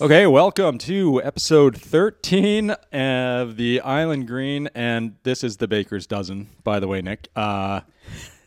Okay, 0.00 0.28
welcome 0.28 0.78
to 0.78 1.20
episode 1.24 1.76
13 1.76 2.70
of 2.92 3.56
the 3.56 3.80
Island 3.80 4.28
Green, 4.28 4.68
and 4.72 5.16
this 5.24 5.42
is 5.42 5.56
the 5.56 5.66
Baker's 5.66 6.06
Dozen, 6.06 6.50
by 6.62 6.78
the 6.78 6.86
way, 6.86 7.02
Nick. 7.02 7.26
Uh, 7.34 7.80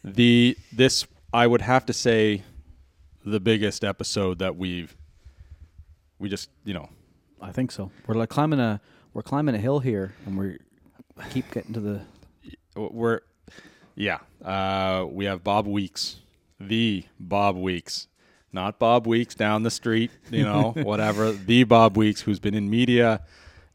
the 0.02 0.58
this 0.72 1.06
I 1.34 1.46
would 1.48 1.60
have 1.60 1.86
to 1.88 1.94
say 1.94 2.44
the 3.26 3.42
biggest 3.42 3.84
episode 3.84 4.40
that 4.40 4.56
we've 4.56 4.96
we 6.20 6.30
just 6.30 6.50
you 6.64 6.74
know 6.74 6.88
I 7.42 7.52
think 7.52 7.74
so. 7.74 7.92
We're 8.08 8.16
like 8.16 8.30
climbing 8.30 8.62
a 8.62 8.80
we're 9.14 9.22
climbing 9.22 9.54
a 9.54 9.60
hill 9.60 9.82
here, 9.82 10.14
and 10.26 10.38
we 10.38 10.58
keep 11.32 11.52
getting 11.52 11.74
to 11.74 11.82
the. 11.82 12.02
we're 12.78 13.20
yeah 13.96 14.20
uh, 14.42 15.06
we 15.06 15.26
have 15.26 15.44
Bob 15.44 15.68
Weeks, 15.68 16.22
the 16.62 17.04
Bob 17.20 17.58
Weeks, 17.58 18.08
not 18.54 18.80
Bob 18.80 19.08
Weeks 19.08 19.36
down 19.36 19.64
the 19.64 19.72
street, 19.72 20.12
you 20.30 20.44
know, 20.44 20.72
whatever. 20.76 21.32
The 21.32 21.64
Bob 21.64 21.98
Weeks, 21.98 22.22
who's 22.22 22.40
been 22.40 22.54
in 22.54 22.70
media, 22.70 23.22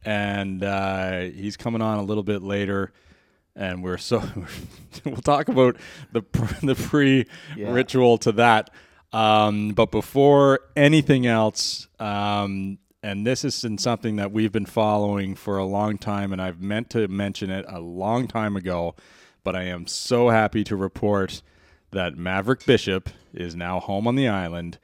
and 0.04 0.62
uh, 0.62 1.20
he's 1.20 1.56
coming 1.56 1.82
on 1.82 1.98
a 1.98 2.02
little 2.02 2.22
bit 2.22 2.42
later. 2.42 2.92
And 3.54 3.82
we're 3.82 3.98
so 3.98 4.22
we'll 5.04 5.16
talk 5.16 5.48
about 5.48 5.76
the 6.12 6.22
the 6.62 6.74
pre 6.74 7.26
ritual 7.56 8.18
to 8.18 8.32
that. 8.32 8.70
Um, 9.12 9.70
but 9.70 9.90
before 9.90 10.60
anything 10.74 11.26
else, 11.26 11.88
um, 11.98 12.78
and 13.02 13.26
this 13.26 13.44
is 13.44 13.64
in 13.64 13.78
something 13.78 14.16
that 14.16 14.32
we've 14.32 14.52
been 14.52 14.66
following 14.66 15.36
for 15.36 15.58
a 15.58 15.64
long 15.64 15.96
time, 15.96 16.32
and 16.32 16.42
I've 16.42 16.60
meant 16.60 16.90
to 16.90 17.08
mention 17.08 17.50
it 17.50 17.64
a 17.68 17.80
long 17.80 18.26
time 18.26 18.56
ago, 18.56 18.94
but 19.44 19.54
I 19.54 19.62
am 19.62 19.86
so 19.86 20.28
happy 20.28 20.64
to 20.64 20.76
report 20.76 21.40
that 21.90 22.16
Maverick 22.16 22.64
Bishop 22.66 23.08
is 23.32 23.54
now 23.54 23.80
home 23.80 24.06
on 24.06 24.16
the 24.16 24.28
island, 24.28 24.78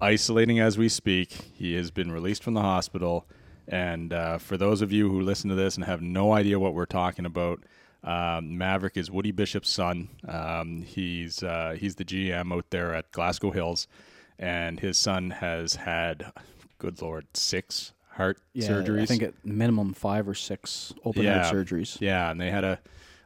isolating 0.00 0.58
as 0.58 0.78
we 0.78 0.88
speak. 0.88 1.50
He 1.54 1.74
has 1.74 1.90
been 1.90 2.10
released 2.12 2.42
from 2.42 2.54
the 2.54 2.62
hospital. 2.62 3.26
And 3.66 4.12
uh, 4.12 4.38
for 4.38 4.56
those 4.56 4.80
of 4.80 4.92
you 4.92 5.10
who 5.10 5.20
listen 5.20 5.50
to 5.50 5.56
this 5.56 5.76
and 5.76 5.84
have 5.84 6.00
no 6.00 6.32
idea 6.32 6.58
what 6.58 6.74
we're 6.74 6.86
talking 6.86 7.26
about, 7.26 7.60
um, 8.02 8.56
Maverick 8.56 8.96
is 8.96 9.10
Woody 9.10 9.32
Bishop's 9.32 9.68
son. 9.68 10.08
Um, 10.26 10.82
he's 10.82 11.42
uh, 11.42 11.76
he's 11.78 11.96
the 11.96 12.04
GM 12.04 12.54
out 12.54 12.66
there 12.70 12.94
at 12.94 13.10
Glasgow 13.12 13.50
Hills, 13.50 13.88
and 14.38 14.80
his 14.80 14.96
son 14.96 15.30
has 15.30 15.74
had, 15.74 16.32
good 16.78 17.02
lord, 17.02 17.26
six 17.34 17.92
heart 18.10 18.38
Yeah, 18.52 18.68
surgeries. 18.68 19.02
I 19.02 19.06
think 19.06 19.22
at 19.22 19.34
minimum 19.44 19.94
five 19.94 20.28
or 20.28 20.34
six 20.34 20.94
open 21.04 21.26
heart 21.26 21.54
surgeries. 21.54 22.00
Yeah, 22.00 22.30
and 22.30 22.40
they 22.40 22.50
had 22.50 22.64
a. 22.64 22.78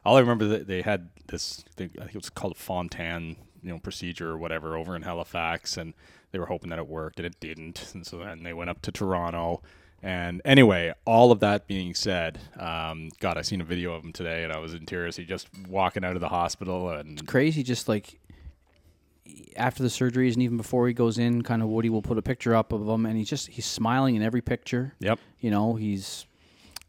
All 0.05 0.17
I 0.17 0.19
remember 0.19 0.45
that 0.47 0.67
they 0.67 0.81
had 0.81 1.09
this. 1.27 1.63
Thing, 1.75 1.91
I 1.97 2.01
think 2.01 2.15
it 2.15 2.17
was 2.17 2.29
called 2.29 2.53
a 2.53 2.59
Fontan, 2.59 3.35
you 3.61 3.71
know, 3.71 3.79
procedure 3.79 4.29
or 4.29 4.37
whatever 4.37 4.75
over 4.77 4.95
in 4.95 5.01
Halifax, 5.01 5.77
and 5.77 5.93
they 6.31 6.39
were 6.39 6.47
hoping 6.47 6.69
that 6.69 6.79
it 6.79 6.87
worked, 6.87 7.19
and 7.19 7.25
it 7.25 7.39
didn't. 7.39 7.91
And 7.93 8.05
so 8.05 8.17
then 8.19 8.43
they 8.43 8.53
went 8.53 8.69
up 8.69 8.81
to 8.83 8.91
Toronto. 8.91 9.61
And 10.01 10.41
anyway, 10.43 10.93
all 11.05 11.31
of 11.31 11.39
that 11.39 11.65
being 11.65 11.95
said, 11.95 12.37
um, 12.59 13.09
God, 13.21 13.37
I 13.37 13.41
seen 13.41 13.61
a 13.61 13.63
video 13.63 13.93
of 13.93 14.03
him 14.03 14.11
today, 14.11 14.43
and 14.43 14.51
I 14.51 14.59
was 14.59 14.73
in 14.73 14.85
tears. 14.85 15.15
He 15.15 15.23
just 15.23 15.47
walking 15.69 16.03
out 16.03 16.15
of 16.15 16.21
the 16.21 16.27
hospital, 16.27 16.89
and 16.89 17.25
Crazy, 17.25 17.63
just 17.63 17.87
like 17.87 18.19
after 19.55 19.81
the 19.81 19.89
surgeries 19.89 20.33
and 20.33 20.41
even 20.41 20.57
before 20.57 20.87
he 20.87 20.93
goes 20.93 21.17
in, 21.17 21.41
kind 21.41 21.61
of 21.61 21.69
Woody 21.69 21.89
will 21.89 22.01
put 22.01 22.17
a 22.17 22.21
picture 22.21 22.53
up 22.53 22.73
of 22.73 22.87
him, 22.87 23.05
and 23.05 23.17
he's 23.17 23.29
just 23.29 23.47
he's 23.47 23.65
smiling 23.65 24.15
in 24.15 24.21
every 24.21 24.41
picture. 24.41 24.93
yep. 24.99 25.19
You 25.39 25.51
know, 25.51 25.75
he's 25.75 26.25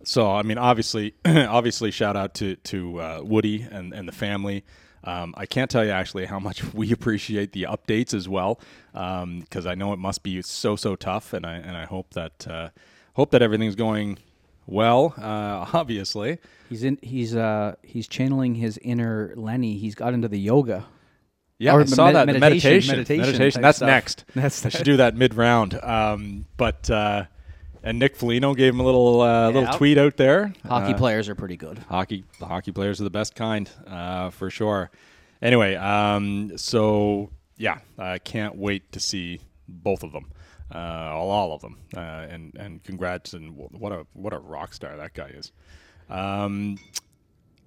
So 0.04 0.30
I 0.30 0.42
mean, 0.42 0.58
obviously, 0.58 1.14
obviously, 1.24 1.90
shout 1.90 2.16
out 2.16 2.34
to 2.34 2.56
to 2.56 3.00
uh, 3.00 3.20
Woody 3.22 3.62
and 3.70 3.92
and 3.92 4.06
the 4.08 4.12
family. 4.12 4.64
Um, 5.06 5.34
I 5.36 5.44
can't 5.44 5.70
tell 5.70 5.84
you 5.84 5.90
actually 5.90 6.24
how 6.26 6.38
much 6.38 6.64
we 6.74 6.90
appreciate 6.92 7.52
the 7.52 7.64
updates 7.64 8.14
as 8.14 8.28
well, 8.28 8.58
because 8.92 9.66
I 9.66 9.74
know 9.74 9.92
it 9.92 9.98
must 9.98 10.22
be 10.22 10.40
so 10.42 10.76
so 10.76 10.96
tough, 10.96 11.32
and 11.32 11.44
I 11.44 11.54
and 11.56 11.76
I 11.76 11.84
hope 11.84 12.14
that 12.14 12.46
uh, 12.48 12.70
hope 13.14 13.30
that 13.32 13.42
everything's 13.42 13.74
going 13.76 14.18
well. 14.66 15.14
Uh, 15.18 15.66
obviously, 15.74 16.38
he's 16.68 16.84
in 16.84 16.98
he's 17.02 17.36
uh 17.36 17.74
he's 17.82 18.08
channeling 18.08 18.54
his 18.54 18.78
inner 18.82 19.32
Lenny. 19.36 19.76
He's 19.76 19.94
got 19.94 20.14
into 20.14 20.28
the 20.28 20.38
yoga. 20.40 20.86
yeah, 21.58 21.74
Or 21.74 21.80
I 21.82 21.84
saw 21.84 22.06
med- 22.06 22.14
that 22.16 22.32
the 22.32 22.38
meditation, 22.38 22.96
meditation, 22.96 23.26
meditation 23.26 23.62
That's 23.62 23.76
stuff. 23.78 23.86
next. 23.86 24.24
That's 24.34 24.64
I 24.64 24.68
should 24.70 24.84
do 24.92 24.96
that 24.96 25.16
mid 25.16 25.34
round. 25.34 25.74
Um, 25.82 26.46
but 26.56 26.88
uh, 26.90 27.24
and 27.84 27.98
Nick 28.00 28.16
Foligno 28.16 28.54
gave 28.54 28.74
him 28.74 28.80
a 28.80 28.84
little 28.84 29.20
uh, 29.20 29.50
little 29.50 29.72
tweet 29.74 29.98
out 29.98 30.16
there. 30.16 30.52
Hockey 30.66 30.94
Uh, 30.94 30.98
players 30.98 31.28
are 31.28 31.34
pretty 31.36 31.56
good. 31.56 31.78
hockey 31.88 32.24
hockey 32.40 32.72
players 32.72 33.00
are 33.00 33.04
the 33.04 33.10
best 33.10 33.34
kind 33.36 33.70
uh, 33.86 34.30
for 34.30 34.50
sure. 34.50 34.90
Anyway, 35.40 35.74
um, 35.76 36.56
so 36.58 37.30
yeah, 37.56 37.78
I 37.98 38.18
can't 38.18 38.56
wait 38.56 38.90
to 38.92 39.00
see 39.00 39.40
both 39.68 40.02
of 40.02 40.12
them, 40.12 40.32
uh, 40.74 40.78
all, 40.78 41.30
all 41.30 41.52
of 41.52 41.60
them, 41.60 41.78
uh, 41.96 42.00
and 42.00 42.54
and 42.58 42.82
congrats 42.82 43.32
and 43.34 43.54
what 43.56 43.92
a 43.92 44.06
what 44.14 44.32
a 44.32 44.38
rock 44.38 44.74
star 44.74 44.96
that 44.96 45.12
guy 45.14 45.28
is. 45.28 45.52
Um, 46.08 46.78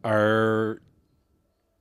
our 0.04 0.82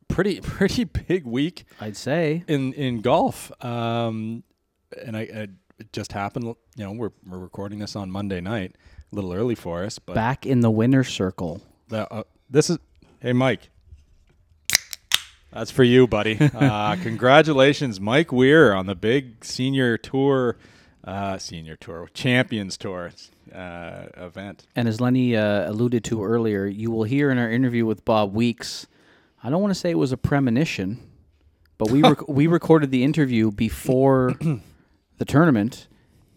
pretty 0.09 0.41
pretty 0.43 0.85
big 0.85 1.25
week 1.25 1.65
I'd 1.81 1.97
say. 1.97 2.45
in 2.49 2.73
in 2.75 3.01
golf, 3.01 3.51
um, 3.65 4.43
and 5.05 5.17
I, 5.17 5.21
I 5.23 5.49
it 5.79 5.93
just 5.93 6.13
happened. 6.13 6.45
You 6.77 6.85
know, 6.85 6.93
we're 6.93 7.11
we're 7.27 7.39
recording 7.39 7.79
this 7.79 7.97
on 7.97 8.11
Monday 8.11 8.41
night, 8.41 8.77
a 9.13 9.15
little 9.15 9.33
early 9.33 9.55
for 9.55 9.85
us, 9.85 9.99
but 9.99 10.15
Back 10.15 10.47
in 10.47 10.61
the 10.61 10.71
winner's 10.71 11.09
circle. 11.09 11.63
the, 11.89 12.11
uh, 12.13 12.23
this 12.51 12.71
is 12.71 12.79
hey 13.21 13.33
Mike. 13.33 13.71
That's 15.53 15.71
for 15.71 15.85
you, 15.85 16.07
buddy. 16.07 16.39
Uh, 16.55 16.97
congratulations, 16.97 18.01
Mike 18.01 18.31
Weir, 18.33 18.75
on 18.75 18.87
the 18.87 18.95
big 18.95 19.45
senior 19.45 19.97
tour, 19.97 20.57
uh, 21.05 21.39
senior 21.39 21.77
tour, 21.77 22.09
champions 22.13 22.77
tour 22.77 23.11
uh, 23.55 24.07
event. 24.17 24.67
And 24.75 24.87
as 24.89 25.01
Lenny 25.01 25.37
uh, 25.37 25.71
alluded 25.71 26.05
to 26.05 26.23
earlier, 26.25 26.67
you 26.67 26.91
will 26.91 27.05
hear 27.05 27.31
in 27.31 27.39
our 27.39 27.51
interview 27.51 27.87
with 27.87 28.05
Bob 28.05 28.35
Weeks, 28.35 28.87
I 29.43 29.49
don't 29.49 29.63
want 29.63 29.73
to 29.73 29.79
say 29.79 29.91
it 29.91 29.99
was 29.99 30.13
a 30.13 30.17
premonition, 30.19 30.99
but 31.79 31.91
we 31.91 32.03
rec- 32.03 32.29
we 32.29 32.47
recorded 32.49 32.91
the 32.91 33.05
interview 33.05 33.51
before 33.51 34.35
the 35.19 35.25
tournament, 35.25 35.89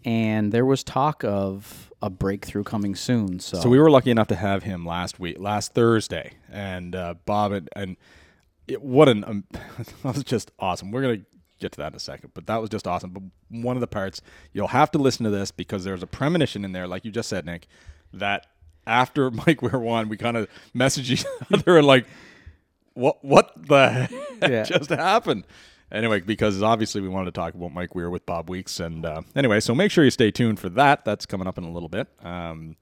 and 0.05 0.51
there 0.51 0.65
was 0.65 0.83
talk 0.83 1.23
of 1.23 1.91
a 2.01 2.09
breakthrough 2.09 2.63
coming 2.63 2.95
soon. 2.95 3.39
So, 3.39 3.59
So 3.59 3.69
we 3.69 3.79
were 3.79 3.89
lucky 3.89 4.11
enough 4.11 4.27
to 4.29 4.35
have 4.35 4.63
him 4.63 4.85
last 4.85 5.19
week, 5.19 5.37
last 5.39 5.73
Thursday, 5.73 6.33
and 6.49 6.95
uh, 6.95 7.15
Bob 7.25 7.51
and, 7.51 7.69
and 7.75 7.97
it, 8.67 8.81
what 8.81 9.09
an 9.09 9.23
um, 9.25 9.43
that 10.03 10.15
was 10.15 10.23
just 10.23 10.51
awesome. 10.59 10.91
We're 10.91 11.01
gonna 11.01 11.21
get 11.59 11.73
to 11.73 11.77
that 11.79 11.91
in 11.91 11.95
a 11.95 11.99
second, 11.99 12.31
but 12.33 12.47
that 12.47 12.61
was 12.61 12.69
just 12.69 12.87
awesome. 12.87 13.11
But 13.11 13.23
one 13.49 13.75
of 13.75 13.81
the 13.81 13.87
parts 13.87 14.21
you'll 14.53 14.67
have 14.69 14.91
to 14.91 14.97
listen 14.97 15.25
to 15.25 15.29
this 15.29 15.51
because 15.51 15.83
there's 15.83 16.03
a 16.03 16.07
premonition 16.07 16.63
in 16.63 16.71
there, 16.71 16.87
like 16.87 17.03
you 17.03 17.11
just 17.11 17.27
said, 17.27 17.45
Nick, 17.45 17.67
that 18.13 18.45
after 18.87 19.29
Mike 19.47 19.61
Weir 19.61 19.77
won, 19.79 20.07
we 20.07 20.15
kind 20.15 20.37
of 20.37 20.47
messaged 20.73 21.09
each 21.09 21.25
other 21.53 21.77
and 21.77 21.85
like, 21.87 22.05
what 22.93 23.23
what 23.25 23.51
the 23.67 24.07
Yeah. 24.41 24.63
just 24.63 24.89
happened? 24.89 25.45
Anyway, 25.91 26.19
because 26.19 26.61
obviously 26.61 27.01
we 27.01 27.07
wanted 27.07 27.25
to 27.25 27.31
talk 27.39 27.53
about 27.55 27.73
Mike 27.73 27.95
Weir 27.95 28.09
with 28.09 28.25
Bob 28.25 28.49
Weeks, 28.49 28.79
and 28.79 29.05
uh, 29.05 29.21
anyway, 29.35 29.59
so 29.59 29.73
make 29.73 29.91
sure 29.91 30.03
you 30.03 30.11
stay 30.11 30.29
tuned 30.31 30.59
for 30.59 30.69
that. 30.69 31.03
That's 31.03 31.25
coming 31.25 31.47
up 31.47 31.57
in 31.57 31.63
a 31.63 31.71
little 31.71 31.89
bit. 31.89 32.07
Um, 32.23 32.75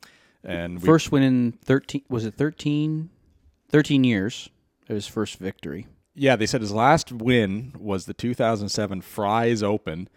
and 0.44 0.84
first 0.84 1.12
win 1.12 1.24
in 1.24 1.52
13, 1.64 2.04
was 2.10 2.26
it 2.26 2.34
13? 2.36 3.10
13 3.70 4.04
years, 4.04 4.50
it 4.88 4.94
was 4.94 5.08
first 5.08 5.38
victory. 5.40 5.88
Yeah, 6.14 6.36
they 6.36 6.46
said 6.46 6.62
his 6.62 6.72
last 6.72 7.12
win 7.12 7.74
was 7.78 8.06
the 8.06 8.14
2007 8.14 9.02
Fry's 9.02 9.62
Open, 9.62 10.10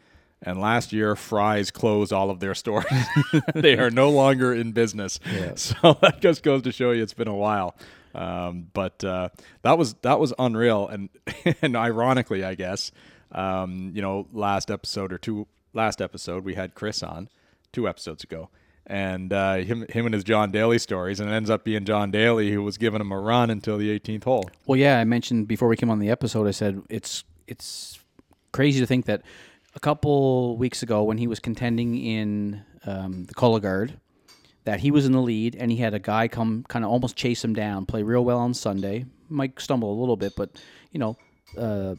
and 0.42 0.60
last 0.60 0.92
year 0.92 1.14
Fry's 1.14 1.70
closed 1.70 2.12
all 2.12 2.30
of 2.30 2.40
their 2.40 2.54
stores. 2.54 2.86
they 3.54 3.76
are 3.78 3.90
no 3.90 4.10
longer 4.10 4.54
in 4.54 4.72
business. 4.72 5.20
So 5.56 5.98
that 6.00 6.20
just 6.20 6.42
goes 6.42 6.62
to 6.62 6.72
show 6.72 6.92
you 6.92 7.02
it's 7.02 7.14
been 7.14 7.28
a 7.28 7.34
while. 7.34 7.76
Um, 8.14 8.68
but 8.72 9.02
uh, 9.04 9.28
that 9.62 9.78
was 9.78 9.94
that 10.02 10.18
was 10.18 10.32
unreal, 10.38 10.88
and 10.88 11.08
and 11.62 11.76
ironically, 11.76 12.44
I 12.44 12.54
guess, 12.54 12.90
um, 13.32 13.92
you 13.94 14.02
know, 14.02 14.26
last 14.32 14.70
episode 14.70 15.12
or 15.12 15.18
two, 15.18 15.46
last 15.72 16.00
episode 16.00 16.44
we 16.44 16.54
had 16.54 16.74
Chris 16.74 17.02
on 17.02 17.28
two 17.72 17.88
episodes 17.88 18.24
ago. 18.24 18.50
And 18.86 19.32
uh, 19.32 19.56
him, 19.56 19.86
him 19.88 20.06
and 20.06 20.14
his 20.14 20.24
John 20.24 20.50
Daly 20.50 20.78
stories, 20.78 21.20
and 21.20 21.30
it 21.30 21.32
ends 21.32 21.48
up 21.48 21.62
being 21.62 21.84
John 21.84 22.10
Daly 22.10 22.50
who 22.50 22.62
was 22.62 22.76
giving 22.76 23.00
him 23.00 23.12
a 23.12 23.20
run 23.20 23.48
until 23.48 23.78
the 23.78 23.96
18th 23.96 24.24
hole. 24.24 24.50
Well, 24.66 24.76
yeah, 24.76 24.98
I 24.98 25.04
mentioned 25.04 25.46
before 25.46 25.68
we 25.68 25.76
came 25.76 25.90
on 25.90 26.00
the 26.00 26.10
episode. 26.10 26.48
I 26.48 26.50
said 26.50 26.82
it's 26.90 27.22
it's 27.46 28.00
crazy 28.52 28.80
to 28.80 28.86
think 28.86 29.06
that 29.06 29.22
a 29.76 29.80
couple 29.80 30.56
weeks 30.56 30.82
ago, 30.82 31.04
when 31.04 31.18
he 31.18 31.28
was 31.28 31.38
contending 31.38 31.96
in 31.96 32.64
um, 32.84 33.26
the 33.26 33.34
Cologuard, 33.34 33.99
that 34.64 34.80
he 34.80 34.90
was 34.90 35.06
in 35.06 35.12
the 35.12 35.20
lead 35.20 35.56
and 35.56 35.70
he 35.70 35.78
had 35.78 35.94
a 35.94 35.98
guy 35.98 36.28
come 36.28 36.64
kind 36.68 36.84
of 36.84 36.90
almost 36.90 37.16
chase 37.16 37.44
him 37.44 37.54
down, 37.54 37.86
play 37.86 38.02
real 38.02 38.24
well 38.24 38.38
on 38.38 38.54
Sunday. 38.54 39.06
Might 39.28 39.60
stumble 39.60 39.92
a 39.92 39.98
little 39.98 40.16
bit, 40.16 40.34
but 40.36 40.50
you 40.92 40.98
know, 40.98 41.16
uh, 41.56 41.94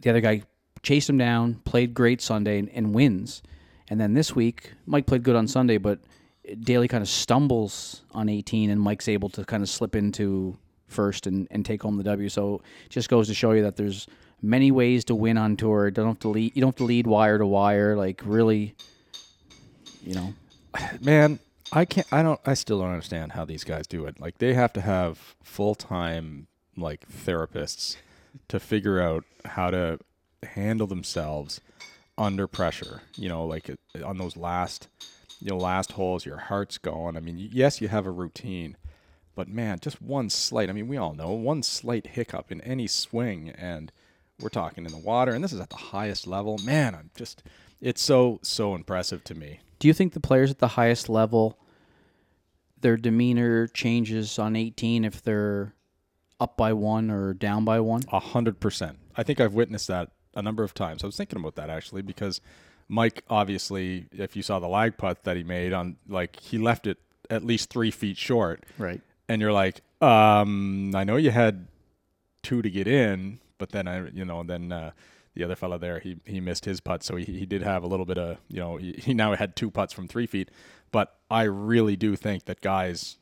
the 0.00 0.10
other 0.10 0.20
guy 0.20 0.42
chased 0.82 1.08
him 1.08 1.18
down, 1.18 1.54
played 1.64 1.94
great 1.94 2.20
Sunday, 2.20 2.58
and, 2.58 2.68
and 2.70 2.94
wins. 2.94 3.42
And 3.90 4.00
then 4.00 4.14
this 4.14 4.34
week, 4.34 4.72
Mike 4.86 5.06
played 5.06 5.22
good 5.22 5.36
on 5.36 5.48
Sunday, 5.48 5.78
but 5.78 5.98
Daly 6.60 6.88
kind 6.88 7.02
of 7.02 7.08
stumbles 7.08 8.02
on 8.12 8.28
18, 8.28 8.70
and 8.70 8.80
Mike's 8.80 9.08
able 9.08 9.28
to 9.30 9.44
kind 9.44 9.62
of 9.62 9.68
slip 9.68 9.94
into 9.94 10.56
first 10.86 11.26
and, 11.26 11.46
and 11.50 11.64
take 11.64 11.82
home 11.82 11.96
the 11.96 12.04
W. 12.04 12.28
So 12.28 12.62
just 12.88 13.08
goes 13.08 13.28
to 13.28 13.34
show 13.34 13.52
you 13.52 13.62
that 13.62 13.76
there's 13.76 14.06
many 14.40 14.70
ways 14.70 15.04
to 15.06 15.14
win 15.14 15.36
on 15.36 15.56
tour. 15.56 15.90
Don't 15.90 16.06
have 16.06 16.18
to 16.20 16.28
lead. 16.28 16.54
You 16.54 16.60
don't 16.62 16.68
have 16.68 16.76
to 16.76 16.84
lead 16.84 17.06
wire 17.06 17.38
to 17.38 17.46
wire. 17.46 17.96
Like 17.96 18.22
really, 18.24 18.74
you 20.02 20.14
know. 20.14 20.34
man, 21.00 21.38
I 21.72 21.84
can't. 21.84 22.06
I 22.12 22.22
don't. 22.22 22.40
I 22.46 22.54
still 22.54 22.80
don't 22.80 22.90
understand 22.92 23.32
how 23.32 23.44
these 23.44 23.64
guys 23.64 23.86
do 23.86 24.06
it. 24.06 24.20
Like 24.20 24.38
they 24.38 24.54
have 24.54 24.72
to 24.74 24.80
have 24.80 25.36
full 25.42 25.74
time 25.74 26.46
like 26.76 27.08
therapists 27.08 27.96
to 28.48 28.60
figure 28.60 29.00
out 29.00 29.24
how 29.44 29.70
to 29.70 29.98
handle 30.42 30.86
themselves 30.86 31.60
under 32.16 32.46
pressure. 32.46 33.02
You 33.16 33.28
know, 33.28 33.44
like 33.44 33.70
on 34.04 34.18
those 34.18 34.36
last, 34.36 34.88
you 35.40 35.50
know, 35.50 35.58
last 35.58 35.92
holes, 35.92 36.24
your 36.24 36.38
heart's 36.38 36.78
going. 36.78 37.16
I 37.16 37.20
mean, 37.20 37.36
yes, 37.52 37.80
you 37.80 37.88
have 37.88 38.06
a 38.06 38.10
routine, 38.10 38.76
but 39.34 39.48
man, 39.48 39.78
just 39.80 40.00
one 40.00 40.30
slight. 40.30 40.70
I 40.70 40.72
mean, 40.72 40.88
we 40.88 40.96
all 40.96 41.14
know 41.14 41.32
one 41.32 41.62
slight 41.62 42.08
hiccup 42.08 42.50
in 42.50 42.60
any 42.62 42.86
swing, 42.86 43.50
and 43.50 43.92
we're 44.40 44.48
talking 44.48 44.86
in 44.86 44.92
the 44.92 44.98
water, 44.98 45.32
and 45.32 45.44
this 45.44 45.52
is 45.52 45.60
at 45.60 45.70
the 45.70 45.76
highest 45.76 46.26
level. 46.26 46.58
Man, 46.58 46.94
I'm 46.94 47.10
just. 47.16 47.42
It's 47.80 48.02
so 48.02 48.40
so 48.42 48.74
impressive 48.74 49.22
to 49.24 49.34
me. 49.36 49.60
Do 49.78 49.88
you 49.88 49.94
think 49.94 50.12
the 50.12 50.20
players 50.20 50.50
at 50.50 50.58
the 50.58 50.68
highest 50.68 51.08
level, 51.08 51.58
their 52.80 52.96
demeanor 52.96 53.66
changes 53.68 54.38
on 54.38 54.56
18 54.56 55.04
if 55.04 55.22
they're 55.22 55.74
up 56.40 56.56
by 56.56 56.72
one 56.72 57.10
or 57.10 57.34
down 57.34 57.64
by 57.64 57.80
one? 57.80 58.02
A 58.12 58.20
hundred 58.20 58.60
percent. 58.60 58.98
I 59.16 59.22
think 59.22 59.40
I've 59.40 59.54
witnessed 59.54 59.88
that 59.88 60.10
a 60.34 60.42
number 60.42 60.62
of 60.64 60.74
times. 60.74 61.02
I 61.02 61.06
was 61.06 61.16
thinking 61.16 61.38
about 61.38 61.56
that 61.56 61.70
actually 61.70 62.02
because 62.02 62.40
Mike, 62.88 63.22
obviously, 63.28 64.06
if 64.12 64.34
you 64.36 64.42
saw 64.42 64.58
the 64.58 64.68
lag 64.68 64.96
putt 64.96 65.24
that 65.24 65.36
he 65.36 65.44
made 65.44 65.72
on, 65.72 65.96
like 66.08 66.38
he 66.40 66.58
left 66.58 66.86
it 66.86 66.98
at 67.30 67.44
least 67.44 67.68
three 67.70 67.90
feet 67.90 68.16
short, 68.16 68.64
Right. 68.78 69.00
and 69.28 69.40
you're 69.42 69.52
like, 69.52 69.82
um, 70.00 70.92
I 70.94 71.04
know 71.04 71.16
you 71.16 71.30
had 71.30 71.66
two 72.42 72.62
to 72.62 72.70
get 72.70 72.86
in, 72.86 73.40
but 73.58 73.70
then 73.70 73.86
I, 73.86 74.08
you 74.10 74.24
know, 74.24 74.42
then 74.42 74.72
uh, 74.72 74.92
the 75.34 75.44
other 75.44 75.56
fellow 75.56 75.78
there, 75.78 76.00
he 76.00 76.16
he 76.24 76.40
missed 76.40 76.64
his 76.64 76.80
putt, 76.80 77.02
so 77.02 77.16
he, 77.16 77.24
he 77.24 77.46
did 77.46 77.62
have 77.62 77.82
a 77.82 77.86
little 77.86 78.06
bit 78.06 78.18
of, 78.18 78.38
you 78.48 78.58
know, 78.58 78.76
he, 78.76 78.92
he 78.92 79.14
now 79.14 79.34
had 79.34 79.56
two 79.56 79.70
putts 79.70 79.92
from 79.92 80.08
three 80.08 80.26
feet. 80.26 80.50
But 80.90 81.16
I 81.30 81.42
really 81.42 81.96
do 81.96 82.16
think 82.16 82.46
that 82.46 82.60
guys, 82.60 83.18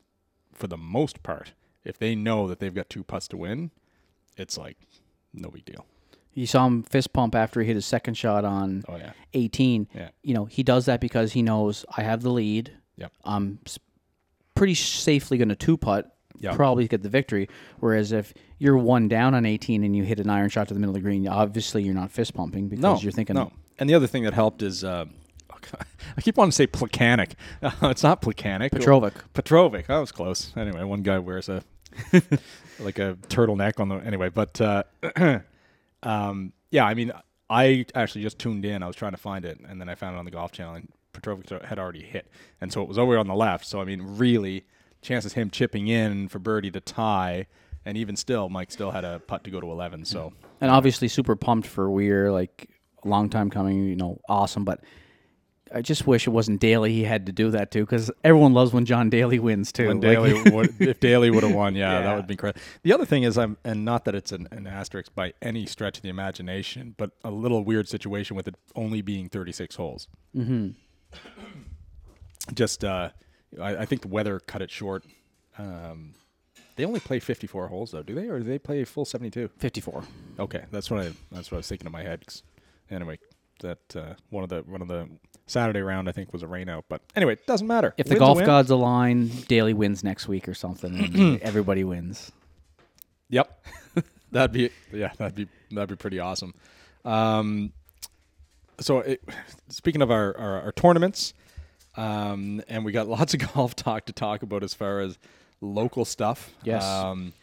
for 0.53 0.67
the 0.67 0.77
most 0.77 1.21
part, 1.23 1.53
if 1.83 1.97
they 1.97 2.15
know 2.15 2.47
that 2.47 2.59
they've 2.59 2.73
got 2.73 2.89
two 2.89 3.03
putts 3.03 3.27
to 3.29 3.37
win, 3.37 3.71
it's 4.37 4.57
like 4.57 4.77
no 5.33 5.49
big 5.49 5.65
deal. 5.65 5.85
You 6.33 6.45
saw 6.45 6.67
him 6.67 6.83
fist 6.83 7.13
pump 7.13 7.33
after 7.33 7.61
he 7.61 7.67
hit 7.67 7.75
his 7.75 7.85
second 7.85 8.13
shot 8.13 8.45
on 8.45 8.83
Oh 8.87 8.95
yeah, 8.95 9.13
18. 9.33 9.87
Yeah. 9.93 10.09
You 10.21 10.33
know, 10.35 10.45
he 10.45 10.61
does 10.63 10.85
that 10.85 11.01
because 11.01 11.33
he 11.33 11.41
knows 11.41 11.83
I 11.95 12.03
have 12.03 12.21
the 12.21 12.29
lead. 12.29 12.71
Yep. 12.97 13.11
I'm 13.23 13.59
pretty 14.55 14.75
safely 14.75 15.37
going 15.37 15.49
to 15.49 15.55
two 15.55 15.77
putt, 15.77 16.15
Probably 16.53 16.87
get 16.87 17.03
the 17.03 17.09
victory. 17.09 17.49
Whereas 17.79 18.11
if 18.11 18.33
you're 18.59 18.77
one 18.77 19.07
down 19.07 19.33
on 19.33 19.45
18 19.45 19.83
and 19.83 19.95
you 19.95 20.03
hit 20.03 20.19
an 20.19 20.29
iron 20.29 20.49
shot 20.49 20.67
to 20.69 20.73
the 20.73 20.79
middle 20.79 20.95
of 20.95 21.01
the 21.01 21.07
green, 21.07 21.27
obviously 21.27 21.83
you're 21.83 21.95
not 21.95 22.11
fist 22.11 22.33
pumping 22.33 22.67
because 22.67 22.83
no, 22.83 22.97
you're 22.99 23.11
thinking, 23.11 23.35
no. 23.35 23.51
And 23.79 23.89
the 23.89 23.93
other 23.93 24.07
thing 24.07 24.23
that 24.23 24.33
helped 24.33 24.61
is. 24.61 24.83
Uh, 24.83 25.05
I 26.17 26.21
keep 26.21 26.37
wanting 26.37 26.51
to 26.51 26.55
say 26.55 26.67
Placanic. 26.67 27.33
it's 27.61 28.03
not 28.03 28.21
Placanic. 28.21 28.71
Petrovic. 28.71 29.13
Petrovic. 29.33 29.87
That 29.87 29.97
was 29.97 30.11
close. 30.11 30.53
Anyway, 30.55 30.83
one 30.83 31.01
guy 31.01 31.19
wears 31.19 31.49
a 31.49 31.63
like 32.79 32.99
a 32.99 33.17
turtleneck 33.27 33.79
on 33.79 33.89
the 33.89 33.95
anyway, 33.95 34.29
but 34.29 34.59
uh, 34.61 34.83
um, 36.03 36.53
yeah, 36.71 36.85
I 36.85 36.93
mean, 36.93 37.11
I 37.49 37.85
actually 37.95 38.21
just 38.21 38.39
tuned 38.39 38.65
in. 38.65 38.83
I 38.83 38.87
was 38.87 38.95
trying 38.95 39.11
to 39.11 39.17
find 39.17 39.45
it, 39.45 39.59
and 39.67 39.79
then 39.79 39.89
I 39.89 39.95
found 39.95 40.15
it 40.15 40.19
on 40.19 40.25
the 40.25 40.31
Golf 40.31 40.51
Channel, 40.51 40.75
and 40.75 40.91
Petrovic 41.13 41.49
had 41.63 41.79
already 41.79 42.03
hit, 42.03 42.29
and 42.61 42.71
so 42.71 42.81
it 42.81 42.87
was 42.87 42.97
over 42.97 43.17
on 43.17 43.27
the 43.27 43.35
left. 43.35 43.65
So 43.65 43.81
I 43.81 43.85
mean, 43.85 44.01
really, 44.17 44.65
chances 45.01 45.33
him 45.33 45.49
chipping 45.49 45.87
in 45.87 46.27
for 46.27 46.39
birdie 46.39 46.71
to 46.71 46.79
tie, 46.81 47.47
and 47.85 47.97
even 47.97 48.15
still, 48.15 48.49
Mike 48.49 48.71
still 48.71 48.91
had 48.91 49.05
a 49.05 49.19
putt 49.19 49.43
to 49.45 49.49
go 49.51 49.59
to 49.61 49.71
eleven. 49.71 50.05
So 50.05 50.33
and 50.61 50.71
obviously 50.71 51.07
super 51.07 51.35
pumped 51.35 51.67
for 51.67 51.89
Weir, 51.89 52.31
like 52.31 52.69
a 53.03 53.07
long 53.07 53.29
time 53.29 53.49
coming, 53.49 53.85
you 53.85 53.95
know, 53.95 54.19
awesome. 54.27 54.65
But 54.65 54.81
I 55.73 55.81
just 55.81 56.07
wish 56.07 56.25
it 56.27 56.29
wasn't 56.31 56.61
Daly 56.61 56.93
he 56.93 57.03
had 57.03 57.25
to 57.25 57.31
do 57.33 57.51
that 57.51 57.71
too, 57.71 57.81
because 57.81 58.09
everyone 58.23 58.53
loves 58.53 58.71
when 58.73 58.85
John 58.85 59.09
Daly 59.09 59.37
wins 59.37 59.71
too. 59.73 59.87
when 59.89 59.99
Like, 59.99 60.11
Daly 60.17 60.33
would, 60.51 60.81
if 60.81 60.99
Daly 61.01 61.29
would 61.29 61.43
have 61.43 61.53
won, 61.53 61.75
yeah, 61.75 61.91
Yeah. 61.99 62.01
that 62.05 62.15
would 62.15 62.25
be 62.27 62.33
incredible. 62.35 62.61
The 62.83 62.93
other 62.93 63.05
thing 63.05 63.23
is, 63.23 63.37
I'm 63.37 63.57
and 63.65 63.83
not 63.83 64.05
that 64.05 64.15
it's 64.15 64.31
an, 64.31 64.47
an 64.51 64.65
asterisk 64.65 65.13
by 65.13 65.33
any 65.41 65.65
stretch 65.65 65.97
of 65.97 66.03
the 66.03 66.09
imagination, 66.09 66.95
but 66.97 67.11
a 67.23 67.31
little 67.31 67.63
weird 67.65 67.87
situation 67.89 68.35
with 68.37 68.47
it 68.47 68.55
only 68.75 69.01
being 69.01 69.27
36 69.29 69.75
holes. 69.75 70.07
mm-hmm. 70.35 70.69
Just, 72.53 72.83
uh, 72.83 73.09
I, 73.59 73.77
I 73.77 73.85
think 73.85 74.01
the 74.01 74.07
weather 74.07 74.39
cut 74.39 74.61
it 74.61 74.71
short. 74.71 75.03
Um, 75.57 76.13
they 76.75 76.85
only 76.85 76.99
play 76.99 77.19
54 77.19 77.67
holes 77.67 77.91
though, 77.91 78.03
do 78.03 78.13
they, 78.13 78.27
or 78.27 78.39
do 78.39 78.45
they 78.45 78.59
play 78.59 78.83
full 78.83 79.05
72? 79.05 79.49
54. 79.57 80.03
Okay, 80.39 80.65
that's 80.71 80.91
what 80.91 80.99
I 81.05 81.11
that's 81.31 81.51
what 81.51 81.57
I 81.57 81.59
was 81.59 81.67
thinking 81.67 81.85
in 81.87 81.91
my 81.91 82.03
head. 82.03 82.25
'cause 82.25 82.43
anyway, 82.91 83.17
that 83.61 83.95
uh, 83.95 84.13
one 84.29 84.43
of 84.43 84.49
the 84.49 84.61
one 84.63 84.81
of 84.81 84.87
the 84.87 85.09
Saturday 85.47 85.79
round 85.81 86.07
I 86.07 86.11
think 86.11 86.33
was 86.33 86.43
a 86.43 86.47
rain 86.47 86.69
out, 86.69 86.85
but 86.89 87.01
anyway, 87.15 87.33
it 87.33 87.47
doesn't 87.47 87.65
matter. 87.67 87.93
If 87.97 88.07
the 88.07 88.15
Win's 88.15 88.19
golf 88.19 88.43
gods 88.45 88.69
align, 88.69 89.29
Daly 89.47 89.73
wins 89.73 90.03
next 90.03 90.27
week 90.27 90.47
or 90.47 90.53
something, 90.53 90.95
and 91.15 91.41
everybody 91.41 91.83
wins. 91.83 92.31
Yep, 93.29 93.65
that'd 94.31 94.51
be 94.51 94.69
yeah, 94.93 95.11
that'd 95.17 95.35
be 95.35 95.47
that'd 95.71 95.89
be 95.89 95.95
pretty 95.95 96.19
awesome. 96.19 96.53
Um, 97.05 97.73
so 98.79 98.99
it, 98.99 99.23
speaking 99.69 100.01
of 100.03 100.11
our, 100.11 100.37
our, 100.37 100.61
our 100.63 100.71
tournaments, 100.73 101.33
um, 101.97 102.61
and 102.67 102.85
we 102.85 102.91
got 102.91 103.07
lots 103.17 103.33
of 103.33 103.53
golf 103.53 103.75
talk 103.75 104.05
to 104.05 104.13
talk 104.13 104.43
about 104.43 104.63
as 104.63 104.73
far 104.73 105.01
as 105.01 105.17
local 105.61 106.05
stuff. 106.05 106.51
Yes. 106.63 106.83
um, 106.83 107.33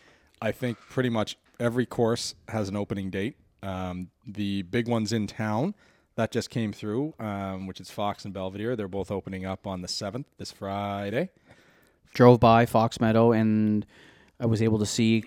I 0.41 0.53
think 0.53 0.79
pretty 0.91 1.09
much 1.11 1.37
every 1.59 1.87
course 1.87 2.35
has 2.49 2.69
an 2.69 2.77
opening 2.77 3.11
date. 3.11 3.37
Um, 3.63 4.11
the 4.27 4.63
big 4.63 4.89
ones 4.89 5.13
in 5.13 5.27
town 5.27 5.75
that 6.17 6.31
just 6.31 6.51
came 6.51 6.73
through, 6.73 7.15
um, 7.19 7.67
which 7.67 7.81
is 7.81 7.91
Fox 7.91 8.25
and 8.25 8.33
Belvedere. 8.35 8.77
They're 8.77 8.89
both 8.89 9.11
opening 9.11 9.45
up 9.47 9.67
on 9.67 9.81
the 9.83 9.89
seventh 9.89 10.27
this 10.39 10.53
Friday. 10.53 11.31
Drove 12.13 12.39
by 12.39 12.67
Fox 12.67 13.01
Meadow, 13.01 13.33
and 13.33 13.85
I 14.39 14.47
was 14.47 14.63
able 14.63 14.79
to 14.79 14.87
see 14.87 15.25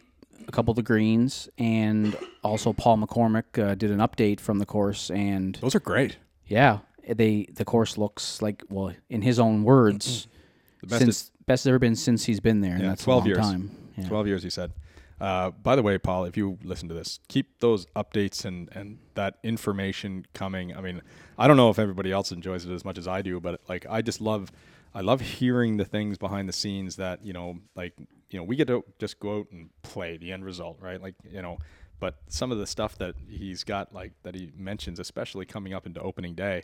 a 0.47 0.51
couple 0.51 0.71
of 0.71 0.75
the 0.77 0.83
greens, 0.83 1.49
and 1.57 2.15
also 2.43 2.71
Paul 2.71 2.97
McCormick 2.99 3.61
uh, 3.61 3.75
did 3.75 3.91
an 3.91 3.97
update 3.99 4.39
from 4.39 4.59
the 4.59 4.65
course, 4.65 5.09
and 5.11 5.55
Those 5.59 5.75
are 5.75 5.81
great. 5.81 6.17
yeah, 6.45 6.79
they 7.07 7.47
the 7.53 7.65
course 7.65 7.97
looks 7.97 8.41
like 8.41 8.63
well, 8.69 8.93
in 9.09 9.21
his 9.21 9.39
own 9.39 9.63
words, 9.63 10.27
The 10.81 10.87
best 10.87 10.99
since 11.01 11.31
best 11.45 11.61
it's 11.61 11.67
ever 11.67 11.79
been 11.79 11.95
since 11.95 12.25
he's 12.25 12.39
been 12.39 12.61
there, 12.61 12.73
and 12.73 12.83
Yeah, 12.83 12.89
that's 12.89 13.03
12 13.03 13.17
a 13.17 13.19
long 13.19 13.27
years. 13.27 13.39
time. 13.39 13.71
Yeah. 13.97 14.07
12 14.07 14.27
years, 14.27 14.43
he 14.43 14.49
said. 14.49 14.71
Uh, 15.19 15.49
by 15.49 15.75
the 15.75 15.81
way, 15.81 15.97
Paul, 15.97 16.25
if 16.25 16.37
you 16.37 16.59
listen 16.63 16.87
to 16.89 16.93
this, 16.93 17.19
keep 17.27 17.59
those 17.59 17.87
updates 17.95 18.45
and, 18.45 18.69
and 18.73 18.99
that 19.15 19.39
information 19.43 20.27
coming. 20.35 20.75
I 20.77 20.81
mean, 20.81 21.01
I 21.39 21.47
don't 21.47 21.57
know 21.57 21.71
if 21.71 21.79
everybody 21.79 22.11
else 22.11 22.31
enjoys 22.31 22.65
it 22.65 22.71
as 22.71 22.85
much 22.85 22.99
as 22.99 23.07
I 23.07 23.23
do, 23.23 23.39
but 23.39 23.59
like 23.67 23.87
I 23.89 24.03
just 24.03 24.21
love, 24.21 24.51
I 24.93 25.01
love 25.01 25.21
hearing 25.21 25.77
the 25.77 25.85
things 25.85 26.19
behind 26.19 26.47
the 26.47 26.53
scenes 26.53 26.97
that 26.97 27.25
you 27.25 27.33
know, 27.33 27.57
like 27.75 27.93
you 28.29 28.37
know, 28.37 28.43
we 28.43 28.55
get 28.55 28.67
to 28.67 28.83
just 28.99 29.19
go 29.19 29.39
out 29.39 29.47
and 29.51 29.69
play 29.81 30.17
the 30.17 30.31
end 30.31 30.45
result, 30.45 30.77
right? 30.81 31.01
Like 31.01 31.15
you 31.31 31.41
know, 31.41 31.57
but 31.99 32.17
some 32.27 32.51
of 32.51 32.59
the 32.59 32.67
stuff 32.67 32.95
that 32.99 33.15
he's 33.27 33.63
got, 33.63 33.91
like 33.93 34.11
that 34.21 34.35
he 34.35 34.51
mentions, 34.55 34.99
especially 34.99 35.45
coming 35.47 35.73
up 35.73 35.87
into 35.87 35.99
opening 35.99 36.35
day. 36.35 36.63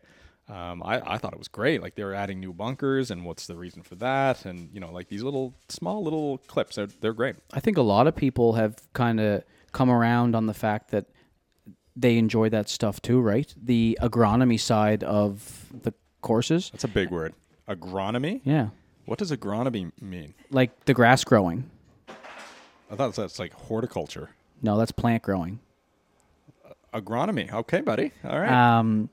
Um, 0.50 0.84
I, 0.84 1.02
I 1.14 1.18
thought 1.18 1.34
it 1.34 1.40
was 1.40 1.48
great. 1.48 1.82
Like 1.82 1.96
they 1.96 2.04
were 2.04 2.14
adding 2.14 2.40
new 2.40 2.54
bunkers, 2.54 3.12
and 3.12 3.24
what's 3.26 3.48
the 3.48 3.56
reason 3.56 3.82
for 3.82 3.96
that? 3.96 4.46
And 4.46 4.70
you 4.74 4.80
know, 4.80 4.92
like 4.92 5.08
these 5.08 5.24
little 5.24 5.54
small 5.70 6.04
little 6.04 6.40
clips, 6.48 6.76
they're 6.76 6.88
they're 7.00 7.14
great. 7.14 7.36
I 7.54 7.60
think 7.60 7.78
a 7.78 7.82
lot 7.82 8.08
of 8.08 8.16
people 8.16 8.54
have 8.54 8.76
kind 8.94 9.20
of 9.20 9.44
come 9.72 9.90
around 9.90 10.36
on 10.36 10.46
the 10.46 10.54
fact 10.54 10.92
that 10.92 11.06
they 11.96 12.18
enjoy 12.18 12.50
that 12.50 12.70
stuff 12.70 13.02
too, 13.02 13.22
right? 13.22 13.54
The 13.62 13.98
agronomy 14.02 14.60
side 14.60 15.04
of 15.04 15.68
the 15.84 15.94
courses. 16.22 16.70
That's 16.72 16.84
a 16.84 16.90
big 16.90 17.10
word. 17.10 17.34
Agronomy? 17.70 18.42
Yeah. 18.44 18.70
What 19.06 19.20
does 19.20 19.32
agronomy 19.32 19.92
mean? 20.02 20.34
Like 20.50 20.86
the 20.86 20.94
grass 20.94 21.24
growing. 21.24 21.70
I 22.92 22.96
thought 22.96 23.16
that's 23.16 23.40
like 23.40 23.54
horticulture. 23.54 24.30
No, 24.62 24.78
that's 24.78 24.92
plant 24.92 25.24
growing. 25.24 25.60
Agronomy. 26.94 27.52
Okay, 27.52 27.82
buddy. 27.82 28.12
All 28.24 28.40
right. 28.40 28.52
Um, 28.52 29.10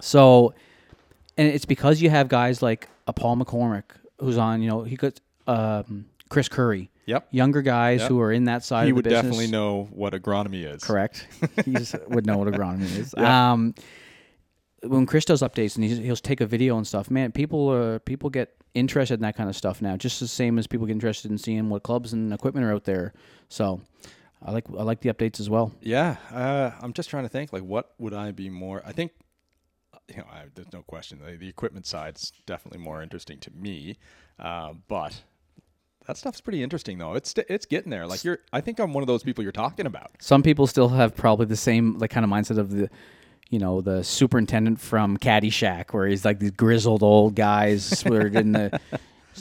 so, 0.00 0.54
and 1.36 1.48
it's 1.48 1.64
because 1.64 2.00
you 2.02 2.10
have 2.10 2.28
guys 2.28 2.62
like 2.62 2.88
a 3.06 3.12
Paul 3.12 3.36
McCormick 3.36 3.84
who's 4.18 4.38
on, 4.38 4.62
you 4.62 4.68
know, 4.68 4.82
he 4.84 4.96
got 4.96 5.20
um, 5.46 6.06
Chris 6.28 6.48
Curry, 6.48 6.90
yep. 7.06 7.26
younger 7.30 7.62
guys 7.62 8.00
Yep. 8.00 8.08
who 8.08 8.20
are 8.20 8.32
in 8.32 8.44
that 8.44 8.64
side 8.64 8.84
He 8.84 8.90
of 8.90 8.94
the 8.94 8.94
would 8.96 9.04
business. 9.04 9.22
definitely 9.22 9.46
know 9.48 9.88
what 9.92 10.12
agronomy 10.12 10.64
is. 10.64 10.82
Correct. 10.84 11.26
he 11.64 11.76
would 12.08 12.26
know 12.26 12.38
what 12.38 12.48
agronomy 12.48 12.82
is. 12.96 13.14
Um, 13.14 13.74
when 14.84 15.06
Chris 15.06 15.24
does 15.24 15.42
updates 15.42 15.76
and 15.76 15.84
he's, 15.84 15.98
he'll 15.98 16.16
take 16.16 16.40
a 16.40 16.46
video 16.46 16.76
and 16.76 16.86
stuff, 16.86 17.10
man, 17.10 17.30
people 17.32 17.68
uh, 17.70 17.98
people 18.00 18.30
get 18.30 18.54
interested 18.74 19.14
in 19.14 19.20
that 19.20 19.36
kind 19.36 19.48
of 19.48 19.54
stuff 19.54 19.80
now, 19.82 19.96
just 19.96 20.18
the 20.20 20.26
same 20.26 20.58
as 20.58 20.66
people 20.66 20.86
get 20.86 20.92
interested 20.92 21.30
in 21.30 21.38
seeing 21.38 21.68
what 21.68 21.82
clubs 21.84 22.12
and 22.12 22.32
equipment 22.32 22.66
are 22.66 22.72
out 22.72 22.84
there. 22.84 23.12
So, 23.48 23.80
I 24.44 24.50
like 24.50 24.64
I 24.76 24.82
like 24.82 25.00
the 25.00 25.08
updates 25.12 25.38
as 25.38 25.48
well. 25.48 25.72
Yeah. 25.80 26.16
Uh, 26.32 26.70
I'm 26.80 26.92
just 26.92 27.10
trying 27.10 27.22
to 27.24 27.28
think. 27.28 27.52
Like, 27.52 27.62
what 27.62 27.92
would 27.98 28.12
I 28.14 28.32
be 28.32 28.48
more? 28.50 28.82
I 28.84 28.90
think, 28.92 29.12
you 30.12 30.18
know, 30.18 30.26
I, 30.32 30.44
there's 30.54 30.72
no 30.72 30.82
question. 30.82 31.18
The, 31.24 31.36
the 31.36 31.48
equipment 31.48 31.86
side's 31.86 32.32
definitely 32.46 32.80
more 32.80 33.02
interesting 33.02 33.38
to 33.40 33.50
me. 33.50 33.96
Uh, 34.38 34.74
but 34.88 35.22
that 36.06 36.16
stuff's 36.16 36.40
pretty 36.40 36.62
interesting, 36.62 36.98
though. 36.98 37.14
It's 37.14 37.34
it's 37.48 37.66
getting 37.66 37.90
there. 37.90 38.06
Like 38.06 38.24
you're. 38.24 38.38
I 38.52 38.60
think 38.60 38.78
I'm 38.80 38.92
one 38.92 39.02
of 39.02 39.06
those 39.06 39.22
people 39.22 39.42
you're 39.42 39.52
talking 39.52 39.86
about. 39.86 40.10
Some 40.20 40.42
people 40.42 40.66
still 40.66 40.88
have 40.88 41.14
probably 41.14 41.46
the 41.46 41.56
same 41.56 41.98
like 41.98 42.10
kind 42.10 42.24
of 42.24 42.30
mindset 42.30 42.58
of 42.58 42.70
the, 42.70 42.90
you 43.50 43.58
know, 43.58 43.80
the 43.80 44.02
superintendent 44.02 44.80
from 44.80 45.16
Caddyshack, 45.16 45.92
where 45.92 46.06
he's 46.06 46.24
like 46.24 46.38
these 46.40 46.50
grizzled 46.50 47.02
old 47.02 47.34
guys 47.34 48.02
who 48.06 48.14
are 48.14 48.26
in 48.26 48.52
the, 48.52 48.80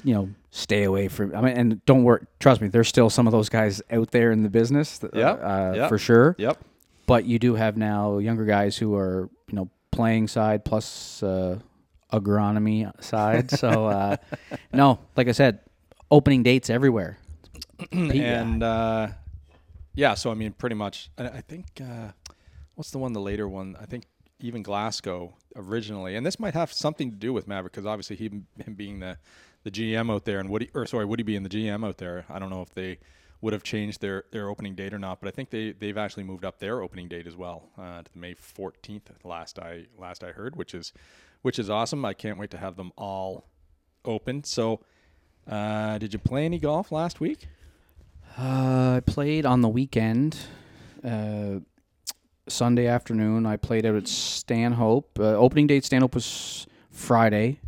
you 0.03 0.13
know, 0.13 0.29
stay 0.51 0.83
away 0.83 1.07
from. 1.07 1.35
I 1.35 1.41
mean, 1.41 1.57
and 1.57 1.85
don't 1.85 2.03
work. 2.03 2.27
Trust 2.39 2.61
me, 2.61 2.67
there's 2.67 2.87
still 2.87 3.09
some 3.09 3.25
of 3.27 3.31
those 3.31 3.49
guys 3.49 3.81
out 3.91 4.11
there 4.11 4.31
in 4.31 4.43
the 4.43 4.49
business, 4.49 4.99
Yeah, 5.13 5.31
uh, 5.31 5.73
yeah. 5.75 5.87
for 5.87 5.97
sure. 5.97 6.35
Yep. 6.37 6.57
But 7.07 7.25
you 7.25 7.39
do 7.39 7.55
have 7.55 7.75
now 7.75 8.19
younger 8.19 8.45
guys 8.45 8.77
who 8.77 8.95
are, 8.95 9.29
you 9.49 9.55
know, 9.55 9.69
playing 9.91 10.27
side 10.27 10.65
plus 10.65 11.21
uh, 11.23 11.59
agronomy 12.11 12.91
side. 13.03 13.51
so, 13.51 13.87
uh, 13.87 14.17
no, 14.73 14.99
like 15.15 15.27
I 15.27 15.31
said, 15.31 15.59
opening 16.09 16.43
dates 16.43 16.69
everywhere. 16.69 17.17
and 17.91 18.63
uh, 18.63 19.07
yeah, 19.95 20.13
so 20.13 20.31
I 20.31 20.35
mean, 20.35 20.53
pretty 20.53 20.75
much. 20.75 21.09
I, 21.17 21.27
I 21.27 21.41
think 21.41 21.65
uh, 21.81 22.11
what's 22.75 22.91
the 22.91 22.97
one, 22.97 23.13
the 23.13 23.21
later 23.21 23.47
one? 23.47 23.75
I 23.79 23.85
think 23.85 24.05
even 24.39 24.63
Glasgow 24.63 25.33
originally, 25.55 26.15
and 26.15 26.25
this 26.25 26.39
might 26.39 26.53
have 26.53 26.71
something 26.71 27.11
to 27.11 27.17
do 27.17 27.33
with 27.33 27.47
Maverick 27.47 27.73
because 27.73 27.85
obviously 27.85 28.15
he, 28.15 28.25
him 28.63 28.73
being 28.75 28.99
the 28.99 29.17
the 29.63 29.71
GM 29.71 30.11
out 30.11 30.25
there, 30.25 30.39
and 30.39 30.49
Woody, 30.49 30.69
or 30.73 30.85
sorry, 30.85 31.05
Woody 31.05 31.23
being 31.23 31.43
the 31.43 31.49
GM 31.49 31.85
out 31.85 31.97
there. 31.97 32.25
I 32.29 32.39
don't 32.39 32.49
know 32.49 32.61
if 32.61 32.73
they 32.73 32.97
would 33.41 33.53
have 33.53 33.63
changed 33.63 34.01
their, 34.01 34.25
their 34.31 34.49
opening 34.49 34.75
date 34.75 34.93
or 34.93 34.99
not, 34.99 35.19
but 35.19 35.27
I 35.27 35.31
think 35.31 35.49
they 35.49 35.71
they've 35.71 35.97
actually 35.97 36.23
moved 36.23 36.45
up 36.45 36.59
their 36.59 36.81
opening 36.81 37.07
date 37.07 37.27
as 37.27 37.35
well 37.35 37.69
uh, 37.77 38.03
to 38.03 38.13
the 38.13 38.19
May 38.19 38.35
14th. 38.35 39.01
Last 39.23 39.59
I 39.59 39.85
last 39.97 40.23
I 40.23 40.31
heard, 40.31 40.55
which 40.55 40.73
is 40.73 40.93
which 41.41 41.57
is 41.57 41.69
awesome. 41.69 42.05
I 42.05 42.13
can't 42.13 42.37
wait 42.37 42.51
to 42.51 42.57
have 42.57 42.75
them 42.75 42.91
all 42.97 43.47
open. 44.05 44.43
So, 44.43 44.81
uh, 45.49 45.97
did 45.97 46.13
you 46.13 46.19
play 46.19 46.45
any 46.45 46.59
golf 46.59 46.91
last 46.91 47.19
week? 47.19 47.47
Uh, 48.37 48.97
I 48.97 49.01
played 49.05 49.45
on 49.45 49.61
the 49.61 49.69
weekend. 49.69 50.37
Uh, 51.03 51.59
Sunday 52.47 52.87
afternoon, 52.87 53.45
I 53.45 53.57
played 53.57 53.85
out 53.85 53.95
at 53.95 54.07
Stanhope. 54.07 55.17
Uh, 55.19 55.35
opening 55.35 55.67
date 55.67 55.85
Stanhope 55.85 56.15
was 56.15 56.67
Friday. 56.89 57.59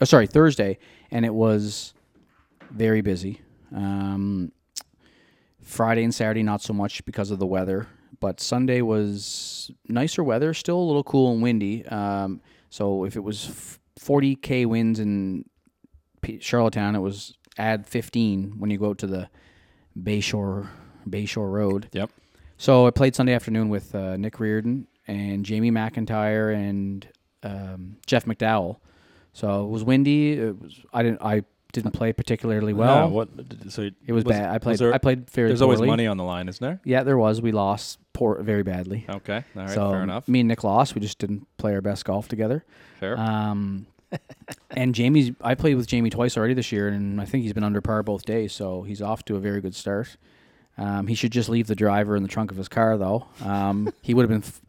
Oh, 0.00 0.04
sorry, 0.04 0.26
Thursday, 0.26 0.78
and 1.10 1.24
it 1.24 1.32
was 1.32 1.94
very 2.70 3.00
busy. 3.00 3.40
Um, 3.74 4.52
Friday 5.62 6.04
and 6.04 6.14
Saturday, 6.14 6.42
not 6.42 6.62
so 6.62 6.72
much 6.72 7.04
because 7.04 7.30
of 7.30 7.38
the 7.38 7.46
weather, 7.46 7.86
but 8.20 8.40
Sunday 8.40 8.82
was 8.82 9.70
nicer 9.88 10.22
weather, 10.22 10.52
still 10.54 10.78
a 10.78 10.82
little 10.84 11.04
cool 11.04 11.32
and 11.32 11.42
windy. 11.42 11.86
Um, 11.86 12.40
so 12.70 13.04
if 13.04 13.16
it 13.16 13.20
was 13.20 13.78
40k 14.00 14.66
winds 14.66 14.98
in 15.00 15.44
P- 16.20 16.40
Charlottetown, 16.40 16.94
it 16.96 17.00
was 17.00 17.36
add 17.58 17.86
15 17.86 18.58
when 18.58 18.70
you 18.70 18.78
go 18.78 18.90
out 18.90 18.98
to 18.98 19.06
the 19.06 19.28
Bayshore 19.98 20.68
Bayshore 21.08 21.50
Road. 21.50 21.88
Yep. 21.92 22.10
So 22.56 22.86
I 22.86 22.90
played 22.90 23.14
Sunday 23.14 23.34
afternoon 23.34 23.68
with 23.68 23.94
uh, 23.94 24.16
Nick 24.16 24.38
Reardon 24.38 24.86
and 25.06 25.44
Jamie 25.44 25.70
McIntyre 25.70 26.54
and 26.54 27.06
um, 27.42 27.96
Jeff 28.06 28.24
McDowell. 28.24 28.78
So 29.32 29.64
it 29.64 29.68
was 29.68 29.82
windy. 29.82 30.32
It 30.32 30.60
was 30.60 30.80
I 30.92 31.02
didn't 31.02 31.22
I 31.22 31.42
didn't 31.72 31.92
play 31.92 32.12
particularly 32.12 32.72
well. 32.72 32.94
Yeah, 32.96 33.04
what? 33.06 33.28
So 33.68 33.88
It 34.06 34.12
was, 34.12 34.24
bad. 34.24 34.50
I 34.50 34.58
played. 34.58 34.78
there- 34.78 34.92
I 34.94 34.98
played 34.98 35.28
very. 35.30 35.48
there's 35.48 35.62
always 35.62 35.80
money 35.80 36.06
on 36.06 36.16
the 36.16 36.24
line, 36.24 36.48
isn't 36.48 36.62
there? 36.64 36.80
Yeah, 36.84 37.02
there 37.02 37.18
was. 37.18 37.40
We 37.40 37.52
lost 37.52 37.98
poor 38.12 38.40
very 38.42 38.62
badly. 38.62 39.06
Okay, 39.08 39.42
all 39.56 39.62
right, 39.62 39.70
so 39.70 39.90
fair 39.90 40.02
enough. 40.02 40.28
me 40.28 40.40
and 40.40 40.48
Nick 40.48 40.64
lost. 40.64 40.94
We 40.94 41.00
just 41.00 41.18
didn't 41.18 41.46
play 41.56 41.74
our 41.74 41.80
best 41.80 42.04
golf 42.04 42.28
together. 42.28 42.64
Fair. 43.00 43.18
Um, 43.18 43.86
and 44.70 44.94
Jamie's. 44.94 45.32
I 45.40 45.54
played 45.54 45.76
with 45.76 45.86
Jamie 45.86 46.10
twice 46.10 46.36
already 46.36 46.54
this 46.54 46.70
year, 46.72 46.88
and 46.88 47.20
I 47.20 47.24
think 47.24 47.42
he's 47.44 47.52
been 47.54 47.64
under 47.64 47.80
par 47.80 48.02
both 48.02 48.24
days. 48.24 48.52
So 48.52 48.82
he's 48.82 49.00
off 49.02 49.24
to 49.26 49.36
a 49.36 49.40
very 49.40 49.60
good 49.60 49.74
start. 49.74 50.16
Um, 50.78 51.06
he 51.06 51.14
should 51.14 51.32
just 51.32 51.48
leave 51.48 51.66
the 51.66 51.74
driver 51.74 52.16
in 52.16 52.22
the 52.22 52.28
trunk 52.28 52.50
of 52.50 52.56
his 52.56 52.68
car, 52.68 52.96
though. 52.96 53.26
Um, 53.44 53.92
he 54.02 54.14
would 54.14 54.22
have 54.22 54.30
been. 54.30 54.42
F- 54.48 54.60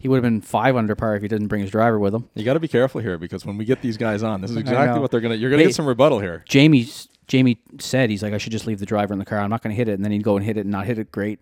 he 0.00 0.08
would 0.08 0.16
have 0.16 0.22
been 0.24 0.40
five 0.40 0.74
under 0.74 0.96
par 0.96 1.14
if 1.14 1.22
he 1.22 1.28
didn't 1.28 1.46
bring 1.46 1.60
his 1.60 1.70
driver 1.70 1.98
with 1.98 2.12
him. 2.14 2.28
you 2.34 2.42
got 2.44 2.54
to 2.54 2.60
be 2.60 2.66
careful 2.68 3.00
here 3.00 3.16
because 3.18 3.46
when 3.46 3.56
we 3.56 3.64
get 3.64 3.82
these 3.82 3.96
guys 3.96 4.22
on, 4.24 4.40
this 4.40 4.50
is 4.50 4.56
exactly 4.56 4.98
what 4.98 5.10
they're 5.12 5.20
gonna. 5.20 5.36
You're 5.36 5.50
gonna 5.50 5.62
Hey. 5.62 5.68
get 5.68 5.74
some 5.76 5.86
rebuttal 5.86 6.18
here. 6.18 6.42
Jamie's 6.48 7.06
Jamie 7.28 7.60
said 7.78 8.10
he's 8.10 8.22
like 8.24 8.32
I 8.32 8.38
should 8.38 8.50
just 8.50 8.66
leave 8.66 8.80
the 8.80 8.86
driver 8.86 9.12
in 9.12 9.18
the 9.20 9.24
car. 9.24 9.38
I'm 9.38 9.50
not 9.50 9.62
going 9.62 9.70
to 9.72 9.76
hit 9.76 9.86
it, 9.88 9.92
and 9.92 10.04
then 10.04 10.10
he'd 10.10 10.24
go 10.24 10.36
and 10.36 10.44
hit 10.44 10.56
it 10.56 10.62
and 10.62 10.70
not 10.70 10.86
hit 10.86 10.98
it 10.98 11.12
great. 11.12 11.38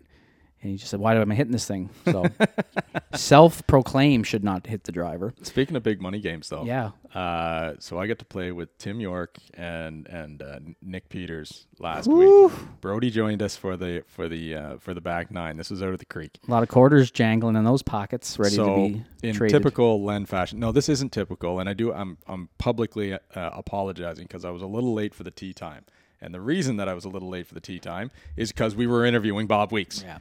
And 0.60 0.72
he 0.72 0.76
just 0.76 0.90
said, 0.90 1.00
"Why 1.00 1.14
am 1.14 1.30
I 1.30 1.34
hitting 1.34 1.52
this 1.52 1.66
thing?" 1.66 1.90
So 2.04 2.24
self-proclaim 3.14 4.22
should 4.24 4.44
not 4.44 4.66
hit 4.66 4.84
the 4.84 4.92
driver. 4.92 5.32
Speaking 5.42 5.76
of 5.76 5.82
big 5.82 6.00
money 6.00 6.20
games, 6.20 6.48
though, 6.48 6.64
Yeah, 6.64 6.90
Uh, 7.14 7.74
so 7.78 7.98
I 7.98 8.06
get 8.06 8.18
to 8.18 8.24
play 8.24 8.52
with 8.52 8.76
Tim 8.78 9.00
York 9.00 9.38
and 9.54 10.06
and 10.08 10.42
uh, 10.42 10.58
Nick 10.82 11.08
Peters 11.08 11.66
last 11.78 12.08
week. 12.08 12.52
Brody 12.80 13.10
joined 13.10 13.42
us 13.42 13.56
for 13.56 13.76
the 13.76 14.02
for 14.06 14.28
the 14.28 14.54
uh, 14.54 14.76
for 14.78 14.94
the 14.94 15.00
back 15.00 15.30
nine. 15.30 15.56
This 15.56 15.70
was 15.70 15.82
out 15.82 15.92
of 15.92 15.98
the 15.98 16.04
creek. 16.04 16.38
a 16.46 16.50
lot 16.50 16.62
of 16.62 16.68
quarters 16.68 17.10
jangling 17.10 17.56
in 17.56 17.64
those 17.64 17.82
pockets, 17.82 18.38
ready 18.38 18.56
so 18.56 18.64
to 18.66 18.88
be 18.88 19.04
in 19.22 19.34
traded. 19.34 19.56
typical 19.56 20.02
Len 20.02 20.26
fashion, 20.26 20.58
no, 20.58 20.72
this 20.72 20.88
isn't 20.88 21.12
typical, 21.12 21.60
and 21.60 21.68
I 21.68 21.72
do. 21.72 21.92
I'm 21.92 22.18
I'm 22.26 22.48
publicly 22.58 23.14
uh, 23.14 23.18
apologizing 23.34 24.26
because 24.26 24.44
I 24.44 24.50
was 24.50 24.62
a 24.62 24.66
little 24.66 24.92
late 24.94 25.14
for 25.14 25.22
the 25.22 25.30
tee 25.30 25.52
time, 25.52 25.84
and 26.20 26.34
the 26.34 26.40
reason 26.40 26.76
that 26.76 26.88
I 26.88 26.94
was 26.94 27.04
a 27.04 27.08
little 27.08 27.28
late 27.28 27.46
for 27.46 27.54
the 27.54 27.60
tee 27.60 27.78
time 27.78 28.10
is 28.36 28.52
because 28.52 28.74
we 28.74 28.86
were 28.86 29.04
interviewing 29.04 29.46
Bob 29.46 29.72
Weeks. 29.72 30.02
Yeah. 30.02 30.18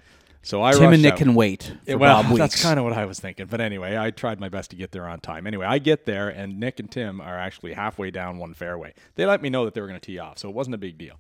So 0.47 0.63
I 0.63 0.71
Tim 0.71 0.93
and 0.93 1.01
Nick 1.01 1.11
out. 1.13 1.17
can 1.17 1.35
wait 1.35 1.73
well, 1.89 2.23
that's 2.37 2.61
kind 2.63 2.79
of 2.79 2.85
what 2.85 2.93
I 2.93 3.03
was 3.03 3.19
thinking. 3.19 3.47
But 3.47 3.59
anyway, 3.59 3.97
I 3.97 4.11
tried 4.11 4.39
my 4.39 4.47
best 4.47 4.69
to 4.69 4.77
get 4.77 4.93
there 4.93 5.05
on 5.05 5.19
time. 5.19 5.45
Anyway, 5.45 5.65
I 5.65 5.77
get 5.77 6.05
there, 6.05 6.29
and 6.29 6.57
Nick 6.57 6.79
and 6.79 6.89
Tim 6.89 7.19
are 7.19 7.37
actually 7.37 7.73
halfway 7.73 8.11
down 8.11 8.37
one 8.37 8.53
fairway. 8.53 8.93
They 9.15 9.25
let 9.25 9.41
me 9.41 9.49
know 9.49 9.65
that 9.65 9.73
they 9.73 9.81
were 9.81 9.87
going 9.87 9.99
to 9.99 10.05
tee 10.05 10.19
off, 10.19 10.37
so 10.37 10.47
it 10.47 10.55
wasn't 10.55 10.75
a 10.75 10.77
big 10.77 10.97
deal. 10.97 11.19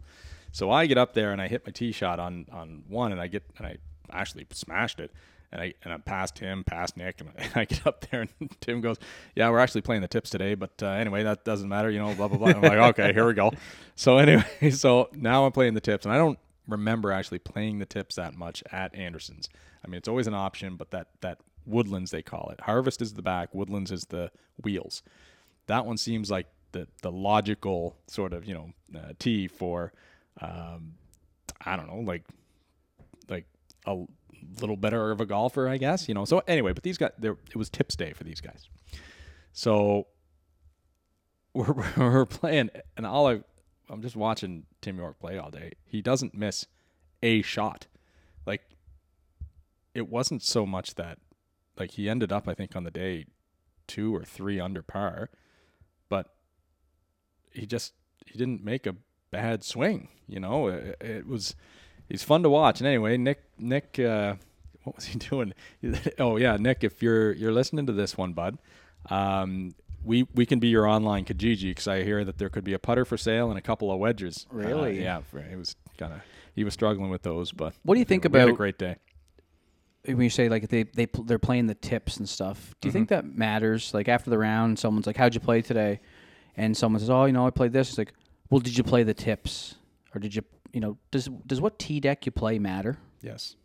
So 0.53 0.71
I 0.71 0.85
get 0.85 0.97
up 0.97 1.13
there 1.13 1.33
and 1.33 1.41
I 1.41 1.49
hit 1.49 1.65
my 1.65 1.73
tee 1.73 1.91
shot 1.91 2.21
on 2.21 2.45
on 2.53 2.83
one, 2.87 3.11
and 3.11 3.19
I 3.19 3.27
get 3.27 3.43
and 3.57 3.67
I 3.67 3.79
actually 4.09 4.47
smashed 4.53 5.01
it. 5.01 5.11
And 5.51 5.61
I 5.61 5.73
and 5.83 5.91
I 5.91 5.97
passed 5.97 6.39
him, 6.39 6.63
past 6.63 6.95
Nick, 6.95 7.19
and 7.19 7.29
I, 7.29 7.33
and 7.43 7.51
I 7.53 7.65
get 7.65 7.85
up 7.85 8.05
there, 8.09 8.21
and 8.21 8.49
Tim 8.61 8.79
goes, 8.79 8.95
"Yeah, 9.35 9.49
we're 9.49 9.59
actually 9.59 9.81
playing 9.81 10.03
the 10.03 10.07
tips 10.07 10.29
today, 10.29 10.55
but 10.55 10.71
uh, 10.81 10.87
anyway, 10.87 11.23
that 11.23 11.43
doesn't 11.43 11.67
matter, 11.67 11.91
you 11.91 11.99
know." 11.99 12.15
Blah 12.15 12.29
blah 12.29 12.37
blah. 12.37 12.47
I'm 12.47 12.61
like, 12.61 12.97
"Okay, 12.97 13.11
here 13.11 13.27
we 13.27 13.33
go." 13.33 13.51
So 13.95 14.19
anyway, 14.19 14.71
so 14.71 15.09
now 15.11 15.45
I'm 15.45 15.51
playing 15.51 15.73
the 15.73 15.81
tips, 15.81 16.05
and 16.05 16.13
I 16.13 16.17
don't 16.17 16.39
remember 16.67 17.11
actually 17.11 17.39
playing 17.39 17.79
the 17.79 17.85
tips 17.85 18.15
that 18.15 18.35
much 18.35 18.63
at 18.71 18.93
Anderson's. 18.93 19.49
I 19.83 19.87
mean, 19.87 19.97
it's 19.97 20.07
always 20.07 20.27
an 20.27 20.33
option, 20.33 20.75
but 20.75 20.91
that 20.91 21.07
that 21.21 21.39
Woodlands 21.65 22.11
they 22.11 22.21
call 22.21 22.49
it. 22.51 22.61
Harvest 22.61 23.01
is 23.01 23.13
the 23.13 23.21
back, 23.21 23.53
Woodlands 23.53 23.91
is 23.91 24.05
the 24.05 24.31
wheels. 24.63 25.03
That 25.67 25.85
one 25.85 25.97
seems 25.97 26.31
like 26.31 26.47
the 26.71 26.87
the 27.01 27.11
logical 27.11 27.95
sort 28.07 28.33
of 28.33 28.45
you 28.45 28.53
know 28.53 28.71
uh, 28.95 29.13
tee 29.19 29.47
for 29.47 29.93
um, 30.41 30.93
I 31.65 31.75
don't 31.75 31.87
know 31.87 31.99
like 31.99 32.23
like 33.29 33.45
a 33.85 34.05
little 34.61 34.77
better 34.77 35.11
of 35.11 35.21
a 35.21 35.25
golfer, 35.25 35.67
I 35.67 35.77
guess. 35.77 36.07
You 36.07 36.13
know. 36.13 36.25
So 36.25 36.41
anyway, 36.47 36.73
but 36.73 36.83
these 36.83 36.97
guys, 36.97 37.11
there 37.17 37.37
it 37.49 37.55
was 37.55 37.69
tips 37.69 37.95
day 37.95 38.13
for 38.13 38.23
these 38.23 38.41
guys. 38.41 38.69
So 39.53 40.07
we're 41.53 41.73
we're 41.97 42.25
playing, 42.25 42.69
and 42.95 43.05
all 43.05 43.27
I 43.27 43.41
I'm 43.89 44.01
just 44.01 44.15
watching 44.15 44.65
Tim 44.81 44.97
York 44.97 45.19
play 45.19 45.37
all 45.37 45.49
day. 45.49 45.73
He 45.85 46.01
doesn't 46.01 46.33
miss 46.33 46.65
a 47.23 47.41
shot. 47.41 47.87
Like 48.45 48.61
it 49.93 50.09
wasn't 50.09 50.43
so 50.43 50.65
much 50.65 50.95
that 50.95 51.19
like 51.77 51.91
he 51.91 52.09
ended 52.09 52.31
up 52.31 52.47
I 52.47 52.53
think 52.53 52.75
on 52.75 52.83
the 52.83 52.91
day 52.91 53.25
two 53.87 54.15
or 54.15 54.23
three 54.23 54.59
under 54.59 54.81
par, 54.81 55.29
but 56.09 56.33
he 57.51 57.65
just 57.65 57.93
he 58.25 58.37
didn't 58.37 58.63
make 58.63 58.85
a 58.85 58.95
bad 59.31 59.63
swing. 59.63 60.09
You 60.27 60.39
know, 60.39 60.67
it, 60.67 60.97
it 60.99 61.27
was 61.27 61.55
he's 62.09 62.23
fun 62.23 62.43
to 62.43 62.49
watch. 62.49 62.79
And 62.79 62.87
anyway, 62.87 63.17
Nick 63.17 63.43
Nick 63.57 63.99
uh, 63.99 64.35
what 64.83 64.95
was 64.95 65.05
he 65.05 65.19
doing? 65.29 65.53
oh 66.19 66.37
yeah, 66.37 66.57
Nick, 66.57 66.83
if 66.83 67.01
you're 67.01 67.33
you're 67.33 67.51
listening 67.51 67.85
to 67.87 67.93
this 67.93 68.17
one, 68.17 68.33
bud, 68.33 68.57
um, 69.09 69.75
we 70.03 70.23
we 70.33 70.45
can 70.45 70.59
be 70.59 70.67
your 70.67 70.87
online 70.87 71.25
Kijiji 71.25 71.71
because 71.71 71.87
I 71.87 72.03
hear 72.03 72.23
that 72.25 72.37
there 72.37 72.49
could 72.49 72.63
be 72.63 72.73
a 72.73 72.79
putter 72.79 73.05
for 73.05 73.17
sale 73.17 73.49
and 73.49 73.57
a 73.57 73.61
couple 73.61 73.91
of 73.91 73.99
wedges. 73.99 74.45
Uh, 74.51 74.57
Really? 74.57 75.01
yeah, 75.03 75.21
for, 75.21 75.39
it 75.39 75.57
was 75.57 75.75
kind 75.97 76.13
of 76.13 76.21
he 76.55 76.63
was 76.63 76.73
struggling 76.73 77.09
with 77.09 77.21
those, 77.23 77.51
but 77.51 77.73
What 77.83 77.95
do 77.95 77.99
you 77.99 78.05
think 78.05 78.23
we 78.31 78.39
had 78.39 78.49
a 78.49 78.53
great 78.53 78.77
day? 78.79 78.97
when 80.05 80.21
you 80.21 80.29
say 80.29 80.47
like 80.47 80.69
they 80.69 80.83
they 80.83 81.05
pl- 81.05 81.25
they're 81.25 81.37
playing 81.39 81.67
the 81.67 81.75
tips 81.75 82.17
and 82.17 82.29
stuff. 82.29 82.73
Do 82.79 82.87
you 82.87 82.93
think 82.93 83.09
Mm-hmm. 83.09 83.27
that 83.27 83.37
matters? 83.37 83.93
Like 83.93 84.07
after 84.07 84.29
the 84.29 84.37
round, 84.37 84.79
someone's 84.79 85.05
like, 85.05 85.17
"How'd 85.17 85.33
you 85.33 85.41
play 85.41 85.61
today?" 85.61 85.99
And 86.55 86.75
someone 86.77 86.99
says, 87.01 87.09
"Oh, 87.09 87.25
you 87.25 87.33
know, 87.33 87.45
I 87.45 87.49
played 87.49 87.73
this." 87.73 87.89
It's 87.89 87.97
like, 87.97 88.13
"Well, 88.49 88.59
did 88.61 88.77
you 88.77 88.83
play 88.85 89.03
the 89.03 89.13
tips, 89.13 89.75
or 90.15 90.19
did 90.19 90.33
you, 90.33 90.43
you 90.71 90.79
know, 90.79 90.97
does 91.11 91.27
does 91.45 91.59
what 91.59 91.77
tee 91.77 91.99
deck 91.99 92.25
you 92.25 92.31
play 92.31 92.57
matter? 92.57 92.97
Yes, 93.21 93.57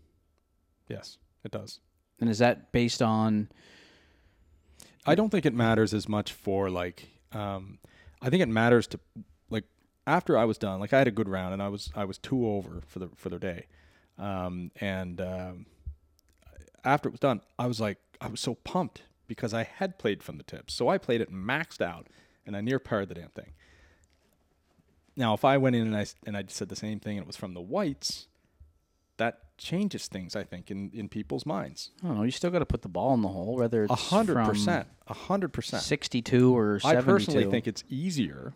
yes, 0.88 1.16
it 1.44 1.52
does. 1.52 1.78
And 2.20 2.28
is 2.28 2.38
that 2.38 2.72
based 2.72 3.02
on 3.02 3.48
I 5.04 5.14
don't 5.14 5.30
think 5.30 5.46
it 5.46 5.54
matters 5.54 5.92
as 5.94 6.08
much 6.08 6.32
for 6.32 6.70
like 6.70 7.08
um 7.32 7.78
I 8.20 8.30
think 8.30 8.42
it 8.42 8.48
matters 8.48 8.86
to 8.88 9.00
like 9.50 9.64
after 10.06 10.38
I 10.38 10.44
was 10.44 10.58
done, 10.58 10.80
like 10.80 10.92
I 10.92 10.98
had 10.98 11.08
a 11.08 11.12
good 11.12 11.28
round 11.28 11.52
and 11.52 11.62
I 11.62 11.68
was 11.68 11.90
I 11.94 12.04
was 12.04 12.18
two 12.18 12.46
over 12.46 12.82
for 12.86 12.98
the 12.98 13.08
for 13.16 13.28
the 13.28 13.38
day. 13.38 13.66
Um 14.18 14.70
and 14.80 15.20
um 15.20 15.66
after 16.84 17.08
it 17.08 17.12
was 17.12 17.20
done, 17.20 17.40
I 17.58 17.66
was 17.66 17.80
like 17.80 17.98
I 18.20 18.28
was 18.28 18.40
so 18.40 18.54
pumped 18.54 19.02
because 19.26 19.54
I 19.54 19.64
had 19.64 19.98
played 19.98 20.22
from 20.22 20.36
the 20.36 20.44
tips. 20.44 20.74
So 20.74 20.88
I 20.88 20.98
played 20.98 21.20
it 21.20 21.32
maxed 21.32 21.80
out 21.80 22.08
and 22.46 22.56
I 22.56 22.60
near 22.60 22.78
parred 22.78 23.08
the 23.08 23.14
damn 23.14 23.30
thing. 23.30 23.52
Now, 25.16 25.34
if 25.34 25.44
I 25.44 25.58
went 25.58 25.76
in 25.76 25.86
and 25.86 25.96
I 25.96 26.06
and 26.26 26.36
I 26.36 26.44
said 26.48 26.68
the 26.68 26.76
same 26.76 27.00
thing 27.00 27.18
and 27.18 27.24
it 27.24 27.26
was 27.26 27.36
from 27.36 27.54
the 27.54 27.60
whites, 27.60 28.26
that 29.16 29.40
changes 29.62 30.06
things. 30.08 30.34
I 30.36 30.44
think 30.44 30.70
in 30.70 30.90
in 30.92 31.08
people's 31.08 31.46
minds. 31.46 31.90
I 32.02 32.08
don't 32.08 32.16
know. 32.18 32.22
You 32.24 32.30
still 32.30 32.50
got 32.50 32.58
to 32.60 32.66
put 32.66 32.82
the 32.82 32.88
ball 32.88 33.14
in 33.14 33.22
the 33.22 33.28
hole, 33.28 33.56
whether 33.56 33.84
it's 33.84 33.92
A 33.92 33.96
hundred 33.96 34.44
percent, 34.44 34.86
hundred 35.06 35.52
percent. 35.52 35.82
62 35.82 36.56
or 36.56 36.80
seventy-two. 36.80 36.98
I 36.98 37.04
personally 37.12 37.44
think 37.50 37.66
it's 37.66 37.84
easier, 37.88 38.54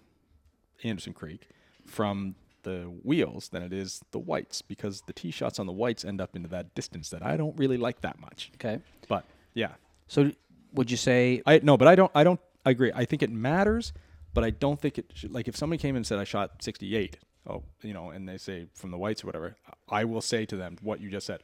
Anderson 0.85 1.13
Creek, 1.13 1.49
from 1.87 2.35
the 2.63 2.93
wheels 3.05 3.49
than 3.51 3.63
it 3.63 3.73
is 3.73 4.01
the 4.11 4.19
whites 4.19 4.61
because 4.61 5.03
the 5.03 5.13
tee 5.13 5.31
shots 5.31 5.59
on 5.61 5.67
the 5.67 5.73
whites 5.73 6.05
end 6.05 6.21
up 6.21 6.35
into 6.35 6.49
that 6.49 6.75
distance 6.75 7.11
that 7.11 7.23
I 7.25 7.37
don't 7.37 7.57
really 7.57 7.77
like 7.77 8.01
that 8.01 8.19
much. 8.21 8.51
okay. 8.57 8.81
But 9.09 9.25
yeah, 9.55 9.75
So 10.09 10.33
would 10.73 10.91
you 10.91 10.97
say 10.97 11.43
I 11.47 11.61
no, 11.63 11.77
but 11.77 11.87
I 11.89 11.95
don't. 11.95 12.11
I 12.15 12.25
don't 12.25 12.41
I 12.65 12.71
agree. 12.71 12.91
I 12.95 13.05
think 13.05 13.23
it 13.23 13.31
matters, 13.31 13.93
but 14.35 14.43
I 14.43 14.51
don't 14.51 14.81
think 14.81 14.99
it 14.99 15.13
should. 15.15 15.33
Like 15.33 15.47
if 15.47 15.57
somebody 15.57 15.79
came 15.81 15.95
and 15.95 16.05
said 16.05 16.19
I 16.19 16.25
shot 16.25 16.61
68, 16.63 17.17
oh, 17.49 17.63
you 17.83 17.93
know, 17.93 18.11
and 18.11 18.29
they 18.29 18.39
say 18.39 18.67
from 18.75 18.91
the 18.91 18.99
whites 18.99 19.25
or 19.25 19.29
whatever, 19.29 19.57
I 19.89 20.05
will 20.05 20.21
say 20.21 20.47
to 20.47 20.57
them 20.57 20.77
what 20.83 21.01
you 21.01 21.11
just 21.11 21.27
said. 21.27 21.43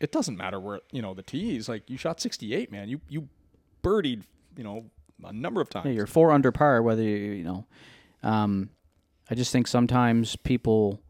It 0.00 0.10
doesn't 0.10 0.36
matter 0.36 0.58
where 0.58 0.80
you 0.90 1.02
know 1.02 1.14
the 1.14 1.22
tees. 1.22 1.68
Like 1.68 1.88
you 1.88 1.96
shot 1.96 2.20
68, 2.20 2.72
man. 2.72 2.88
You 2.88 3.00
you 3.08 3.28
birdied, 3.82 4.22
you 4.56 4.64
know, 4.64 4.86
a 5.24 5.32
number 5.32 5.60
of 5.60 5.68
times. 5.68 5.86
yeah, 5.86 5.92
you're 5.92 6.06
four 6.06 6.30
under 6.30 6.52
par, 6.52 6.82
whether 6.82 7.02
you, 7.02 7.32
you 7.32 7.44
know? 7.44 7.66
Um, 8.22 8.70
I 9.30 9.34
just 9.34 9.52
think 9.52 9.66
sometimes 9.66 10.36
people, 10.36 11.00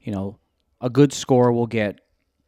you 0.00 0.12
know, 0.12 0.38
a 0.80 0.90
good 0.90 1.12
score 1.12 1.52
will 1.52 1.66
get 1.66 2.00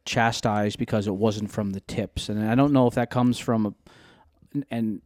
chastised 0.05 0.77
because 0.79 1.07
it 1.07 1.15
wasn't 1.15 1.51
from 1.51 1.71
the 1.71 1.81
tips, 1.81 2.29
and 2.29 2.47
I 2.47 2.55
don't 2.55 2.73
know 2.73 2.87
if 2.87 2.95
that 2.95 3.09
comes 3.09 3.37
from 3.37 3.65
a, 3.65 4.63
and 4.69 5.01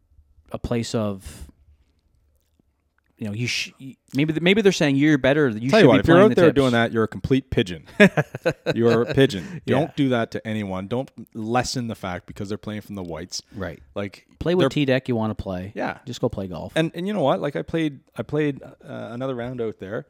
a 0.52 0.58
place 0.58 0.94
of. 0.96 1.50
You 3.18 3.28
know, 3.28 3.34
you, 3.34 3.48
sh- 3.48 3.72
maybe 4.16 4.38
maybe 4.42 4.62
they're 4.62 4.72
saying 4.72 4.96
you're 4.96 5.18
better. 5.18 5.48
You 5.50 5.70
Tell 5.70 5.80
should 5.80 5.84
you 5.84 5.88
what, 5.88 5.94
be 5.96 6.00
if 6.00 6.08
you're 6.08 6.20
out 6.22 6.30
the 6.30 6.36
there 6.36 6.46
tips. 6.48 6.56
doing 6.56 6.72
that, 6.72 6.92
you're 6.92 7.04
a 7.04 7.08
complete 7.08 7.52
pigeon. 7.52 7.86
you're 8.76 9.04
a 9.04 9.14
pigeon. 9.14 9.62
Yeah. 9.66 9.80
Don't 9.80 9.96
do 9.96 10.10
that 10.10 10.32
to 10.32 10.46
anyone. 10.48 10.88
Don't 10.88 11.10
lessen 11.34 11.88
the 11.88 11.96
fact 11.96 12.26
because 12.26 12.50
they're 12.50 12.58
playing 12.58 12.82
from 12.82 12.96
the 12.96 13.04
whites. 13.04 13.42
right? 13.56 13.82
Like 13.96 14.28
Play 14.40 14.56
with 14.56 14.72
tee 14.72 14.86
deck 14.86 15.08
you 15.08 15.16
want 15.16 15.36
to 15.38 15.42
play. 15.42 15.72
Yeah. 15.76 16.00
just 16.06 16.20
go 16.22 16.28
play 16.28 16.48
golf. 16.48 16.74
And 16.76 16.92
and 16.96 17.08
you 17.08 17.14
know 17.14 17.22
what? 17.22 17.40
Like 17.40 17.56
I 17.56 17.62
played 17.62 18.00
I 18.18 18.24
played 18.24 18.62
uh, 18.64 18.70
another 18.84 19.36
round 19.36 19.62
out 19.62 19.80
there, 19.80 20.06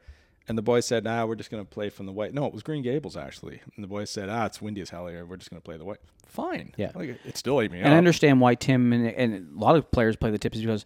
and 0.48 0.58
the 0.58 0.62
boys 0.62 0.86
said, 0.86 1.06
"Ah, 1.06 1.24
we're 1.24 1.36
just 1.36 1.50
gonna 1.50 1.64
play 1.64 1.90
from 1.90 2.06
the 2.06 2.12
white." 2.12 2.34
No, 2.34 2.46
it 2.46 2.52
was 2.52 2.62
Green 2.64 2.82
Gables 2.82 3.16
actually. 3.16 3.60
And 3.76 3.84
the 3.84 3.88
boys 3.88 4.10
said, 4.10 4.28
"Ah, 4.28 4.46
it's 4.46 4.60
windy 4.60 4.80
as 4.80 4.90
hell 4.90 5.06
here. 5.06 5.24
We're 5.24 5.36
just 5.36 5.50
gonna 5.50 5.60
play 5.60 5.76
the 5.76 5.84
white." 5.84 6.00
Fine. 6.26 6.74
Yeah. 6.76 6.90
Like 6.96 7.20
it 7.24 7.36
still 7.36 7.60
ate 7.60 7.70
me 7.70 7.78
And 7.78 7.94
I 7.94 7.96
understand 7.98 8.40
why 8.40 8.56
Tim 8.56 8.92
and, 8.92 9.06
and 9.06 9.56
a 9.56 9.60
lot 9.60 9.76
of 9.76 9.88
players 9.92 10.16
play 10.16 10.32
the 10.32 10.38
tips 10.38 10.58
because 10.58 10.84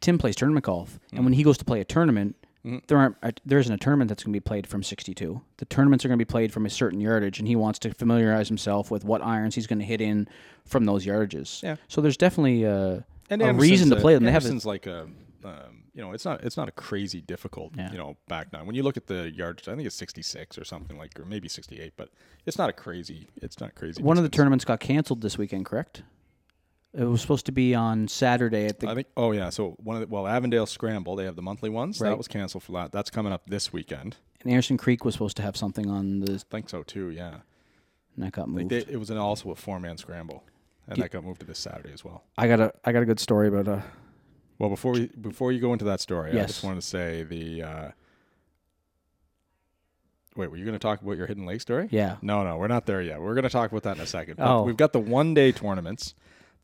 Tim 0.00 0.18
plays 0.18 0.36
tournament 0.36 0.64
golf, 0.64 0.98
and 1.12 1.24
when 1.24 1.32
he 1.32 1.42
goes 1.42 1.58
to 1.58 1.64
play 1.64 1.80
a 1.80 1.84
tournament, 1.84 2.36
there 2.88 2.98
aren't 2.98 3.16
uh, 3.22 3.30
there 3.44 3.58
isn't 3.58 3.72
a 3.72 3.78
tournament 3.78 4.08
that's 4.08 4.22
going 4.24 4.32
to 4.32 4.36
be 4.36 4.40
played 4.42 4.66
from 4.66 4.82
62. 4.82 5.40
The 5.58 5.64
tournaments 5.66 6.04
are 6.04 6.08
going 6.08 6.18
to 6.18 6.24
be 6.24 6.28
played 6.28 6.52
from 6.52 6.66
a 6.66 6.70
certain 6.70 7.00
yardage, 7.00 7.38
and 7.38 7.46
he 7.48 7.56
wants 7.56 7.78
to 7.80 7.94
familiarize 7.94 8.48
himself 8.48 8.90
with 8.90 9.04
what 9.04 9.22
irons 9.22 9.54
he's 9.54 9.66
going 9.66 9.78
to 9.78 9.84
hit 9.84 10.00
in 10.00 10.28
from 10.64 10.84
those 10.84 11.06
yardages. 11.06 11.62
Yeah. 11.62 11.76
So 11.88 12.00
there's 12.00 12.16
definitely 12.16 12.66
uh, 12.66 13.00
And 13.30 13.40
a 13.42 13.46
Anderson's 13.46 13.70
reason 13.70 13.90
to 13.90 13.96
a- 13.96 14.00
play 14.00 14.14
them. 14.14 14.24
They 14.24 14.32
have 14.32 14.42
a, 14.42 14.46
Anderson's 14.48 14.66
like 14.66 14.86
a, 14.86 15.02
um, 15.44 15.84
you 15.94 16.02
know, 16.02 16.12
it's 16.12 16.24
not 16.24 16.42
it's 16.44 16.56
not 16.56 16.68
a 16.68 16.72
crazy 16.72 17.20
difficult, 17.20 17.72
Yeah. 17.76 17.90
you 17.92 17.98
know, 17.98 18.16
back 18.28 18.52
nine. 18.52 18.66
When 18.66 18.74
you 18.74 18.82
look 18.82 18.96
at 18.96 19.06
the 19.06 19.30
yardage, 19.30 19.68
I 19.68 19.76
think 19.76 19.86
it's 19.86 19.94
66 19.96 20.58
or 20.58 20.64
something 20.64 20.98
like, 20.98 21.18
or 21.20 21.24
maybe 21.24 21.48
68, 21.48 21.92
but 21.96 22.10
it's 22.46 22.58
not 22.58 22.68
a 22.68 22.72
crazy. 22.72 23.28
It's 23.36 23.60
not 23.60 23.74
crazy. 23.76 24.02
one 24.02 24.16
of 24.18 24.24
the 24.24 24.28
distance. 24.28 24.36
tournaments 24.38 24.64
got 24.64 24.80
canceled 24.80 25.20
this 25.22 25.38
weekend, 25.38 25.64
correct? 25.66 26.02
It 26.98 27.04
was 27.04 27.20
supposed 27.20 27.44
to 27.46 27.52
be 27.52 27.74
on 27.74 28.08
Saturday 28.08 28.64
at 28.66 28.80
the 28.80 28.88
I 28.88 28.94
think. 28.94 29.06
Oh 29.18 29.32
yeah. 29.32 29.50
So 29.50 29.72
one 29.82 29.96
of 29.96 30.00
the 30.00 30.08
well, 30.08 30.26
Avondale 30.26 30.64
Scramble. 30.66 31.14
They 31.14 31.24
have 31.26 31.36
the 31.36 31.42
monthly 31.42 31.68
ones. 31.68 32.00
Right. 32.00 32.08
That 32.08 32.16
was 32.16 32.26
canceled 32.26 32.62
for 32.62 32.72
that. 32.72 32.90
That's 32.90 33.10
coming 33.10 33.32
up 33.32 33.42
this 33.50 33.70
weekend. 33.72 34.16
and 34.42 34.50
Anderson 34.50 34.78
Creek 34.78 35.04
was 35.04 35.14
supposed 35.14 35.36
to 35.36 35.42
have 35.42 35.56
something 35.56 35.90
on 35.90 36.20
the 36.20 36.32
I 36.34 36.38
think 36.50 36.70
so 36.70 36.82
too. 36.82 37.10
Yeah. 37.10 37.40
and 38.14 38.24
that 38.24 38.32
got 38.32 38.48
moved. 38.48 38.70
they, 38.70 38.78
it 38.78 38.98
was 38.98 39.10
an, 39.10 39.18
also 39.18 39.50
a 39.50 39.54
four 39.54 39.78
man 39.78 39.98
scramble, 39.98 40.42
and 40.88 40.96
that 41.02 41.10
got 41.10 41.22
moved 41.22 41.40
to 41.40 41.46
this 41.46 41.58
Saturday 41.58 41.92
as 41.92 42.02
well. 42.02 42.24
I 42.38 42.48
got 42.48 42.60
a 42.60 42.72
I 42.84 42.92
got 42.92 43.02
a 43.02 43.06
good 43.06 43.20
story 43.20 43.48
about 43.48 43.68
uh 43.68 43.82
Well, 44.58 44.70
before 44.70 44.92
we 44.92 45.08
before 45.20 45.52
you 45.52 45.60
go 45.60 45.74
into 45.74 45.84
that 45.84 46.00
story, 46.00 46.30
I 46.32 46.46
just 46.46 46.64
wanted 46.64 46.80
to 46.80 46.86
say 46.86 47.24
the. 47.24 47.62
Uh, 47.62 47.90
wait, 50.34 50.50
were 50.50 50.56
you 50.56 50.64
going 50.64 50.72
to 50.74 50.78
talk 50.78 51.02
about 51.02 51.16
your 51.16 51.26
Hidden 51.26 51.46
Lake 51.46 51.60
story? 51.60 51.88
yeah 51.90 52.16
No, 52.22 52.42
no, 52.44 52.56
we're 52.58 52.68
not 52.68 52.86
there 52.86 53.02
yet. 53.02 53.20
We're 53.20 53.34
going 53.34 53.44
to 53.44 53.50
talk 53.50 53.70
about 53.70 53.82
that 53.84 53.96
in 53.96 54.02
a 54.02 54.06
second. 54.06 54.36
But 54.36 54.46
Oh. 54.46 54.62
we've 54.62 54.76
got 54.76 54.92
the 54.92 54.98
one 54.98 55.34
day 55.34 55.52
tournaments 55.52 56.14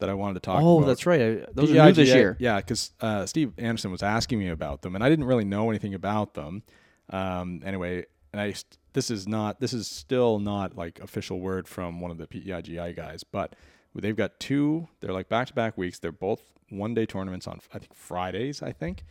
that 0.02 0.10
I 0.10 0.14
wanted 0.14 0.34
to 0.34 0.40
talk 0.40 0.56
about. 0.56 0.66
oh 0.66 0.78
about. 0.78 0.88
that's 0.88 1.06
right 1.06 1.20
I, 1.20 1.46
those 1.54 1.70
are 1.70 1.86
new 1.86 1.92
this 1.92 2.08
year 2.08 2.36
Yeah, 2.40 2.56
because 2.56 2.90
uh, 3.00 3.24
Steve 3.24 3.52
Anderson 3.56 3.92
was 3.92 4.02
asking 4.02 4.40
me 4.40 4.48
about 4.48 4.82
them, 4.82 4.96
and 4.96 5.04
I 5.04 5.08
didn't 5.08 5.26
really 5.26 5.44
know 5.44 5.70
anything 5.70 5.94
about 5.94 6.34
them. 6.34 6.64
Um, 7.10 7.62
anyway, 7.64 8.04
and 8.32 8.42
I 8.42 8.54
this 8.94 9.10
is 9.10 9.28
not 9.28 9.60
this 9.60 9.72
is 9.72 9.86
still 9.86 10.40
not 10.40 10.76
like 10.76 10.98
official 10.98 11.38
word 11.40 11.68
from 11.68 12.00
one 12.00 12.10
of 12.10 12.18
the 12.18 12.26
PEIGA 12.26 12.96
guys, 12.96 13.22
but 13.22 13.54
they've 13.94 14.16
got 14.16 14.40
two. 14.40 14.88
They're 15.00 15.12
like 15.12 15.28
back 15.28 15.46
to 15.48 15.54
back 15.54 15.78
weeks. 15.78 15.98
They're 16.00 16.10
both 16.10 16.42
one 16.68 16.94
day 16.94 17.06
tournaments 17.06 17.46
on 17.46 17.60
I 17.72 17.78
think 17.78 17.94
Fridays, 17.94 18.60
I 18.60 18.72
think, 18.72 19.04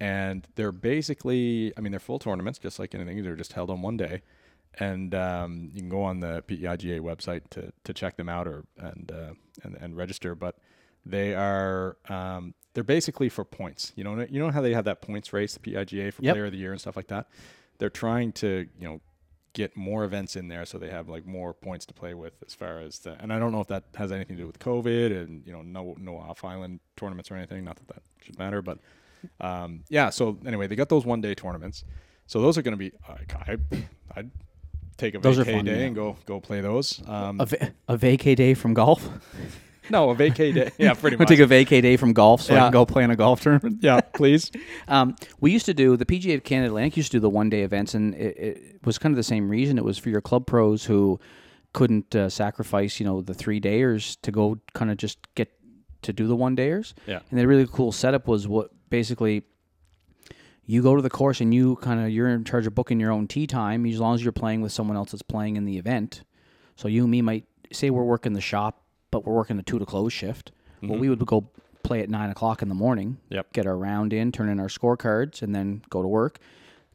and 0.00 0.48
they're 0.54 0.72
basically 0.72 1.72
I 1.76 1.82
mean 1.82 1.92
they're 1.92 2.00
full 2.00 2.18
tournaments 2.18 2.58
just 2.58 2.78
like 2.78 2.94
anything. 2.94 3.22
They're 3.22 3.36
just 3.36 3.52
held 3.52 3.68
on 3.68 3.82
one 3.82 3.98
day. 3.98 4.22
And 4.80 5.14
um, 5.14 5.70
you 5.74 5.80
can 5.80 5.90
go 5.90 6.02
on 6.02 6.20
the 6.20 6.42
PEIGA 6.48 7.00
website 7.00 7.42
to, 7.50 7.70
to 7.84 7.92
check 7.92 8.16
them 8.16 8.28
out 8.28 8.48
or 8.48 8.64
and, 8.78 9.12
uh, 9.12 9.34
and 9.62 9.76
and 9.80 9.96
register. 9.96 10.34
But 10.34 10.56
they 11.04 11.34
are 11.34 11.96
um, 12.08 12.54
they're 12.74 12.82
basically 12.82 13.28
for 13.28 13.44
points. 13.44 13.92
You 13.94 14.04
know, 14.04 14.26
you 14.28 14.40
know 14.40 14.50
how 14.50 14.62
they 14.62 14.74
have 14.74 14.86
that 14.86 15.02
points 15.02 15.32
race, 15.32 15.54
the 15.54 15.60
PIGA 15.60 16.12
for 16.12 16.22
Yep. 16.22 16.34
Player 16.34 16.46
of 16.46 16.52
the 16.52 16.58
Year 16.58 16.72
and 16.72 16.80
stuff 16.80 16.96
like 16.96 17.08
that. 17.08 17.28
They're 17.78 17.90
trying 17.90 18.32
to 18.32 18.66
you 18.78 18.88
know 18.88 19.00
get 19.52 19.76
more 19.76 20.04
events 20.04 20.36
in 20.36 20.46
there 20.46 20.64
so 20.64 20.78
they 20.78 20.90
have 20.90 21.08
like 21.08 21.26
more 21.26 21.52
points 21.52 21.84
to 21.84 21.92
play 21.92 22.14
with 22.14 22.34
as 22.46 22.54
far 22.54 22.78
as 22.78 23.00
the. 23.00 23.16
And 23.20 23.32
I 23.32 23.38
don't 23.38 23.52
know 23.52 23.60
if 23.60 23.68
that 23.68 23.84
has 23.96 24.12
anything 24.12 24.36
to 24.36 24.42
do 24.42 24.46
with 24.46 24.58
COVID 24.58 25.14
and 25.14 25.46
you 25.46 25.52
know 25.52 25.62
no 25.62 25.94
no 25.98 26.16
off 26.16 26.44
island 26.44 26.80
tournaments 26.96 27.30
or 27.30 27.36
anything. 27.36 27.64
Not 27.64 27.76
that 27.76 27.88
that 27.88 28.02
should 28.22 28.38
matter, 28.38 28.62
but 28.62 28.78
um, 29.40 29.84
yeah. 29.88 30.10
So 30.10 30.38
anyway, 30.46 30.66
they 30.66 30.76
got 30.76 30.88
those 30.88 31.04
one 31.04 31.20
day 31.20 31.34
tournaments. 31.34 31.84
So 32.26 32.40
those 32.40 32.56
are 32.56 32.62
going 32.62 32.72
to 32.72 32.78
be. 32.78 32.92
I 33.08 33.56
I'd 34.16 34.30
take 35.00 35.14
a 35.14 35.18
Those 35.18 35.38
vacay 35.38 35.52
fun, 35.56 35.64
day 35.64 35.80
yeah. 35.80 35.86
and 35.86 35.94
go 35.94 36.16
go 36.26 36.40
play 36.40 36.60
those. 36.60 37.02
Um, 37.08 37.40
a, 37.40 37.46
va- 37.46 37.72
a 37.88 37.96
vacay 37.98 38.36
day 38.36 38.54
from 38.54 38.74
golf 38.74 39.08
no, 39.90 40.10
a 40.10 40.14
vacay 40.14 40.54
day. 40.54 40.70
Yeah, 40.78 40.94
pretty 40.94 41.16
much. 41.16 41.26
take 41.28 41.40
a 41.40 41.46
vacay 41.46 41.82
day 41.82 41.96
from 41.96 42.12
golf 42.12 42.42
so 42.42 42.54
I 42.54 42.58
Yeah. 42.58 42.62
can 42.66 42.72
go 42.72 42.86
play 42.86 43.02
in 43.02 43.10
a 43.10 43.16
golf 43.16 43.40
tournament. 43.40 43.78
yeah, 43.82 44.00
please. 44.14 44.50
Um, 44.86 45.16
we 45.40 45.50
used 45.50 45.66
to 45.66 45.74
do 45.74 45.96
the 45.96 46.04
PGA 46.06 46.34
of 46.36 46.44
Canada 46.44 46.68
Atlantic 46.68 46.96
used 46.96 47.10
to 47.12 47.16
do 47.16 47.20
the 47.20 47.30
one 47.30 47.50
day 47.50 47.62
events, 47.62 47.94
and 47.94 48.14
it, 48.14 48.36
it 48.38 48.86
was 48.86 48.98
kind 48.98 49.12
of 49.12 49.16
the 49.16 49.24
same 49.24 49.48
reason. 49.48 49.78
It 49.78 49.84
was 49.84 49.98
for 49.98 50.10
your 50.10 50.20
club 50.20 50.46
pros 50.46 50.84
who 50.84 51.18
couldn't 51.72 52.14
uh, 52.14 52.28
sacrifice, 52.28 53.00
you 53.00 53.06
know, 53.06 53.20
the 53.20 53.34
three 53.34 53.60
dayers 53.60 54.16
to 54.22 54.30
go 54.30 54.60
kind 54.74 54.90
of 54.90 54.96
just 54.96 55.18
get 55.34 55.48
to 56.02 56.12
do 56.12 56.26
the 56.28 56.36
one 56.36 56.56
dayers. 56.56 56.94
Yeah. 57.06 57.20
And 57.30 57.38
the 57.40 57.46
really 57.48 57.66
cool 57.66 57.90
setup 57.92 58.26
was 58.28 58.46
what 58.48 58.70
basically 58.90 59.42
you 60.70 60.82
go 60.82 60.94
to 60.94 61.02
the 61.02 61.10
course 61.10 61.40
and 61.40 61.52
you 61.52 61.74
kind 61.76 61.98
of 61.98 62.10
you're 62.10 62.28
in 62.28 62.44
charge 62.44 62.64
of 62.64 62.76
booking 62.76 63.00
your 63.00 63.10
own 63.10 63.26
tee 63.26 63.44
time 63.44 63.84
as 63.86 63.98
long 63.98 64.14
as 64.14 64.22
you're 64.22 64.30
playing 64.30 64.60
with 64.60 64.70
someone 64.70 64.96
else 64.96 65.10
that's 65.10 65.22
playing 65.22 65.56
in 65.56 65.64
the 65.64 65.78
event. 65.78 66.22
So 66.76 66.86
you 66.86 67.02
and 67.02 67.10
me 67.10 67.22
might 67.22 67.44
say 67.72 67.90
we're 67.90 68.04
working 68.04 68.34
the 68.34 68.40
shop, 68.40 68.84
but 69.10 69.24
we're 69.24 69.34
working 69.34 69.58
a 69.58 69.64
two 69.64 69.80
to 69.80 69.84
close 69.84 70.12
shift. 70.12 70.52
Well, 70.80 70.96
we 70.96 71.08
would 71.08 71.26
go 71.26 71.50
play 71.82 72.02
at 72.02 72.08
nine 72.08 72.30
o'clock 72.30 72.62
in 72.62 72.68
the 72.68 72.74
morning. 72.76 73.18
Yep. 73.30 73.52
Get 73.52 73.66
our 73.66 73.76
round 73.76 74.12
in, 74.12 74.30
turn 74.30 74.48
in 74.48 74.60
our 74.60 74.68
scorecards, 74.68 75.42
and 75.42 75.52
then 75.52 75.82
go 75.90 76.02
to 76.02 76.08
work. 76.08 76.38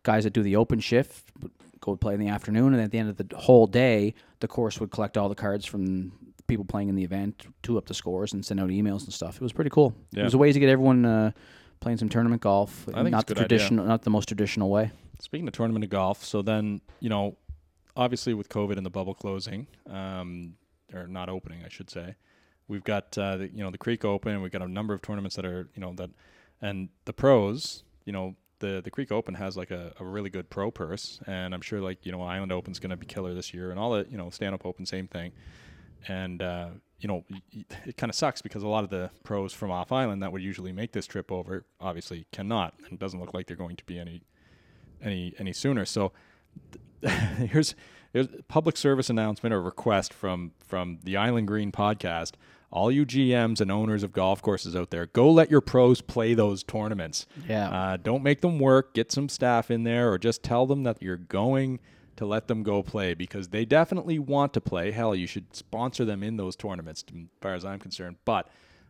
Guys 0.03 0.23
that 0.23 0.31
do 0.31 0.41
the 0.41 0.55
open 0.55 0.79
shift 0.79 1.31
would 1.41 1.51
go 1.81 1.97
play 1.97 2.13
in 2.13 2.19
the 2.21 2.29
afternoon, 2.29 2.73
and 2.73 2.81
at 2.81 2.91
the 2.91 2.97
end 2.97 3.09
of 3.09 3.17
the 3.17 3.37
whole 3.37 3.67
day, 3.67 4.13
the 4.39 4.47
course 4.47 4.79
would 4.79 4.89
collect 4.89 5.17
all 5.17 5.27
the 5.27 5.35
cards 5.35 5.65
from 5.65 6.13
people 6.47 6.63
playing 6.63 6.87
in 6.87 6.95
the 6.95 7.03
event, 7.03 7.45
two 7.61 7.77
up 7.77 7.85
the 7.87 7.93
scores, 7.93 8.31
and 8.31 8.45
send 8.45 8.61
out 8.61 8.69
emails 8.69 9.03
and 9.03 9.13
stuff. 9.13 9.35
It 9.35 9.41
was 9.41 9.51
pretty 9.51 9.69
cool. 9.69 9.93
Yeah. 10.11 10.21
It 10.21 10.23
was 10.23 10.33
a 10.33 10.37
way 10.37 10.51
to 10.51 10.59
get 10.59 10.69
everyone 10.69 11.05
uh, 11.05 11.31
playing 11.85 11.99
some 11.99 12.09
tournament 12.09 12.41
golf. 12.41 12.87
I 12.95 13.03
think 13.03 13.11
not 13.11 13.21
it's 13.21 13.31
a 13.31 13.35
the 13.35 13.39
good 13.41 13.43
idea. 13.45 13.59
traditional, 13.59 13.85
not 13.85 14.01
the 14.01 14.09
most 14.09 14.27
traditional 14.27 14.71
way. 14.71 14.89
Speaking 15.19 15.47
of 15.47 15.53
tournament 15.53 15.83
of 15.83 15.91
golf, 15.91 16.23
so 16.25 16.41
then 16.41 16.81
you 16.99 17.09
know, 17.09 17.37
obviously 17.95 18.33
with 18.33 18.49
COVID 18.49 18.75
and 18.75 18.83
the 18.83 18.89
bubble 18.89 19.13
closing, 19.13 19.67
um, 19.87 20.55
or 20.91 21.05
not 21.05 21.29
opening, 21.29 21.59
I 21.63 21.69
should 21.69 21.91
say, 21.91 22.15
we've 22.67 22.83
got 22.83 23.15
uh, 23.19 23.37
the, 23.37 23.49
you 23.49 23.63
know 23.63 23.69
the 23.69 23.77
Creek 23.77 24.03
Open, 24.03 24.41
we've 24.41 24.51
got 24.51 24.63
a 24.63 24.67
number 24.67 24.95
of 24.95 25.03
tournaments 25.03 25.35
that 25.35 25.45
are 25.45 25.69
you 25.75 25.79
know 25.79 25.93
that, 25.93 26.09
and 26.59 26.89
the 27.05 27.13
pros, 27.13 27.83
you 28.03 28.11
know. 28.11 28.35
The, 28.59 28.81
the 28.81 28.89
Creek 28.89 29.11
Open 29.11 29.33
has 29.35 29.57
like 29.57 29.69
a, 29.69 29.93
a 29.99 30.05
really 30.05 30.29
good 30.29 30.49
pro 30.49 30.71
purse, 30.71 31.19
and 31.27 31.53
I'm 31.53 31.61
sure 31.61 31.81
like 31.81 32.03
you 32.05 32.11
know 32.11 32.21
Island 32.21 32.51
Open's 32.53 32.79
going 32.79 32.89
to 32.89 32.95
be 32.95 33.05
killer 33.05 33.33
this 33.35 33.53
year, 33.53 33.69
and 33.69 33.77
all 33.77 33.91
the 33.91 34.07
you 34.09 34.17
know 34.17 34.29
Stanhope 34.31 34.65
Open 34.65 34.85
same 34.85 35.07
thing, 35.07 35.33
and 36.07 36.41
uh, 36.41 36.69
you 36.99 37.07
know 37.07 37.23
it 37.85 37.97
kind 37.97 38.09
of 38.09 38.15
sucks 38.15 38.41
because 38.41 38.63
a 38.63 38.67
lot 38.67 38.83
of 38.83 38.89
the 38.89 39.09
pros 39.23 39.53
from 39.53 39.71
off 39.71 39.91
island 39.91 40.23
that 40.23 40.31
would 40.31 40.41
usually 40.41 40.71
make 40.71 40.91
this 40.91 41.05
trip 41.05 41.31
over 41.31 41.65
obviously 41.79 42.25
cannot, 42.31 42.73
and 42.83 42.93
it 42.93 42.99
doesn't 42.99 43.19
look 43.19 43.33
like 43.33 43.47
they're 43.47 43.57
going 43.57 43.75
to 43.75 43.85
be 43.85 43.99
any 43.99 44.21
any 45.01 45.33
any 45.37 45.53
sooner. 45.53 45.85
So 45.85 46.11
here's 47.01 47.75
here's 48.13 48.27
a 48.27 48.43
public 48.43 48.77
service 48.77 49.09
announcement 49.09 49.53
or 49.53 49.61
request 49.61 50.13
from 50.13 50.51
from 50.65 50.99
the 51.03 51.17
Island 51.17 51.47
Green 51.47 51.71
podcast. 51.71 52.33
All 52.71 52.91
you 52.91 53.05
GMs 53.05 53.61
and 53.61 53.71
owners 53.71 54.03
of 54.03 54.11
golf 54.11 54.41
courses 54.41 54.75
out 54.75 54.89
there, 54.89 55.05
go 55.05 55.31
let 55.31 55.49
your 55.49 55.61
pros 55.61 56.01
play 56.01 56.33
those 56.33 56.61
tournaments. 56.61 57.25
Yeah. 57.47 57.69
Uh, 57.69 57.97
don't 57.97 58.21
make 58.21 58.41
them 58.41 58.59
work. 58.59 58.93
Get 58.93 59.13
some 59.13 59.29
staff 59.29 59.71
in 59.71 59.83
there, 59.83 60.11
or 60.11 60.17
just 60.17 60.43
tell 60.43 60.65
them 60.65 60.83
that 60.83 61.01
you're 61.01 61.15
going 61.15 61.79
to 62.17 62.25
let 62.25 62.47
them 62.47 62.63
go 62.63 62.81
play 62.81 63.13
because 63.13 63.49
they 63.49 63.65
definitely 63.65 64.19
want 64.19 64.53
to 64.53 64.61
play. 64.61 64.91
Hell, 64.91 65.15
you 65.15 65.27
should 65.27 65.55
sponsor 65.55 66.05
them 66.05 66.23
in 66.23 66.37
those 66.37 66.55
tournaments, 66.55 67.03
as 67.13 67.21
far 67.41 67.53
as 67.53 67.65
I'm 67.65 67.79
concerned. 67.79 68.15
But 68.25 68.47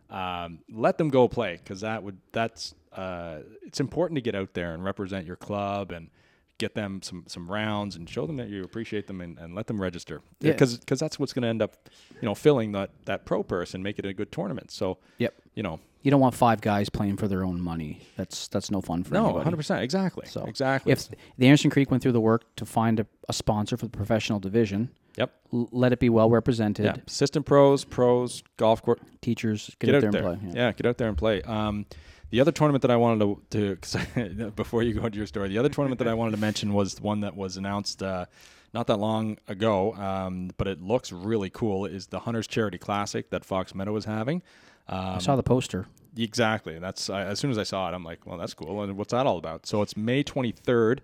um, 0.09 0.59
let 0.71 0.97
them 0.97 1.09
go 1.09 1.27
play 1.27 1.57
because 1.57 1.81
that 1.81 2.03
would 2.03 2.17
that's 2.31 2.75
uh, 2.93 3.39
it's 3.63 3.79
important 3.79 4.15
to 4.17 4.21
get 4.21 4.35
out 4.35 4.53
there 4.53 4.73
and 4.73 4.83
represent 4.83 5.25
your 5.25 5.35
club 5.35 5.91
and 5.91 6.09
get 6.57 6.73
them 6.75 7.01
some 7.01 7.23
some 7.27 7.49
rounds 7.51 7.95
and 7.95 8.07
show 8.09 8.25
them 8.25 8.37
that 8.37 8.47
you 8.47 8.63
appreciate 8.63 9.07
them 9.07 9.19
and, 9.19 9.37
and 9.39 9.55
let 9.55 9.67
them 9.67 9.81
register 9.81 10.21
Yeah. 10.39 10.53
because 10.53 10.79
that's 10.99 11.19
what's 11.19 11.33
going 11.33 11.41
to 11.43 11.49
end 11.49 11.61
up 11.61 11.89
you 12.21 12.25
know 12.25 12.35
filling 12.35 12.71
that 12.73 12.91
that 13.05 13.25
pro 13.25 13.43
purse 13.43 13.73
and 13.73 13.83
make 13.83 13.97
it 13.99 14.05
a 14.05 14.13
good 14.13 14.31
tournament. 14.31 14.71
So 14.71 14.99
Yep. 15.17 15.33
you 15.55 15.63
know 15.63 15.79
You 16.05 16.11
don't 16.11 16.19
want 16.21 16.35
five 16.35 16.61
guys 16.61 16.87
playing 16.87 17.17
for 17.17 17.27
their 17.27 17.43
own 17.43 17.59
money. 17.59 17.99
That's 18.15 18.47
that's 18.47 18.69
no 18.69 18.79
fun 18.79 19.03
for 19.03 19.13
no 19.15 19.21
anybody. 19.21 19.37
100 19.37 19.57
percent 19.57 19.81
exactly 19.81 20.27
So 20.27 20.45
exactly 20.45 20.91
If 20.91 21.09
the 21.37 21.47
Anderson 21.47 21.71
Creek 21.71 21.89
went 21.89 22.03
through 22.03 22.11
the 22.11 22.21
work 22.21 22.43
to 22.57 22.65
find 22.65 22.99
a, 22.99 23.07
a 23.27 23.33
sponsor 23.33 23.75
for 23.75 23.85
the 23.87 23.91
professional 23.97 24.39
division, 24.39 24.91
yep 25.17 25.31
l- 25.51 25.67
let 25.71 25.91
it 25.93 25.99
be 25.99 26.09
well 26.09 26.29
represented. 26.29 26.85
yeah 26.85 26.95
assistant 27.07 27.45
pros 27.47 27.83
pros 27.83 28.43
golf 28.57 28.83
court 28.83 29.01
Teachers 29.21 29.75
get, 29.79 29.87
get, 29.87 29.95
out 29.95 30.03
out 30.05 30.11
there, 30.11 30.21
there. 30.21 30.31
and 30.31 30.41
play. 30.51 30.51
Yeah. 30.61 30.71
get 30.73 30.85
out 30.85 30.97
there 30.99 31.07
and 31.07 31.17
play. 31.17 31.41
Um, 31.41 31.87
the 32.29 32.39
other 32.39 32.51
tournament 32.51 32.83
that 32.83 32.91
I 32.91 32.97
wanted 32.97 33.37
to, 33.51 33.75
to 33.77 34.51
before 34.55 34.83
you 34.83 34.93
go 34.93 35.05
into 35.05 35.17
your 35.17 35.25
story, 35.27 35.49
the 35.49 35.57
other 35.57 35.69
tournament 35.69 35.97
that 35.99 36.07
I 36.07 36.13
wanted 36.13 36.31
to 36.31 36.37
mention 36.37 36.73
was 36.73 37.01
one 37.01 37.21
that 37.21 37.35
was 37.35 37.57
announced 37.57 38.03
uh, 38.03 38.25
not 38.73 38.85
that 38.87 38.97
long 38.97 39.37
ago, 39.47 39.93
um, 39.95 40.51
but 40.57 40.67
it 40.67 40.81
looks 40.81 41.11
really 41.11 41.49
cool. 41.49 41.85
Is 41.85 42.07
the 42.07 42.19
Hunters 42.19 42.45
Charity 42.45 42.77
Classic 42.77 43.29
that 43.31 43.43
Fox 43.45 43.73
Meadow 43.73 43.95
is 43.95 44.05
having? 44.05 44.43
Um, 44.87 45.15
I 45.15 45.17
saw 45.19 45.35
the 45.35 45.43
poster. 45.43 45.87
Exactly. 46.17 46.79
That's 46.79 47.09
I, 47.09 47.23
as 47.23 47.39
soon 47.39 47.51
as 47.51 47.57
I 47.57 47.63
saw 47.63 47.89
it, 47.89 47.93
I'm 47.93 48.03
like, 48.03 48.25
well, 48.25 48.37
that's 48.37 48.53
cool. 48.53 48.83
And 48.83 48.97
what's 48.97 49.11
that 49.11 49.25
all 49.25 49.37
about? 49.37 49.65
So 49.65 49.81
it's 49.81 49.97
May 49.97 50.23
23rd. 50.23 50.99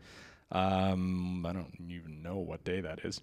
Um, 0.52 1.46
I 1.46 1.54
don't 1.54 1.74
even 1.90 2.22
know 2.22 2.38
what 2.38 2.64
day 2.64 2.82
that 2.82 3.06
is, 3.06 3.22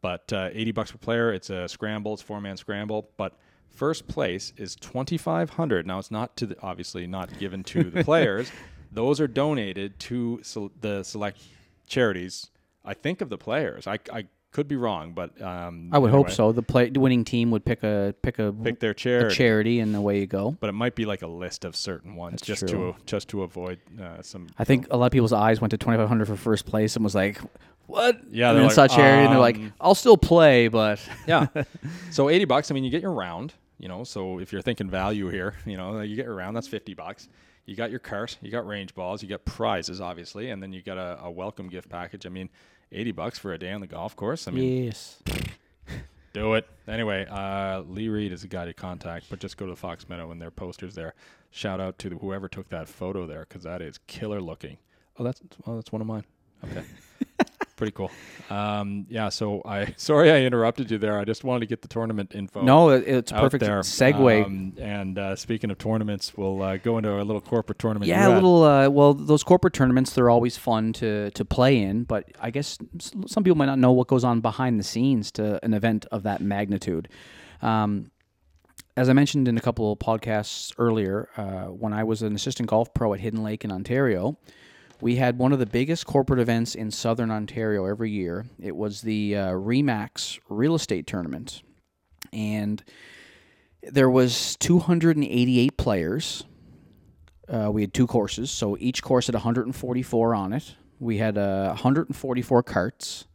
but 0.00 0.32
uh, 0.32 0.48
80 0.52 0.72
bucks 0.72 0.92
per 0.92 0.98
player. 0.98 1.32
It's 1.32 1.50
a 1.50 1.68
scramble. 1.68 2.14
It's 2.14 2.22
four 2.22 2.40
man 2.40 2.56
scramble. 2.56 3.10
But 3.16 3.36
first 3.70 4.08
place 4.08 4.52
is 4.56 4.76
2,500. 4.76 5.86
Now 5.86 5.98
it's 5.98 6.10
not 6.10 6.36
to 6.36 6.46
the 6.46 6.56
obviously 6.62 7.06
not 7.06 7.38
given 7.38 7.62
to 7.64 7.84
the 7.84 8.04
players. 8.10 8.50
Those 8.92 9.20
are 9.20 9.28
donated 9.28 9.98
to 10.00 10.42
the 10.80 11.02
select 11.04 11.40
charities. 11.86 12.48
I 12.84 12.94
think 12.94 13.20
of 13.20 13.28
the 13.28 13.38
players. 13.38 13.86
I, 13.86 13.98
I 14.12 14.24
could 14.52 14.66
be 14.68 14.76
wrong, 14.76 15.12
but 15.12 15.40
um, 15.40 15.90
I 15.92 15.98
would 15.98 16.10
hope 16.10 16.30
so. 16.30 16.52
The 16.52 16.62
play 16.62 16.90
the 16.90 17.00
winning 17.00 17.24
team 17.24 17.50
would 17.52 17.64
pick 17.64 17.82
a 17.82 18.14
pick 18.22 18.38
a, 18.38 18.52
Pick 18.52 18.80
their 18.80 18.90
a 18.90 18.94
charity 18.94 19.34
charity, 19.34 19.80
and 19.80 19.94
away 19.94 20.20
you 20.20 20.26
go. 20.26 20.56
but 20.60 20.68
it 20.68 20.72
might 20.74 20.94
be 20.94 21.04
like 21.06 21.22
a 21.22 21.26
list 21.26 21.64
of 21.64 21.76
certain 21.76 22.16
ones 22.16 22.40
That's 22.40 22.60
just 22.60 22.68
true. 22.68 22.94
to 22.98 23.04
just 23.06 23.28
to 23.28 23.42
avoid 23.42 23.78
uh, 24.00 24.22
some. 24.22 24.48
I 24.58 24.64
think 24.64 24.88
a 24.90 24.96
lot 24.96 25.06
of 25.06 25.12
people's 25.12 25.32
eyes 25.32 25.60
went 25.60 25.70
to 25.70 25.78
twenty 25.78 25.98
five 25.98 26.08
hundred 26.08 26.26
for 26.26 26.36
first 26.36 26.66
place 26.66 26.96
and 26.96 27.04
was 27.04 27.14
like, 27.14 27.40
"What?" 27.86 28.20
Yeah, 28.30 28.50
and 28.50 28.56
they're 28.58 28.64
then 28.64 28.74
saw 28.74 28.82
like, 28.82 28.90
charity, 28.90 29.24
and 29.24 29.32
they're 29.32 29.40
like, 29.40 29.56
um, 29.56 29.72
"I'll 29.80 29.94
still 29.94 30.16
play, 30.16 30.68
but 30.68 31.00
yeah. 31.26 31.46
So 32.10 32.28
eighty 32.28 32.44
bucks. 32.44 32.70
I 32.70 32.74
mean, 32.74 32.84
you 32.84 32.90
get 32.90 33.02
your 33.02 33.12
round. 33.12 33.54
You 33.80 33.88
know, 33.88 34.04
so 34.04 34.38
if 34.38 34.52
you're 34.52 34.62
thinking 34.62 34.90
value 34.90 35.28
here, 35.28 35.54
you 35.66 35.76
know, 35.76 36.00
you 36.00 36.14
get 36.14 36.26
your 36.26 36.34
round. 36.34 36.54
That's 36.54 36.68
fifty 36.68 36.94
bucks. 36.94 37.28
You 37.66 37.76
got 37.76 37.90
your 37.90 37.98
cart. 37.98 38.38
You 38.42 38.50
got 38.50 38.66
range 38.66 38.94
balls. 38.94 39.22
You 39.22 39.28
got 39.28 39.44
prizes, 39.44 40.00
obviously, 40.00 40.50
and 40.50 40.62
then 40.62 40.72
you 40.72 40.82
got 40.82 40.98
a, 40.98 41.18
a 41.24 41.30
welcome 41.30 41.68
gift 41.68 41.88
package. 41.88 42.26
I 42.26 42.28
mean, 42.28 42.50
eighty 42.92 43.12
bucks 43.12 43.38
for 43.38 43.52
a 43.52 43.58
day 43.58 43.72
on 43.72 43.80
the 43.80 43.86
golf 43.86 44.14
course. 44.14 44.46
I 44.46 44.50
mean, 44.50 44.84
yes." 44.84 45.22
do 46.32 46.54
it 46.54 46.68
anyway. 46.86 47.26
Uh, 47.28 47.80
Lee 47.80 48.08
Reed 48.08 48.32
is 48.32 48.44
a 48.44 48.48
guy 48.48 48.66
to 48.66 48.74
contact, 48.74 49.26
but 49.30 49.40
just 49.40 49.56
go 49.56 49.66
to 49.66 49.72
the 49.72 49.76
Fox 49.76 50.08
Meadow 50.08 50.30
and 50.30 50.40
their 50.40 50.50
posters 50.50 50.94
there. 50.94 51.14
Shout 51.50 51.80
out 51.80 51.98
to 52.00 52.10
whoever 52.18 52.48
took 52.48 52.68
that 52.68 52.88
photo 52.88 53.26
there 53.26 53.46
because 53.48 53.64
that 53.64 53.82
is 53.82 53.98
killer 54.06 54.40
looking. 54.40 54.78
Oh, 55.18 55.24
that's 55.24 55.40
well, 55.64 55.76
that's 55.76 55.90
one 55.90 56.00
of 56.00 56.06
mine. 56.06 56.24
Okay, 56.64 56.84
pretty 57.80 57.92
cool. 57.92 58.10
Um, 58.50 59.06
yeah. 59.08 59.30
So 59.30 59.62
I 59.64 59.92
sorry 59.96 60.30
I 60.30 60.42
interrupted 60.42 60.90
you 60.90 60.98
there. 60.98 61.18
I 61.18 61.24
just 61.24 61.44
wanted 61.44 61.60
to 61.60 61.66
get 61.66 61.82
the 61.82 61.88
tournament 61.88 62.34
info. 62.34 62.62
No, 62.62 62.90
it, 62.90 63.08
it's 63.08 63.32
a 63.32 63.36
perfect 63.36 63.64
there. 63.64 63.80
segue. 63.80 64.44
Um, 64.44 64.74
and 64.78 65.18
uh, 65.18 65.34
speaking 65.34 65.70
of 65.70 65.78
tournaments, 65.78 66.36
we'll 66.36 66.62
uh, 66.62 66.76
go 66.76 66.98
into 66.98 67.20
a 67.20 67.24
little 67.24 67.40
corporate 67.40 67.78
tournament. 67.78 68.08
yeah, 68.08 68.28
a 68.28 68.34
little. 68.34 68.62
Uh, 68.62 68.88
well, 68.88 69.14
those 69.14 69.42
corporate 69.42 69.72
tournaments 69.72 70.12
they're 70.12 70.30
always 70.30 70.56
fun 70.56 70.92
to 70.94 71.30
to 71.30 71.44
play 71.44 71.78
in, 71.78 72.04
but 72.04 72.28
I 72.40 72.50
guess 72.50 72.78
some 73.26 73.42
people 73.42 73.56
might 73.56 73.66
not 73.66 73.78
know 73.78 73.92
what 73.92 74.08
goes 74.08 74.24
on 74.24 74.40
behind 74.40 74.78
the 74.78 74.84
scenes 74.84 75.32
to 75.32 75.64
an 75.64 75.74
event 75.74 76.06
of 76.12 76.22
that 76.24 76.40
magnitude. 76.40 77.08
Um, 77.62 78.10
as 78.96 79.08
I 79.08 79.12
mentioned 79.14 79.48
in 79.48 79.56
a 79.56 79.60
couple 79.60 79.92
of 79.92 79.98
podcasts 79.98 80.74
earlier, 80.76 81.28
uh, 81.36 81.66
when 81.66 81.92
I 81.92 82.04
was 82.04 82.22
an 82.22 82.34
assistant 82.34 82.68
golf 82.68 82.92
pro 82.92 83.14
at 83.14 83.20
Hidden 83.20 83.42
Lake 83.42 83.64
in 83.64 83.72
Ontario, 83.72 84.36
we 85.00 85.16
had 85.16 85.38
one 85.38 85.52
of 85.52 85.58
the 85.58 85.66
biggest 85.66 86.06
corporate 86.06 86.40
events 86.40 86.74
in 86.74 86.90
southern 86.90 87.30
Ontario 87.30 87.86
every 87.86 88.10
year. 88.10 88.46
It 88.60 88.76
was 88.76 89.02
the 89.02 89.36
uh, 89.36 89.50
Remax 89.52 90.38
Real 90.48 90.74
Estate 90.74 91.06
Tournament, 91.06 91.62
and 92.32 92.82
there 93.82 94.10
was 94.10 94.56
288 94.56 95.76
players. 95.76 96.44
Uh, 97.48 97.70
we 97.72 97.80
had 97.80 97.92
two 97.92 98.06
courses, 98.06 98.50
so 98.50 98.76
each 98.78 99.02
course 99.02 99.26
had 99.26 99.34
144 99.34 100.34
on 100.34 100.52
it. 100.52 100.74
We 100.98 101.18
had 101.18 101.38
uh, 101.38 101.68
144 101.68 102.62
carts. 102.62 103.26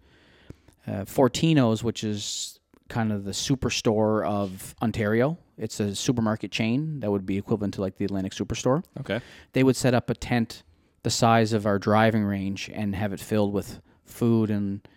Uh, 0.87 1.03
Fortino's, 1.03 1.83
which 1.83 2.03
is 2.03 2.59
kind 2.89 3.11
of 3.11 3.23
the 3.23 3.31
superstore 3.31 4.25
of 4.25 4.75
Ontario. 4.81 5.37
It's 5.57 5.79
a 5.79 5.95
supermarket 5.95 6.51
chain 6.51 6.99
that 6.99 7.09
would 7.09 7.25
be 7.25 7.37
equivalent 7.37 7.73
to 7.75 7.81
like 7.81 7.97
the 7.97 8.05
Atlantic 8.05 8.33
Superstore. 8.33 8.83
Okay. 8.99 9.21
They 9.53 9.63
would 9.63 9.75
set 9.75 9.93
up 9.93 10.09
a 10.09 10.13
tent 10.13 10.63
the 11.05 11.11
size 11.11 11.53
of 11.53 11.67
our 11.67 11.77
driving 11.77 12.23
range 12.23 12.67
and 12.73 12.95
have 12.95 13.13
it 13.13 13.19
filled 13.19 13.53
with 13.53 13.79
food 14.05 14.49
and 14.49 14.87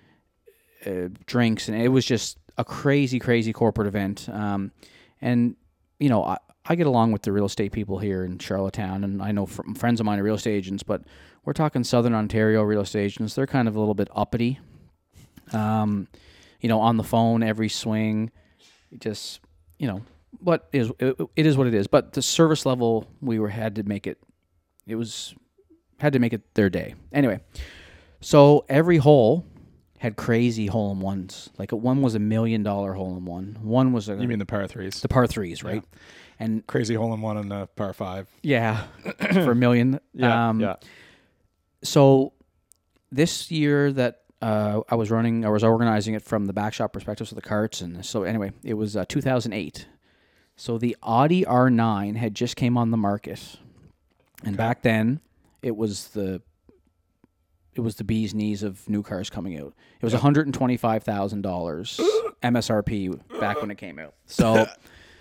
uh, 0.87 1.09
drinks, 1.27 1.69
and 1.69 1.79
it 1.79 1.89
was 1.89 2.07
just 2.07 2.39
a 2.57 2.65
crazy, 2.65 3.19
crazy 3.19 3.53
corporate 3.53 3.87
event. 3.87 4.27
Um, 4.33 4.73
and 5.21 5.55
you 6.01 6.09
know, 6.09 6.25
I, 6.25 6.39
I 6.65 6.77
get 6.77 6.87
along 6.87 7.13
with 7.13 7.21
the 7.23 7.31
real 7.31 7.45
estate 7.45 7.73
people 7.73 7.99
here 7.99 8.25
in 8.25 8.39
Charlottetown, 8.39 9.05
and 9.05 9.21
I 9.21 9.33
know 9.33 9.45
friends 9.45 10.01
of 10.01 10.07
mine 10.07 10.19
are 10.19 10.23
real 10.23 10.37
estate 10.37 10.55
agents, 10.55 10.83
but 10.83 11.03
we're 11.45 11.53
talking 11.53 11.85
Southern 11.85 12.15
Ontario 12.15 12.63
real 12.63 12.81
estate 12.81 13.05
agents. 13.05 13.35
They're 13.35 13.47
kind 13.47 13.69
of 13.69 13.77
a 13.77 13.79
little 13.79 13.95
bit 13.95 14.09
uppity. 14.17 14.61
Um, 15.53 16.09
you 16.63 16.71
know, 16.71 16.81
on 16.81 16.97
the 16.97 17.05
phone 17.05 17.43
every 17.43 17.69
swing, 17.69 18.31
just 18.99 19.41
you 19.79 19.87
know, 19.87 20.01
what 20.39 20.71
is 20.73 20.91
it, 21.01 21.19
it 21.37 21.45
is 21.45 21.59
what 21.59 21.67
it 21.67 21.75
is. 21.75 21.87
But 21.87 22.15
the 22.15 22.23
service 22.23 22.65
level 22.65 23.07
we 23.21 23.39
were 23.39 23.51
had 23.51 23.75
to 23.75 23.83
make 23.83 24.07
it. 24.07 24.19
It 24.87 24.95
was 24.95 25.35
had 25.99 26.13
to 26.15 26.19
make 26.19 26.33
it 26.33 26.55
their 26.55 26.71
day. 26.71 26.95
Anyway, 27.13 27.41
so 28.21 28.65
every 28.69 28.97
hole 28.99 29.45
had 29.99 30.17
crazy 30.17 30.67
hole 30.67 30.93
in 30.93 31.01
ones. 31.01 31.51
Like 31.59 31.73
one 31.73 32.03
was 32.03 32.15
a 32.15 32.19
million 32.21 32.63
dollar 32.63 32.93
hole 32.95 33.17
in 33.17 33.25
one. 33.25 33.59
One 33.63 33.93
was 33.93 34.09
a 34.09 34.15
You 34.17 34.29
mean 34.29 34.39
the 34.39 34.47
par 34.47 34.67
threes? 34.69 35.01
the 35.01 35.09
par 35.09 35.27
threes, 35.27 35.65
right? 35.65 35.83
And 36.39 36.65
Crazy 36.69 36.95
hole 36.95 37.13
in 37.15 37.21
one 37.21 37.37
on 37.37 37.49
the 37.49 37.67
par 37.75 37.93
five. 37.93 38.29
yeah, 38.43 38.85
for 39.33 39.51
a 39.53 39.57
million. 39.57 39.99
Yeah. 40.15 40.49
Um, 40.51 40.61
yeah. 40.61 40.77
So 41.83 42.33
this 43.11 43.51
year 43.51 43.93
that 43.93 44.23
uh, 44.41 44.83
I 44.89 44.95
was 44.95 45.11
running, 45.11 45.45
I 45.45 45.49
was 45.49 45.65
organizing 45.65 46.15
it 46.15 46.23
from 46.23 46.47
the 46.47 46.53
backshop 46.53 46.93
perspective, 46.93 47.27
so 47.29 47.35
the 47.35 47.43
carts, 47.43 47.81
and 47.81 48.05
so 48.07 48.23
anyway, 48.23 48.53
it 48.63 48.75
was 48.75 48.97
uh, 48.97 49.05
2008. 49.09 49.87
So 50.55 50.79
the 50.79 50.97
Audi 51.03 51.45
R9 51.45 52.17
had 52.17 52.35
just 52.35 52.55
came 52.57 52.77
on 52.77 52.91
the 52.93 52.97
market, 52.97 53.57
and 54.45 54.57
back 54.57 54.83
then 54.83 55.21
it 55.63 55.77
was 55.77 56.09
the 56.09 56.43
it 57.75 57.81
was 57.81 57.97
the 57.97 58.05
bee's 58.05 58.35
knees 58.35 58.63
of 58.63 58.89
new 58.89 59.03
cars 59.03 59.31
coming 59.31 59.59
out. 59.59 59.73
It 60.01 60.05
was 60.05 60.13
one 60.13 60.23
hundred 60.23 60.47
and 60.47 60.55
twenty 60.55 60.77
five 60.77 61.05
thousand 61.05 61.43
dollars 61.43 62.01
MSRP 62.43 63.41
back 63.41 63.61
when 63.61 63.71
it 63.71 63.77
came 63.79 63.99
out. 63.99 64.15
So 64.27 64.67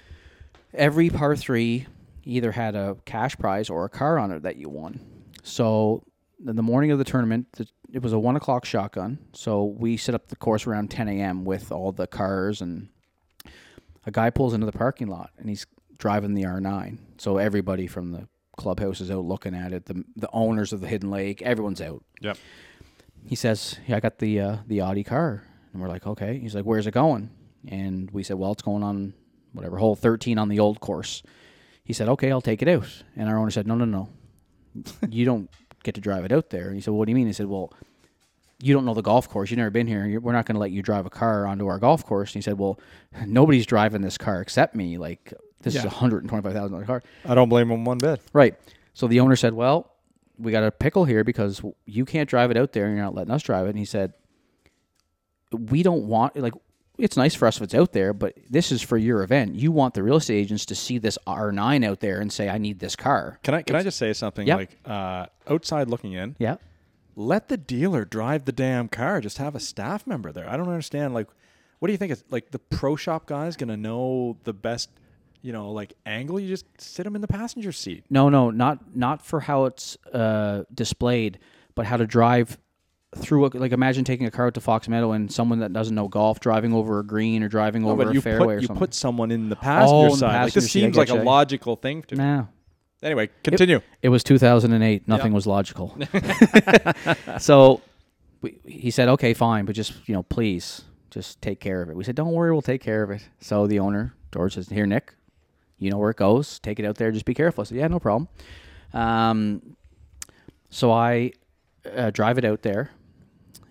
every 0.74 1.10
par 1.10 1.36
three 1.36 1.88
either 2.24 2.52
had 2.52 2.76
a 2.76 2.98
cash 3.06 3.38
prize 3.38 3.70
or 3.70 3.86
a 3.86 3.90
car 3.90 4.20
on 4.20 4.32
it 4.32 4.44
that 4.44 4.58
you 4.58 4.70
won. 4.70 5.00
So 5.44 6.04
in 6.46 6.56
the 6.56 6.64
morning 6.64 6.92
of 6.92 6.98
the 6.98 7.06
tournament, 7.06 7.48
the, 7.54 7.68
it 7.92 8.02
was 8.02 8.14
a 8.14 8.20
one 8.20 8.36
o'clock 8.36 8.66
shotgun. 8.66 9.20
So 9.34 9.64
we 9.64 9.98
set 9.98 10.14
up 10.14 10.28
the 10.28 10.36
course 10.36 10.68
around 10.68 10.92
10 10.92 11.08
a.m. 11.08 11.46
with 11.46 11.72
all 11.72 11.92
the 11.92 12.06
cars, 12.06 12.62
and 12.62 12.90
a 14.06 14.12
guy 14.12 14.30
pulls 14.30 14.54
into 14.54 14.66
the 14.66 14.72
parking 14.72 15.08
lot 15.08 15.32
and 15.38 15.50
he's 15.50 15.66
driving 15.98 16.34
the 16.34 16.44
R9. 16.44 16.98
So 17.18 17.38
everybody 17.38 17.88
from 17.88 18.12
the 18.12 18.28
clubhouse 18.58 19.00
is 19.00 19.10
out 19.10 19.24
looking 19.24 19.56
at 19.56 19.72
it. 19.72 19.86
The 19.86 20.04
the 20.16 20.30
owners 20.34 20.74
of 20.74 20.82
the 20.82 20.88
Hidden 20.88 21.10
Lake, 21.10 21.42
everyone's 21.42 21.82
out. 21.82 22.04
Yep. 22.22 22.38
He 23.26 23.36
says, 23.36 23.80
"Yeah, 23.88 23.98
I 23.98 24.00
got 24.00 24.20
the 24.20 24.40
uh, 24.42 24.58
the 24.68 24.82
Audi 24.82 25.04
car," 25.04 25.44
and 25.72 25.82
we're 25.82 25.88
like, 25.88 26.06
"Okay." 26.06 26.40
He's 26.40 26.56
like, 26.56 26.66
"Where's 26.66 26.88
it 26.88 26.92
going?" 26.92 27.30
And 27.68 28.12
we 28.12 28.24
said, 28.24 28.38
"Well, 28.38 28.52
it's 28.52 28.62
going 28.62 28.84
on 28.84 29.14
whatever 29.54 29.78
hole 29.78 29.96
13 29.96 30.38
on 30.38 30.50
the 30.50 30.60
old 30.60 30.80
course." 30.80 31.24
He 31.84 31.94
said, 31.94 32.10
"Okay, 32.10 32.32
I'll 32.32 32.42
take 32.42 32.62
it 32.62 32.68
out." 32.68 33.04
And 33.16 33.30
our 33.30 33.38
owner 33.38 33.52
said, 33.52 33.68
"No, 33.68 33.76
no, 33.76 33.86
no, 33.86 34.10
you 35.10 35.26
don't 35.26 35.50
get 35.84 35.96
to 35.96 36.02
drive 36.02 36.26
it 36.26 36.32
out 36.32 36.50
there." 36.50 36.68
And 36.68 36.76
he 36.76 36.82
said, 36.82 36.92
well, 36.92 37.00
"What 37.00 37.06
do 37.06 37.12
you 37.12 37.16
mean?" 37.16 37.28
He 37.28 37.34
said, 37.34 37.48
"Well." 37.48 37.72
You 38.60 38.74
don't 38.74 38.86
know 38.86 38.96
the 38.96 39.04
golf 39.04 39.30
course. 39.30 39.52
You've 39.52 39.60
never 39.60 39.70
been 39.70 39.86
here. 39.86 40.20
We're 40.20 40.32
not 40.32 40.48
going 40.48 40.56
to 40.56 40.60
let 40.60 40.72
you 40.72 40.82
drive 40.82 41.06
a 41.06 41.12
car 41.12 41.46
onto 41.46 41.68
our 41.68 41.78
golf 41.78 42.04
course. 42.04 42.32
And 42.32 42.38
he 42.38 42.42
said, 42.42 42.58
"Well, 42.58 42.80
nobody's 43.28 43.68
driving 43.68 44.02
this 44.02 44.18
car 44.18 44.42
except 44.42 44.74
me. 44.74 44.98
Like 44.98 45.32
this 45.62 45.76
is 45.76 45.84
a 45.86 45.90
hundred 45.90 46.24
and 46.24 46.30
twenty-five 46.30 46.54
thousand 46.54 46.72
dollar 46.74 46.86
car." 46.86 47.04
I 47.26 47.36
don't 47.36 47.50
blame 47.50 47.70
him 47.72 47.86
one 47.86 47.98
bit. 47.98 48.22
Right. 48.34 48.56
So 48.94 49.08
the 49.08 49.20
owner 49.20 49.36
said, 49.36 49.54
"Well, 49.54 49.92
we 50.38 50.52
got 50.52 50.64
a 50.64 50.72
pickle 50.72 51.06
here 51.06 51.24
because 51.24 51.62
you 51.86 52.06
can't 52.06 52.30
drive 52.30 52.52
it 52.52 52.58
out 52.58 52.74
there, 52.74 52.86
and 52.86 52.96
you're 52.96 53.04
not 53.06 53.16
letting 53.16 53.32
us 53.34 53.44
drive 53.44 53.66
it." 53.66 53.70
And 53.70 53.80
he 53.80 53.86
said, 53.86 54.14
we 55.52 55.84
don't 55.84 56.08
want 56.08 56.36
like 56.36 56.54
it's 56.98 57.16
nice 57.16 57.36
for 57.36 57.48
us 57.48 57.58
if 57.58 57.64
it's 57.64 57.76
out 57.76 57.94
there, 57.94 58.12
but 58.12 58.34
this 58.50 58.72
is 58.72 58.82
for 58.82 58.98
your 58.98 59.22
event. 59.22 59.56
You 59.56 59.72
want 59.72 59.94
the 59.94 60.02
real 60.02 60.16
estate 60.18 60.38
agents 60.40 60.66
to 60.66 60.76
see 60.76 60.98
this 60.98 61.18
R9 61.28 61.86
out 61.86 62.00
there 62.00 62.20
and 62.20 62.34
say, 62.34 62.50
"I 62.50 62.58
need 62.58 62.80
this 62.80 62.96
car." 62.96 63.40
Can 63.44 63.54
I 63.54 63.62
can 63.62 63.76
I 63.76 63.84
just 63.84 63.98
say 63.98 64.14
something 64.14 64.48
Yep. 64.48 64.58
like 64.58 64.78
uh, 64.86 65.28
outside 65.48 65.90
looking 65.90 66.14
in? 66.14 66.36
Yeah. 66.40 66.56
Let 67.16 67.50
the 67.50 67.58
dealer 67.58 68.04
drive 68.06 68.46
the 68.46 68.52
damn 68.52 68.88
car. 68.88 69.22
Just 69.22 69.38
have 69.38 69.56
a 69.56 69.60
staff 69.60 70.06
member 70.08 70.32
there. 70.32 70.50
I 70.50 70.58
don't 70.58 70.68
understand. 70.70 71.14
Like, 71.14 71.28
what 71.80 71.88
do 71.88 71.92
you 71.92 71.98
think? 71.98 72.12
It's 72.12 72.24
like 72.32 72.50
the 72.52 72.60
pro 72.60 72.96
shop 72.96 73.28
guy 73.28 73.46
is 73.48 73.56
gonna 73.58 73.78
know 73.78 74.38
the 74.44 74.54
best, 74.54 74.90
you 75.42 75.54
know, 75.54 75.72
like 75.72 75.94
angle? 76.06 76.40
You 76.40 76.48
just 76.48 76.66
sit 76.80 77.06
him 77.06 77.16
in 77.16 77.22
the 77.22 77.28
passenger 77.28 77.72
seat. 77.72 78.04
No, 78.10 78.30
no, 78.30 78.50
not 78.52 78.96
not 78.96 79.22
for 79.26 79.40
how 79.40 79.66
it's 79.66 79.98
uh, 80.14 80.64
displayed, 80.74 81.40
but 81.76 81.86
how 81.86 81.98
to 81.98 82.06
drive 82.08 82.58
through. 83.16 83.46
A, 83.46 83.48
like 83.54 83.72
imagine 83.72 84.04
taking 84.04 84.26
a 84.28 84.32
car 84.32 84.48
out 84.48 84.54
to 84.56 84.62
Fox 84.62 84.88
Meadow 84.90 85.12
and 85.12 85.32
someone 85.32 85.60
that 85.60 85.74
doesn't 85.74 85.96
know 85.96 86.08
golf 86.08 86.40
driving 86.40 86.74
over 86.74 87.00
a 87.00 87.04
green 87.06 87.44
or 87.44 87.48
driving 87.48 87.86
over 87.86 88.04
but 88.04 88.12
a 88.12 88.14
you 88.14 88.22
fairway 88.22 88.46
put 88.46 88.52
or 88.58 88.60
you 88.62 88.68
something. 88.68 88.80
put 88.80 88.94
someone 88.94 89.32
in 89.32 89.50
the 89.50 89.56
passenger 89.56 89.94
Oh, 89.96 90.04
in 90.06 90.10
the 90.12 90.18
side. 90.18 90.28
like 90.28 90.36
passenger 90.42 90.60
this 90.62 90.72
seat, 90.72 90.80
I 90.82 90.84
seems 90.86 90.98
like 90.98 91.10
a 91.10 91.14
getcha. 91.14 91.24
logical 91.26 91.76
thing 91.76 92.02
to. 92.04 92.16
nah. 92.16 92.46
Anyway, 93.04 93.30
continue. 93.44 93.80
It 94.02 94.10
was 94.10 94.24
2008. 94.24 95.08
Nothing 95.08 95.32
was 95.32 95.46
logical. 95.46 95.96
so 97.40 97.82
we, 98.42 98.58
he 98.66 98.92
said, 98.92 99.08
"Okay, 99.10 99.34
fine, 99.34 99.66
but 99.66 99.76
just 99.76 99.94
you 100.08 100.14
know, 100.16 100.24
please, 100.24 100.82
just 101.12 101.42
take 101.42 101.60
care 101.60 101.82
of 101.82 101.90
it." 101.90 101.96
We 101.96 102.04
said, 102.04 102.16
"Don't 102.16 102.32
worry, 102.34 102.52
we'll 102.52 102.62
take 102.62 102.82
care 102.82 103.04
of 103.04 103.12
it." 103.12 103.28
So 103.40 103.68
the 103.68 103.80
owner, 103.80 104.14
George, 104.34 104.56
says, 104.56 104.70
"Here, 104.70 104.86
Nick, 104.88 105.14
you 105.80 105.92
know 105.92 105.98
where 105.98 106.10
it 106.10 106.18
goes. 106.18 106.60
Take 106.60 106.80
it 106.80 106.86
out 106.86 106.96
there. 106.96 107.12
Just 107.12 107.26
be 107.26 107.34
careful." 107.34 107.62
I 107.62 107.66
said, 107.66 107.78
"Yeah, 107.78 107.88
no 107.88 108.00
problem." 108.00 108.28
Um, 108.94 109.76
so 110.70 110.92
I 110.92 111.32
uh, 111.96 112.12
drive 112.12 112.38
it 112.38 112.46
out 112.46 112.62
there 112.62 112.92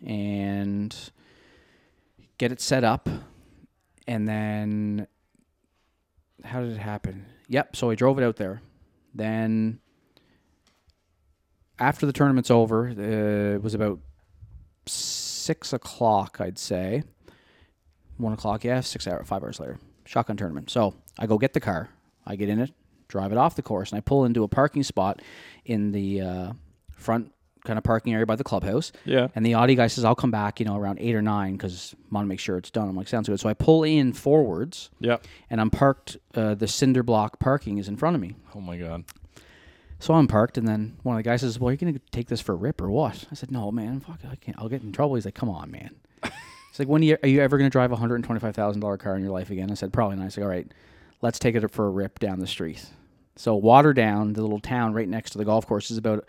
and 0.04 0.94
get 2.38 2.52
it 2.52 2.60
set 2.60 2.84
up, 2.84 3.08
and 4.06 4.28
then 4.28 5.06
how 6.44 6.60
did 6.60 6.72
it 6.72 6.78
happen? 6.78 7.26
Yep. 7.48 7.76
So 7.76 7.90
I 7.90 7.94
drove 7.94 8.18
it 8.18 8.24
out 8.24 8.36
there. 8.36 8.62
Then 9.14 9.80
after 11.78 12.06
the 12.06 12.12
tournament's 12.12 12.50
over, 12.50 12.88
uh, 12.88 13.56
it 13.56 13.62
was 13.62 13.74
about 13.74 14.00
six 14.86 15.72
o'clock, 15.72 16.38
I'd 16.40 16.58
say. 16.58 17.02
One 18.16 18.32
o'clock, 18.32 18.64
yeah, 18.64 18.80
six 18.80 19.06
hour, 19.06 19.22
five 19.24 19.42
hours 19.42 19.60
later. 19.60 19.78
Shotgun 20.04 20.36
tournament. 20.36 20.70
So 20.70 20.94
I 21.18 21.26
go 21.26 21.38
get 21.38 21.52
the 21.52 21.60
car. 21.60 21.90
I 22.26 22.36
get 22.36 22.48
in 22.48 22.58
it, 22.60 22.72
drive 23.08 23.32
it 23.32 23.38
off 23.38 23.54
the 23.56 23.62
course, 23.62 23.90
and 23.92 23.98
I 23.98 24.00
pull 24.00 24.24
into 24.24 24.42
a 24.44 24.48
parking 24.48 24.82
spot 24.82 25.20
in 25.64 25.92
the 25.92 26.20
uh, 26.20 26.52
front 26.96 27.32
kind 27.64 27.78
of 27.78 27.82
parking 27.84 28.12
area 28.14 28.24
by 28.26 28.36
the 28.36 28.44
clubhouse. 28.44 28.92
Yeah. 29.04 29.26
And 29.34 29.44
the 29.44 29.54
Audi 29.54 29.74
guy 29.74 29.88
says, 29.88 30.04
I'll 30.04 30.14
come 30.14 30.30
back, 30.30 30.60
you 30.60 30.66
know, 30.66 30.76
around 30.76 30.98
eight 31.00 31.14
or 31.16 31.22
nine 31.22 31.54
because 31.56 31.94
I 31.98 32.14
want 32.14 32.24
to 32.24 32.28
make 32.28 32.38
sure 32.38 32.56
it's 32.58 32.70
done. 32.70 32.88
I'm 32.88 32.94
like, 32.96 33.08
sounds 33.08 33.28
good. 33.28 33.40
So 33.40 33.48
I 33.48 33.54
pull 33.54 33.82
in 33.82 34.12
forwards 34.12 34.90
Yeah. 35.00 35.16
and 35.50 35.60
I'm 35.60 35.70
parked. 35.70 36.16
Uh, 36.34 36.54
the 36.54 36.68
cinder 36.68 37.02
block 37.02 37.40
parking 37.40 37.78
is 37.78 37.88
in 37.88 37.96
front 37.96 38.14
of 38.14 38.22
me. 38.22 38.36
Oh 38.54 38.60
my 38.60 38.76
god. 38.76 39.02
So 39.98 40.12
I'm 40.14 40.28
parked, 40.28 40.58
and 40.58 40.68
then 40.68 40.96
one 41.04 41.16
of 41.16 41.18
the 41.18 41.22
guys 41.28 41.40
says, 41.40 41.58
"Well, 41.58 41.70
you're 41.72 41.78
gonna 41.78 41.98
take 42.10 42.28
this 42.28 42.40
for 42.42 42.52
a 42.52 42.56
rip 42.56 42.82
or 42.82 42.90
what?" 42.90 43.24
I 43.32 43.34
said, 43.34 43.50
"No, 43.50 43.72
man, 43.72 43.98
fuck, 44.00 44.20
I 44.30 44.36
can't. 44.36 44.56
I'll 44.60 44.68
get 44.68 44.82
in 44.82 44.92
trouble." 44.92 45.14
He's 45.14 45.24
like, 45.24 45.34
"Come 45.34 45.48
on, 45.48 45.70
man." 45.70 45.96
He's 46.22 46.78
like, 46.78 46.86
"When 46.86 47.00
are 47.00 47.04
you, 47.06 47.16
are 47.22 47.28
you 47.28 47.40
ever 47.40 47.56
gonna 47.56 47.70
drive 47.70 47.92
a 47.92 47.96
hundred 47.96 48.16
and 48.16 48.24
twenty-five 48.24 48.54
thousand 48.54 48.82
dollar 48.82 48.98
car 48.98 49.16
in 49.16 49.22
your 49.22 49.32
life 49.32 49.48
again?" 49.50 49.70
I 49.70 49.74
said, 49.74 49.94
"Probably 49.94 50.16
not." 50.16 50.24
He's 50.24 50.36
like, 50.36 50.44
"All 50.44 50.50
right, 50.50 50.70
let's 51.22 51.38
take 51.38 51.54
it 51.54 51.70
for 51.70 51.86
a 51.86 51.90
rip 51.90 52.18
down 52.18 52.40
the 52.40 52.46
street." 52.46 52.84
So 53.36 53.60
Waterdown, 53.60 54.34
the 54.34 54.42
little 54.42 54.60
town 54.60 54.94
right 54.94 55.08
next 55.08 55.30
to 55.30 55.38
the 55.38 55.44
golf 55.44 55.66
course, 55.66 55.90
is 55.90 55.98
about 55.98 56.28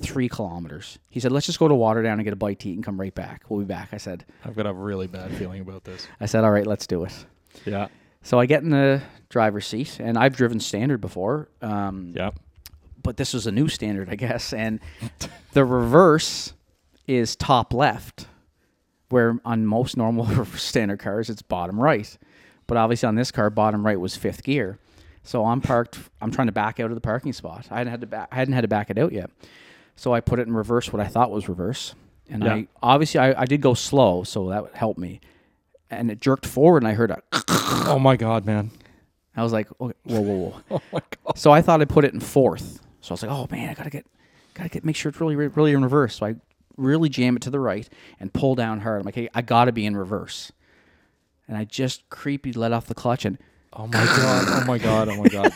three 0.00 0.28
kilometers. 0.28 0.98
He 1.10 1.20
said, 1.20 1.32
"Let's 1.32 1.46
just 1.46 1.58
go 1.58 1.68
to 1.68 1.74
Waterdown 1.74 2.14
and 2.14 2.24
get 2.24 2.32
a 2.32 2.36
bite 2.36 2.60
to 2.60 2.70
eat 2.70 2.74
and 2.74 2.84
come 2.84 2.98
right 3.00 3.14
back. 3.14 3.42
We'll 3.48 3.60
be 3.60 3.66
back." 3.66 3.90
I 3.92 3.96
said, 3.98 4.24
I've 4.44 4.56
got 4.56 4.66
a 4.66 4.72
really 4.72 5.06
bad 5.06 5.32
feeling 5.32 5.60
about 5.60 5.84
this. 5.84 6.06
"I 6.20 6.26
said, 6.26 6.44
all 6.44 6.50
right, 6.50 6.66
let's 6.66 6.86
do 6.86 7.04
it." 7.04 7.26
Yeah. 7.64 7.88
So 8.22 8.38
I 8.38 8.46
get 8.46 8.62
in 8.62 8.70
the 8.70 9.00
driver's 9.30 9.66
seat, 9.66 9.98
and 10.00 10.18
I've 10.18 10.36
driven 10.36 10.60
standard 10.60 11.00
before. 11.00 11.48
Um, 11.62 12.12
Yeah. 12.16 12.30
but 13.02 13.16
this 13.16 13.32
was 13.32 13.46
a 13.46 13.52
new 13.52 13.66
standard, 13.68 14.08
I 14.10 14.14
guess. 14.16 14.52
And 14.52 14.80
the 15.52 15.64
reverse 15.64 16.52
is 17.06 17.34
top 17.36 17.72
left, 17.72 18.26
where 19.08 19.38
on 19.44 19.66
most 19.66 19.96
normal 19.96 20.44
standard 20.56 20.98
cars 20.98 21.30
it's 21.30 21.42
bottom 21.42 21.80
right. 21.80 22.16
But 22.70 22.76
obviously 22.76 23.08
on 23.08 23.16
this 23.16 23.32
car, 23.32 23.50
bottom 23.50 23.84
right 23.84 23.98
was 23.98 24.14
fifth 24.14 24.44
gear. 24.44 24.78
So 25.24 25.44
I'm 25.44 25.60
parked. 25.60 25.98
I'm 26.20 26.30
trying 26.30 26.46
to 26.46 26.52
back 26.52 26.78
out 26.78 26.92
of 26.92 26.94
the 26.94 27.00
parking 27.00 27.32
spot. 27.32 27.66
I 27.68 27.78
hadn't 27.78 27.90
had 27.90 28.00
to 28.02 28.06
back. 28.06 28.28
I 28.30 28.36
hadn't 28.36 28.54
had 28.54 28.60
to 28.60 28.68
back 28.68 28.90
it 28.90 28.96
out 28.96 29.10
yet. 29.10 29.28
So 29.96 30.14
I 30.14 30.20
put 30.20 30.38
it 30.38 30.46
in 30.46 30.54
reverse, 30.54 30.92
what 30.92 31.02
I 31.02 31.08
thought 31.08 31.32
was 31.32 31.48
reverse, 31.48 31.96
and 32.28 32.44
Yeah. 32.44 32.54
I 32.54 32.68
obviously 32.80 33.18
I, 33.18 33.42
I 33.42 33.44
did 33.44 33.60
go 33.60 33.74
slow, 33.74 34.22
so 34.22 34.50
that 34.50 34.72
helped 34.76 35.00
me. 35.00 35.20
And 35.90 36.12
it 36.12 36.20
jerked 36.20 36.46
forward, 36.46 36.84
and 36.84 36.88
I 36.88 36.94
heard 36.94 37.10
a. 37.10 37.20
Oh 37.88 37.98
my 37.98 38.14
god, 38.14 38.46
man. 38.46 38.70
I 39.36 39.42
was 39.42 39.52
like, 39.52 39.66
okay, 39.80 39.94
whoa, 40.04 40.20
whoa, 40.20 40.36
whoa. 40.36 40.60
Oh 40.70 40.82
my 40.92 41.00
god. 41.24 41.36
So 41.38 41.50
I 41.50 41.62
thought 41.62 41.80
I 41.80 41.86
put 41.86 42.04
it 42.04 42.14
in 42.14 42.20
fourth. 42.20 42.80
So 43.00 43.10
I 43.10 43.14
was 43.14 43.22
like, 43.24 43.32
oh 43.32 43.48
man, 43.50 43.68
I 43.68 43.74
gotta 43.74 43.90
get, 43.90 44.06
gotta 44.54 44.68
get, 44.68 44.84
make 44.84 44.94
sure 44.94 45.10
it's 45.10 45.20
really, 45.20 45.34
really 45.34 45.72
in 45.72 45.82
reverse. 45.82 46.18
So 46.18 46.26
I 46.26 46.36
really 46.76 47.08
jam 47.08 47.34
it 47.34 47.42
to 47.42 47.50
the 47.50 47.58
right 47.58 47.88
and 48.20 48.32
pull 48.32 48.54
down 48.54 48.78
hard. 48.78 49.00
I'm 49.00 49.06
like, 49.06 49.16
hey, 49.16 49.28
I 49.34 49.42
gotta 49.42 49.72
be 49.72 49.84
in 49.86 49.96
reverse. 49.96 50.52
And 51.50 51.58
I 51.58 51.64
just 51.64 52.08
creepy 52.10 52.52
let 52.52 52.72
off 52.72 52.86
the 52.86 52.94
clutch, 52.94 53.24
and 53.24 53.36
Oh 53.72 53.86
my 53.86 54.04
god. 54.04 54.44
Oh 54.48 54.64
my 54.66 54.78
god. 54.78 55.08
Oh 55.08 55.16
my 55.16 55.28
god. 55.28 55.52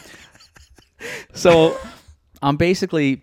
so 1.35 1.78
I'm 2.42 2.57
basically 2.57 3.22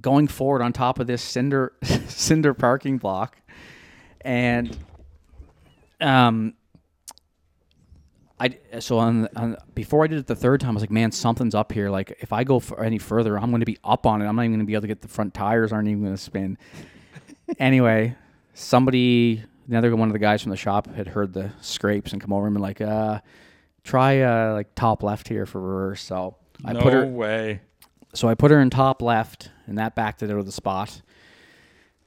going 0.00 0.26
forward 0.26 0.62
on 0.62 0.72
top 0.72 0.98
of 0.98 1.06
this 1.06 1.22
cinder 1.22 1.72
cinder 2.08 2.54
parking 2.54 2.98
block, 2.98 3.36
and 4.20 4.76
um. 6.00 6.54
I, 8.40 8.58
so 8.80 8.98
on, 8.98 9.28
on 9.36 9.56
before 9.72 10.02
I 10.02 10.08
did 10.08 10.18
it 10.18 10.26
the 10.26 10.34
third 10.34 10.60
time, 10.60 10.70
I 10.70 10.74
was 10.74 10.82
like, 10.82 10.90
man, 10.90 11.12
something's 11.12 11.54
up 11.54 11.70
here. 11.70 11.90
Like 11.90 12.18
if 12.18 12.32
I 12.32 12.42
go 12.42 12.58
for 12.58 12.82
any 12.82 12.98
further, 12.98 13.38
I'm 13.38 13.50
going 13.50 13.60
to 13.60 13.66
be 13.66 13.78
up 13.84 14.04
on 14.04 14.20
it. 14.20 14.26
I'm 14.26 14.34
not 14.34 14.42
even 14.42 14.54
going 14.54 14.60
to 14.60 14.66
be 14.66 14.72
able 14.72 14.80
to 14.80 14.88
get 14.88 15.00
the 15.00 15.06
front 15.06 15.32
tires. 15.32 15.72
Aren't 15.72 15.86
even 15.86 16.02
going 16.02 16.16
to 16.16 16.20
spin. 16.20 16.58
anyway, 17.60 18.16
somebody, 18.52 19.44
another 19.68 19.94
one 19.96 20.08
of 20.08 20.12
the 20.12 20.18
guys 20.18 20.42
from 20.42 20.50
the 20.50 20.56
shop 20.56 20.92
had 20.94 21.08
heard 21.08 21.32
the 21.32 21.52
scrapes 21.60 22.12
and 22.12 22.20
come 22.20 22.32
over 22.32 22.46
and 22.46 22.54
been 22.54 22.62
like, 22.62 22.80
uh, 22.80 23.20
try 23.84 24.20
uh, 24.20 24.52
like 24.52 24.74
top 24.74 25.02
left 25.02 25.28
here 25.28 25.46
for 25.46 25.60
reverse. 25.60 26.02
So 26.02 26.36
I 26.64 26.72
no 26.72 26.80
put 26.80 26.92
her, 26.92 27.06
way. 27.06 27.60
so 28.14 28.28
I 28.28 28.34
put 28.34 28.50
her 28.50 28.60
in 28.60 28.70
top 28.70 29.02
left, 29.02 29.50
and 29.66 29.78
that 29.78 29.94
backed 29.94 30.22
it 30.22 30.30
out 30.30 30.38
of 30.38 30.46
the 30.46 30.52
spot. 30.52 31.02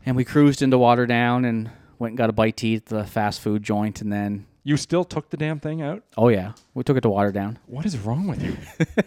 And 0.06 0.16
we 0.16 0.24
cruised 0.24 0.62
into 0.62 0.78
Waterdown 0.78 1.46
and 1.48 1.70
went 1.98 2.12
and 2.12 2.18
got 2.18 2.30
a 2.30 2.34
bite 2.34 2.58
to 2.58 2.68
eat 2.68 2.76
at 2.78 2.86
the 2.86 3.04
fast 3.06 3.42
food 3.42 3.64
joint, 3.64 4.02
and 4.02 4.12
then 4.14 4.46
You 4.64 4.78
still 4.78 5.04
took 5.04 5.30
the 5.30 5.38
damn 5.38 5.60
thing 5.60 5.82
out? 5.82 6.04
oh 6.18 6.28
yeah, 6.30 6.54
we 6.74 6.84
took 6.84 6.98
it 6.98 7.02
to 7.02 7.10
Waterdown. 7.10 7.58
What 7.66 7.86
is 7.86 7.98
wrong 7.98 8.28
with 8.28 8.44
you? 8.44 8.56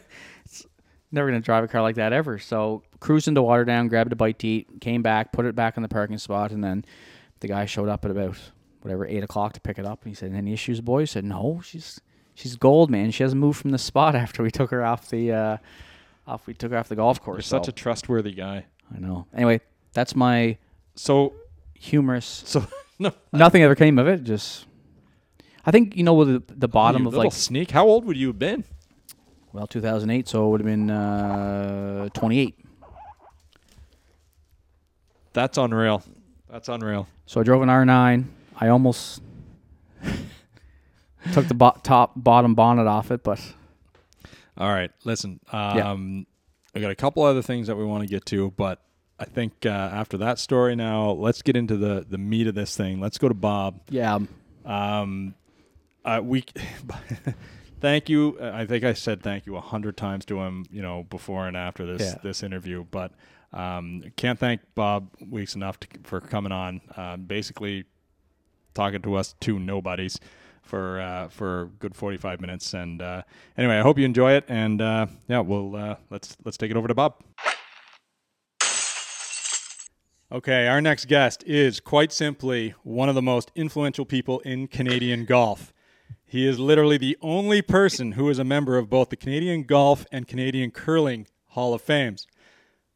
Never 1.10 1.28
gonna 1.28 1.40
drive 1.40 1.64
a 1.64 1.68
car 1.68 1.80
like 1.80 1.94
that 1.96 2.12
ever. 2.12 2.38
So 2.38 2.82
cruised 3.00 3.28
into 3.28 3.40
Waterdown, 3.42 3.88
grabbed 3.88 4.12
a 4.12 4.16
bite 4.16 4.38
to 4.40 4.46
eat, 4.48 4.80
came 4.82 5.00
back, 5.02 5.32
put 5.32 5.46
it 5.46 5.54
back 5.54 5.76
in 5.78 5.82
the 5.82 5.88
parking 5.88 6.18
spot, 6.18 6.50
and 6.52 6.62
then 6.62 6.84
the 7.40 7.48
guy 7.48 7.66
showed 7.66 7.88
up 7.88 8.04
at 8.04 8.10
about 8.10 8.36
whatever 8.82 9.06
eight 9.06 9.22
o'clock 9.22 9.52
to 9.54 9.60
pick 9.60 9.78
it 9.78 9.84
up. 9.86 10.02
And 10.02 10.10
he 10.10 10.14
said, 10.14 10.32
"Any 10.32 10.52
issues, 10.52 10.80
boy?" 10.80 11.02
I 11.02 11.04
said, 11.04 11.24
"No, 11.24 11.60
she's 11.64 12.00
she's 12.34 12.56
gold, 12.56 12.90
man. 12.90 13.10
She 13.10 13.22
hasn't 13.22 13.40
moved 13.40 13.60
from 13.60 13.70
the 13.70 13.78
spot 13.90 14.14
after 14.14 14.42
we 14.42 14.50
took 14.50 14.70
her 14.70 14.84
off 14.84 15.08
the 15.08 15.32
uh, 15.32 15.56
off 16.26 16.46
we 16.46 16.54
took 16.54 16.72
her 16.72 16.78
off 16.78 16.88
the 16.88 16.96
golf 16.96 17.22
course." 17.22 17.50
You're 17.50 17.60
such 17.60 17.68
a 17.68 17.72
trustworthy 17.72 18.32
guy. 18.32 18.66
I 18.94 18.98
know. 18.98 19.26
Anyway, 19.34 19.60
that's 19.92 20.14
my 20.16 20.56
So 20.94 21.34
humorous. 21.74 22.24
so 22.46 22.66
no 22.98 23.12
Nothing 23.32 23.62
ever 23.62 23.74
came 23.74 23.98
of 23.98 24.08
it. 24.08 24.24
Just 24.24 24.66
I 25.66 25.70
think 25.70 25.96
you 25.96 26.02
know 26.02 26.14
with 26.14 26.28
the, 26.28 26.54
the 26.54 26.68
bottom 26.68 27.06
of 27.06 27.14
like 27.14 27.32
sneak. 27.32 27.70
How 27.70 27.86
old 27.86 28.04
would 28.04 28.16
you 28.16 28.28
have 28.28 28.38
been? 28.38 28.64
well 29.52 29.66
2008, 29.66 30.28
so 30.28 30.46
it 30.46 30.50
would 30.50 30.60
have 30.60 30.66
been 30.66 30.90
uh, 30.90 32.08
28. 32.12 32.54
That's 35.32 35.58
unreal. 35.58 36.02
That's 36.50 36.68
unreal. 36.68 37.06
So 37.28 37.42
I 37.42 37.44
drove 37.44 37.60
an 37.60 37.68
R9. 37.68 38.24
I 38.58 38.68
almost 38.68 39.20
took 41.32 41.46
the 41.46 41.54
bo- 41.54 41.76
top 41.82 42.12
bottom 42.16 42.54
bonnet 42.54 42.86
off 42.86 43.10
it, 43.10 43.22
but 43.22 43.38
All 44.56 44.70
right, 44.70 44.90
listen. 45.04 45.38
Um, 45.52 46.26
I 46.74 46.80
got 46.80 46.90
a 46.90 46.94
couple 46.94 47.22
other 47.24 47.42
things 47.42 47.66
that 47.66 47.76
we 47.76 47.84
want 47.84 48.02
to 48.02 48.08
get 48.08 48.24
to, 48.26 48.50
but 48.52 48.80
I 49.18 49.24
think 49.26 49.66
uh, 49.66 49.68
after 49.68 50.16
that 50.18 50.38
story, 50.38 50.74
now 50.74 51.10
let's 51.10 51.42
get 51.42 51.54
into 51.56 51.76
the 51.76 52.06
the 52.08 52.18
meat 52.18 52.46
of 52.46 52.54
this 52.54 52.76
thing. 52.76 52.98
Let's 53.00 53.18
go 53.18 53.28
to 53.28 53.34
Bob. 53.34 53.80
yeah, 53.90 54.18
Um, 54.64 55.34
uh, 56.04 56.20
we 56.24 56.44
thank 57.80 58.08
you. 58.08 58.38
I 58.40 58.64
think 58.64 58.84
I 58.84 58.94
said 58.94 59.22
thank 59.22 59.44
you 59.46 59.56
a 59.56 59.60
hundred 59.60 59.96
times 59.96 60.24
to 60.26 60.40
him, 60.40 60.64
you 60.70 60.80
know, 60.82 61.04
before 61.10 61.46
and 61.46 61.56
after 61.56 61.84
this 61.84 62.12
Yeah. 62.14 62.18
this 62.22 62.42
interview. 62.42 62.84
But 62.90 63.12
um, 63.52 64.04
can't 64.16 64.38
thank 64.38 64.60
Bob 64.74 65.08
Weeks 65.28 65.54
enough 65.54 65.80
to, 65.80 65.88
for 66.04 66.20
coming 66.20 66.52
on. 66.52 66.80
Um, 66.96 67.22
basically, 67.24 67.84
talking 68.74 69.02
to 69.02 69.14
us 69.14 69.34
two 69.40 69.58
nobodies 69.58 70.18
for 70.62 71.00
uh, 71.00 71.28
for 71.28 71.62
a 71.62 71.66
good 71.66 71.96
forty 71.96 72.18
five 72.18 72.40
minutes. 72.40 72.74
And 72.74 73.00
uh, 73.00 73.22
anyway, 73.56 73.78
I 73.78 73.82
hope 73.82 73.98
you 73.98 74.04
enjoy 74.04 74.32
it. 74.32 74.44
And 74.48 74.80
uh, 74.80 75.06
yeah, 75.28 75.40
we'll 75.40 75.74
uh, 75.74 75.96
let's 76.10 76.36
let's 76.44 76.56
take 76.56 76.70
it 76.70 76.76
over 76.76 76.88
to 76.88 76.94
Bob. 76.94 77.14
Okay, 80.30 80.66
our 80.66 80.82
next 80.82 81.06
guest 81.06 81.42
is 81.46 81.80
quite 81.80 82.12
simply 82.12 82.74
one 82.82 83.08
of 83.08 83.14
the 83.14 83.22
most 83.22 83.50
influential 83.54 84.04
people 84.04 84.40
in 84.40 84.68
Canadian 84.68 85.24
golf. 85.24 85.72
He 86.26 86.46
is 86.46 86.58
literally 86.58 86.98
the 86.98 87.16
only 87.22 87.62
person 87.62 88.12
who 88.12 88.28
is 88.28 88.38
a 88.38 88.44
member 88.44 88.76
of 88.76 88.90
both 88.90 89.08
the 89.08 89.16
Canadian 89.16 89.62
Golf 89.62 90.04
and 90.12 90.28
Canadian 90.28 90.70
Curling 90.70 91.26
Hall 91.46 91.72
of 91.72 91.80
Fames. 91.80 92.26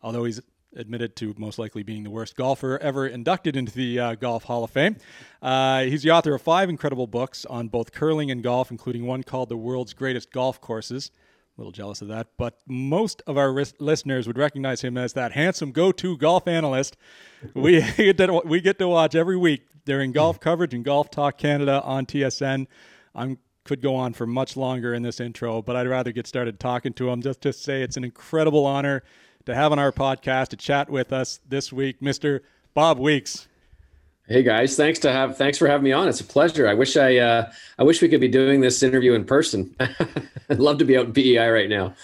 Although 0.03 0.25
he's 0.25 0.41
admitted 0.77 1.17
to 1.17 1.35
most 1.37 1.59
likely 1.59 1.83
being 1.83 2.03
the 2.03 2.11
worst 2.11 2.37
golfer 2.37 2.79
ever 2.79 3.07
inducted 3.07 3.57
into 3.57 3.73
the 3.73 3.99
uh, 3.99 4.15
Golf 4.15 4.45
Hall 4.45 4.65
of 4.65 4.71
Fame. 4.71 4.97
Uh, 5.43 5.83
he's 5.83 6.03
the 6.03 6.11
author 6.11 6.35
of 6.35 6.43
five 6.43 6.71
incredible 6.71 7.07
books 7.07 7.45
on 7.45 7.69
both 7.69 7.93
curling 7.93 8.31
and 8.31 8.43
golf, 8.43 8.71
including 8.71 9.07
one 9.07 9.23
called 9.23 9.49
The 9.49 9.57
World's 9.57 9.93
Greatest 9.93 10.33
Golf 10.33 10.61
Courses. 10.61 11.11
A 11.59 11.61
little 11.61 11.73
jealous 11.73 12.01
of 12.01 12.09
that, 12.09 12.29
but 12.39 12.61
most 12.67 13.21
of 13.27 13.37
our 13.37 13.53
ris- 13.53 13.75
listeners 13.79 14.27
would 14.27 14.39
recognize 14.39 14.81
him 14.81 14.97
as 14.97 15.13
that 15.13 15.33
handsome 15.33 15.71
go-to 15.71 16.17
golf 16.17 16.49
analyst 16.49 16.97
we 17.55 17.83
get 17.97 18.17
to, 18.17 18.41
we 18.47 18.63
get 18.63 18.79
to 18.79 18.89
watch 18.89 19.15
every 19.15 19.37
week 19.37 19.67
during 19.85 20.13
golf 20.13 20.41
coverage 20.41 20.73
and 20.73 20.83
Golf 20.83 21.11
Talk 21.11 21.37
Canada 21.37 21.83
on 21.85 22.07
TSN. 22.07 22.67
I 23.15 23.37
could 23.65 23.83
go 23.83 23.95
on 23.95 24.13
for 24.15 24.27
much 24.27 24.57
longer 24.57 24.95
in 24.95 25.03
this 25.03 25.21
intro, 25.21 25.61
but 25.61 25.77
I'd 25.77 25.87
rather 25.87 26.11
get 26.11 26.27
started 26.27 26.59
talking 26.59 26.93
to 26.95 27.11
him. 27.11 27.21
Just 27.21 27.43
to 27.43 27.53
say, 27.53 27.83
it's 27.83 27.97
an 27.97 28.05
incredible 28.05 28.65
honor 28.65 29.03
to 29.47 29.55
have 29.55 29.73
on 29.73 29.79
our 29.79 29.93
podcast 29.93 30.49
to 30.49 30.57
chat 30.57 30.91
with 30.91 31.13
us 31.13 31.41
this 31.49 31.73
week, 31.73 32.01
Mr. 32.01 32.41
Bob 32.75 32.99
Weeks. 32.99 33.49
Hey 34.29 34.43
guys, 34.43 34.77
thanks 34.77 35.01
to 35.01 35.13
have 35.13 35.37
thanks 35.37 35.59
for 35.59 35.67
having 35.67 35.85
me 35.85 35.93
on. 35.93 36.09
It's 36.09 36.21
a 36.21 36.25
pleasure. 36.25 36.69
I 36.69 36.75
wish 36.75 36.97
I 36.97 37.17
uh, 37.17 37.53
I 37.79 37.83
wish 37.83 38.01
we 38.01 38.09
could 38.09 38.21
be 38.21 38.29
doing 38.29 38.61
this 38.61 38.83
interview 38.83 39.15
in 39.15 39.25
person. 39.25 39.75
I'd 39.81 40.61
love 40.61 40.79
to 40.79 40.85
be 40.85 40.97
out 40.97 41.07
in 41.07 41.13
PEI 41.13 41.49
right 41.49 41.69
now. 41.69 41.95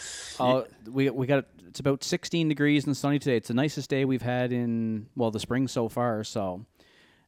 Uh, 0.40 0.62
we 0.90 1.09
we 1.11 1.27
got 1.27 1.44
it's 1.66 1.81
about 1.81 2.03
16 2.03 2.48
degrees 2.48 2.87
and 2.87 2.96
sunny 2.96 3.20
today. 3.20 3.37
It's 3.37 3.48
the 3.48 3.55
nicest 3.55 3.88
day 3.88 4.05
we've 4.05 4.22
had 4.22 4.53
in 4.53 5.07
well 5.14 5.31
the 5.31 5.38
spring 5.38 5.68
so 5.68 5.88
far. 5.88 6.24
So, 6.24 6.66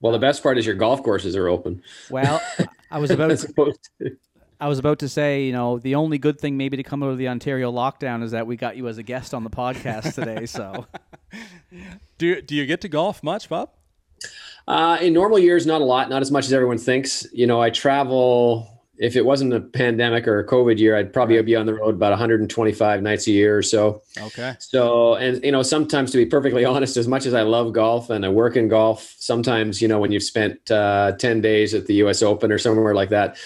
well, 0.01 0.13
the 0.13 0.19
best 0.19 0.43
part 0.43 0.59
is 0.59 0.67
your 0.67 0.75
golf 0.75 1.05
courses 1.05 1.37
are 1.37 1.49
open. 1.49 1.83
Well, 2.11 2.43
I 2.91 2.99
was 2.99 3.13
about 3.13 3.31
to, 3.31 3.79
I 4.61 4.69
was 4.69 4.79
about 4.79 4.99
to 4.99 5.09
say, 5.09 5.45
you 5.45 5.53
know, 5.53 5.79
the 5.79 5.95
only 5.95 6.19
good 6.19 6.39
thing 6.39 6.57
maybe 6.57 6.77
to 6.77 6.83
come 6.83 7.03
out 7.03 7.09
of 7.09 7.19
the 7.19 7.29
Ontario 7.29 7.73
lockdown 7.73 8.23
is 8.23 8.33
that 8.33 8.47
we 8.47 8.57
got 8.57 8.77
you 8.77 8.89
as 8.89 8.99
a 8.99 9.03
guest 9.03 9.33
on 9.33 9.43
the 9.43 9.51
podcast 9.51 10.15
today. 10.15 10.45
So, 10.47 10.87
do 12.19 12.43
do 12.43 12.55
you 12.55 12.67
get 12.67 12.83
to 12.83 12.89
golf 12.89 13.23
much, 13.23 13.49
Bob? 13.49 13.71
Uh, 14.69 14.99
in 15.01 15.15
normal 15.15 15.39
years, 15.39 15.67
not 15.67 15.81
a 15.81 15.85
lot, 15.85 16.11
not 16.11 16.21
as 16.21 16.31
much 16.31 16.45
as 16.45 16.53
everyone 16.53 16.79
thinks. 16.79 17.27
You 17.33 17.47
know, 17.47 17.61
I 17.61 17.71
travel. 17.71 18.80
If 19.01 19.17
it 19.17 19.25
wasn't 19.25 19.55
a 19.55 19.61
pandemic 19.61 20.29
or 20.29 20.39
a 20.41 20.47
COVID 20.47 20.79
year, 20.79 20.95
I'd 20.95 21.11
probably 21.11 21.41
be 21.41 21.57
on 21.57 21.65
the 21.65 21.73
road 21.73 21.95
about 21.95 22.11
125 22.11 23.03
nights 23.03 23.27
a 23.27 23.31
year 23.31 23.57
or 23.57 23.63
so. 23.63 24.03
Okay. 24.19 24.55
So, 24.59 25.15
and 25.15 25.43
you 25.43 25.51
know, 25.51 25.63
sometimes 25.63 26.11
to 26.11 26.19
be 26.19 26.27
perfectly 26.27 26.65
honest, 26.67 26.99
as 26.99 27.09
much 27.09 27.25
as 27.25 27.33
I 27.33 27.41
love 27.41 27.73
golf 27.73 28.11
and 28.11 28.27
I 28.27 28.29
work 28.29 28.57
in 28.57 28.69
golf, 28.69 29.15
sometimes 29.19 29.81
you 29.81 29.89
know 29.89 29.99
when 29.99 30.13
you've 30.13 30.23
spent 30.23 30.71
uh, 30.71 31.13
10 31.13 31.41
days 31.41 31.73
at 31.73 31.87
the 31.87 31.95
U.S. 31.95 32.23
Open 32.23 32.53
or 32.53 32.59
somewhere 32.59 32.95
like 32.95 33.09
that, 33.09 33.39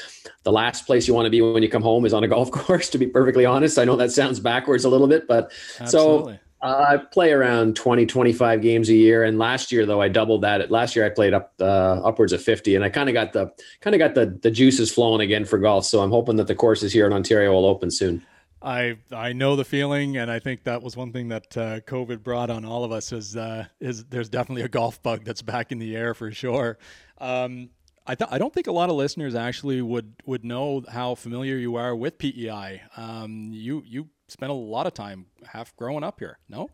the 0.43 0.51
last 0.51 0.87
place 0.87 1.07
you 1.07 1.14
want 1.14 1.27
to 1.27 1.31
be 1.31 1.40
when 1.40 1.62
you 1.62 1.69
come 1.69 1.83
home 1.83 2.05
is 2.05 2.12
on 2.12 2.25
a 2.25 2.29
golf 2.35 2.51
course. 2.51 2.90
To 2.90 2.99
be 2.99 3.07
perfectly 3.07 3.47
honest, 3.47 3.79
I 3.79 3.85
know 3.85 3.95
that 3.95 4.11
sounds 4.11 4.40
backwards 4.40 4.85
a 4.85 4.88
little 4.88 5.07
bit, 5.07 5.29
but 5.29 5.53
Absolutely. 5.79 6.35
so 6.35 6.40
uh, 6.64 6.87
I 6.88 6.96
play 6.96 7.31
around 7.31 7.77
20, 7.77 8.07
25 8.07 8.62
games 8.62 8.88
a 8.88 8.94
year. 8.94 9.22
And 9.22 9.38
last 9.38 9.70
year, 9.70 9.85
though, 9.85 10.00
I 10.00 10.09
doubled 10.09 10.40
that. 10.42 10.70
Last 10.70 10.96
year, 10.96 11.05
I 11.05 11.11
played 11.11 11.35
up 11.35 11.53
uh, 11.61 12.00
upwards 12.03 12.33
of 12.33 12.42
50, 12.42 12.74
and 12.74 12.83
I 12.83 12.88
kind 12.88 13.11
of 13.11 13.12
got 13.12 13.35
the 13.35 13.53
kind 13.83 13.94
of 13.94 13.98
got 13.98 14.14
the 14.14 14.38
the 14.42 14.50
juices 14.50 14.90
flowing 14.90 15.20
again 15.20 15.44
for 15.44 15.59
golf. 15.59 15.85
So 15.85 16.00
I'm 16.00 16.11
hoping 16.11 16.37
that 16.37 16.46
the 16.46 16.55
courses 16.55 16.90
here 16.90 17.07
in 17.07 17.12
Ontario 17.12 17.53
will 17.53 17.66
open 17.66 17.90
soon. 17.90 18.24
I 18.62 18.96
I 19.12 19.35
know 19.35 19.57
the 19.57 19.64
feeling, 19.64 20.16
and 20.16 20.31
I 20.31 20.38
think 20.38 20.64
that 20.64 20.83
was 20.83 20.96
one 20.96 21.12
thing 21.12 21.29
that 21.29 21.55
uh, 21.55 21.81
COVID 21.81 22.22
brought 22.22 22.48
on 22.48 22.64
all 22.64 22.83
of 22.83 22.92
us. 22.92 23.12
Is 23.12 23.37
uh, 23.37 23.66
is 23.79 24.07
there's 24.07 24.31
definitely 24.31 24.62
a 24.62 24.68
golf 24.68 25.03
bug 25.03 25.24
that's 25.24 25.42
back 25.42 25.70
in 25.70 25.79
the 25.79 25.94
air 25.94 26.14
for 26.14 26.33
sure. 26.33 26.79
Um, 27.18 27.68
I 28.07 28.14
th- 28.14 28.31
I 28.33 28.38
don't 28.38 28.53
think 28.55 28.68
a 28.68 28.72
lot 28.72 28.88
of 28.88 28.96
listeners 28.96 29.35
actually 29.35 29.83
would 29.83 30.14
would 30.24 30.46
know 30.46 30.83
how 30.88 31.14
familiar 31.14 31.57
you 31.57 31.77
are 31.77 31.94
with 31.94 32.16
PEI. 32.16 32.81
Um, 32.96 33.50
you 33.53 33.83
you 33.85 34.09
spent 34.28 34.50
a 34.50 34.54
lot 34.54 34.87
of 34.87 34.94
time 34.94 35.26
half 35.46 35.74
growing 35.76 36.04
up 36.04 36.18
here. 36.18 36.38
No. 36.48 36.68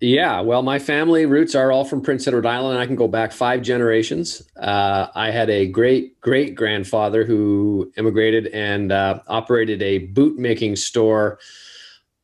Yeah, 0.00 0.40
well, 0.40 0.62
my 0.62 0.78
family 0.78 1.24
roots 1.24 1.54
are 1.54 1.72
all 1.72 1.84
from 1.84 2.02
Prince 2.02 2.28
Edward 2.28 2.44
Island, 2.44 2.78
I 2.78 2.84
can 2.84 2.96
go 2.96 3.08
back 3.08 3.32
five 3.32 3.62
generations. 3.62 4.42
Uh, 4.60 5.06
I 5.14 5.30
had 5.30 5.48
a 5.48 5.66
great 5.66 6.20
great 6.20 6.54
grandfather 6.54 7.24
who 7.24 7.90
immigrated 7.96 8.48
and 8.48 8.92
uh, 8.92 9.20
operated 9.26 9.82
a 9.82 9.98
boot 9.98 10.38
making 10.38 10.76
store 10.76 11.38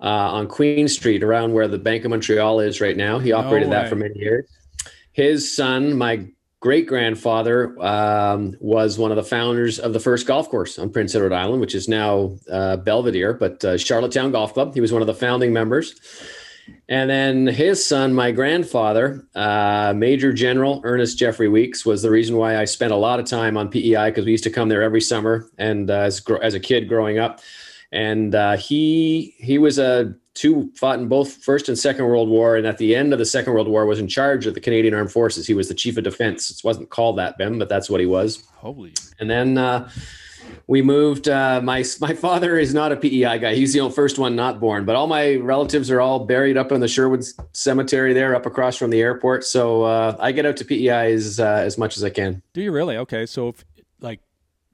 uh, 0.01 0.05
on 0.05 0.48
Queen 0.48 0.87
Street, 0.87 1.22
around 1.22 1.55
where 1.55 1.66
the 1.66 1.79
Bank 1.79 2.05
of 2.05 2.11
Montreal 2.11 2.61
is 2.61 2.83
right 2.83 2.96
now. 2.96 3.18
He 3.18 3.33
operated 3.33 3.70
no 3.70 3.77
that 3.77 3.88
for 3.88 3.96
many 3.96 4.18
years. 4.18 4.51
His 5.12 5.55
son, 5.55 5.96
my 5.96 6.27
great 6.62 6.87
grandfather 6.87 7.77
um, 7.83 8.57
was 8.61 8.96
one 8.96 9.11
of 9.11 9.16
the 9.16 9.25
founders 9.25 9.81
of 9.81 9.92
the 9.92 9.98
first 9.98 10.29
golf 10.29 10.48
course 10.48 10.79
on 10.79 10.90
Prince 10.90 11.12
Edward 11.12 11.33
Island, 11.33 11.61
which 11.61 11.75
is 11.75 11.88
now 11.88 12.38
uh, 12.51 12.77
Belvedere, 12.77 13.35
but 13.35 13.62
uh, 13.64 13.77
Charlottetown 13.77 14.31
Golf 14.31 14.55
Club. 14.55 14.72
He 14.72 14.81
was 14.81 14.92
one 14.92 15.03
of 15.03 15.09
the 15.09 15.14
founding 15.14 15.53
members. 15.53 16.01
And 16.88 17.11
then 17.11 17.48
his 17.48 17.85
son, 17.85 18.14
my 18.14 18.31
grandfather, 18.31 19.27
uh, 19.35 19.92
Major 19.96 20.33
General 20.33 20.81
Ernest 20.85 21.18
Jeffrey 21.18 21.48
Weeks, 21.48 21.85
was 21.85 22.01
the 22.01 22.11
reason 22.11 22.37
why 22.37 22.57
I 22.57 22.64
spent 22.64 22.92
a 22.92 22.96
lot 22.96 23.18
of 23.18 23.27
time 23.27 23.57
on 23.57 23.68
PEI 23.68 24.11
because 24.11 24.25
we 24.25 24.31
used 24.31 24.44
to 24.44 24.51
come 24.51 24.68
there 24.68 24.83
every 24.83 25.01
summer 25.01 25.51
and 25.59 25.90
uh, 25.90 25.94
as, 25.94 26.22
as 26.42 26.55
a 26.55 26.61
kid 26.61 26.88
growing 26.88 27.18
up. 27.18 27.40
And 27.90 28.37
uh, 28.37 28.57
he 28.57 29.35
he 29.38 29.59
was 29.59 29.81
a 29.81 30.14
two 30.35 30.71
fought 30.77 30.99
in 30.99 31.09
both 31.09 31.33
first 31.45 31.68
and 31.68 31.79
second 31.79 32.07
world 32.07 32.29
war 32.29 32.57
and 32.57 32.66
at 32.66 32.79
the 32.79 32.95
end 32.95 33.12
of 33.12 33.18
the 33.18 33.25
second 33.25 33.53
world 33.53 33.68
war 33.68 33.85
was 33.85 33.99
in 33.99 34.09
charge 34.09 34.47
of 34.47 34.55
the 34.55 34.61
canadian 34.61 34.95
armed 34.95 35.12
forces. 35.12 35.47
He 35.47 35.55
was 35.55 35.68
the 35.68 35.75
chief 35.75 35.97
of 35.97 36.05
defense. 36.05 36.51
It 36.51 36.64
wasn't 36.64 36.90
called 36.90 37.18
that 37.18 37.37
ben 37.38 37.59
but 37.59 37.68
that's 37.68 37.90
what 37.90 38.01
he 38.01 38.07
was. 38.07 38.42
Holy. 38.55 38.95
And 39.18 39.31
then 39.31 39.59
uh, 39.59 39.90
we 40.66 40.81
moved 40.81 41.29
uh, 41.29 41.61
my 41.62 41.85
my 42.01 42.14
father 42.14 42.59
is 42.59 42.73
not 42.73 42.92
a 42.92 42.97
pei 42.97 43.38
guy. 43.38 43.55
He's 43.55 43.75
the 43.75 43.90
first 43.90 44.18
one 44.18 44.35
not 44.35 44.59
born 44.59 44.87
but 44.87 44.97
all 44.97 45.07
my 45.07 45.37
relatives 45.37 45.90
are 45.90 46.01
all 46.01 46.25
buried 46.25 46.57
up 46.57 46.73
in 46.73 46.81
the 46.81 46.88
sherwood 46.88 47.25
cemetery 47.53 48.14
there 48.14 48.35
up 48.35 48.47
across 48.47 48.77
from 48.77 48.90
the 48.90 49.01
airport. 49.01 49.45
So 49.45 49.83
uh, 49.83 50.16
i 50.18 50.33
get 50.33 50.47
out 50.47 50.57
to 50.59 50.64
pei 50.64 50.88
as, 50.88 51.40
uh, 51.40 51.62
as 51.64 51.77
much 51.77 51.97
as 51.97 52.05
i 52.05 52.11
can. 52.11 52.42
Do 52.55 52.62
you 52.62 52.73
really? 52.73 52.97
Okay. 52.97 53.27
So 53.27 53.49
if, 53.49 53.64
like 54.01 54.21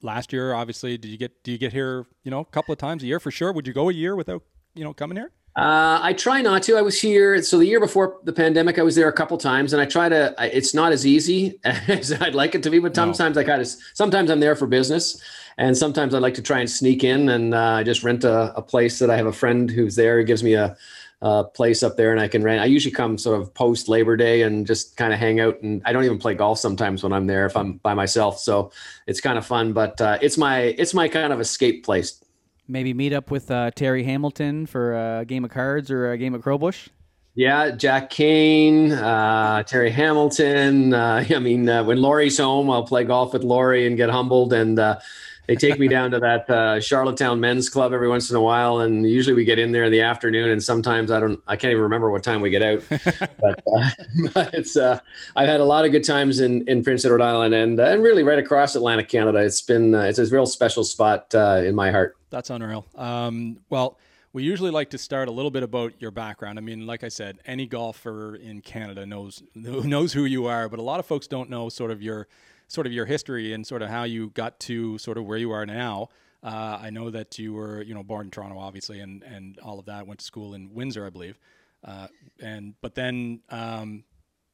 last 0.01 0.31
year 0.31 0.53
obviously 0.53 0.97
did 0.97 1.09
you 1.09 1.17
get 1.17 1.43
do 1.43 1.51
you 1.51 1.57
get 1.57 1.73
here 1.73 2.05
you 2.23 2.31
know 2.31 2.39
a 2.39 2.45
couple 2.45 2.71
of 2.71 2.79
times 2.79 3.03
a 3.03 3.07
year 3.07 3.19
for 3.19 3.29
sure? 3.29 3.51
Would 3.51 3.67
you 3.67 3.73
go 3.73 3.89
a 3.89 3.93
year 3.93 4.15
without 4.15 4.43
you 4.73 4.85
know 4.85 4.93
coming 4.93 5.17
here 5.17 5.33
uh, 5.55 5.99
I 6.01 6.13
try 6.13 6.41
not 6.41 6.63
to. 6.63 6.77
I 6.77 6.81
was 6.81 7.01
here. 7.01 7.41
So 7.41 7.57
the 7.57 7.65
year 7.65 7.79
before 7.79 8.19
the 8.23 8.31
pandemic, 8.31 8.77
I 8.77 8.83
was 8.83 8.95
there 8.95 9.09
a 9.09 9.13
couple 9.13 9.37
times, 9.37 9.73
and 9.73 9.81
I 9.81 9.85
try 9.85 10.07
to. 10.07 10.33
It's 10.39 10.73
not 10.73 10.91
as 10.91 11.05
easy 11.05 11.59
as 11.63 12.13
I'd 12.13 12.35
like 12.35 12.55
it 12.55 12.63
to 12.63 12.69
be, 12.69 12.79
but 12.79 12.95
sometimes 12.95 13.35
no. 13.35 13.41
I 13.41 13.43
kind 13.43 13.61
of. 13.61 13.67
Sometimes 13.93 14.29
I'm 14.29 14.39
there 14.39 14.55
for 14.55 14.67
business, 14.67 15.21
and 15.57 15.75
sometimes 15.75 16.13
I 16.13 16.19
like 16.19 16.35
to 16.35 16.41
try 16.41 16.59
and 16.59 16.69
sneak 16.69 17.03
in 17.03 17.29
and 17.29 17.53
uh, 17.53 17.83
just 17.83 18.03
rent 18.03 18.23
a, 18.23 18.55
a, 18.55 18.61
place 18.61 18.99
that 18.99 19.09
I 19.09 19.17
have 19.17 19.25
a 19.25 19.33
friend 19.33 19.69
who's 19.69 19.95
there. 19.95 20.19
He 20.19 20.23
gives 20.23 20.43
me 20.43 20.53
a, 20.53 20.77
a, 21.21 21.43
place 21.43 21.81
up 21.81 21.97
there, 21.97 22.11
and 22.11 22.21
I 22.21 22.27
can 22.27 22.43
rent. 22.43 22.61
I 22.61 22.65
usually 22.65 22.93
come 22.93 23.17
sort 23.17 23.41
of 23.41 23.51
post 23.53 23.89
Labor 23.89 24.15
Day 24.15 24.43
and 24.43 24.67
just 24.67 24.97
kind 24.97 25.11
of 25.11 25.19
hang 25.19 25.39
out. 25.39 25.59
And 25.61 25.81
I 25.83 25.91
don't 25.91 26.05
even 26.05 26.19
play 26.19 26.35
golf 26.35 26.59
sometimes 26.59 27.01
when 27.01 27.11
I'm 27.11 27.25
there 27.25 27.47
if 27.47 27.57
I'm 27.57 27.73
by 27.79 27.95
myself. 27.95 28.39
So 28.39 28.71
it's 29.07 29.19
kind 29.19 29.37
of 29.37 29.45
fun, 29.45 29.73
but 29.73 29.99
uh, 29.99 30.19
it's 30.21 30.37
my 30.37 30.75
it's 30.77 30.93
my 30.93 31.07
kind 31.07 31.33
of 31.33 31.41
escape 31.41 31.83
place 31.83 32.23
maybe 32.69 32.93
meet 32.93 33.11
up 33.11 33.31
with 33.31 33.51
uh, 33.51 33.71
Terry 33.71 34.03
Hamilton 34.03 34.65
for 34.65 35.19
a 35.19 35.25
game 35.25 35.43
of 35.43 35.51
cards 35.51 35.91
or 35.91 36.11
a 36.11 36.17
game 36.17 36.33
of 36.33 36.41
Crowbush? 36.41 36.87
Yeah, 37.35 37.71
Jack 37.71 38.09
Kane, 38.09 38.91
uh, 38.91 39.63
Terry 39.63 39.91
Hamilton. 39.91 40.93
Uh, 40.93 41.23
I 41.29 41.39
mean, 41.39 41.69
uh, 41.69 41.83
when 41.83 42.01
Lori's 42.01 42.37
home, 42.37 42.69
I'll 42.69 42.83
play 42.83 43.03
golf 43.03 43.33
with 43.33 43.43
Lori 43.43 43.87
and 43.87 43.95
get 43.95 44.09
humbled. 44.09 44.51
And 44.51 44.77
uh, 44.77 44.99
they 45.47 45.55
take 45.55 45.79
me 45.79 45.87
down 45.87 46.11
to 46.11 46.19
that 46.19 46.49
uh, 46.49 46.81
Charlottetown 46.81 47.39
Men's 47.39 47.69
Club 47.69 47.93
every 47.93 48.09
once 48.09 48.29
in 48.29 48.35
a 48.35 48.41
while. 48.41 48.81
And 48.81 49.09
usually 49.09 49.35
we 49.35 49.45
get 49.45 49.57
in 49.57 49.71
there 49.71 49.85
in 49.85 49.91
the 49.93 50.01
afternoon. 50.01 50.49
And 50.49 50.61
sometimes 50.61 51.11
I 51.11 51.21
don't, 51.21 51.39
I 51.47 51.55
can't 51.55 51.71
even 51.71 51.83
remember 51.83 52.11
what 52.11 52.23
time 52.23 52.41
we 52.41 52.49
get 52.49 52.61
out. 52.61 52.83
but, 52.89 53.63
uh, 53.73 53.89
but 54.33 54.53
it's, 54.53 54.75
I've 54.75 54.99
had 55.35 55.61
a 55.61 55.65
lot 55.65 55.85
of 55.85 55.91
good 55.91 56.03
times 56.03 56.41
in, 56.41 56.67
in 56.67 56.83
Prince 56.83 57.05
Edward 57.05 57.21
Island 57.21 57.53
and 57.53 57.79
and 57.79 58.03
really 58.03 58.23
right 58.23 58.39
across 58.39 58.75
Atlantic 58.75 59.07
Canada. 59.07 59.39
It's 59.39 59.61
been, 59.61 59.95
it's 59.95 60.19
a 60.19 60.25
real 60.25 60.45
special 60.45 60.83
spot 60.83 61.33
in 61.33 61.73
my 61.73 61.89
heart. 61.89 62.18
That's 62.29 62.49
unreal. 62.49 62.85
Um, 62.95 63.59
well, 63.69 63.97
we 64.31 64.43
usually 64.43 64.71
like 64.71 64.91
to 64.91 64.97
start 64.97 65.27
a 65.27 65.31
little 65.31 65.51
bit 65.51 65.63
about 65.63 65.99
your 65.99 66.11
background. 66.11 66.59
I 66.59 66.61
mean, 66.61 66.85
like 66.85 67.03
I 67.03 67.09
said, 67.09 67.39
any 67.45 67.65
golfer 67.65 68.35
in 68.35 68.61
Canada 68.61 69.05
knows 69.05 69.41
knows 69.55 70.13
who 70.13 70.25
you 70.25 70.45
are, 70.45 70.69
but 70.69 70.79
a 70.79 70.83
lot 70.83 70.99
of 70.99 71.05
folks 71.05 71.27
don't 71.27 71.49
know 71.49 71.69
sort 71.69 71.91
of 71.91 72.01
your 72.01 72.27
sort 72.67 72.85
of 72.85 72.93
your 72.93 73.05
history 73.05 73.53
and 73.53 73.65
sort 73.65 73.81
of 73.81 73.89
how 73.89 74.03
you 74.03 74.29
got 74.29 74.59
to 74.61 74.97
sort 74.99 75.17
of 75.17 75.25
where 75.25 75.37
you 75.37 75.51
are 75.51 75.65
now. 75.65 76.09
Uh, 76.41 76.79
I 76.81 76.89
know 76.89 77.09
that 77.09 77.37
you 77.37 77.53
were, 77.53 77.81
you 77.81 77.93
know, 77.93 78.03
born 78.03 78.27
in 78.27 78.31
Toronto, 78.31 78.59
obviously, 78.59 78.99
and 78.99 79.23
and 79.23 79.57
all 79.59 79.79
of 79.79 79.85
that. 79.85 80.07
Went 80.07 80.19
to 80.19 80.25
school 80.25 80.53
in 80.53 80.73
Windsor, 80.73 81.05
I 81.05 81.09
believe. 81.09 81.39
Uh, 81.83 82.07
and 82.39 82.75
but 82.81 82.95
then, 82.95 83.41
um, 83.49 84.03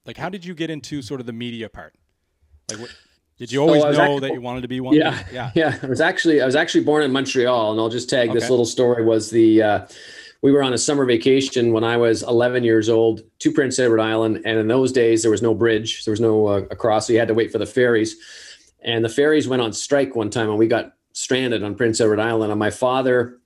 like, 0.05 0.17
how 0.17 0.29
did 0.29 0.45
you 0.45 0.53
get 0.53 0.69
into 0.69 1.01
sort 1.01 1.19
of 1.19 1.25
the 1.25 1.33
media 1.33 1.69
part? 1.69 1.93
Like, 2.69 2.79
what? 2.79 2.95
Did 3.37 3.51
you 3.51 3.61
always 3.61 3.83
know 3.83 3.89
actually, 3.89 4.19
that 4.21 4.33
you 4.33 4.41
wanted 4.41 4.61
to 4.61 4.67
be 4.67 4.79
one? 4.79 4.95
Yeah, 4.95 5.21
yeah, 5.31 5.51
yeah. 5.55 5.77
I 5.83 5.87
was 5.87 5.99
actually 5.99 6.41
I 6.41 6.45
was 6.45 6.55
actually 6.55 6.83
born 6.83 7.03
in 7.03 7.11
Montreal, 7.11 7.71
and 7.71 7.79
I'll 7.79 7.89
just 7.89 8.09
tag 8.09 8.29
okay. 8.29 8.39
this 8.39 8.49
little 8.49 8.65
story. 8.65 9.03
Was 9.03 9.29
the 9.29 9.61
uh, 9.61 9.87
we 10.41 10.51
were 10.51 10.63
on 10.63 10.73
a 10.73 10.77
summer 10.77 11.05
vacation 11.05 11.73
when 11.73 11.83
I 11.83 11.97
was 11.97 12.23
11 12.23 12.63
years 12.63 12.87
old 12.87 13.23
to 13.39 13.51
Prince 13.51 13.77
Edward 13.77 13.99
Island, 13.99 14.41
and 14.45 14.57
in 14.57 14.67
those 14.67 14.91
days 14.91 15.21
there 15.21 15.31
was 15.31 15.41
no 15.41 15.53
bridge, 15.53 16.05
there 16.05 16.11
was 16.11 16.21
no 16.21 16.47
uh, 16.47 16.61
across, 16.71 17.07
so 17.07 17.13
you 17.13 17.19
had 17.19 17.27
to 17.27 17.33
wait 17.33 17.51
for 17.51 17.57
the 17.57 17.65
ferries, 17.65 18.15
and 18.81 19.03
the 19.03 19.09
ferries 19.09 19.47
went 19.47 19.61
on 19.61 19.73
strike 19.73 20.15
one 20.15 20.29
time, 20.29 20.49
and 20.49 20.57
we 20.57 20.67
got 20.67 20.93
stranded 21.11 21.63
on 21.63 21.75
Prince 21.75 21.99
Edward 21.99 22.19
Island, 22.19 22.51
and 22.51 22.59
my 22.59 22.69
father 22.69 23.39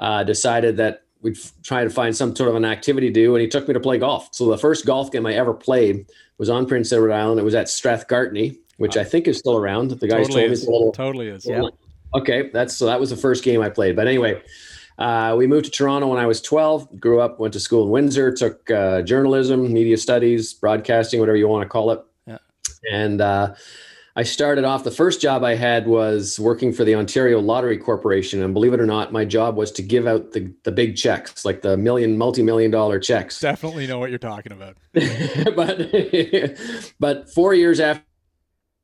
uh, 0.00 0.24
decided 0.24 0.78
that 0.78 1.02
we'd 1.20 1.36
f- 1.36 1.52
try 1.62 1.84
to 1.84 1.90
find 1.90 2.16
some 2.16 2.34
sort 2.34 2.48
of 2.48 2.56
an 2.56 2.64
activity 2.64 3.08
to 3.08 3.12
do, 3.12 3.34
and 3.34 3.42
he 3.42 3.48
took 3.48 3.68
me 3.68 3.74
to 3.74 3.80
play 3.80 3.98
golf. 3.98 4.28
So 4.32 4.46
the 4.46 4.58
first 4.58 4.86
golf 4.86 5.12
game 5.12 5.26
I 5.26 5.34
ever 5.34 5.54
played 5.54 6.06
was 6.38 6.48
on 6.48 6.66
Prince 6.66 6.92
Edward 6.92 7.12
Island. 7.12 7.40
It 7.40 7.44
was 7.44 7.54
at 7.54 7.66
Strathgartney, 7.66 8.58
which 8.78 8.96
I 8.96 9.04
think 9.04 9.28
is 9.28 9.38
still 9.38 9.56
around. 9.56 9.90
The 9.90 10.08
guys 10.08 10.26
totally 10.26 10.42
told 10.42 10.52
is. 10.52 10.60
me 10.60 10.62
it's 10.62 10.66
little 10.66 10.92
totally 10.92 11.28
is. 11.28 11.46
Yeah. 11.46 11.62
Okay, 12.14 12.48
that's 12.50 12.74
so 12.74 12.86
that 12.86 12.98
was 12.98 13.10
the 13.10 13.16
first 13.16 13.44
game 13.44 13.60
I 13.60 13.68
played. 13.68 13.94
But 13.94 14.08
anyway, 14.08 14.40
uh, 14.98 15.34
we 15.36 15.46
moved 15.46 15.66
to 15.66 15.70
Toronto 15.70 16.08
when 16.08 16.18
I 16.18 16.26
was 16.26 16.40
12. 16.40 16.98
Grew 16.98 17.20
up, 17.20 17.38
went 17.38 17.52
to 17.52 17.60
school 17.60 17.84
in 17.84 17.90
Windsor, 17.90 18.32
took 18.32 18.70
uh, 18.70 19.02
journalism, 19.02 19.72
media 19.72 19.98
studies, 19.98 20.54
broadcasting, 20.54 21.20
whatever 21.20 21.36
you 21.36 21.48
want 21.48 21.62
to 21.62 21.68
call 21.68 21.90
it. 21.90 22.02
Yeah. 22.26 22.38
And 22.90 23.20
uh, 23.20 23.54
I 24.18 24.24
started 24.24 24.64
off. 24.64 24.82
The 24.82 24.90
first 24.90 25.20
job 25.20 25.44
I 25.44 25.54
had 25.54 25.86
was 25.86 26.40
working 26.40 26.72
for 26.72 26.82
the 26.82 26.96
Ontario 26.96 27.40
Lottery 27.40 27.78
Corporation, 27.78 28.42
and 28.42 28.52
believe 28.52 28.72
it 28.72 28.80
or 28.80 28.86
not, 28.86 29.12
my 29.12 29.24
job 29.24 29.56
was 29.56 29.70
to 29.72 29.82
give 29.82 30.08
out 30.08 30.32
the 30.32 30.52
the 30.64 30.72
big 30.72 30.96
checks, 30.96 31.44
like 31.44 31.62
the 31.62 31.76
million, 31.76 32.18
multi-million 32.18 32.72
dollar 32.72 32.98
checks. 32.98 33.38
Definitely 33.38 33.86
know 33.86 34.00
what 34.00 34.10
you're 34.10 34.18
talking 34.18 34.50
about. 34.50 34.76
but 34.92 35.90
but 36.98 37.32
four 37.32 37.54
years 37.54 37.78
after, 37.78 38.02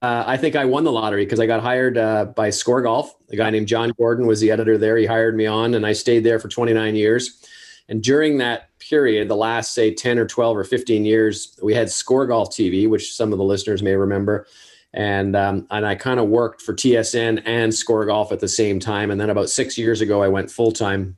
uh, 0.05 0.23
I 0.27 0.37
think 0.37 0.55
I 0.55 0.67
won 0.67 0.85
the 0.85 0.93
lottery 0.93 1.25
because 1.25 1.41
I 1.41 1.47
got 1.47 1.63
hired 1.63 1.97
uh, 1.97 2.27
by 2.27 2.51
Score 2.51 2.83
Golf. 2.83 3.15
A 3.31 3.37
guy 3.37 3.49
named 3.49 3.69
John 3.69 3.91
Gordon 3.97 4.27
was 4.27 4.39
the 4.39 4.51
editor 4.51 4.77
there. 4.77 4.99
He 4.99 5.07
hired 5.07 5.35
me 5.35 5.47
on, 5.47 5.73
and 5.73 5.87
I 5.87 5.95
stayed 5.95 6.25
there 6.25 6.39
for 6.39 6.49
29 6.49 6.95
years. 6.95 7.43
And 7.89 8.03
during 8.03 8.37
that 8.37 8.69
period, 8.81 9.29
the 9.29 9.37
last 9.37 9.73
say 9.73 9.95
10 9.95 10.19
or 10.19 10.27
12 10.27 10.59
or 10.59 10.65
15 10.65 11.07
years, 11.07 11.59
we 11.63 11.73
had 11.73 11.91
Score 11.91 12.27
Golf 12.27 12.51
TV, 12.51 12.87
which 12.87 13.15
some 13.15 13.33
of 13.33 13.39
the 13.39 13.45
listeners 13.45 13.83
may 13.83 13.95
remember. 13.95 14.47
And 14.93 15.35
um, 15.35 15.67
and 15.71 15.87
I 15.87 15.95
kind 15.95 16.21
of 16.21 16.29
worked 16.29 16.61
for 16.61 16.75
TSN 16.75 17.43
and 17.47 17.75
Score 17.75 18.05
Golf 18.05 18.31
at 18.31 18.41
the 18.41 18.49
same 18.49 18.79
time. 18.79 19.11
And 19.11 19.19
then 19.19 19.31
about 19.31 19.49
six 19.49 19.79
years 19.79 20.03
ago, 20.03 20.23
I 20.23 20.29
went 20.29 20.51
full 20.51 20.71
time 20.71 21.17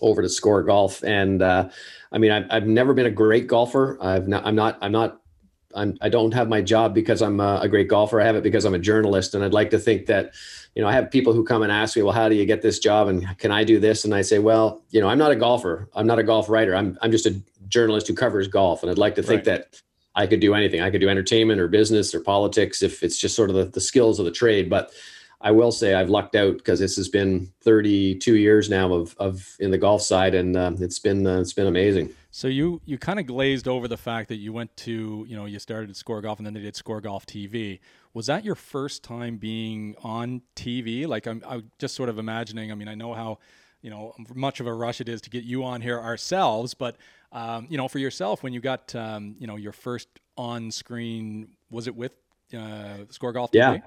over 0.00 0.22
to 0.22 0.28
Score 0.28 0.62
Golf. 0.62 1.02
And 1.02 1.42
uh, 1.42 1.70
I 2.12 2.18
mean, 2.18 2.30
I've, 2.30 2.46
I've 2.50 2.66
never 2.68 2.94
been 2.94 3.06
a 3.06 3.10
great 3.10 3.48
golfer. 3.48 3.98
I've 4.00 4.28
not, 4.28 4.46
I'm 4.46 4.54
not, 4.54 4.78
I'm 4.80 4.92
not, 4.92 5.21
I'm, 5.74 5.96
I 6.00 6.08
don't 6.08 6.32
have 6.34 6.48
my 6.48 6.60
job 6.60 6.94
because 6.94 7.22
I'm 7.22 7.40
a, 7.40 7.60
a 7.62 7.68
great 7.68 7.88
golfer. 7.88 8.20
I 8.20 8.24
have 8.24 8.36
it 8.36 8.42
because 8.42 8.64
I'm 8.64 8.74
a 8.74 8.78
journalist. 8.78 9.34
And 9.34 9.44
I'd 9.44 9.52
like 9.52 9.70
to 9.70 9.78
think 9.78 10.06
that, 10.06 10.32
you 10.74 10.82
know, 10.82 10.88
I 10.88 10.92
have 10.92 11.10
people 11.10 11.32
who 11.32 11.44
come 11.44 11.62
and 11.62 11.70
ask 11.72 11.96
me, 11.96 12.02
well, 12.02 12.12
how 12.12 12.28
do 12.28 12.34
you 12.34 12.44
get 12.46 12.62
this 12.62 12.78
job? 12.78 13.08
And 13.08 13.38
can 13.38 13.50
I 13.50 13.64
do 13.64 13.78
this? 13.80 14.04
And 14.04 14.14
I 14.14 14.22
say, 14.22 14.38
well, 14.38 14.82
you 14.90 15.00
know, 15.00 15.08
I'm 15.08 15.18
not 15.18 15.32
a 15.32 15.36
golfer. 15.36 15.88
I'm 15.94 16.06
not 16.06 16.18
a 16.18 16.22
golf 16.22 16.48
writer. 16.48 16.74
I'm, 16.74 16.98
I'm 17.02 17.10
just 17.10 17.26
a 17.26 17.40
journalist 17.68 18.08
who 18.08 18.14
covers 18.14 18.48
golf. 18.48 18.82
And 18.82 18.90
I'd 18.90 18.98
like 18.98 19.14
to 19.16 19.22
think 19.22 19.38
Right. 19.40 19.44
that 19.44 19.80
I 20.14 20.26
could 20.26 20.40
do 20.40 20.54
anything. 20.54 20.80
I 20.82 20.90
could 20.90 21.00
do 21.00 21.08
entertainment 21.08 21.60
or 21.60 21.68
business 21.68 22.14
or 22.14 22.20
politics 22.20 22.82
if 22.82 23.02
it's 23.02 23.16
just 23.18 23.34
sort 23.34 23.50
of 23.50 23.56
the, 23.56 23.64
the 23.64 23.80
skills 23.80 24.18
of 24.18 24.24
the 24.26 24.30
trade. 24.30 24.68
But 24.68 24.92
I 25.40 25.50
will 25.50 25.72
say 25.72 25.94
I've 25.94 26.10
lucked 26.10 26.36
out 26.36 26.58
because 26.58 26.78
this 26.78 26.96
has 26.96 27.08
been 27.08 27.50
32 27.62 28.36
years 28.36 28.70
now 28.70 28.92
of, 28.92 29.16
of 29.18 29.56
in 29.58 29.70
the 29.70 29.78
golf 29.78 30.02
side, 30.02 30.34
and 30.34 30.56
uh, 30.56 30.72
it's 30.78 31.00
been 31.00 31.26
uh, 31.26 31.40
it's 31.40 31.52
been 31.52 31.66
amazing. 31.66 32.10
So 32.34 32.48
you 32.48 32.80
you 32.86 32.96
kind 32.96 33.20
of 33.20 33.26
glazed 33.26 33.68
over 33.68 33.86
the 33.86 33.98
fact 33.98 34.30
that 34.30 34.36
you 34.36 34.54
went 34.54 34.74
to 34.78 35.26
you 35.28 35.36
know 35.36 35.44
you 35.44 35.58
started 35.58 35.90
at 35.90 35.96
Score 35.96 36.22
Golf 36.22 36.38
and 36.38 36.46
then 36.46 36.54
they 36.54 36.60
did 36.60 36.74
Score 36.74 37.00
Golf 37.02 37.26
TV. 37.26 37.78
Was 38.14 38.26
that 38.26 38.42
your 38.42 38.54
first 38.54 39.04
time 39.04 39.36
being 39.36 39.94
on 40.02 40.40
TV? 40.56 41.06
Like 41.06 41.26
I'm, 41.26 41.42
I'm 41.46 41.70
just 41.78 41.94
sort 41.94 42.08
of 42.08 42.18
imagining. 42.18 42.72
I 42.72 42.74
mean, 42.74 42.88
I 42.88 42.94
know 42.94 43.12
how 43.12 43.38
you 43.82 43.90
know 43.90 44.14
much 44.34 44.60
of 44.60 44.66
a 44.66 44.72
rush 44.72 45.02
it 45.02 45.10
is 45.10 45.20
to 45.20 45.30
get 45.30 45.44
you 45.44 45.62
on 45.62 45.82
here 45.82 46.00
ourselves, 46.00 46.72
but 46.72 46.96
um, 47.32 47.66
you 47.68 47.76
know 47.76 47.86
for 47.86 47.98
yourself 47.98 48.42
when 48.42 48.54
you 48.54 48.60
got 48.60 48.94
um, 48.94 49.36
you 49.38 49.46
know 49.46 49.56
your 49.56 49.72
first 49.72 50.08
on 50.38 50.70
screen, 50.70 51.48
was 51.70 51.86
it 51.86 51.94
with 51.94 52.12
uh, 52.56 53.04
Score 53.10 53.32
Golf 53.32 53.50
TV? 53.50 53.56
Yeah. 53.56 53.78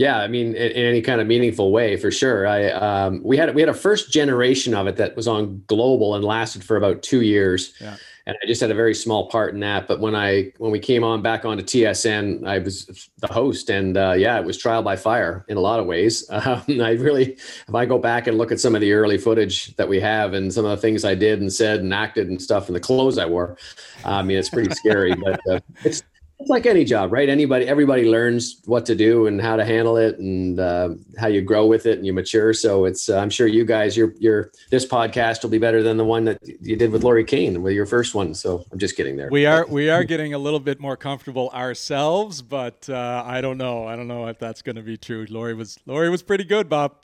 Yeah, 0.00 0.16
I 0.20 0.28
mean, 0.28 0.54
in, 0.54 0.70
in 0.72 0.86
any 0.86 1.02
kind 1.02 1.20
of 1.20 1.26
meaningful 1.26 1.72
way, 1.72 1.98
for 1.98 2.10
sure. 2.10 2.46
I 2.46 2.70
um, 2.70 3.20
we 3.22 3.36
had 3.36 3.54
we 3.54 3.60
had 3.60 3.68
a 3.68 3.74
first 3.74 4.10
generation 4.10 4.72
of 4.72 4.86
it 4.86 4.96
that 4.96 5.14
was 5.14 5.28
on 5.28 5.62
global 5.66 6.14
and 6.14 6.24
lasted 6.24 6.64
for 6.64 6.76
about 6.78 7.02
two 7.02 7.20
years, 7.20 7.74
Yeah. 7.78 7.96
and 8.24 8.34
I 8.42 8.46
just 8.46 8.62
had 8.62 8.70
a 8.70 8.74
very 8.74 8.94
small 8.94 9.28
part 9.28 9.52
in 9.52 9.60
that. 9.60 9.86
But 9.86 10.00
when 10.00 10.14
I 10.14 10.52
when 10.56 10.70
we 10.72 10.78
came 10.78 11.04
on 11.04 11.20
back 11.20 11.44
onto 11.44 11.62
TSN, 11.62 12.46
I 12.48 12.60
was 12.60 13.10
the 13.18 13.26
host, 13.26 13.68
and 13.68 13.94
uh, 13.98 14.12
yeah, 14.16 14.38
it 14.40 14.44
was 14.46 14.56
trial 14.56 14.82
by 14.82 14.96
fire 14.96 15.44
in 15.48 15.58
a 15.58 15.60
lot 15.60 15.80
of 15.80 15.84
ways. 15.86 16.24
Um, 16.32 16.62
I 16.80 16.92
really, 16.92 17.32
if 17.68 17.74
I 17.74 17.84
go 17.84 17.98
back 17.98 18.26
and 18.26 18.38
look 18.38 18.50
at 18.52 18.58
some 18.58 18.74
of 18.74 18.80
the 18.80 18.94
early 18.94 19.18
footage 19.18 19.76
that 19.76 19.86
we 19.90 20.00
have, 20.00 20.32
and 20.32 20.50
some 20.50 20.64
of 20.64 20.70
the 20.70 20.78
things 20.80 21.04
I 21.04 21.14
did 21.14 21.42
and 21.42 21.52
said 21.52 21.80
and 21.80 21.92
acted 21.92 22.28
and 22.30 22.40
stuff, 22.40 22.68
and 22.68 22.74
the 22.74 22.80
clothes 22.80 23.18
I 23.18 23.26
wore, 23.26 23.58
I 24.06 24.22
mean, 24.22 24.38
it's 24.38 24.48
pretty 24.48 24.72
scary. 24.74 25.14
but 25.14 25.40
uh, 25.46 25.60
it's 25.84 26.02
it's 26.40 26.48
like 26.48 26.64
any 26.64 26.84
job, 26.84 27.12
right? 27.12 27.28
Anybody, 27.28 27.68
everybody 27.68 28.06
learns 28.06 28.62
what 28.64 28.86
to 28.86 28.94
do 28.94 29.26
and 29.26 29.40
how 29.40 29.56
to 29.56 29.64
handle 29.64 29.98
it, 29.98 30.18
and 30.18 30.58
uh, 30.58 30.90
how 31.18 31.26
you 31.26 31.42
grow 31.42 31.66
with 31.66 31.84
it 31.84 31.98
and 31.98 32.06
you 32.06 32.14
mature. 32.14 32.54
So 32.54 32.86
it's, 32.86 33.10
uh, 33.10 33.18
I'm 33.18 33.28
sure 33.28 33.46
you 33.46 33.64
guys, 33.64 33.94
your 33.96 34.14
your 34.18 34.50
this 34.70 34.86
podcast 34.86 35.42
will 35.42 35.50
be 35.50 35.58
better 35.58 35.82
than 35.82 35.98
the 35.98 36.04
one 36.04 36.24
that 36.24 36.38
you 36.42 36.76
did 36.76 36.92
with 36.92 37.04
Lori 37.04 37.24
Kane 37.24 37.62
with 37.62 37.74
your 37.74 37.84
first 37.84 38.14
one. 38.14 38.34
So 38.34 38.64
I'm 38.72 38.78
just 38.78 38.96
kidding 38.96 39.16
there. 39.16 39.28
We 39.30 39.44
are 39.44 39.66
we 39.68 39.90
are 39.90 40.02
getting 40.02 40.32
a 40.32 40.38
little 40.38 40.60
bit 40.60 40.80
more 40.80 40.96
comfortable 40.96 41.50
ourselves, 41.50 42.40
but 42.40 42.88
uh, 42.88 43.22
I 43.26 43.42
don't 43.42 43.58
know. 43.58 43.86
I 43.86 43.94
don't 43.94 44.08
know 44.08 44.26
if 44.28 44.38
that's 44.38 44.62
going 44.62 44.76
to 44.76 44.82
be 44.82 44.96
true. 44.96 45.26
Lori 45.28 45.54
was 45.54 45.78
Lori 45.84 46.08
was 46.08 46.22
pretty 46.22 46.44
good, 46.44 46.70
Bob. 46.70 46.96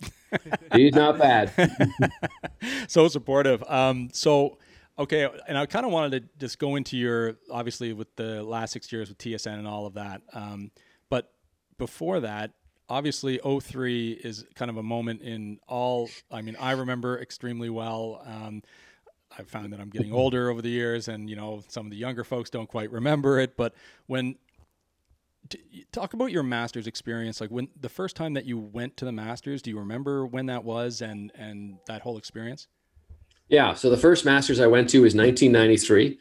He's 0.74 0.95
not 0.95 1.18
bad. 1.18 1.53
so 2.89 3.09
supportive. 3.09 3.62
Um, 3.68 4.09
so 4.12 4.57
okay, 4.99 5.28
and 5.49 5.57
I 5.59 5.66
kind 5.66 5.86
of 5.86 5.92
wanted 5.92 6.22
to 6.22 6.28
just 6.38 6.59
go 6.59 6.76
into 6.76 6.97
your 6.97 7.36
obviously 7.51 7.92
with 7.92 8.14
the 8.16 8.42
last 8.42 8.72
six 8.72 8.90
years 8.90 9.09
with 9.09 9.18
TSN 9.18 9.59
and 9.59 9.66
all 9.66 9.86
of 9.86 9.94
that. 9.94 10.22
Um, 10.32 10.70
but 11.09 11.32
before 11.78 12.20
that, 12.20 12.53
obviously 12.88 13.38
03 13.38 14.12
is 14.12 14.44
kind 14.55 14.70
of 14.70 14.76
a 14.76 14.82
moment 14.82 15.22
in 15.22 15.59
all. 15.68 16.09
I 16.30 16.42
mean, 16.42 16.57
I 16.59 16.72
remember 16.72 17.18
extremely 17.20 17.70
well. 17.70 18.22
Um, 18.24 18.62
I 19.38 19.42
found 19.42 19.72
that 19.72 19.80
I'm 19.80 19.90
getting 19.90 20.12
older 20.12 20.51
over 20.51 20.62
the 20.62 20.70
years, 20.70 21.09
and 21.09 21.28
you 21.28 21.36
know 21.36 21.62
some 21.68 21.86
of 21.86 21.90
the 21.90 21.97
younger 21.97 22.24
folks 22.24 22.51
don't 22.51 22.68
quite 22.68 22.90
remember 22.90 23.38
it. 23.38 23.57
But 23.57 23.74
when 24.07 24.36
talk 25.92 26.14
about 26.14 26.32
your 26.32 26.42
Masters 26.42 26.86
experience, 26.86 27.40
like 27.40 27.51
when 27.51 27.68
the 27.78 27.88
first 27.88 28.16
time 28.16 28.34
that 28.34 28.44
you 28.44 28.59
went 28.59 28.97
to 28.99 29.05
the 29.05 29.12
Masters, 29.12 29.62
do 29.62 29.70
you 29.70 29.78
remember 29.78 30.26
when 30.26 30.47
that 30.47 30.64
was 30.64 31.03
and 31.03 31.32
and 31.34 31.78
that 31.86 32.03
whole 32.03 32.18
experience? 32.18 32.68
Yeah. 33.49 33.74
So 33.74 33.90
the 33.90 33.97
first 33.97 34.24
Masters 34.24 34.61
I 34.61 34.66
went 34.66 34.88
to 34.90 35.03
was 35.03 35.14
1993. 35.14 36.18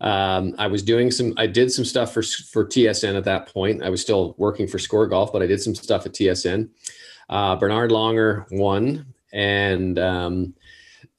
Um, 0.00 0.54
I 0.58 0.66
was 0.68 0.82
doing 0.82 1.10
some, 1.10 1.34
I 1.36 1.46
did 1.46 1.72
some 1.72 1.84
stuff 1.84 2.12
for 2.12 2.22
for 2.22 2.64
TSN 2.64 3.16
at 3.16 3.24
that 3.24 3.52
point. 3.52 3.82
I 3.82 3.90
was 3.90 4.00
still 4.00 4.34
working 4.38 4.68
for 4.68 4.78
Score 4.78 5.06
Golf, 5.06 5.32
but 5.32 5.42
I 5.42 5.46
did 5.46 5.60
some 5.60 5.74
stuff 5.74 6.06
at 6.06 6.12
TSN. 6.12 6.68
Uh, 7.28 7.56
Bernhard 7.56 7.90
Langer 7.90 8.46
won, 8.52 9.12
and 9.32 9.98
um, 9.98 10.54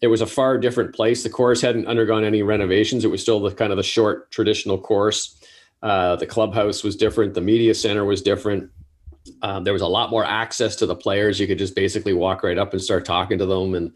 it 0.01 0.07
was 0.07 0.21
a 0.21 0.25
far 0.25 0.57
different 0.57 0.95
place. 0.95 1.23
The 1.23 1.29
course 1.29 1.61
hadn't 1.61 1.87
undergone 1.87 2.23
any 2.23 2.41
renovations. 2.41 3.03
It 3.03 3.09
was 3.09 3.21
still 3.21 3.39
the 3.39 3.51
kind 3.51 3.71
of 3.71 3.77
the 3.77 3.83
short 3.83 4.31
traditional 4.31 4.77
course. 4.77 5.35
Uh, 5.81 6.15
the 6.15 6.25
clubhouse 6.25 6.83
was 6.83 6.95
different. 6.95 7.33
The 7.33 7.41
media 7.41 7.73
center 7.73 8.05
was 8.05 8.21
different. 8.21 8.69
Um, 9.41 9.63
there 9.63 9.73
was 9.73 9.81
a 9.81 9.87
lot 9.87 10.09
more 10.09 10.25
access 10.25 10.75
to 10.77 10.85
the 10.85 10.95
players. 10.95 11.39
You 11.39 11.47
could 11.47 11.57
just 11.57 11.75
basically 11.75 12.13
walk 12.13 12.43
right 12.43 12.57
up 12.57 12.73
and 12.73 12.81
start 12.81 13.05
talking 13.05 13.37
to 13.37 13.45
them, 13.45 13.75
and 13.75 13.91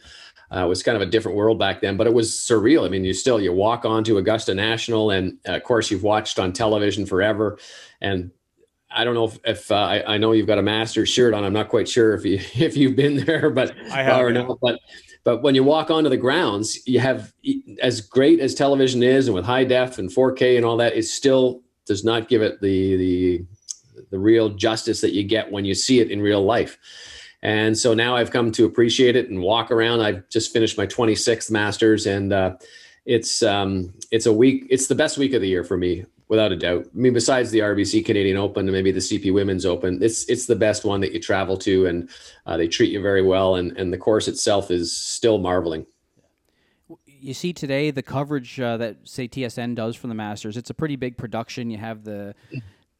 uh, 0.56 0.66
it 0.66 0.68
was 0.68 0.84
kind 0.84 0.96
of 0.96 1.02
a 1.02 1.06
different 1.06 1.38
world 1.38 1.58
back 1.58 1.82
then. 1.82 1.98
But 1.98 2.08
it 2.08 2.14
was 2.14 2.32
surreal. 2.32 2.86
I 2.86 2.90
mean, 2.90 3.04
you 3.04 3.14
still 3.14 3.42
you 3.42 3.52
walk 3.54 3.86
onto 3.86 4.18
Augusta 4.18 4.54
National, 4.54 5.12
and 5.12 5.38
uh, 5.48 5.54
of 5.54 5.64
course 5.64 5.90
you've 5.90 6.04
watched 6.04 6.40
on 6.40 6.54
television 6.54 7.06
forever, 7.06 7.58
and 8.02 8.32
I 8.96 9.04
don't 9.04 9.16
know 9.16 9.26
if, 9.26 9.40
if 9.46 9.72
uh, 9.72 9.76
I, 9.76 10.14
I 10.14 10.18
know 10.18 10.34
you've 10.34 10.48
got 10.48 10.60
a 10.60 10.62
Masters 10.62 11.10
shirt 11.10 11.34
on. 11.34 11.44
I'm 11.44 11.54
not 11.54 11.70
quite 11.70 11.90
sure 11.90 12.14
if 12.14 12.24
you 12.26 12.36
if 12.56 12.78
you've 12.78 12.96
been 12.96 13.26
there, 13.26 13.50
but 13.50 13.76
I 13.92 14.04
have, 14.04 14.22
or 14.22 14.32
not. 14.32 14.60
But 14.62 14.80
but 15.24 15.42
when 15.42 15.56
you 15.56 15.64
walk 15.64 15.90
onto 15.90 16.10
the 16.10 16.18
grounds, 16.18 16.86
you 16.86 17.00
have 17.00 17.34
as 17.82 18.02
great 18.02 18.40
as 18.40 18.54
television 18.54 19.02
is, 19.02 19.28
and 19.28 19.36
with 19.36 19.46
high 19.46 19.64
def 19.64 19.98
and 19.98 20.10
4K 20.10 20.58
and 20.58 20.66
all 20.66 20.78
that, 20.78 20.96
it 20.96 21.04
still 21.04 21.62
does 21.86 22.04
not 22.04 22.30
give 22.30 22.42
it 22.42 22.62
the 22.62 22.96
the 22.98 23.46
the 24.12 24.20
real 24.20 24.50
justice 24.50 25.02
that 25.02 25.14
you 25.14 25.24
get 25.24 25.52
when 25.52 25.66
you 25.66 25.74
see 25.74 26.00
it 26.00 26.12
in 26.12 26.22
real 26.22 26.44
life. 26.44 26.78
And 27.44 27.78
so 27.78 27.94
now 27.94 28.16
I've 28.16 28.32
come 28.32 28.54
to 28.54 28.66
appreciate 28.66 29.18
it 29.18 29.30
and 29.30 29.42
walk 29.42 29.70
around. 29.70 30.00
I've 30.00 30.28
just 30.30 30.54
finished 30.54 30.78
my 30.78 30.88
26th 30.88 31.52
Masters, 31.52 32.08
and 32.08 32.32
uh, 32.32 32.56
it's 33.06 33.44
um, 33.44 33.94
it's 34.12 34.26
a 34.26 34.34
week. 34.34 34.66
It's 34.70 34.88
the 34.88 34.96
best 34.96 35.18
week 35.18 35.34
of 35.34 35.42
the 35.42 35.50
year 35.50 35.66
for 35.66 35.76
me, 35.76 36.06
without 36.30 36.54
a 36.54 36.56
doubt. 36.56 36.86
I 36.86 36.98
mean, 36.98 37.12
besides 37.12 37.52
the 37.52 37.60
RBC 37.60 38.06
Canadian 38.06 38.38
Open 38.38 38.66
and 38.66 38.72
maybe 38.72 38.94
the 38.94 39.02
CP 39.02 39.34
Women's 39.34 39.66
Open, 39.66 40.02
it's 40.02 40.24
it's 40.30 40.46
the 40.46 40.56
best 40.56 40.86
one 40.86 41.02
that 41.02 41.12
you 41.12 41.20
travel 41.20 41.58
to, 41.58 41.86
and 41.86 42.10
uh, 42.46 42.56
they 42.56 42.70
treat 42.70 42.94
you 42.94 43.02
very 43.02 43.22
well, 43.22 43.56
and 43.56 43.78
and 43.78 43.92
the 43.92 43.98
course 43.98 44.30
itself 44.30 44.72
is 44.72 44.96
still 44.96 45.38
marveling. 45.38 45.86
you 47.06 47.34
see 47.34 47.52
today 47.52 47.92
the 47.92 48.04
coverage 48.04 48.58
uh, 48.58 48.78
that 48.78 48.96
say 49.04 49.28
TSN 49.28 49.76
does 49.76 49.98
for 49.98 50.08
the 50.08 50.16
Masters. 50.16 50.56
It's 50.56 50.70
a 50.70 50.74
pretty 50.74 50.96
big 50.96 51.18
production. 51.18 51.70
You 51.70 51.78
have 51.78 52.06
the 52.06 52.36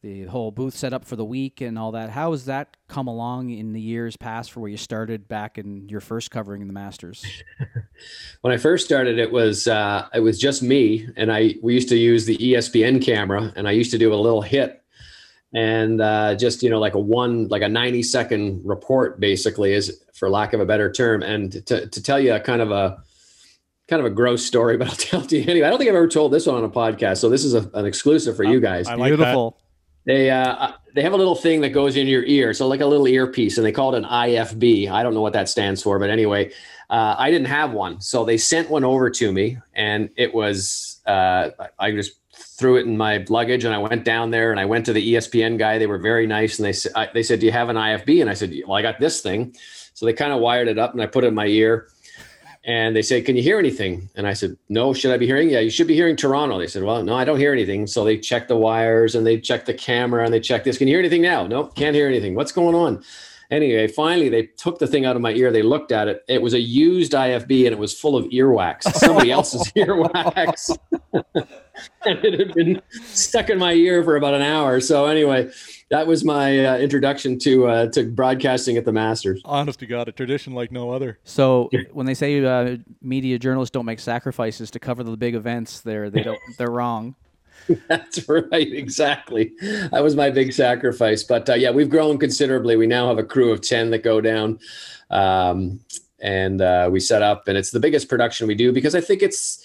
the 0.04 0.24
whole 0.24 0.50
booth 0.50 0.76
set 0.76 0.92
up 0.92 1.02
for 1.02 1.16
the 1.16 1.24
week 1.24 1.62
and 1.62 1.78
all 1.78 1.92
that. 1.92 2.10
How 2.10 2.32
has 2.32 2.44
that 2.44 2.76
come 2.88 3.06
along 3.06 3.48
in 3.48 3.72
the 3.72 3.80
years 3.80 4.18
past 4.18 4.52
for 4.52 4.60
where 4.60 4.68
you 4.68 4.76
started 4.76 5.26
back 5.28 5.56
in 5.56 5.88
your 5.88 6.02
first 6.02 6.30
covering 6.30 6.66
the 6.66 6.74
Masters? 6.74 7.24
when 8.42 8.52
I 8.52 8.58
first 8.58 8.84
started, 8.84 9.18
it 9.18 9.32
was 9.32 9.66
uh, 9.66 10.06
it 10.12 10.20
was 10.20 10.38
just 10.38 10.62
me, 10.62 11.08
and 11.16 11.32
I 11.32 11.54
we 11.62 11.72
used 11.72 11.88
to 11.88 11.96
use 11.96 12.26
the 12.26 12.36
ESPN 12.36 13.02
camera, 13.02 13.50
and 13.56 13.66
I 13.66 13.70
used 13.70 13.90
to 13.92 13.98
do 13.98 14.12
a 14.12 14.16
little 14.16 14.42
hit, 14.42 14.84
and 15.54 16.02
uh, 16.02 16.34
just 16.34 16.62
you 16.62 16.68
know 16.68 16.80
like 16.80 16.94
a 16.94 17.00
one 17.00 17.48
like 17.48 17.62
a 17.62 17.68
ninety 17.68 18.02
second 18.02 18.60
report 18.62 19.18
basically 19.20 19.72
is 19.72 20.04
for 20.12 20.28
lack 20.28 20.52
of 20.52 20.60
a 20.60 20.66
better 20.66 20.92
term, 20.92 21.22
and 21.22 21.64
to 21.66 21.86
to 21.86 22.02
tell 22.02 22.20
you 22.20 22.34
a 22.34 22.40
kind 22.40 22.60
of 22.60 22.70
a 22.70 23.02
kind 23.88 24.00
of 24.00 24.06
a 24.06 24.14
gross 24.14 24.44
story, 24.44 24.76
but 24.78 24.86
I'll 24.86 24.96
tell 24.96 25.22
it 25.22 25.30
to 25.30 25.38
you 25.38 25.50
anyway. 25.50 25.66
I 25.66 25.70
don't 25.70 25.78
think 25.78 25.88
I've 25.88 25.96
ever 25.96 26.08
told 26.08 26.30
this 26.30 26.46
one 26.46 26.56
on 26.56 26.64
a 26.64 26.68
podcast, 26.68 27.16
so 27.22 27.30
this 27.30 27.42
is 27.42 27.54
a, 27.54 27.70
an 27.72 27.86
exclusive 27.86 28.36
for 28.36 28.44
you 28.44 28.60
guys. 28.60 28.86
I 28.86 28.96
like 28.96 29.16
that. 29.16 29.54
They 30.06 30.30
uh, 30.30 30.72
they 30.94 31.02
have 31.02 31.12
a 31.12 31.16
little 31.16 31.34
thing 31.34 31.60
that 31.62 31.70
goes 31.70 31.96
in 31.96 32.06
your 32.06 32.24
ear, 32.24 32.52
so 32.52 32.68
like 32.68 32.80
a 32.80 32.86
little 32.86 33.08
earpiece, 33.08 33.56
and 33.56 33.66
they 33.66 33.72
call 33.72 33.94
it 33.94 33.98
an 33.98 34.04
IFB. 34.04 34.90
I 34.90 35.02
don't 35.02 35.14
know 35.14 35.22
what 35.22 35.32
that 35.32 35.48
stands 35.48 35.82
for, 35.82 35.98
but 35.98 36.10
anyway, 36.10 36.52
uh, 36.90 37.14
I 37.18 37.30
didn't 37.30 37.46
have 37.46 37.72
one, 37.72 38.00
so 38.00 38.24
they 38.24 38.36
sent 38.36 38.68
one 38.68 38.84
over 38.84 39.08
to 39.08 39.32
me, 39.32 39.58
and 39.74 40.10
it 40.16 40.34
was 40.34 41.00
uh, 41.06 41.50
I 41.78 41.92
just 41.92 42.12
threw 42.34 42.76
it 42.76 42.86
in 42.86 42.96
my 42.96 43.24
luggage, 43.28 43.64
and 43.64 43.74
I 43.74 43.78
went 43.78 44.04
down 44.04 44.30
there, 44.30 44.50
and 44.50 44.60
I 44.60 44.66
went 44.66 44.84
to 44.86 44.92
the 44.92 45.14
ESPN 45.14 45.58
guy. 45.58 45.78
They 45.78 45.86
were 45.86 45.98
very 45.98 46.26
nice, 46.26 46.58
and 46.58 46.66
they 46.66 46.72
said 46.74 46.92
they 47.14 47.22
said, 47.22 47.40
"Do 47.40 47.46
you 47.46 47.52
have 47.52 47.70
an 47.70 47.76
IFB?" 47.76 48.20
And 48.20 48.28
I 48.28 48.34
said, 48.34 48.54
"Well, 48.66 48.76
I 48.76 48.82
got 48.82 49.00
this 49.00 49.22
thing." 49.22 49.56
So 49.94 50.04
they 50.04 50.12
kind 50.12 50.32
of 50.32 50.40
wired 50.40 50.68
it 50.68 50.78
up, 50.78 50.92
and 50.92 51.00
I 51.00 51.06
put 51.06 51.24
it 51.24 51.28
in 51.28 51.34
my 51.34 51.46
ear. 51.46 51.88
And 52.66 52.96
they 52.96 53.02
said, 53.02 53.26
"Can 53.26 53.36
you 53.36 53.42
hear 53.42 53.58
anything?" 53.58 54.08
And 54.14 54.26
I 54.26 54.32
said, 54.32 54.56
"No. 54.68 54.94
Should 54.94 55.12
I 55.12 55.18
be 55.18 55.26
hearing? 55.26 55.50
Yeah, 55.50 55.60
you 55.60 55.70
should 55.70 55.86
be 55.86 55.94
hearing 55.94 56.16
Toronto." 56.16 56.58
They 56.58 56.66
said, 56.66 56.82
"Well, 56.82 57.02
no, 57.02 57.14
I 57.14 57.24
don't 57.24 57.38
hear 57.38 57.52
anything." 57.52 57.86
So 57.86 58.04
they 58.04 58.16
checked 58.16 58.48
the 58.48 58.56
wires 58.56 59.14
and 59.14 59.26
they 59.26 59.38
checked 59.38 59.66
the 59.66 59.74
camera 59.74 60.24
and 60.24 60.32
they 60.32 60.40
checked 60.40 60.64
this. 60.64 60.78
Can 60.78 60.88
you 60.88 60.94
hear 60.94 61.00
anything 61.00 61.22
now? 61.22 61.46
Nope, 61.46 61.74
can't 61.74 61.94
hear 61.94 62.08
anything. 62.08 62.34
What's 62.34 62.52
going 62.52 62.74
on? 62.74 63.04
Anyway, 63.50 63.86
finally 63.88 64.28
they 64.28 64.44
took 64.44 64.78
the 64.78 64.86
thing 64.86 65.04
out 65.04 65.16
of 65.16 65.22
my 65.22 65.32
ear. 65.32 65.52
They 65.52 65.62
looked 65.62 65.92
at 65.92 66.08
it. 66.08 66.24
It 66.28 66.42
was 66.42 66.54
a 66.54 66.60
used 66.60 67.12
IFB 67.12 67.66
and 67.66 67.72
it 67.72 67.78
was 67.78 67.98
full 67.98 68.16
of 68.16 68.24
earwax, 68.26 68.82
somebody 68.94 69.30
else's 69.30 69.62
earwax, 69.76 70.76
and 71.12 72.24
it 72.24 72.38
had 72.38 72.54
been 72.54 72.80
stuck 73.02 73.50
in 73.50 73.58
my 73.58 73.72
ear 73.72 74.02
for 74.02 74.16
about 74.16 74.34
an 74.34 74.42
hour. 74.42 74.80
So 74.80 75.06
anyway, 75.06 75.50
that 75.90 76.06
was 76.06 76.24
my 76.24 76.64
uh, 76.64 76.78
introduction 76.78 77.38
to 77.40 77.66
uh, 77.66 77.86
to 77.90 78.04
broadcasting 78.04 78.76
at 78.76 78.84
the 78.84 78.92
Masters. 78.92 79.40
Honest 79.44 79.80
to 79.80 79.86
God, 79.86 80.08
a 80.08 80.12
tradition 80.12 80.54
like 80.54 80.72
no 80.72 80.90
other. 80.90 81.18
So 81.24 81.70
when 81.92 82.06
they 82.06 82.14
say 82.14 82.44
uh, 82.44 82.76
media 83.02 83.38
journalists 83.38 83.72
don't 83.72 83.86
make 83.86 84.00
sacrifices 84.00 84.70
to 84.72 84.78
cover 84.78 85.02
the 85.02 85.16
big 85.16 85.34
events, 85.34 85.80
they're 85.80 86.10
they 86.10 86.22
don't 86.22 86.38
they're 86.58 86.70
wrong. 86.70 87.14
That's 87.88 88.28
right, 88.28 88.72
exactly. 88.72 89.52
That 89.60 90.02
was 90.02 90.16
my 90.16 90.30
big 90.30 90.52
sacrifice. 90.52 91.22
But 91.22 91.48
uh, 91.48 91.54
yeah, 91.54 91.70
we've 91.70 91.90
grown 91.90 92.18
considerably. 92.18 92.76
We 92.76 92.86
now 92.86 93.08
have 93.08 93.18
a 93.18 93.24
crew 93.24 93.52
of 93.52 93.60
ten 93.60 93.90
that 93.90 94.02
go 94.02 94.20
down, 94.20 94.58
um, 95.10 95.80
and 96.20 96.60
uh, 96.60 96.88
we 96.92 97.00
set 97.00 97.22
up, 97.22 97.48
and 97.48 97.56
it's 97.56 97.70
the 97.70 97.80
biggest 97.80 98.08
production 98.08 98.46
we 98.46 98.54
do 98.54 98.72
because 98.72 98.94
I 98.94 99.00
think 99.00 99.22
it's 99.22 99.64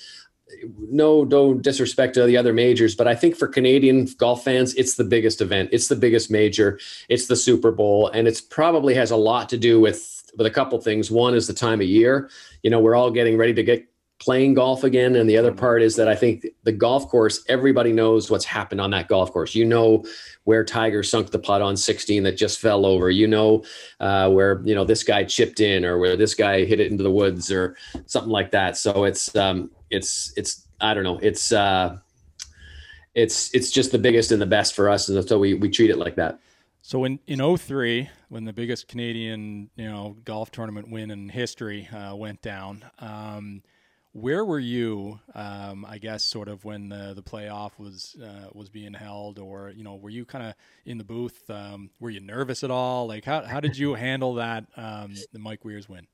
no 0.90 1.24
no 1.24 1.54
disrespect 1.54 2.14
to 2.16 2.26
the 2.26 2.38
other 2.38 2.54
majors, 2.54 2.96
but 2.96 3.08
I 3.08 3.16
think 3.16 3.36
for 3.36 3.48
Canadian 3.48 4.08
golf 4.18 4.44
fans, 4.44 4.74
it's 4.76 4.96
the 4.96 5.04
biggest 5.04 5.42
event. 5.42 5.70
It's 5.72 5.88
the 5.88 5.96
biggest 5.96 6.32
major. 6.32 6.80
It's 7.10 7.28
the 7.28 7.36
Super 7.36 7.72
Bowl, 7.72 8.08
and 8.10 8.28
it's 8.28 8.42
probably 8.42 8.94
has 8.96 9.12
a 9.12 9.18
lot 9.18 9.50
to 9.50 9.58
do 9.58 9.80
with 9.80 10.32
with 10.38 10.48
a 10.48 10.52
couple 10.52 10.80
things. 10.80 11.12
One 11.12 11.36
is 11.36 11.48
the 11.48 11.54
time 11.54 11.82
of 11.82 11.88
year. 11.88 12.30
You 12.64 12.70
know, 12.70 12.80
we're 12.80 12.96
all 12.96 13.12
getting 13.12 13.38
ready 13.38 13.54
to 13.54 13.64
get 13.64 13.86
playing 14.20 14.54
golf 14.54 14.84
again, 14.84 15.16
and 15.16 15.30
the 15.30 15.38
other 15.38 15.54
part 15.54 15.82
is 15.82 15.96
that 15.96 16.08
I 16.08 16.16
think 16.16 16.46
the 16.64 16.72
golf 16.72 17.08
course. 17.08 17.44
Everybody 17.48 17.92
knows 17.92 18.30
what's 18.30 18.46
happened 18.46 18.82
on 18.82 18.92
that 18.92 19.08
golf 19.08 19.32
course. 19.32 19.56
You 19.56 19.66
know 19.66 20.04
where 20.44 20.64
Tiger 20.64 21.04
sunk 21.04 21.32
the 21.32 21.40
putt 21.40 21.62
on 21.62 21.78
16 21.78 22.24
that 22.24 22.38
just 22.38 22.60
fell 22.60 22.86
over. 22.86 23.10
You 23.10 23.28
know 23.28 23.64
uh, 24.00 24.30
where 24.30 24.62
you 24.66 24.76
know 24.76 24.84
this 24.84 25.04
guy 25.04 25.24
chipped 25.24 25.60
in, 25.60 25.86
or 25.86 25.98
where 25.98 26.18
this 26.18 26.36
guy 26.36 26.66
hit 26.66 26.80
it 26.80 26.92
into 26.92 27.04
the 27.04 27.12
woods, 27.12 27.52
or 27.52 27.76
something 28.06 28.32
like 28.32 28.52
that. 28.52 28.78
So 28.78 29.06
it's 29.06 29.36
um, 29.36 29.72
it's 29.90 30.34
it's 30.36 30.68
I 30.82 30.94
don't 30.94 31.04
know. 31.04 31.20
It's 31.22 31.52
uh, 31.52 31.98
it's 33.16 33.54
it's 33.56 33.72
just 33.72 33.92
the 33.92 33.98
biggest 33.98 34.32
and 34.32 34.42
the 34.42 34.46
best 34.46 34.76
for 34.76 34.90
us, 34.90 35.10
and 35.10 35.28
so 35.28 35.40
we 35.40 35.54
we 35.54 35.70
treat 35.70 35.90
it 35.90 35.98
like 35.98 36.16
that. 36.16 36.40
So 36.82 37.04
in 37.04 37.20
in 37.28 37.58
03, 37.58 38.10
when 38.30 38.46
the 38.46 38.54
biggest 38.54 38.88
Canadian 38.88 39.70
you 39.76 39.90
know 39.90 40.18
golf 40.26 40.52
tournament 40.52 40.90
win 40.90 41.12
in 41.12 41.30
history 41.30 41.88
uh, 41.88 42.16
went 42.16 42.42
down, 42.42 42.84
um, 43.00 43.62
where 44.20 44.44
were 44.46 44.60
you? 44.60 45.20
Um, 45.34 45.86
I 45.88 45.98
guess 45.98 46.24
sort 46.24 46.48
of 46.48 46.66
when 46.66 46.90
the 46.90 47.14
the 47.16 47.22
playoff 47.24 47.72
was 47.80 48.16
uh, 48.22 48.50
was 48.54 48.70
being 48.70 48.94
held, 48.94 49.40
or 49.40 49.72
you 49.76 49.84
know, 49.84 49.96
were 49.96 50.10
you 50.10 50.26
kind 50.26 50.46
of 50.46 50.54
in 50.86 50.98
the 50.98 51.04
booth? 51.04 51.50
Um, 51.50 51.90
were 52.00 52.10
you 52.10 52.20
nervous 52.20 52.64
at 52.64 52.72
all? 52.72 53.08
Like 53.08 53.26
how 53.26 53.44
how 53.44 53.60
did 53.60 53.78
you 53.78 53.94
handle 53.96 54.36
that 54.36 54.66
um, 54.78 55.16
the 55.32 55.40
Mike 55.40 55.64
Weir's 55.66 55.88
win? 55.90 56.08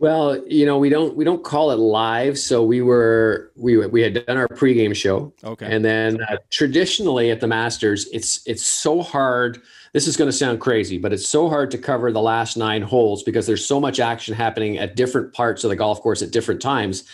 Well, 0.00 0.44
you 0.48 0.66
know, 0.66 0.76
we 0.78 0.88
don't 0.88 1.16
we 1.16 1.24
don't 1.24 1.44
call 1.44 1.70
it 1.70 1.78
live, 1.78 2.36
so 2.38 2.64
we 2.64 2.82
were 2.82 3.52
we 3.56 3.86
we 3.86 4.02
had 4.02 4.26
done 4.26 4.36
our 4.36 4.48
pregame 4.48 4.94
show, 4.94 5.32
Okay. 5.44 5.66
and 5.66 5.84
then 5.84 6.20
uh, 6.22 6.36
traditionally 6.50 7.30
at 7.30 7.40
the 7.40 7.46
Masters, 7.46 8.08
it's 8.12 8.42
it's 8.46 8.66
so 8.66 9.02
hard. 9.02 9.62
This 9.94 10.08
is 10.08 10.16
going 10.16 10.28
to 10.28 10.36
sound 10.36 10.60
crazy, 10.60 10.98
but 10.98 11.12
it's 11.12 11.28
so 11.28 11.48
hard 11.48 11.70
to 11.70 11.78
cover 11.78 12.10
the 12.10 12.20
last 12.20 12.56
nine 12.56 12.82
holes 12.82 13.22
because 13.22 13.46
there's 13.46 13.64
so 13.64 13.80
much 13.80 14.00
action 14.00 14.34
happening 14.34 14.76
at 14.76 14.96
different 14.96 15.32
parts 15.32 15.62
of 15.62 15.70
the 15.70 15.76
golf 15.76 16.02
course 16.02 16.20
at 16.20 16.32
different 16.32 16.60
times 16.60 17.04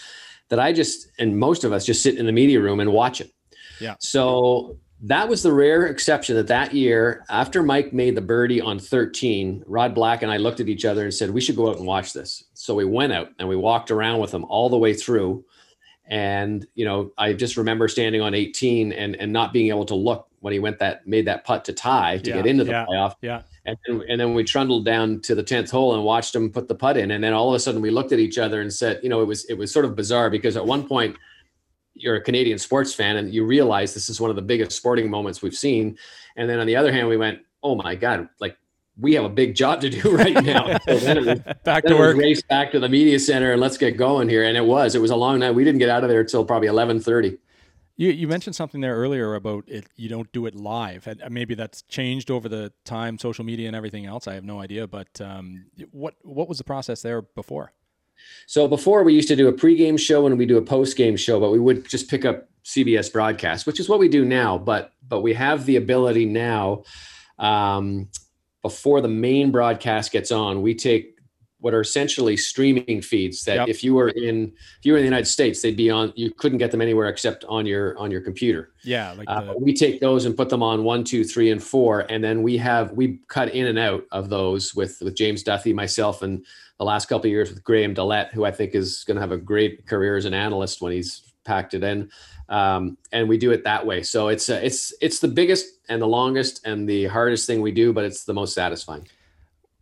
that 0.49 0.59
I 0.59 0.73
just 0.73 1.13
and 1.19 1.39
most 1.39 1.63
of 1.63 1.75
us 1.75 1.85
just 1.85 2.03
sit 2.03 2.17
in 2.17 2.25
the 2.25 2.33
media 2.33 2.59
room 2.59 2.81
and 2.81 2.91
watch 2.91 3.21
it. 3.21 3.33
Yeah. 3.81 3.97
So 3.99 4.79
that 5.03 5.29
was 5.29 5.43
the 5.43 5.53
rare 5.53 5.87
exception 5.87 6.37
that 6.37 6.47
that 6.47 6.73
year, 6.73 7.25
after 7.29 7.63
Mike 7.63 7.93
made 7.93 8.15
the 8.15 8.23
birdie 8.23 8.63
on 8.63 8.79
13, 8.79 9.63
Rod 9.67 9.95
Black 9.95 10.23
and 10.23 10.33
I 10.33 10.39
looked 10.39 10.61
at 10.61 10.69
each 10.69 10.87
other 10.87 11.05
and 11.05 11.13
said, 11.13 11.31
we 11.31 11.43
should 11.43 11.57
go 11.57 11.69
out 11.69 11.77
and 11.77 11.87
watch 11.87 12.15
this. 12.15 12.45
So 12.55 12.75
we 12.75 12.87
went 12.87 13.13
out 13.13 13.29
and 13.39 13.47
we 13.47 13.57
walked 13.57 13.91
around 13.91 14.21
with 14.21 14.33
him 14.33 14.45
all 14.47 14.71
the 14.71 14.79
way 14.79 14.95
through. 14.95 15.45
And, 16.07 16.67
you 16.75 16.87
know, 16.87 17.13
I 17.19 17.35
just 17.35 17.59
remember 17.59 17.89
standing 17.89 18.23
on 18.23 18.33
18 18.33 18.93
and, 18.93 19.17
and 19.17 19.33
not 19.33 19.53
being 19.53 19.69
able 19.69 19.85
to 19.87 19.95
look 19.95 20.30
when 20.41 20.53
he 20.53 20.59
went 20.59 20.79
that, 20.79 21.07
made 21.07 21.27
that 21.27 21.45
putt 21.45 21.65
to 21.67 21.73
tie 21.73 22.19
to 22.19 22.31
Yeah, 22.31 22.37
get 22.37 22.47
into 22.47 22.65
the 22.65 22.71
yeah. 22.73 22.87
playoff. 22.87 23.15
Yeah. 23.23 23.43
And 23.67 23.77
then, 23.87 24.03
and 24.09 24.21
then 24.21 24.35
we 24.35 24.43
trundled 24.43 24.85
down 24.87 25.21
to 25.21 25.35
the 25.35 25.45
10th 25.45 25.71
hole 25.71 25.95
and 25.95 26.03
watched 26.03 26.35
him 26.35 26.51
put 26.51 26.67
the 26.67 26.75
putt 26.75 26.97
in. 26.97 27.11
And 27.11 27.23
then 27.23 27.33
all 27.35 27.51
of 27.51 27.55
a 27.55 27.61
sudden 27.61 27.81
we 27.83 27.91
looked 27.91 28.11
at 28.13 28.19
each 28.19 28.39
other 28.39 28.61
and 28.63 28.73
said, 28.73 29.01
you 29.03 29.09
know, 29.11 29.21
it 29.21 29.27
was, 29.27 29.45
it 29.47 29.55
was 29.55 29.71
sort 29.71 29.85
of 29.85 29.95
bizarre 29.95 30.31
because 30.31 30.57
at 30.57 30.65
one 30.67 30.87
point 30.89 31.15
you're 31.95 32.17
a 32.17 32.21
Canadian 32.23 32.59
sports 32.59 32.95
fan 32.95 33.17
and 33.19 33.35
you 33.35 33.45
realize 33.45 33.93
this 33.93 34.09
is 34.09 34.19
one 34.21 34.31
of 34.31 34.37
the 34.37 34.43
biggest 34.43 34.73
sporting 34.73 35.11
moments 35.11 35.43
we've 35.43 35.55
seen. 35.55 35.99
And 36.37 36.49
then 36.49 36.59
on 36.59 36.67
the 36.67 36.77
other 36.77 36.91
hand, 36.91 37.09
we 37.09 37.19
went, 37.19 37.41
oh 37.63 37.75
my 37.75 37.95
God, 37.95 38.27
like 38.41 38.57
we 38.99 39.13
have 39.15 39.25
a 39.25 39.29
big 39.29 39.55
job 39.55 39.83
to 39.83 39.91
do 39.91 40.11
right 40.17 40.43
now. 40.43 40.79
So 40.87 40.97
then 40.99 41.27
was, 41.27 41.41
Back 41.65 41.85
to 41.85 41.95
work. 41.97 42.17
race 42.17 42.41
back 42.43 42.73
to 42.73 42.81
the 42.81 42.89
media 42.89 43.19
center 43.21 43.53
and 43.53 43.61
let's 43.61 43.77
get 43.77 43.99
going 43.99 44.31
here. 44.31 44.45
And 44.45 44.57
it 44.57 44.65
was, 44.65 44.95
it 44.95 45.03
was 45.03 45.11
a 45.11 45.17
long 45.17 45.39
night. 45.41 45.51
We 45.51 45.65
didn't 45.65 45.81
get 45.81 45.91
out 45.91 46.03
of 46.03 46.09
there 46.09 46.21
until 46.21 46.47
probably 46.47 46.69
1130. 46.69 47.37
You, 48.01 48.13
you 48.13 48.29
mentioned 48.29 48.57
something 48.57 48.81
there 48.81 48.97
earlier 48.97 49.35
about 49.35 49.65
it. 49.69 49.87
You 49.95 50.09
don't 50.09 50.33
do 50.33 50.47
it 50.47 50.55
live. 50.55 51.07
And 51.07 51.23
maybe 51.29 51.55
that's 51.55 51.83
changed 51.83 52.31
over 52.31 52.49
the 52.49 52.73
time, 52.87 53.19
social 53.19 53.45
media 53.45 53.67
and 53.67 53.77
everything 53.77 54.07
else. 54.07 54.27
I 54.27 54.33
have 54.33 54.43
no 54.43 54.59
idea. 54.59 54.87
But 54.87 55.21
um, 55.21 55.67
what 55.91 56.15
what 56.23 56.49
was 56.49 56.57
the 56.57 56.65
process 56.65 57.03
there 57.03 57.21
before? 57.21 57.75
So 58.47 58.67
before 58.67 59.03
we 59.03 59.13
used 59.13 59.29
to 59.29 59.37
do 59.37 59.49
a 59.49 59.53
pregame 59.53 60.01
show 60.01 60.27
and 60.27 60.39
we 60.39 60.47
do 60.47 60.57
a 60.57 60.63
postgame 60.63 61.19
show, 61.19 61.39
but 61.41 61.51
we 61.51 61.59
would 61.59 61.87
just 61.91 62.09
pick 62.09 62.25
up 62.25 62.49
CBS 62.65 63.13
broadcast, 63.13 63.67
which 63.67 63.79
is 63.79 63.87
what 63.87 63.99
we 63.99 64.09
do 64.09 64.25
now. 64.25 64.57
But 64.57 64.95
but 65.07 65.21
we 65.21 65.35
have 65.35 65.67
the 65.67 65.77
ability 65.77 66.25
now, 66.25 66.85
um, 67.39 68.09
before 68.63 69.03
the 69.03 69.09
main 69.09 69.51
broadcast 69.51 70.11
gets 70.11 70.33
on, 70.33 70.63
we 70.63 70.75
take 70.75 71.20
what 71.61 71.75
are 71.75 71.81
essentially 71.81 72.37
streaming 72.37 73.03
feeds 73.03 73.45
that 73.45 73.57
Yep. 73.57 73.69
if 73.69 73.85
you 73.85 73.95
were 73.95 74.09
in 74.09 74.53
if 74.79 74.85
you 74.87 74.93
were 74.93 74.99
in 74.99 75.03
the 75.03 75.09
United 75.09 75.27
States, 75.27 75.63
they'd 75.63 75.77
be 75.77 75.91
on. 75.91 76.13
You 76.17 76.31
couldn't 76.31 76.59
get 76.59 76.71
them 76.71 76.81
anywhere 76.81 77.09
except 77.09 77.45
on 77.45 77.67
your 77.67 77.97
on 77.99 78.11
your 78.11 78.21
computer. 78.21 78.73
Yeah, 78.83 79.13
like 79.13 79.29
Uh, 79.29 79.55
we 79.59 79.75
take 79.75 80.01
those 80.01 80.25
and 80.25 80.37
put 80.37 80.49
them 80.49 80.63
on 80.63 80.85
one, 80.85 81.05
two, 81.05 81.25
three, 81.25 81.51
and 81.51 81.63
four, 81.63 82.01
and 82.09 82.25
then 82.25 82.43
we 82.43 82.57
have 82.59 82.93
we 82.93 83.21
cut 83.29 83.53
in 83.55 83.67
and 83.67 83.79
out 83.79 84.05
of 84.11 84.29
those 84.31 84.75
with 84.75 84.99
with 85.03 85.15
James 85.15 85.43
Duffy, 85.43 85.73
myself, 85.73 86.23
and 86.23 86.45
the 86.79 86.85
last 86.85 87.07
couple 87.09 87.27
of 87.27 87.31
years 87.31 87.51
with 87.51 87.63
Graham 87.63 87.95
DeLaet, 87.95 88.33
who 88.33 88.45
I 88.45 88.51
think 88.51 88.75
is 88.75 89.05
going 89.05 89.17
to 89.17 89.21
have 89.21 89.33
a 89.33 89.37
great 89.37 89.87
career 89.87 90.17
as 90.17 90.25
an 90.25 90.33
analyst 90.33 90.81
when 90.81 90.93
he's 90.93 91.23
packed 91.45 91.75
it 91.75 91.83
in. 91.83 92.11
Um, 92.49 92.97
and 93.13 93.29
we 93.29 93.37
do 93.39 93.51
it 93.53 93.65
that 93.65 93.85
way. 93.87 94.03
So 94.03 94.29
it's 94.29 94.49
uh, 94.49 94.61
it's 94.63 94.93
it's 95.01 95.21
the 95.21 95.29
biggest 95.29 95.67
and 95.91 96.01
the 96.01 96.07
longest 96.07 96.67
and 96.67 96.89
the 96.89 97.05
hardest 97.07 97.47
thing 97.47 97.61
we 97.61 97.71
do, 97.73 97.93
but 97.93 98.05
it's 98.05 98.25
the 98.25 98.35
most 98.35 98.55
satisfying. 98.55 99.07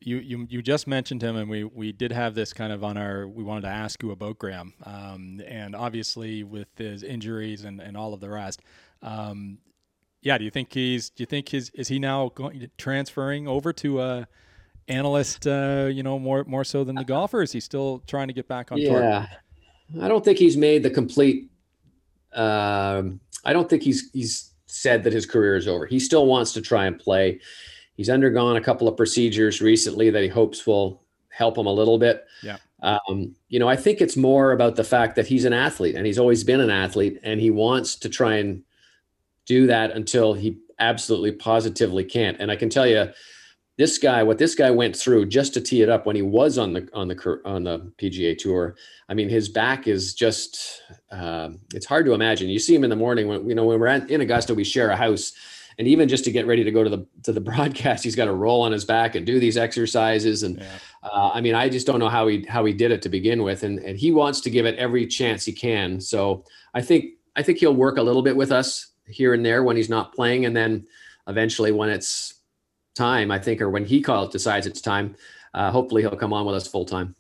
You, 0.09 0.19
you 0.19 0.47
you 0.49 0.63
just 0.63 0.87
mentioned 0.87 1.23
him, 1.23 1.37
and 1.37 1.49
we 1.49 1.65
we 1.65 1.93
did 1.93 2.11
have 2.13 2.35
this 2.35 2.53
kind 2.53 2.73
of 2.73 2.83
on 2.83 2.97
our. 2.97 3.29
We 3.29 3.45
wanted 3.45 3.63
to 3.63 3.69
ask 3.69 4.03
you 4.03 4.11
about 4.11 4.39
Graham, 4.39 4.73
um, 4.85 5.41
and 5.47 5.77
obviously 5.77 6.43
with 6.43 6.69
his 6.77 7.03
injuries 7.03 7.65
and, 7.65 7.81
and 7.81 7.97
all 7.97 8.15
of 8.15 8.21
the 8.21 8.31
rest. 8.31 8.63
Um, 9.03 9.59
yeah, 10.23 10.39
do 10.39 10.45
you 10.45 10.51
think 10.51 10.73
he's? 10.73 11.11
Do 11.11 11.23
you 11.23 11.27
think 11.27 11.51
his 11.51 11.71
is 11.75 11.89
he 11.89 11.99
now 11.99 12.31
going 12.35 12.69
transferring 12.79 13.47
over 13.47 13.73
to 13.75 14.01
a 14.01 14.29
analyst? 14.89 15.47
Uh, 15.47 15.89
you 15.93 16.03
know, 16.03 16.19
more 16.19 16.45
more 16.45 16.65
so 16.65 16.85
than 16.85 16.97
the 16.97 17.05
golfer. 17.05 17.43
Is 17.43 17.53
he 17.53 17.61
still 17.61 18.03
trying 18.07 18.29
to 18.29 18.35
get 18.35 18.49
back 18.49 18.73
on 18.73 18.79
tour? 18.79 19.03
Yeah, 19.03 19.27
I 20.01 20.09
don't 20.09 20.25
think 20.25 20.39
he's 20.39 20.57
made 20.57 20.83
the 20.83 20.91
complete. 20.91 21.51
Um, 22.33 23.21
I 23.45 23.53
don't 23.53 23.69
think 23.69 23.83
he's 23.83 24.11
he's 24.13 24.53
said 24.67 25.05
that 25.05 25.13
his 25.13 25.27
career 25.27 25.57
is 25.57 25.69
over. 25.69 25.87
He 25.87 26.01
still 26.01 26.27
wants 26.27 26.53
to 26.55 26.61
try 26.61 26.87
and 26.87 26.99
play. 26.99 27.41
He's 27.99 28.09
undergone 28.09 28.57
a 28.57 28.61
couple 28.61 28.87
of 28.87 28.97
procedures 28.97 29.61
recently 29.61 30.09
that 30.09 30.23
he 30.23 30.29
hopes 30.29 30.65
will 30.65 31.03
help 31.31 31.59
him 31.59 31.67
a 31.67 31.73
little 31.73 31.99
bit. 31.99 32.25
Yeah. 32.45 32.59
Um, 32.81 33.35
you 33.49 33.59
know, 33.59 33.69
I 33.69 33.75
think 33.75 34.01
it's 34.01 34.17
more 34.17 34.53
about 34.53 34.77
the 34.77 34.85
fact 34.85 35.17
that 35.17 35.27
he's 35.27 35.45
an 35.45 35.53
athlete 35.53 35.97
and 35.97 36.07
he's 36.07 36.19
always 36.19 36.45
been 36.45 36.61
an 36.61 36.71
athlete 36.71 37.19
and 37.25 37.41
he 37.41 37.51
wants 37.51 37.97
to 37.97 38.09
try 38.09 38.37
and 38.37 38.63
do 39.47 39.67
that 39.67 39.91
until 39.91 40.33
he 40.33 40.59
absolutely 40.79 41.33
positively 41.33 42.05
can't. 42.05 42.37
And 42.39 42.53
I 42.53 42.57
can 42.57 42.71
tell 42.71 42.87
you, 42.87 43.11
this 43.79 43.99
guy, 43.99 44.23
what 44.23 44.39
this 44.39 44.55
guy 44.55 44.71
went 44.71 44.95
through 44.95 45.27
just 45.27 45.55
to 45.55 45.61
tee 45.61 45.83
it 45.83 45.89
up 45.89 46.07
when 46.07 46.15
he 46.15 46.23
was 46.23 46.57
on 46.57 46.73
the 46.73 46.89
on 46.95 47.09
the 47.09 47.41
on 47.45 47.65
the 47.65 47.93
PGA 47.99 48.39
Tour. 48.39 48.77
I 49.09 49.15
mean, 49.15 49.29
his 49.29 49.49
back 49.49 49.89
is 49.89 50.15
just 50.15 50.83
uh, 51.11 51.51
it's 51.75 51.87
hard 51.87 52.07
to 52.07 52.13
imagine. 52.13 52.49
You 52.49 52.61
see 52.61 52.77
him 52.77 52.85
in 52.85 52.91
the 52.91 52.97
morning 52.97 53.27
when 53.27 53.49
you 53.49 53.57
know 53.57 53.65
when 53.65 53.81
we're 53.81 53.89
at, 53.89 54.09
in 54.09 54.21
Augusta, 54.21 54.55
we 54.55 54.65
share 54.65 54.91
a 54.91 54.97
house, 54.97 55.33
and 55.79 55.87
even 55.87 56.09
just 56.09 56.25
to 56.25 56.33
get 56.33 56.47
ready 56.47 56.65
to 56.65 56.71
go 56.71 56.83
to 56.83 56.91
the 56.91 57.07
to 57.23 57.33
the 57.33 57.41
broadcast, 57.53 58.05
he's 58.05 58.17
got 58.17 58.27
to 58.27 58.35
roll 58.35 58.63
on 58.63 58.73
his 58.73 58.85
back 58.85 59.15
and 59.15 59.25
do 59.25 59.39
these 59.39 59.57
exercises. 59.57 60.43
And 60.43 60.59
yeah. 60.59 60.79
uh, 61.03 61.31
I 61.33 61.41
mean, 61.41 61.55
I 61.55 61.69
just 61.69 61.87
don't 61.87 62.01
know 62.01 62.09
how 62.09 62.27
he 62.27 62.45
how 62.49 62.65
he 62.65 62.73
did 62.73 62.91
it 62.91 63.03
to 63.03 63.09
begin 63.09 63.43
with, 63.43 63.63
and 63.63 63.79
and 63.79 63.99
he 63.99 64.11
wants 64.11 64.41
to 64.43 64.51
give 64.51 64.67
it 64.67 64.77
every 64.77 65.07
chance 65.07 65.45
he 65.45 65.53
can. 65.53 66.01
So 66.01 66.45
I 66.75 66.83
think 66.83 67.15
I 67.37 67.43
think 67.43 67.59
he'll 67.59 67.75
work 67.75 67.99
a 67.99 68.03
little 68.03 68.23
bit 68.23 68.37
with 68.37 68.53
us 68.53 68.89
here 69.07 69.35
and 69.35 69.45
there 69.45 69.63
when 69.63 69.77
he's 69.77 69.89
not 69.89 70.15
playing, 70.15 70.47
and 70.47 70.57
then 70.57 70.87
eventually 71.29 71.73
when 71.73 71.89
it's 71.89 72.35
time, 72.95 73.31
I 73.31 73.39
think, 73.39 73.61
or 73.61 73.71
when 73.71 73.85
he 73.85 74.01
calls 74.01 74.31
decides 74.31 74.67
it's 74.67 74.81
time, 74.81 75.15
uh, 75.55 75.71
hopefully 75.71 76.03
he'll 76.03 76.17
come 76.17 76.33
on 76.33 76.45
with 76.45 76.57
us 76.57 76.67
full 76.67 76.85
time. 76.85 77.15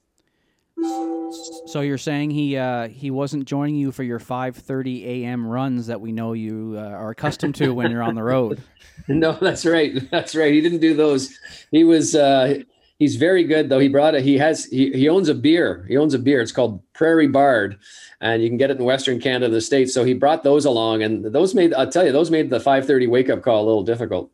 So 1.68 1.82
you're 1.82 1.98
saying 1.98 2.30
he 2.30 2.56
uh, 2.56 2.88
he 2.88 3.10
wasn't 3.10 3.44
joining 3.44 3.74
you 3.74 3.92
for 3.92 4.02
your 4.02 4.18
5:30 4.18 5.04
a.m. 5.04 5.46
runs 5.46 5.88
that 5.88 6.00
we 6.00 6.12
know 6.12 6.32
you 6.32 6.76
uh, 6.78 6.80
are 6.80 7.10
accustomed 7.10 7.56
to 7.56 7.74
when 7.74 7.90
you're 7.90 8.02
on 8.02 8.14
the 8.14 8.22
road. 8.22 8.62
No, 9.06 9.32
that's 9.32 9.64
right. 9.64 10.10
That's 10.10 10.34
right. 10.34 10.52
He 10.52 10.60
didn't 10.60 10.80
do 10.80 10.94
those. 10.94 11.38
He 11.70 11.82
was 11.82 12.14
uh, 12.14 12.62
he's 12.98 13.16
very 13.16 13.44
good 13.44 13.68
though. 13.68 13.78
He 13.78 13.88
brought 13.88 14.14
it. 14.14 14.22
He 14.22 14.36
has 14.38 14.64
he, 14.66 14.90
he 14.92 15.08
owns 15.08 15.28
a 15.30 15.34
beer. 15.34 15.86
He 15.88 15.96
owns 15.96 16.12
a 16.14 16.18
beer. 16.18 16.42
It's 16.42 16.52
called 16.52 16.82
Prairie 16.92 17.28
Bard, 17.28 17.78
and 18.20 18.42
you 18.42 18.50
can 18.50 18.58
get 18.58 18.70
it 18.70 18.78
in 18.78 18.84
Western 18.84 19.18
Canada, 19.18 19.48
the 19.48 19.60
states. 19.60 19.94
So 19.94 20.04
he 20.04 20.12
brought 20.14 20.42
those 20.42 20.66
along, 20.66 21.02
and 21.02 21.24
those 21.24 21.54
made 21.54 21.72
I'll 21.72 21.88
tell 21.88 22.04
you 22.04 22.12
those 22.12 22.30
made 22.30 22.50
the 22.50 22.58
5:30 22.58 23.08
wake 23.08 23.30
up 23.30 23.42
call 23.42 23.64
a 23.64 23.66
little 23.66 23.84
difficult. 23.84 24.30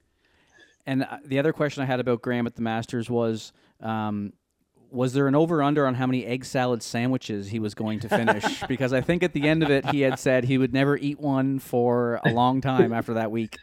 And 0.87 1.05
uh, 1.05 1.18
the 1.24 1.39
other 1.39 1.53
question 1.53 1.82
I 1.82 1.87
had 1.87 2.01
about 2.01 2.22
Graham 2.22 2.47
at 2.47 2.57
the 2.57 2.62
Masters 2.62 3.11
was. 3.11 3.53
Um, 3.80 4.32
was 4.95 5.12
there 5.12 5.26
an 5.26 5.34
over 5.34 5.62
under 5.62 5.86
on 5.86 5.95
how 5.95 6.07
many 6.07 6.24
egg 6.24 6.45
salad 6.45 6.82
sandwiches 6.82 7.49
he 7.49 7.59
was 7.59 7.74
going 7.74 8.01
to 8.01 8.09
finish? 8.09 8.62
because 8.68 8.92
I 8.92 9.01
think 9.01 9.22
at 9.22 9.32
the 9.32 9.49
end 9.49 9.62
of 9.62 9.70
it, 9.70 9.86
he 9.86 10.01
had 10.03 10.18
said 10.18 10.45
he 10.45 10.57
would 10.57 10.72
never 10.72 10.97
eat 10.97 11.20
one 11.20 11.59
for 11.59 12.20
a 12.24 12.30
long 12.30 12.61
time 12.61 12.92
after 12.92 13.14
that 13.14 13.30
week. 13.30 13.59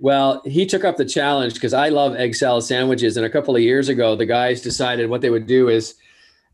Well, 0.00 0.42
he 0.44 0.66
took 0.66 0.84
up 0.84 0.96
the 0.96 1.04
challenge 1.04 1.54
because 1.54 1.74
I 1.74 1.90
love 1.90 2.16
egg 2.16 2.34
salad 2.34 2.64
sandwiches. 2.64 3.16
And 3.16 3.24
a 3.24 3.30
couple 3.30 3.54
of 3.54 3.62
years 3.62 3.88
ago, 3.88 4.16
the 4.16 4.26
guys 4.26 4.60
decided 4.60 5.08
what 5.08 5.20
they 5.20 5.30
would 5.30 5.46
do 5.46 5.68
is 5.68 5.94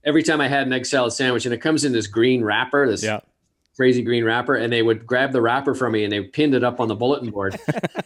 every 0.04 0.22
time 0.22 0.40
I 0.40 0.48
had 0.48 0.66
an 0.66 0.72
egg 0.72 0.84
salad 0.84 1.12
sandwich, 1.12 1.46
and 1.46 1.54
it 1.54 1.58
comes 1.58 1.84
in 1.84 1.92
this 1.92 2.06
green 2.06 2.44
wrapper, 2.44 2.86
this 2.88 3.02
yeah 3.02 3.20
crazy 3.76 4.02
green 4.02 4.24
wrapper 4.24 4.56
and 4.56 4.72
they 4.72 4.82
would 4.82 5.06
grab 5.06 5.32
the 5.32 5.40
wrapper 5.40 5.74
from 5.74 5.92
me 5.92 6.04
and 6.04 6.12
they 6.12 6.22
pinned 6.22 6.54
it 6.54 6.62
up 6.62 6.80
on 6.80 6.88
the 6.88 6.94
bulletin 6.94 7.30
board. 7.30 7.58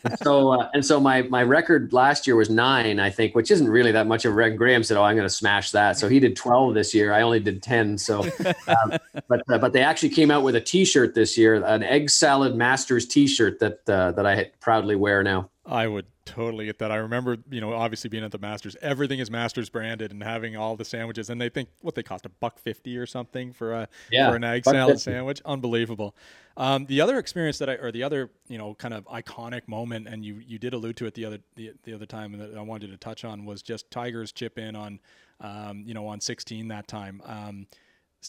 And 0.04 0.18
so 0.22 0.52
uh, 0.52 0.70
and 0.74 0.84
so 0.84 1.00
my 1.00 1.22
my 1.22 1.42
record 1.42 1.92
last 1.92 2.26
year 2.26 2.36
was 2.36 2.50
nine 2.50 3.00
i 3.00 3.10
think 3.10 3.34
which 3.34 3.50
isn't 3.50 3.68
really 3.68 3.92
that 3.92 4.06
much 4.06 4.24
of 4.24 4.36
a 4.36 4.50
graham 4.50 4.82
said 4.82 4.96
oh 4.96 5.02
i'm 5.02 5.16
going 5.16 5.28
to 5.28 5.34
smash 5.34 5.70
that. 5.72 5.98
So 5.98 6.08
he 6.08 6.20
did 6.20 6.36
12 6.36 6.74
this 6.74 6.94
year. 6.94 7.12
I 7.12 7.22
only 7.22 7.40
did 7.40 7.62
10 7.62 7.98
so 7.98 8.22
um, 8.68 8.98
but 9.28 9.42
uh, 9.48 9.58
but 9.58 9.72
they 9.72 9.82
actually 9.82 10.10
came 10.10 10.30
out 10.30 10.42
with 10.42 10.54
a 10.54 10.60
t-shirt 10.60 11.14
this 11.14 11.36
year 11.36 11.54
an 11.64 11.82
egg 11.82 12.10
salad 12.10 12.54
masters 12.54 13.06
t-shirt 13.06 13.58
that 13.60 13.88
uh, 13.88 14.12
that 14.12 14.26
i 14.26 14.50
proudly 14.60 14.96
wear 14.96 15.22
now. 15.22 15.50
I 15.66 15.86
would 15.86 16.06
totally 16.24 16.66
get 16.66 16.78
that. 16.78 16.90
I 16.90 16.96
remember, 16.96 17.36
you 17.50 17.60
know, 17.60 17.72
obviously 17.72 18.08
being 18.10 18.24
at 18.24 18.30
the 18.30 18.38
Masters, 18.38 18.76
everything 18.82 19.18
is 19.18 19.30
Masters 19.30 19.68
branded 19.68 20.10
and 20.10 20.22
having 20.22 20.56
all 20.56 20.76
the 20.76 20.84
sandwiches, 20.84 21.30
and 21.30 21.40
they 21.40 21.48
think 21.48 21.68
what 21.80 21.94
they 21.94 22.02
cost 22.02 22.26
a 22.26 22.28
buck 22.28 22.58
fifty 22.58 22.96
or 22.96 23.06
something 23.06 23.52
for 23.52 23.72
a 23.72 23.88
yeah, 24.10 24.30
for 24.30 24.36
an 24.36 24.44
egg 24.44 24.64
salad 24.64 24.94
50. 24.94 25.10
sandwich. 25.10 25.42
Unbelievable. 25.44 26.14
Um, 26.56 26.86
the 26.86 27.00
other 27.00 27.18
experience 27.18 27.58
that 27.58 27.68
I, 27.68 27.74
or 27.74 27.90
the 27.90 28.02
other, 28.02 28.30
you 28.48 28.58
know, 28.58 28.74
kind 28.74 28.94
of 28.94 29.04
iconic 29.06 29.66
moment, 29.66 30.08
and 30.08 30.24
you 30.24 30.40
you 30.44 30.58
did 30.58 30.74
allude 30.74 30.96
to 30.98 31.06
it 31.06 31.14
the 31.14 31.24
other 31.24 31.38
the, 31.56 31.72
the 31.82 31.94
other 31.94 32.06
time 32.06 32.36
that 32.38 32.56
I 32.56 32.62
wanted 32.62 32.90
to 32.90 32.96
touch 32.96 33.24
on 33.24 33.44
was 33.44 33.62
just 33.62 33.90
Tiger's 33.90 34.32
chip 34.32 34.58
in 34.58 34.76
on, 34.76 35.00
um, 35.40 35.84
you 35.86 35.94
know, 35.94 36.06
on 36.06 36.20
sixteen 36.20 36.68
that 36.68 36.88
time. 36.88 37.22
Um, 37.24 37.66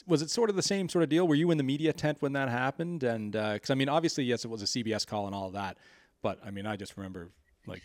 was 0.08 0.22
it 0.22 0.30
sort 0.30 0.50
of 0.50 0.56
the 0.56 0.62
same 0.62 0.89
sort 0.89 1.04
of 1.04 1.10
deal? 1.10 1.28
Were 1.28 1.36
you 1.36 1.52
in 1.52 1.58
the 1.58 1.64
media 1.64 1.93
tent 1.93 2.22
when 2.22 2.34
that 2.34 2.50
happened? 2.50 3.04
And 3.04 3.32
because 3.32 3.70
uh, 3.70 3.74
I 3.74 3.76
mean, 3.76 3.89
obviously, 3.89 4.26
yes, 4.26 4.43
it 4.43 4.50
was 4.50 4.62
a 4.62 4.66
CBS 4.66 5.08
call 5.08 5.26
and 5.26 5.36
all 5.36 5.48
of 5.48 5.54
that. 5.54 5.78
But 6.22 6.39
I 6.46 6.52
mean, 6.52 6.66
I 6.66 6.76
just 6.76 6.98
remember 6.98 7.30
like 7.68 7.84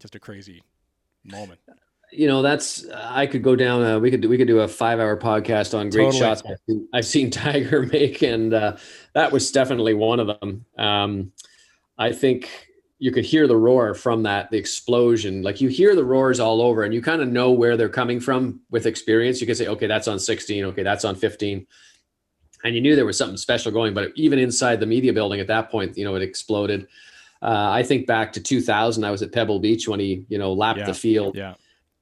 just 0.00 0.14
a 0.14 0.20
crazy 0.20 0.62
moment. 1.24 1.60
You 2.10 2.26
know, 2.26 2.40
that's 2.40 2.86
I 2.88 3.26
could 3.26 3.42
go 3.42 3.54
down. 3.54 3.84
Uh, 3.84 3.98
we 3.98 4.10
could 4.10 4.22
do, 4.22 4.28
we 4.28 4.38
could 4.38 4.46
do 4.46 4.60
a 4.60 4.68
five 4.68 4.98
hour 4.98 5.16
podcast 5.16 5.78
on 5.78 5.90
great 5.90 6.04
totally. 6.04 6.18
shots 6.18 6.42
I've 6.48 6.58
seen, 6.66 6.88
I've 6.94 7.06
seen, 7.06 7.30
Tiger 7.32 7.82
make, 7.82 8.22
and 8.22 8.54
uh, 8.54 8.76
that 9.14 9.30
was 9.30 9.50
definitely 9.52 9.94
one 9.94 10.20
of 10.20 10.26
them. 10.40 10.64
Um, 10.78 11.32
I 11.98 12.12
think 12.12 12.66
you 12.98 13.12
could 13.12 13.24
hear 13.24 13.46
the 13.46 13.56
roar 13.56 13.94
from 13.94 14.22
that, 14.22 14.50
the 14.50 14.56
explosion. 14.56 15.42
Like 15.42 15.60
you 15.60 15.68
hear 15.68 15.94
the 15.94 16.04
roars 16.04 16.40
all 16.40 16.62
over, 16.62 16.84
and 16.84 16.94
you 16.94 17.02
kind 17.02 17.20
of 17.20 17.28
know 17.28 17.50
where 17.50 17.76
they're 17.76 17.90
coming 17.90 18.20
from 18.20 18.60
with 18.70 18.86
experience. 18.86 19.40
You 19.40 19.46
can 19.46 19.56
say, 19.56 19.68
okay, 19.68 19.86
that's 19.86 20.08
on 20.08 20.18
16. 20.18 20.64
Okay, 20.64 20.82
that's 20.82 21.04
on 21.04 21.14
15 21.14 21.66
and 22.64 22.74
you 22.74 22.80
knew 22.80 22.96
there 22.96 23.06
was 23.06 23.16
something 23.16 23.36
special 23.36 23.70
going 23.70 23.94
but 23.94 24.10
even 24.16 24.38
inside 24.38 24.80
the 24.80 24.86
media 24.86 25.12
building 25.12 25.40
at 25.40 25.46
that 25.46 25.70
point 25.70 25.96
you 25.96 26.04
know 26.04 26.14
it 26.14 26.22
exploded 26.22 26.86
uh, 27.42 27.70
I 27.70 27.82
think 27.82 28.06
back 28.06 28.32
to 28.34 28.42
2000, 28.42 29.04
I 29.04 29.10
was 29.10 29.22
at 29.22 29.32
Pebble 29.32 29.60
Beach 29.60 29.86
when 29.88 30.00
he, 30.00 30.24
you 30.28 30.38
know, 30.38 30.52
lapped 30.52 30.80
yeah. 30.80 30.86
the 30.86 30.94
field. 30.94 31.36
Yeah. 31.36 31.54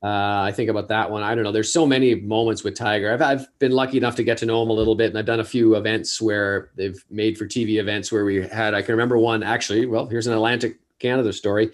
Uh, 0.03 0.43
I 0.43 0.53
think 0.53 0.70
about 0.70 0.89
that 0.89 1.11
one. 1.11 1.22
I 1.22 1.34
don't 1.34 1.43
know. 1.43 1.53
There's 1.53 1.72
so 1.72 1.87
many 1.87 2.14
moments 2.14 2.62
with 2.62 2.76
Tiger. 2.76 3.12
I've, 3.12 3.22
I've 3.22 3.59
been 3.59 3.72
lucky 3.72 3.97
enough 3.97 4.14
to 4.16 4.22
get 4.22 4.39
to 4.39 4.47
know 4.47 4.62
him 4.62 4.70
a 4.70 4.72
little 4.72 4.95
bit, 4.95 5.09
and 5.09 5.18
I've 5.18 5.26
done 5.26 5.41
a 5.41 5.45
few 5.45 5.74
events 5.74 6.20
where 6.20 6.70
they've 6.76 7.03
made 7.11 7.37
for 7.37 7.47
TV 7.47 7.80
events 7.80 8.12
where 8.12 8.24
we 8.24 8.47
had. 8.47 8.74
I 8.74 8.82
can 8.82 8.93
remember 8.93 9.18
one 9.18 9.43
actually. 9.43 9.87
Well, 9.87 10.07
here's 10.07 10.26
an 10.26 10.34
Atlantic 10.34 10.78
Canada 10.99 11.32
story. 11.32 11.70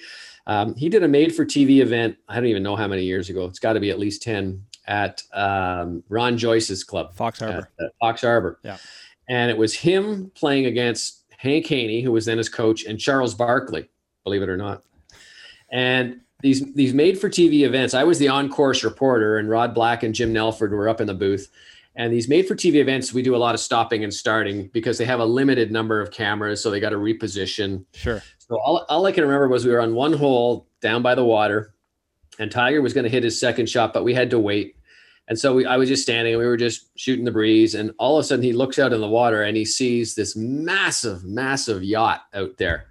Um, 0.46 0.74
he 0.76 0.88
did 0.88 1.02
a 1.02 1.08
made 1.08 1.34
for 1.34 1.44
TV 1.44 1.82
event. 1.82 2.16
I 2.28 2.36
don't 2.36 2.46
even 2.46 2.62
know 2.62 2.76
how 2.76 2.88
many 2.88 3.04
years 3.04 3.28
ago. 3.28 3.44
It's 3.44 3.58
got 3.58 3.74
to 3.74 3.80
be 3.80 3.90
at 3.90 3.98
least 3.98 4.22
ten 4.22 4.64
at 4.86 5.22
um, 5.32 6.02
Ron 6.08 6.38
Joyce's 6.38 6.84
club, 6.84 7.14
Fox 7.14 7.40
Harbor. 7.40 7.70
At, 7.78 7.86
at 7.86 7.92
Fox 8.00 8.22
Harbor. 8.22 8.60
Yeah. 8.62 8.78
And 9.28 9.50
it 9.50 9.56
was 9.56 9.74
him 9.74 10.30
playing 10.34 10.66
against 10.66 11.21
Hank 11.42 11.66
Haney, 11.66 12.02
who 12.02 12.12
was 12.12 12.24
then 12.24 12.38
his 12.38 12.48
coach, 12.48 12.84
and 12.84 13.00
Charles 13.00 13.34
Barkley 13.34 13.88
believe 14.22 14.42
it 14.42 14.48
or 14.48 14.56
not. 14.56 14.84
And 15.72 16.20
these 16.40 16.72
these 16.74 16.94
made 16.94 17.18
for 17.18 17.28
TV 17.28 17.62
events, 17.62 17.94
I 17.94 18.04
was 18.04 18.20
the 18.20 18.28
on 18.28 18.48
course 18.48 18.84
reporter, 18.84 19.38
and 19.38 19.50
Rod 19.50 19.74
Black 19.74 20.04
and 20.04 20.14
Jim 20.14 20.32
Nelford 20.32 20.70
were 20.70 20.88
up 20.88 21.00
in 21.00 21.08
the 21.08 21.14
booth. 21.14 21.48
And 21.96 22.12
these 22.12 22.28
made 22.28 22.46
for 22.46 22.54
TV 22.54 22.76
events, 22.76 23.12
we 23.12 23.22
do 23.22 23.34
a 23.34 23.38
lot 23.38 23.54
of 23.54 23.60
stopping 23.60 24.04
and 24.04 24.14
starting 24.14 24.68
because 24.68 24.98
they 24.98 25.04
have 25.04 25.18
a 25.18 25.24
limited 25.24 25.72
number 25.72 26.00
of 26.00 26.12
cameras, 26.12 26.62
so 26.62 26.70
they 26.70 26.78
got 26.78 26.90
to 26.90 26.96
reposition. 26.96 27.84
Sure. 27.92 28.22
So 28.38 28.58
all, 28.60 28.86
all 28.88 29.04
I 29.04 29.12
can 29.12 29.24
remember 29.24 29.48
was 29.48 29.66
we 29.66 29.72
were 29.72 29.80
on 29.80 29.94
one 29.94 30.12
hole 30.12 30.68
down 30.80 31.02
by 31.02 31.16
the 31.16 31.24
water, 31.24 31.74
and 32.38 32.52
Tiger 32.52 32.80
was 32.80 32.94
going 32.94 33.04
to 33.04 33.10
hit 33.10 33.24
his 33.24 33.38
second 33.38 33.68
shot, 33.68 33.92
but 33.92 34.04
we 34.04 34.14
had 34.14 34.30
to 34.30 34.38
wait. 34.38 34.76
And 35.28 35.38
so 35.38 35.54
we, 35.54 35.66
I 35.66 35.76
was 35.76 35.88
just 35.88 36.02
standing, 36.02 36.34
and 36.34 36.40
we 36.40 36.46
were 36.46 36.56
just 36.56 36.90
shooting 36.96 37.24
the 37.24 37.30
breeze, 37.30 37.74
and 37.74 37.92
all 37.98 38.18
of 38.18 38.24
a 38.24 38.26
sudden 38.26 38.44
he 38.44 38.52
looks 38.52 38.78
out 38.78 38.92
in 38.92 39.00
the 39.00 39.08
water 39.08 39.42
and 39.44 39.56
he 39.56 39.64
sees 39.64 40.14
this 40.14 40.36
massive, 40.36 41.24
massive 41.24 41.82
yacht 41.82 42.22
out 42.34 42.56
there 42.58 42.86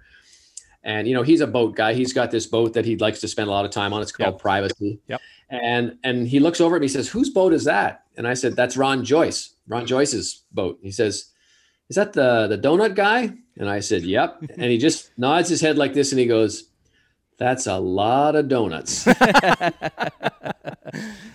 and 0.84 1.06
you 1.06 1.14
know, 1.14 1.22
he's 1.22 1.40
a 1.40 1.46
boat 1.46 1.76
guy. 1.76 1.94
He's 1.94 2.12
got 2.12 2.30
this 2.30 2.46
boat 2.46 2.72
that 2.74 2.84
he 2.84 2.96
likes 2.96 3.20
to 3.20 3.28
spend 3.28 3.48
a 3.48 3.52
lot 3.52 3.64
of 3.64 3.70
time 3.70 3.92
on. 3.92 4.02
It's 4.02 4.12
called 4.12 4.34
yep. 4.34 4.40
Privacy. 4.40 5.00
Yep. 5.08 5.20
And 5.50 5.98
and 6.02 6.26
he 6.26 6.40
looks 6.40 6.60
over 6.60 6.76
and 6.76 6.82
he 6.82 6.88
says, 6.88 7.08
"Whose 7.08 7.30
boat 7.30 7.52
is 7.52 7.64
that?" 7.64 8.04
And 8.16 8.26
I 8.26 8.34
said, 8.34 8.56
"That's 8.56 8.76
Ron 8.76 9.04
Joyce. 9.04 9.54
Ron 9.68 9.86
Joyce's 9.86 10.44
boat." 10.52 10.78
He 10.82 10.90
says, 10.90 11.30
"Is 11.88 11.96
that 11.96 12.12
the 12.12 12.48
the 12.48 12.58
donut 12.58 12.94
guy?" 12.94 13.32
And 13.58 13.68
I 13.68 13.80
said, 13.80 14.02
"Yep." 14.02 14.42
and 14.56 14.64
he 14.64 14.78
just 14.78 15.10
nods 15.18 15.48
his 15.48 15.60
head 15.60 15.78
like 15.78 15.94
this, 15.94 16.10
and 16.10 16.18
he 16.18 16.26
goes, 16.26 16.71
"That's 17.42 17.66
a 17.66 17.78
lot 17.78 18.36
of 18.36 18.48
donuts." 18.48 19.06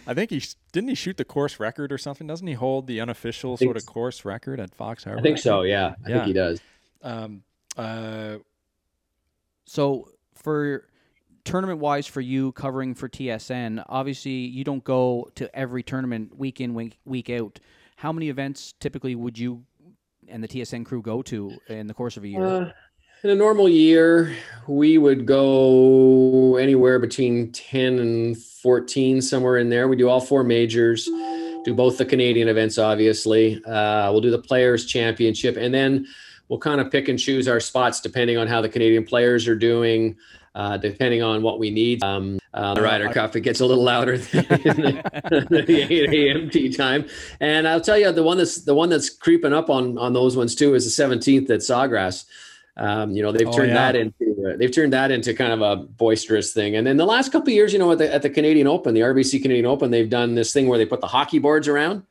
I 0.08 0.14
think 0.14 0.30
he 0.32 0.42
didn't 0.72 0.90
he 0.90 0.96
shoot 0.96 1.18
the 1.18 1.26
course 1.26 1.60
record 1.60 1.92
or 1.92 1.98
something. 1.98 2.28
Doesn't 2.28 2.48
he 2.48 2.54
hold 2.54 2.88
the 2.88 3.02
unofficial 3.02 3.58
sort 3.58 3.76
of 3.76 3.86
course 3.86 4.24
record 4.24 4.60
at 4.60 4.74
Fox 4.74 5.04
Harbor? 5.04 5.20
I 5.20 5.22
think 5.22 5.38
so. 5.38 5.64
Yeah, 5.64 5.96
I 6.06 6.10
yeah. 6.10 6.16
think 6.16 6.28
he 6.28 6.34
does. 6.34 6.62
Um, 7.04 7.44
uh, 7.76 8.38
so 9.66 10.10
for 10.36 10.88
tournament 11.44 11.80
wise 11.80 12.08
for 12.08 12.22
you 12.22 12.52
covering 12.54 12.94
for 12.94 13.10
TSN, 13.10 13.84
obviously 13.88 14.32
you 14.32 14.64
don't 14.64 14.84
go 14.84 15.30
to 15.36 15.54
every 15.56 15.84
tournament 15.84 16.38
week 16.38 16.62
in 16.62 16.74
week 16.74 17.00
week 17.06 17.30
out. 17.30 17.60
How 17.98 18.12
many 18.12 18.30
events 18.30 18.74
typically 18.80 19.16
would 19.16 19.38
you 19.38 19.64
and 20.28 20.44
the 20.44 20.48
TSN 20.48 20.86
crew 20.86 21.02
go 21.02 21.22
to 21.24 21.58
in 21.68 21.88
the 21.88 21.94
course 21.94 22.18
of 22.18 22.24
a 22.24 22.28
year? 22.28 22.46
Uh, 22.46 22.72
in 23.24 23.32
a 23.32 23.36
normal 23.36 23.68
year, 23.68 24.36
we 24.68 24.98
would 24.98 25.26
go 25.26 26.58
anywhere 26.58 27.00
between 27.00 27.52
10 27.52 28.00
and 28.00 28.38
14, 28.38 29.22
somewhere 29.22 29.58
in 29.58 29.70
there. 29.70 29.88
We 29.88 29.96
do 29.96 30.10
all 30.10 30.20
four 30.20 30.44
majors, 30.44 31.06
do 31.06 31.74
both 31.74 31.98
the 31.98 32.06
Canadian 32.06 32.48
events, 32.48 32.78
obviously. 32.78 33.64
Uh, 33.64 34.12
we'll 34.12 34.22
do 34.22 34.32
the 34.32 34.42
Players' 34.42 34.86
Championship, 34.86 35.58
and 35.58 35.74
then 35.74 36.08
we'll 36.50 36.60
kind 36.60 36.82
of 36.82 36.92
pick 36.92 37.08
and 37.08 37.18
choose 37.18 37.48
our 37.48 37.60
spots 37.60 38.02
depending 38.02 38.38
on 38.38 38.48
how 38.48 38.62
the 38.62 38.70
Canadian 38.70 39.06
players 39.06 39.48
are 39.48 39.56
doing, 39.56 40.16
uh, 40.56 40.78
depending 40.78 41.22
on 41.22 41.42
what 41.42 41.60
we 41.60 41.70
need. 41.70 42.04
Um, 42.04 42.40
Uh, 42.54 42.74
the 42.74 42.82
Ryder 42.82 43.10
Cup 43.10 43.36
it 43.36 43.42
gets 43.42 43.60
a 43.60 43.66
little 43.66 43.84
louder 43.84 44.18
than 44.32 44.44
the, 44.48 45.64
the 45.68 45.88
8 45.94 46.50
a.m. 46.50 46.72
time, 46.72 47.06
and 47.40 47.68
I'll 47.68 47.82
tell 47.82 48.00
you 48.00 48.12
the 48.12 48.24
one 48.24 48.38
that's 48.40 48.62
the 48.62 48.74
one 48.74 48.90
that's 48.90 49.12
creeping 49.12 49.54
up 49.54 49.70
on 49.70 50.00
on 50.00 50.14
those 50.14 50.36
ones 50.36 50.56
too 50.56 50.74
is 50.74 50.84
the 50.84 51.04
17th 51.04 51.52
at 51.52 51.60
Sawgrass. 51.60 52.26
Um, 52.78 53.12
you 53.12 53.24
know 53.24 53.32
they've 53.32 53.48
Oh, 53.48 53.52
turned 53.52 53.70
yeah. 53.70 53.92
that 53.92 53.96
into 53.96 54.26
uh, 54.48 54.56
they've 54.58 54.72
turned 54.72 54.94
that 54.94 55.10
into 55.10 55.34
kind 55.34 55.52
of 55.52 55.62
a 55.62 55.76
boisterous 55.84 56.54
thing. 56.54 56.76
And 56.76 56.86
then 56.86 56.98
the 56.98 57.06
last 57.06 57.32
couple 57.32 57.50
of 57.50 57.54
years, 57.56 57.74
you 57.74 57.80
know, 57.80 57.92
at 57.92 57.98
the 57.98 58.14
at 58.14 58.22
the 58.22 58.30
Canadian 58.30 58.68
Open, 58.68 58.94
the 58.94 59.02
RBC 59.02 59.42
Canadian 59.42 59.66
Open, 59.66 59.90
they've 59.92 60.10
done 60.10 60.36
this 60.36 60.54
thing 60.54 60.68
where 60.68 60.78
they 60.78 60.86
put 60.86 61.02
the 61.02 61.08
hockey 61.08 61.40
boards 61.40 61.68
around, 61.68 62.04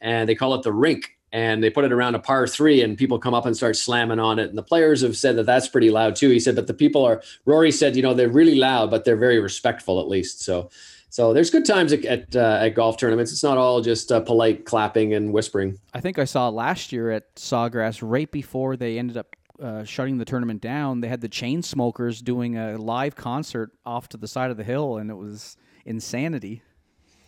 and 0.00 0.28
they 0.28 0.34
call 0.34 0.54
it 0.54 0.62
the 0.62 0.72
rink, 0.72 1.18
and 1.32 1.62
they 1.62 1.68
put 1.68 1.84
it 1.84 1.92
around 1.92 2.14
a 2.14 2.18
par 2.18 2.46
three, 2.46 2.80
and 2.82 2.96
people 2.96 3.18
come 3.18 3.34
up 3.34 3.44
and 3.44 3.54
start 3.54 3.76
slamming 3.76 4.18
on 4.18 4.38
it. 4.38 4.48
And 4.48 4.56
the 4.56 4.62
players 4.62 5.02
have 5.02 5.16
said 5.18 5.36
that 5.36 5.44
that's 5.44 5.68
pretty 5.68 5.90
loud 5.90 6.16
too. 6.16 6.30
He 6.30 6.40
said, 6.40 6.56
but 6.56 6.66
the 6.66 6.74
people 6.74 7.04
are. 7.04 7.22
Rory 7.44 7.70
said, 7.70 7.94
you 7.94 8.02
know, 8.02 8.14
they're 8.14 8.28
really 8.30 8.54
loud, 8.54 8.90
but 8.90 9.04
they're 9.04 9.16
very 9.16 9.38
respectful 9.38 10.00
at 10.00 10.08
least. 10.08 10.42
So. 10.42 10.70
So 11.12 11.32
there's 11.34 11.50
good 11.50 11.64
times 11.64 11.92
at 11.92 12.04
at, 12.04 12.36
uh, 12.36 12.58
at 12.62 12.76
golf 12.76 12.96
tournaments. 12.96 13.32
It's 13.32 13.42
not 13.42 13.58
all 13.58 13.80
just 13.80 14.12
uh, 14.12 14.20
polite 14.20 14.64
clapping 14.64 15.12
and 15.12 15.32
whispering. 15.32 15.76
I 15.92 15.98
think 16.00 16.20
I 16.20 16.24
saw 16.24 16.48
last 16.50 16.92
year 16.92 17.10
at 17.10 17.34
Sawgrass 17.34 17.98
right 18.00 18.30
before 18.30 18.76
they 18.76 18.96
ended 18.96 19.16
up 19.16 19.34
uh, 19.60 19.84
shutting 19.84 20.18
the 20.18 20.24
tournament 20.24 20.60
down. 20.60 21.00
They 21.00 21.08
had 21.08 21.20
the 21.20 21.28
Chainsmokers 21.28 22.22
doing 22.22 22.56
a 22.56 22.78
live 22.78 23.14
concert 23.14 23.72
off 23.84 24.08
to 24.10 24.16
the 24.16 24.28
side 24.28 24.50
of 24.50 24.56
the 24.56 24.64
hill, 24.64 24.96
and 24.96 25.10
it 25.10 25.16
was 25.16 25.56
insanity. 25.84 26.62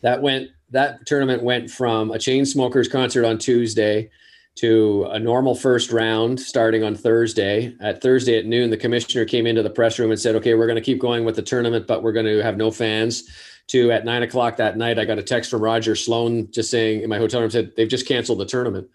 that 0.02 0.20
went 0.22 0.50
that 0.70 1.06
tournament 1.06 1.42
went 1.42 1.70
from 1.70 2.10
a 2.10 2.16
Chainsmokers 2.16 2.90
concert 2.90 3.24
on 3.24 3.38
Tuesday 3.38 4.10
to 4.54 5.04
a 5.10 5.18
normal 5.18 5.54
first 5.54 5.92
round 5.92 6.38
starting 6.40 6.82
on 6.82 6.94
Thursday. 6.94 7.74
At 7.80 8.02
Thursday 8.02 8.38
at 8.38 8.46
noon, 8.46 8.70
the 8.70 8.76
commissioner 8.76 9.24
came 9.24 9.46
into 9.46 9.62
the 9.62 9.70
press 9.70 9.98
room 9.98 10.10
and 10.10 10.20
said, 10.20 10.34
"Okay, 10.36 10.54
we're 10.54 10.66
going 10.66 10.76
to 10.76 10.82
keep 10.82 10.98
going 10.98 11.24
with 11.24 11.36
the 11.36 11.42
tournament, 11.42 11.86
but 11.86 12.02
we're 12.02 12.12
going 12.12 12.26
to 12.26 12.42
have 12.42 12.56
no 12.56 12.70
fans." 12.70 13.24
To 13.68 13.92
at 13.92 14.04
nine 14.04 14.22
o'clock 14.22 14.56
that 14.56 14.76
night, 14.76 14.98
I 14.98 15.04
got 15.04 15.18
a 15.18 15.22
text 15.22 15.50
from 15.50 15.62
Roger 15.62 15.94
Sloan 15.94 16.50
just 16.50 16.70
saying 16.70 17.02
in 17.02 17.08
my 17.08 17.18
hotel 17.18 17.40
room 17.40 17.50
said 17.50 17.72
they've 17.76 17.88
just 17.88 18.08
canceled 18.08 18.40
the 18.40 18.44
tournament, 18.44 18.90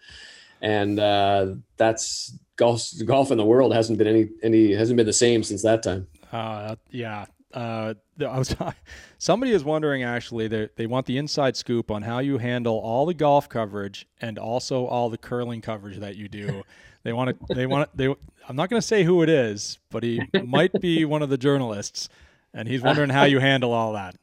and 0.60 1.00
uh, 1.00 1.54
that's 1.76 2.38
golf. 2.58 2.92
Golf 3.06 3.30
in 3.30 3.38
the 3.38 3.44
world 3.44 3.72
hasn't 3.72 3.96
been 3.96 4.06
any 4.06 4.28
any 4.42 4.72
hasn't 4.74 4.98
been 4.98 5.06
the 5.06 5.12
same 5.12 5.42
since 5.42 5.62
that 5.62 5.82
time. 5.82 6.06
Uh, 6.30 6.76
yeah. 6.90 7.24
Uh, 7.54 7.94
I 8.20 8.38
was 8.38 8.54
somebody 9.18 9.52
is 9.52 9.64
wondering 9.64 10.02
actually 10.02 10.48
they 10.48 10.68
they 10.76 10.86
want 10.86 11.06
the 11.06 11.16
inside 11.16 11.56
scoop 11.56 11.90
on 11.90 12.02
how 12.02 12.18
you 12.18 12.36
handle 12.36 12.76
all 12.76 13.06
the 13.06 13.14
golf 13.14 13.48
coverage 13.48 14.06
and 14.20 14.38
also 14.38 14.84
all 14.84 15.08
the 15.08 15.16
curling 15.16 15.62
coverage 15.62 15.98
that 15.98 16.16
you 16.16 16.28
do. 16.28 16.62
They 17.04 17.12
want 17.12 17.30
to 17.48 17.54
they 17.54 17.64
want 17.64 17.96
they 17.96 18.08
I'm 18.48 18.56
not 18.56 18.68
going 18.68 18.82
to 18.82 18.86
say 18.86 19.04
who 19.04 19.22
it 19.22 19.30
is, 19.30 19.78
but 19.88 20.02
he 20.02 20.20
might 20.44 20.72
be 20.80 21.04
one 21.06 21.22
of 21.22 21.30
the 21.30 21.38
journalists 21.38 22.08
and 22.52 22.66
he's 22.66 22.82
wondering 22.82 23.08
how 23.08 23.24
you 23.24 23.38
handle 23.38 23.72
all 23.72 23.92
that. 23.92 24.16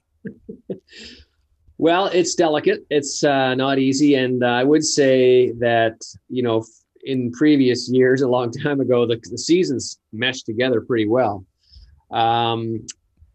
Well, 1.78 2.08
it's 2.08 2.36
delicate. 2.36 2.86
It's 2.90 3.24
uh, 3.24 3.56
not 3.56 3.80
easy, 3.80 4.16
and 4.16 4.44
uh, 4.44 4.48
I 4.48 4.64
would 4.64 4.84
say 4.84 5.52
that 5.54 6.02
you 6.30 6.42
know, 6.44 6.66
in 7.06 7.32
previous 7.32 7.90
years, 7.90 8.22
a 8.22 8.28
long 8.28 8.52
time 8.64 8.82
ago, 8.82 9.06
the, 9.06 9.22
the 9.30 9.38
seasons 9.38 10.00
meshed 10.12 10.46
together 10.46 10.82
pretty 10.82 11.08
well. 11.08 11.46
Um, 12.12 12.86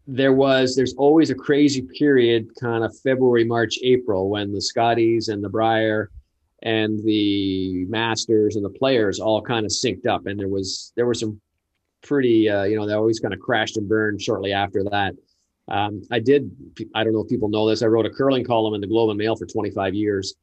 there 0.07 0.33
was, 0.33 0.75
there's 0.75 0.93
always 0.95 1.29
a 1.29 1.35
crazy 1.35 1.81
period, 1.81 2.49
kind 2.59 2.83
of 2.83 2.97
February, 2.99 3.43
March, 3.43 3.77
April, 3.83 4.29
when 4.29 4.51
the 4.51 4.61
Scotties 4.61 5.29
and 5.29 5.43
the 5.43 5.49
Brier 5.49 6.09
and 6.63 7.03
the 7.03 7.85
Masters 7.85 8.55
and 8.55 8.65
the 8.65 8.69
players 8.69 9.19
all 9.19 9.41
kind 9.41 9.65
of 9.65 9.71
synced 9.71 10.07
up, 10.07 10.25
and 10.25 10.39
there 10.39 10.49
was 10.49 10.91
there 10.95 11.05
were 11.05 11.13
some 11.13 11.39
pretty, 12.01 12.49
uh, 12.49 12.63
you 12.63 12.75
know, 12.75 12.87
they 12.87 12.93
always 12.93 13.19
kind 13.19 13.33
of 13.33 13.39
crashed 13.39 13.77
and 13.77 13.87
burned 13.87 14.21
shortly 14.21 14.53
after 14.53 14.83
that. 14.83 15.13
Um, 15.67 16.01
I 16.11 16.19
did. 16.19 16.51
I 16.93 17.03
don't 17.03 17.13
know 17.13 17.21
if 17.21 17.29
people 17.29 17.49
know 17.49 17.69
this. 17.69 17.81
I 17.81 17.87
wrote 17.87 18.05
a 18.05 18.09
curling 18.09 18.43
column 18.43 18.73
in 18.73 18.81
the 18.81 18.87
Globe 18.87 19.09
and 19.09 19.17
Mail 19.17 19.35
for 19.35 19.45
25 19.45 19.93
years. 19.93 20.35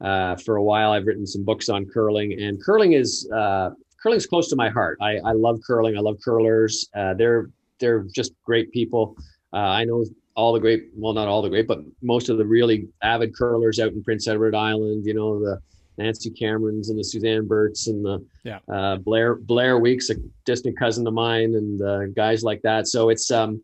Uh, 0.00 0.36
for 0.36 0.56
a 0.56 0.62
while, 0.62 0.92
I've 0.92 1.06
written 1.06 1.26
some 1.26 1.44
books 1.44 1.68
on 1.68 1.86
curling, 1.86 2.40
and 2.40 2.62
curling 2.62 2.92
is 2.92 3.28
uh, 3.34 3.70
curling's 4.02 4.26
close 4.26 4.48
to 4.50 4.56
my 4.56 4.68
heart. 4.68 4.98
I, 5.00 5.16
I 5.18 5.32
love 5.32 5.60
curling. 5.66 5.96
I 5.96 6.00
love 6.00 6.18
curlers. 6.24 6.88
Uh, 6.94 7.14
they're 7.14 7.50
they're 7.80 8.04
just 8.14 8.32
great 8.44 8.70
people. 8.72 9.16
Uh, 9.52 9.56
I 9.58 9.84
know 9.84 10.04
all 10.34 10.52
the 10.52 10.60
great, 10.60 10.88
well, 10.94 11.14
not 11.14 11.28
all 11.28 11.40
the 11.40 11.48
great, 11.48 11.66
but 11.66 11.80
most 12.02 12.28
of 12.28 12.36
the 12.36 12.44
really 12.44 12.88
avid 13.02 13.34
curlers 13.34 13.78
out 13.80 13.92
in 13.92 14.02
Prince 14.02 14.28
Edward 14.28 14.54
Island. 14.54 15.06
You 15.06 15.14
know 15.14 15.38
the 15.38 15.60
Nancy 15.98 16.30
Camerons 16.30 16.90
and 16.90 16.98
the 16.98 17.04
Suzanne 17.04 17.46
Birts 17.46 17.86
and 17.86 18.04
the 18.04 18.22
Yeah. 18.44 18.58
uh, 18.70 18.96
Blair 18.96 19.36
Blair 19.36 19.78
Weeks, 19.78 20.10
a 20.10 20.16
distant 20.44 20.78
cousin 20.78 21.06
of 21.06 21.14
mine, 21.14 21.54
and 21.54 21.80
uh, 21.80 22.06
guys 22.14 22.42
like 22.44 22.60
that. 22.62 22.86
So 22.86 23.08
it's 23.08 23.30
um, 23.30 23.62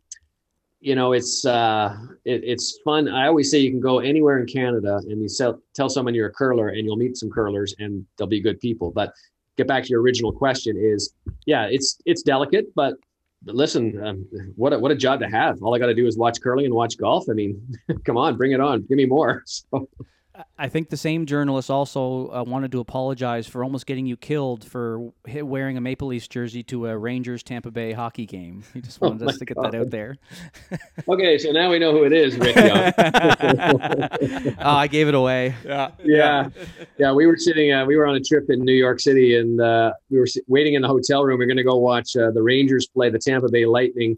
you 0.83 0.95
know, 0.95 1.13
it's 1.13 1.45
uh, 1.45 1.95
it, 2.25 2.43
it's 2.43 2.77
fun. 2.83 3.07
I 3.07 3.27
always 3.27 3.49
say 3.49 3.59
you 3.59 3.71
can 3.71 3.79
go 3.79 3.99
anywhere 3.99 4.39
in 4.39 4.45
Canada 4.45 4.97
and 5.07 5.21
you 5.21 5.29
sell, 5.29 5.61
tell 5.73 5.87
someone 5.87 6.13
you're 6.13 6.27
a 6.27 6.31
curler, 6.31 6.69
and 6.69 6.85
you'll 6.85 6.97
meet 6.97 7.15
some 7.15 7.29
curlers, 7.29 7.73
and 7.79 8.05
they'll 8.17 8.27
be 8.27 8.41
good 8.41 8.59
people. 8.59 8.91
But 8.91 9.13
get 9.57 9.65
back 9.65 9.83
to 9.83 9.89
your 9.89 10.01
original 10.01 10.33
question: 10.33 10.75
is 10.77 11.13
yeah, 11.45 11.67
it's 11.71 11.97
it's 12.05 12.21
delicate, 12.21 12.67
but. 12.75 12.95
Listen, 13.45 14.01
um, 14.01 14.25
what 14.55 14.71
a, 14.71 14.79
what 14.79 14.89
a 14.89 14.95
job 14.95 15.19
to 15.19 15.27
have! 15.27 15.61
All 15.61 15.75
I 15.75 15.77
got 15.77 15.87
to 15.87 15.93
do 15.93 16.07
is 16.07 16.17
watch 16.17 16.39
curling 16.39 16.63
and 16.63 16.73
watch 16.73 16.97
golf. 16.97 17.25
I 17.29 17.33
mean, 17.33 17.61
come 18.05 18.15
on, 18.15 18.37
bring 18.37 18.53
it 18.53 18.61
on, 18.61 18.83
give 18.83 18.95
me 18.95 19.05
more. 19.05 19.43
So, 19.69 19.89
I 20.55 20.69
think 20.69 20.89
the 20.89 20.97
same 20.97 21.25
journalist 21.25 21.71
also 21.71 22.27
uh, 22.31 22.43
wanted 22.45 22.71
to 22.73 22.79
apologize 22.79 23.47
for 23.47 23.63
almost 23.63 23.87
getting 23.87 24.05
you 24.05 24.15
killed 24.15 24.63
for 24.63 25.11
hi- 25.27 25.41
wearing 25.41 25.77
a 25.77 25.81
Maple 25.81 26.09
Leafs 26.09 26.27
jersey 26.27 26.61
to 26.63 26.85
a 26.87 26.95
Rangers 26.97 27.41
Tampa 27.41 27.71
Bay 27.71 27.91
hockey 27.91 28.27
game. 28.27 28.63
He 28.71 28.79
just 28.81 29.01
wanted 29.01 29.23
Oh 29.23 29.29
us 29.29 29.39
to 29.39 29.45
get 29.45 29.57
that 29.61 29.73
out 29.73 29.89
there. 29.89 30.17
okay, 31.09 31.39
so 31.39 31.51
now 31.51 31.71
we 31.71 31.79
know 31.79 31.91
who 31.91 32.03
it 32.03 32.13
is, 32.13 32.37
Rick 32.37 32.55
Young. 32.55 32.93
oh, 34.59 34.75
I 34.75 34.87
gave 34.87 35.07
it 35.07 35.15
away. 35.15 35.55
Yeah. 35.65 35.89
yeah 36.03 36.49
yeah 36.99 37.11
we 37.11 37.25
were 37.25 37.37
sitting 37.37 37.71
uh, 37.73 37.85
we 37.85 37.95
were 37.95 38.05
on 38.05 38.15
a 38.15 38.19
trip 38.19 38.45
in 38.49 38.63
new 38.63 38.73
york 38.73 38.99
city 38.99 39.37
and 39.37 39.59
uh, 39.59 39.91
we 40.09 40.19
were 40.19 40.27
waiting 40.47 40.73
in 40.75 40.81
the 40.81 40.87
hotel 40.87 41.23
room 41.23 41.39
we 41.39 41.45
are 41.45 41.47
going 41.47 41.57
to 41.57 41.63
go 41.63 41.77
watch 41.77 42.15
uh, 42.15 42.31
the 42.31 42.41
rangers 42.41 42.87
play 42.87 43.09
the 43.09 43.17
tampa 43.19 43.47
bay 43.49 43.65
lightning 43.65 44.17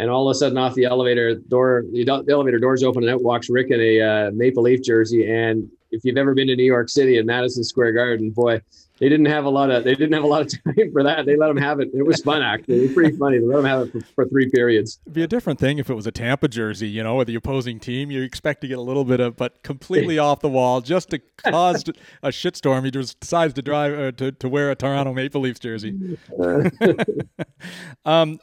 and 0.00 0.10
all 0.10 0.28
of 0.28 0.34
a 0.34 0.34
sudden 0.34 0.56
off 0.56 0.74
the 0.74 0.84
elevator 0.84 1.34
door 1.34 1.84
the, 1.92 2.24
elevator 2.30 2.58
doors 2.58 2.82
open 2.82 3.02
and 3.02 3.12
out 3.12 3.22
walks 3.22 3.50
rick 3.50 3.70
in 3.70 3.80
a 3.80 4.00
uh, 4.00 4.30
maple 4.32 4.62
leaf 4.62 4.82
jersey 4.82 5.30
and 5.30 5.68
if 5.90 6.04
you've 6.04 6.16
ever 6.16 6.34
been 6.34 6.48
to 6.48 6.56
new 6.56 6.64
york 6.64 6.88
city 6.88 7.18
and 7.18 7.26
madison 7.26 7.62
square 7.62 7.92
garden 7.92 8.30
boy 8.30 8.60
they 8.98 9.08
didn't 9.08 9.26
have 9.26 9.44
a 9.44 9.50
lot 9.50 9.70
of 9.70 9.84
they 9.84 9.94
didn't 9.94 10.12
have 10.12 10.24
a 10.24 10.26
lot 10.26 10.40
of 10.40 10.48
time 10.64 10.92
for 10.92 11.02
that 11.02 11.26
they 11.26 11.36
let 11.36 11.48
them 11.48 11.56
have 11.56 11.80
it 11.80 11.90
it 11.92 12.04
was 12.04 12.22
fun 12.22 12.42
actually 12.42 12.78
it 12.78 12.82
was 12.82 12.92
pretty 12.92 13.16
funny 13.16 13.38
they 13.38 13.44
let 13.44 13.56
them 13.56 13.64
have 13.64 13.82
it 13.82 13.92
for, 13.92 14.00
for 14.14 14.28
three 14.28 14.48
periods 14.48 14.98
It'd 15.04 15.14
be 15.14 15.22
a 15.22 15.28
different 15.28 15.58
thing 15.58 15.78
if 15.78 15.90
it 15.90 15.94
was 15.94 16.06
a 16.06 16.12
Tampa 16.12 16.48
jersey, 16.48 16.88
you 16.88 17.02
know, 17.02 17.16
with 17.16 17.26
the 17.26 17.34
opposing 17.34 17.80
team. 17.80 18.10
You 18.10 18.22
expect 18.22 18.60
to 18.60 18.68
get 18.68 18.78
a 18.78 18.82
little 18.82 19.04
bit 19.04 19.18
of, 19.18 19.36
but 19.36 19.62
completely 19.62 20.18
off 20.26 20.40
the 20.40 20.48
wall, 20.48 20.80
just 20.80 21.10
to 21.10 21.18
cause 21.38 21.84
a 22.22 22.28
shitstorm. 22.28 22.84
He 22.84 22.90
just 22.90 23.18
decides 23.18 23.54
to 23.54 23.62
drive 23.62 23.98
uh, 23.98 24.12
to 24.12 24.32
to 24.32 24.48
wear 24.48 24.70
a 24.70 24.74
Toronto 24.74 25.12
Maple 25.12 25.40
Leafs 25.40 25.58
jersey. 25.58 26.18
um, 28.04 28.38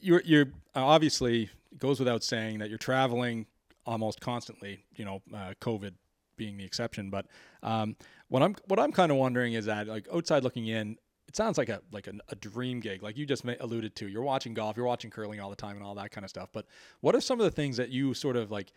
you're 0.00 0.22
you're 0.24 0.48
obviously 0.84 1.44
it 1.72 1.78
goes 1.78 1.98
without 1.98 2.22
saying 2.22 2.58
that 2.58 2.68
you're 2.68 2.78
traveling 2.78 3.46
almost 3.86 4.20
constantly. 4.20 4.84
You 4.96 5.04
know, 5.04 5.22
uh, 5.34 5.54
COVID 5.60 5.94
being 6.36 6.56
the 6.56 6.64
exception, 6.64 7.10
but 7.10 7.26
um, 7.62 7.96
what 8.28 8.42
I'm 8.42 8.54
what 8.66 8.78
I'm 8.78 8.92
kind 8.92 9.10
of 9.10 9.18
wondering 9.18 9.54
is 9.54 9.66
that 9.66 9.86
like 9.86 10.06
outside 10.12 10.44
looking 10.44 10.66
in, 10.66 10.96
it 11.26 11.36
sounds 11.36 11.58
like 11.58 11.68
a 11.68 11.80
like 11.92 12.06
a, 12.06 12.14
a 12.28 12.36
dream 12.36 12.80
gig, 12.80 13.02
like 13.02 13.16
you 13.16 13.26
just 13.26 13.44
alluded 13.44 13.94
to. 13.96 14.08
You're 14.08 14.22
watching 14.22 14.54
golf, 14.54 14.76
you're 14.76 14.86
watching 14.86 15.10
curling 15.10 15.40
all 15.40 15.50
the 15.50 15.56
time, 15.56 15.76
and 15.76 15.84
all 15.84 15.94
that 15.96 16.10
kind 16.10 16.24
of 16.24 16.30
stuff. 16.30 16.48
But 16.52 16.66
what 17.00 17.14
are 17.14 17.20
some 17.20 17.40
of 17.40 17.44
the 17.44 17.50
things 17.50 17.76
that 17.76 17.90
you 17.90 18.14
sort 18.14 18.36
of 18.36 18.50
like 18.50 18.72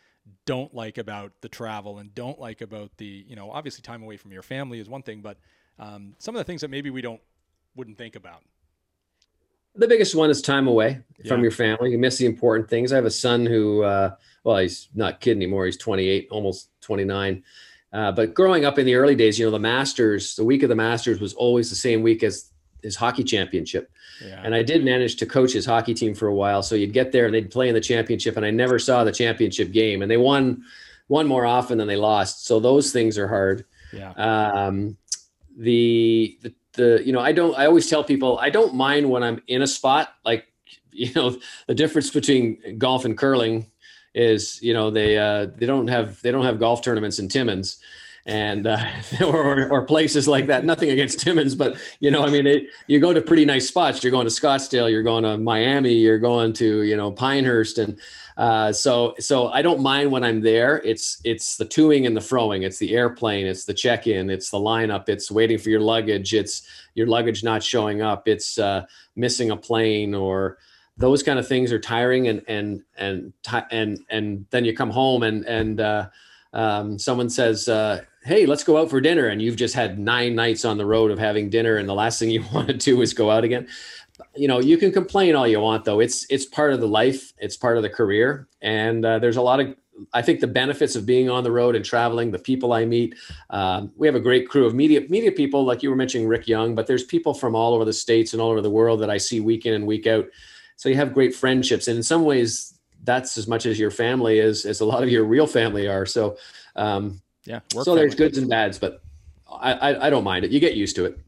don't 0.46 0.74
like 0.74 0.98
about 0.98 1.34
the 1.42 1.50
travel 1.50 1.98
and 1.98 2.14
don't 2.14 2.40
like 2.40 2.62
about 2.62 2.92
the 2.98 3.26
you 3.28 3.36
know 3.36 3.52
obviously 3.52 3.82
time 3.82 4.04
away 4.04 4.18
from 4.18 4.32
your 4.32 4.44
family 4.44 4.80
is 4.80 4.90
one 4.90 5.02
thing, 5.04 5.22
but 5.22 5.38
um, 5.80 6.14
some 6.20 6.36
of 6.36 6.40
the 6.40 6.44
things 6.44 6.62
that 6.62 6.70
maybe 6.70 6.90
we 6.90 7.02
don't 7.02 7.22
wouldn't 7.76 7.98
think 7.98 8.16
about. 8.16 8.44
The 9.76 9.88
biggest 9.88 10.16
one 10.16 10.30
is 10.30 10.42
time 10.42 10.68
away 10.68 11.02
from 11.28 11.42
your 11.42 11.52
family. 11.52 11.92
You 11.92 11.98
miss 11.98 12.18
the 12.18 12.26
important 12.26 12.70
things. 12.70 12.92
I 12.92 12.96
have 12.96 13.06
a 13.06 13.12
son 13.12 13.46
who, 13.46 13.84
uh, 13.84 14.16
well, 14.44 14.58
he's 14.58 14.90
not 14.96 15.22
kid 15.22 15.38
anymore. 15.38 15.66
He's 15.66 15.78
28, 15.78 16.28
almost 16.32 16.70
29. 16.82 17.44
Uh, 17.94 18.12
but 18.12 18.34
growing 18.34 18.66
up 18.66 18.80
in 18.80 18.86
the 18.86 18.96
early 18.96 19.16
days, 19.16 19.38
you 19.38 19.46
know, 19.46 19.52
the 19.52 19.60
Masters, 19.60 20.36
the 20.36 20.44
week 20.44 20.64
of 20.64 20.70
the 20.70 20.76
Masters 20.76 21.20
was 21.20 21.34
always 21.34 21.70
the 21.70 21.76
same 21.76 22.02
week 22.02 22.24
as 22.24 22.52
his 22.82 22.96
hockey 22.96 23.24
championship. 23.24 23.92
Yeah. 24.26 24.42
And 24.44 24.56
I 24.56 24.64
did 24.64 24.84
manage 24.84 25.18
to 25.18 25.26
coach 25.26 25.54
his 25.54 25.66
hockey 25.66 25.94
team 25.94 26.16
for 26.16 26.28
a 26.28 26.36
while. 26.36 26.64
So 26.64 26.76
you'd 26.76 26.94
get 26.94 27.12
there 27.12 27.26
and 27.26 27.34
they'd 27.34 27.52
play 27.52 27.68
in 27.68 27.74
the 27.74 27.82
championship, 27.82 28.38
and 28.38 28.46
I 28.46 28.52
never 28.52 28.80
saw 28.80 29.04
the 29.04 29.12
championship 29.12 29.72
game. 29.72 30.02
And 30.02 30.10
they 30.10 30.18
won, 30.18 30.64
won 31.08 31.28
more 31.28 31.46
often 31.46 31.78
than 31.78 31.88
they 31.88 31.98
lost. 31.98 32.46
So 32.46 32.60
those 32.60 32.92
things 32.92 33.18
are 33.18 33.28
hard 33.28 33.66
yeah. 33.94 34.12
um, 34.14 34.98
the, 35.58 36.38
the 36.42 36.54
the 36.74 37.02
you 37.06 37.12
know 37.12 37.20
I 37.20 37.32
don't 37.32 37.58
I 37.58 37.66
always 37.66 37.90
tell 37.90 38.04
people 38.04 38.38
I 38.40 38.50
don't 38.50 38.76
mind 38.76 39.10
when 39.10 39.24
I'm 39.24 39.42
in 39.48 39.62
a 39.62 39.68
spot 39.68 40.14
like 40.26 40.46
you 40.92 41.12
know 41.14 41.38
the 41.68 41.76
difference 41.76 42.10
between 42.10 42.78
golf 42.78 43.06
and 43.06 43.18
curling 43.18 43.68
is 44.14 44.62
you 44.62 44.74
know 44.74 44.92
they 44.92 45.18
uh, 45.18 45.48
they 45.56 45.66
don't 45.66 45.88
have 45.88 46.22
they 46.22 46.32
don't 46.32 46.46
have 46.46 46.60
golf 46.60 46.82
tournaments 46.82 47.20
in 47.20 47.30
Timmins 47.30 47.78
and 48.26 48.68
uh, 48.68 48.86
or, 49.26 49.70
or 49.70 49.86
places 49.86 50.28
like 50.28 50.48
that. 50.48 50.66
Nothing 50.66 50.90
against 50.90 51.20
Timmins, 51.20 51.56
but 51.56 51.78
you 52.00 52.12
know, 52.12 52.24
I 52.24 52.30
mean, 52.30 52.46
it, 52.46 52.64
you 52.88 53.00
go 53.00 53.14
to 53.14 53.22
pretty 53.22 53.46
nice 53.46 53.68
spots. 53.68 54.04
You're 54.04 54.12
going 54.12 54.28
to 54.28 54.32
Scottsdale, 54.32 54.92
you're 54.92 55.04
going 55.04 55.24
to 55.24 55.38
Miami, 55.38 55.94
you're 55.94 56.20
going 56.20 56.54
to 56.54 56.84
you 56.84 56.96
know 56.96 57.12
Pinehurst, 57.12 57.78
and 57.78 58.00
uh, 58.38 58.72
so 58.72 59.16
so 59.20 59.48
I 59.48 59.62
don't 59.62 59.82
mind 59.82 60.12
when 60.12 60.24
I'm 60.24 60.42
there. 60.42 60.82
It's 60.84 61.20
it's 61.24 61.58
the 61.58 61.66
toing 61.66 62.06
and 62.06 62.16
the 62.16 62.22
froing. 62.22 62.64
It's 62.64 62.78
the 62.78 62.96
airplane. 62.96 63.46
It's 63.46 63.66
the 63.66 63.74
check-in. 63.74 64.30
It's 64.30 64.50
the 64.50 64.58
lineup. 64.58 65.10
It's 65.10 65.30
waiting 65.32 65.58
for 65.58 65.70
your 65.70 65.82
luggage. 65.82 66.34
It's 66.34 66.64
your 66.96 67.08
luggage 67.08 67.44
not 67.44 67.64
showing 67.64 68.02
up. 68.02 68.28
It's 68.28 68.58
uh, 68.58 68.86
missing 69.16 69.52
a 69.52 69.58
plane 69.58 70.14
or 70.14 70.58
those 70.98 71.24
kind 71.24 71.40
of 71.40 71.48
things 71.48 71.72
are 71.72 71.80
tiring 71.80 72.28
and 72.28 72.44
and 72.48 72.84
and 72.98 73.34
and 73.72 74.00
and 74.10 74.46
then 74.52 74.66
you 74.66 74.76
come 74.76 74.90
home 74.90 75.24
and 75.24 75.46
and 75.46 75.82
uh, 75.82 76.08
um, 76.54 77.00
someone 77.00 77.30
says 77.30 77.68
uh, 77.68 78.02
hey 78.24 78.46
let's 78.46 78.64
go 78.64 78.78
out 78.78 78.90
for 78.90 79.02
dinner 79.02 79.28
and 79.28 79.42
you've 79.42 79.56
just 79.56 79.74
had 79.74 79.98
nine 79.98 80.36
nights 80.36 80.64
on 80.64 80.78
the 80.78 80.86
road 80.86 81.10
of 81.10 81.18
having 81.18 81.50
dinner 81.50 81.78
and 81.78 81.90
the 81.90 81.94
last 81.94 82.20
thing 82.20 82.30
you 82.30 82.44
want 82.54 82.68
to 82.68 82.74
do 82.74 83.02
is 83.02 83.14
go 83.14 83.32
out 83.32 83.44
again 83.44 83.68
you 84.36 84.48
know 84.48 84.60
you 84.60 84.78
can 84.78 84.92
complain 84.92 85.36
all 85.36 85.48
you 85.48 85.60
want 85.60 85.86
though 85.86 86.00
it's 86.00 86.26
it's 86.30 86.46
part 86.46 86.74
of 86.74 86.80
the 86.80 86.88
life 86.88 87.34
it's 87.38 87.58
part 87.58 87.78
of 87.78 87.84
the 87.84 87.90
career 87.90 88.48
and 88.62 89.06
uh, 89.06 89.20
there's 89.20 89.38
a 89.38 89.42
lot 89.42 89.60
of 89.60 89.76
I 90.14 90.22
think 90.22 90.40
the 90.40 90.48
benefits 90.48 90.96
of 90.96 91.06
being 91.06 91.30
on 91.30 91.44
the 91.44 91.52
road 91.52 91.76
and 91.76 91.84
traveling, 91.84 92.32
the 92.32 92.40
people 92.40 92.74
I 92.74 92.86
meet. 92.86 93.16
Um, 93.50 93.92
we 93.96 94.08
have 94.08 94.16
a 94.16 94.20
great 94.20 94.48
crew 94.48 94.66
of 94.66 94.74
media 94.74 95.02
media 95.10 95.32
people, 95.32 95.64
like 95.64 95.84
you 95.84 95.90
were 95.90 95.96
mentioning 95.96 96.28
Rick 96.28 96.48
Young, 96.48 96.76
but 96.76 96.88
there's 96.88 97.04
people 97.04 97.34
from 97.34 97.56
all 97.56 97.74
over 97.74 97.86
the 97.86 97.94
states 97.94 98.34
and 98.34 98.42
all 98.42 98.50
over 98.50 98.62
the 98.62 98.70
world 98.70 99.02
that 99.02 99.10
I 99.10 99.18
see 99.18 99.40
week 99.40 99.66
in 99.66 99.74
and 99.74 99.86
week 99.86 100.08
out. 100.08 100.26
So 100.76 100.90
you 100.90 100.96
have 100.96 101.14
great 101.14 101.36
friendships, 101.36 101.88
and 101.88 101.98
in 101.98 102.04
some 102.04 102.24
ways, 102.24 102.80
that's 103.04 103.38
as 103.38 103.48
much 103.48 103.66
as 103.66 103.80
your 103.80 103.92
family 103.92 104.40
is 104.40 104.66
as 104.66 104.82
a 104.82 104.86
lot 104.86 105.04
of 105.04 105.10
your 105.10 105.26
real 105.26 105.48
family 105.48 105.88
are. 105.88 106.06
So, 106.06 106.38
um, 106.76 107.22
yeah. 107.46 107.60
So 107.70 107.96
there's 107.96 108.16
goods 108.16 108.38
and 108.38 108.50
bads, 108.50 108.80
but 108.80 109.02
I, 109.52 109.74
I 109.74 110.08
I 110.08 110.10
don't 110.10 110.24
mind 110.24 110.46
it. 110.46 110.52
You 110.52 110.60
get 110.60 110.76
used 110.76 110.96
to 110.96 111.06
it 111.06 111.20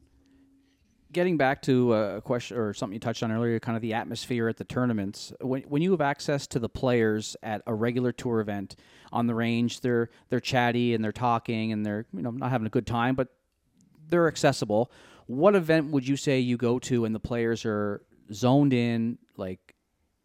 getting 1.13 1.37
back 1.37 1.61
to 1.63 1.93
uh, 1.93 2.15
a 2.17 2.21
question 2.21 2.57
or 2.57 2.73
something 2.73 2.93
you 2.93 2.99
touched 2.99 3.23
on 3.23 3.31
earlier, 3.31 3.59
kind 3.59 3.75
of 3.75 3.81
the 3.81 3.93
atmosphere 3.93 4.47
at 4.49 4.57
the 4.57 4.63
tournaments. 4.63 5.31
When, 5.39 5.61
when 5.63 5.81
you 5.81 5.91
have 5.91 6.01
access 6.01 6.47
to 6.47 6.59
the 6.59 6.69
players 6.69 7.37
at 7.43 7.61
a 7.65 7.73
regular 7.73 8.11
tour 8.11 8.39
event 8.39 8.75
on 9.11 9.27
the 9.27 9.35
range, 9.35 9.81
they're 9.81 10.09
they're 10.29 10.39
chatty 10.39 10.93
and 10.93 11.03
they're 11.03 11.11
talking 11.11 11.71
and 11.71 11.85
they're 11.85 12.05
you 12.13 12.21
know 12.21 12.31
not 12.31 12.49
having 12.49 12.67
a 12.67 12.69
good 12.69 12.87
time, 12.87 13.15
but 13.15 13.29
they're 14.09 14.27
accessible. 14.27 14.91
What 15.27 15.55
event 15.55 15.91
would 15.91 16.07
you 16.07 16.17
say 16.17 16.39
you 16.39 16.57
go 16.57 16.79
to 16.79 17.05
and 17.05 17.15
the 17.15 17.19
players 17.19 17.65
are 17.65 18.01
zoned 18.31 18.73
in, 18.73 19.17
like 19.37 19.75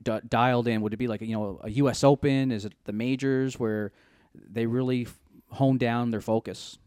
d- 0.02 0.20
dialed 0.28 0.66
in? 0.66 0.80
Would 0.80 0.94
it 0.94 0.96
be 0.96 1.06
like 1.06 1.20
you 1.20 1.34
know 1.34 1.60
a 1.62 1.70
U.S. 1.70 2.02
Open? 2.02 2.50
Is 2.50 2.64
it 2.64 2.72
the 2.84 2.92
majors 2.92 3.58
where 3.58 3.92
they 4.34 4.66
really 4.66 5.06
hone 5.50 5.78
down 5.78 6.10
their 6.10 6.20
focus? 6.20 6.78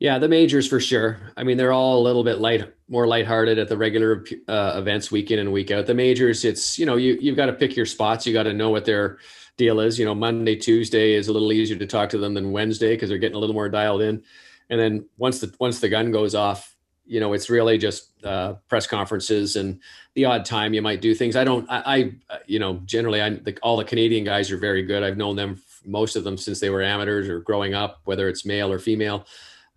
Yeah, 0.00 0.18
the 0.18 0.28
majors 0.28 0.66
for 0.66 0.80
sure. 0.80 1.18
I 1.36 1.44
mean, 1.44 1.58
they're 1.58 1.72
all 1.72 2.00
a 2.00 2.02
little 2.02 2.24
bit 2.24 2.38
light, 2.38 2.72
more 2.88 3.06
lighthearted 3.06 3.58
at 3.58 3.68
the 3.68 3.76
regular 3.76 4.24
uh, 4.48 4.72
events, 4.76 5.12
week 5.12 5.30
in 5.30 5.38
and 5.38 5.52
week 5.52 5.70
out. 5.70 5.86
The 5.86 5.94
majors, 5.94 6.42
it's 6.42 6.78
you 6.78 6.86
know, 6.86 6.96
you 6.96 7.18
you've 7.20 7.36
got 7.36 7.46
to 7.46 7.52
pick 7.52 7.76
your 7.76 7.84
spots. 7.84 8.26
You 8.26 8.32
got 8.32 8.44
to 8.44 8.54
know 8.54 8.70
what 8.70 8.86
their 8.86 9.18
deal 9.58 9.78
is. 9.78 9.98
You 9.98 10.06
know, 10.06 10.14
Monday, 10.14 10.56
Tuesday 10.56 11.12
is 11.12 11.28
a 11.28 11.34
little 11.34 11.52
easier 11.52 11.76
to 11.76 11.86
talk 11.86 12.08
to 12.10 12.18
them 12.18 12.32
than 12.32 12.50
Wednesday 12.50 12.94
because 12.94 13.10
they're 13.10 13.18
getting 13.18 13.36
a 13.36 13.38
little 13.38 13.54
more 13.54 13.68
dialed 13.68 14.00
in. 14.00 14.22
And 14.70 14.80
then 14.80 15.06
once 15.18 15.40
the 15.40 15.54
once 15.60 15.80
the 15.80 15.90
gun 15.90 16.10
goes 16.12 16.34
off, 16.34 16.74
you 17.04 17.20
know, 17.20 17.34
it's 17.34 17.50
really 17.50 17.76
just 17.76 18.24
uh, 18.24 18.54
press 18.68 18.86
conferences 18.86 19.56
and 19.56 19.80
the 20.14 20.24
odd 20.24 20.46
time 20.46 20.72
you 20.72 20.80
might 20.80 21.02
do 21.02 21.14
things. 21.14 21.36
I 21.36 21.44
don't, 21.44 21.66
I, 21.68 21.82
I 21.84 22.40
you 22.46 22.58
know, 22.58 22.80
generally, 22.86 23.20
I 23.20 23.30
the, 23.30 23.58
all 23.62 23.76
the 23.76 23.84
Canadian 23.84 24.24
guys 24.24 24.50
are 24.50 24.56
very 24.56 24.82
good. 24.82 25.02
I've 25.02 25.18
known 25.18 25.36
them, 25.36 25.60
most 25.84 26.16
of 26.16 26.24
them, 26.24 26.38
since 26.38 26.58
they 26.58 26.70
were 26.70 26.80
amateurs 26.80 27.28
or 27.28 27.40
growing 27.40 27.74
up, 27.74 28.00
whether 28.04 28.30
it's 28.30 28.46
male 28.46 28.72
or 28.72 28.78
female. 28.78 29.26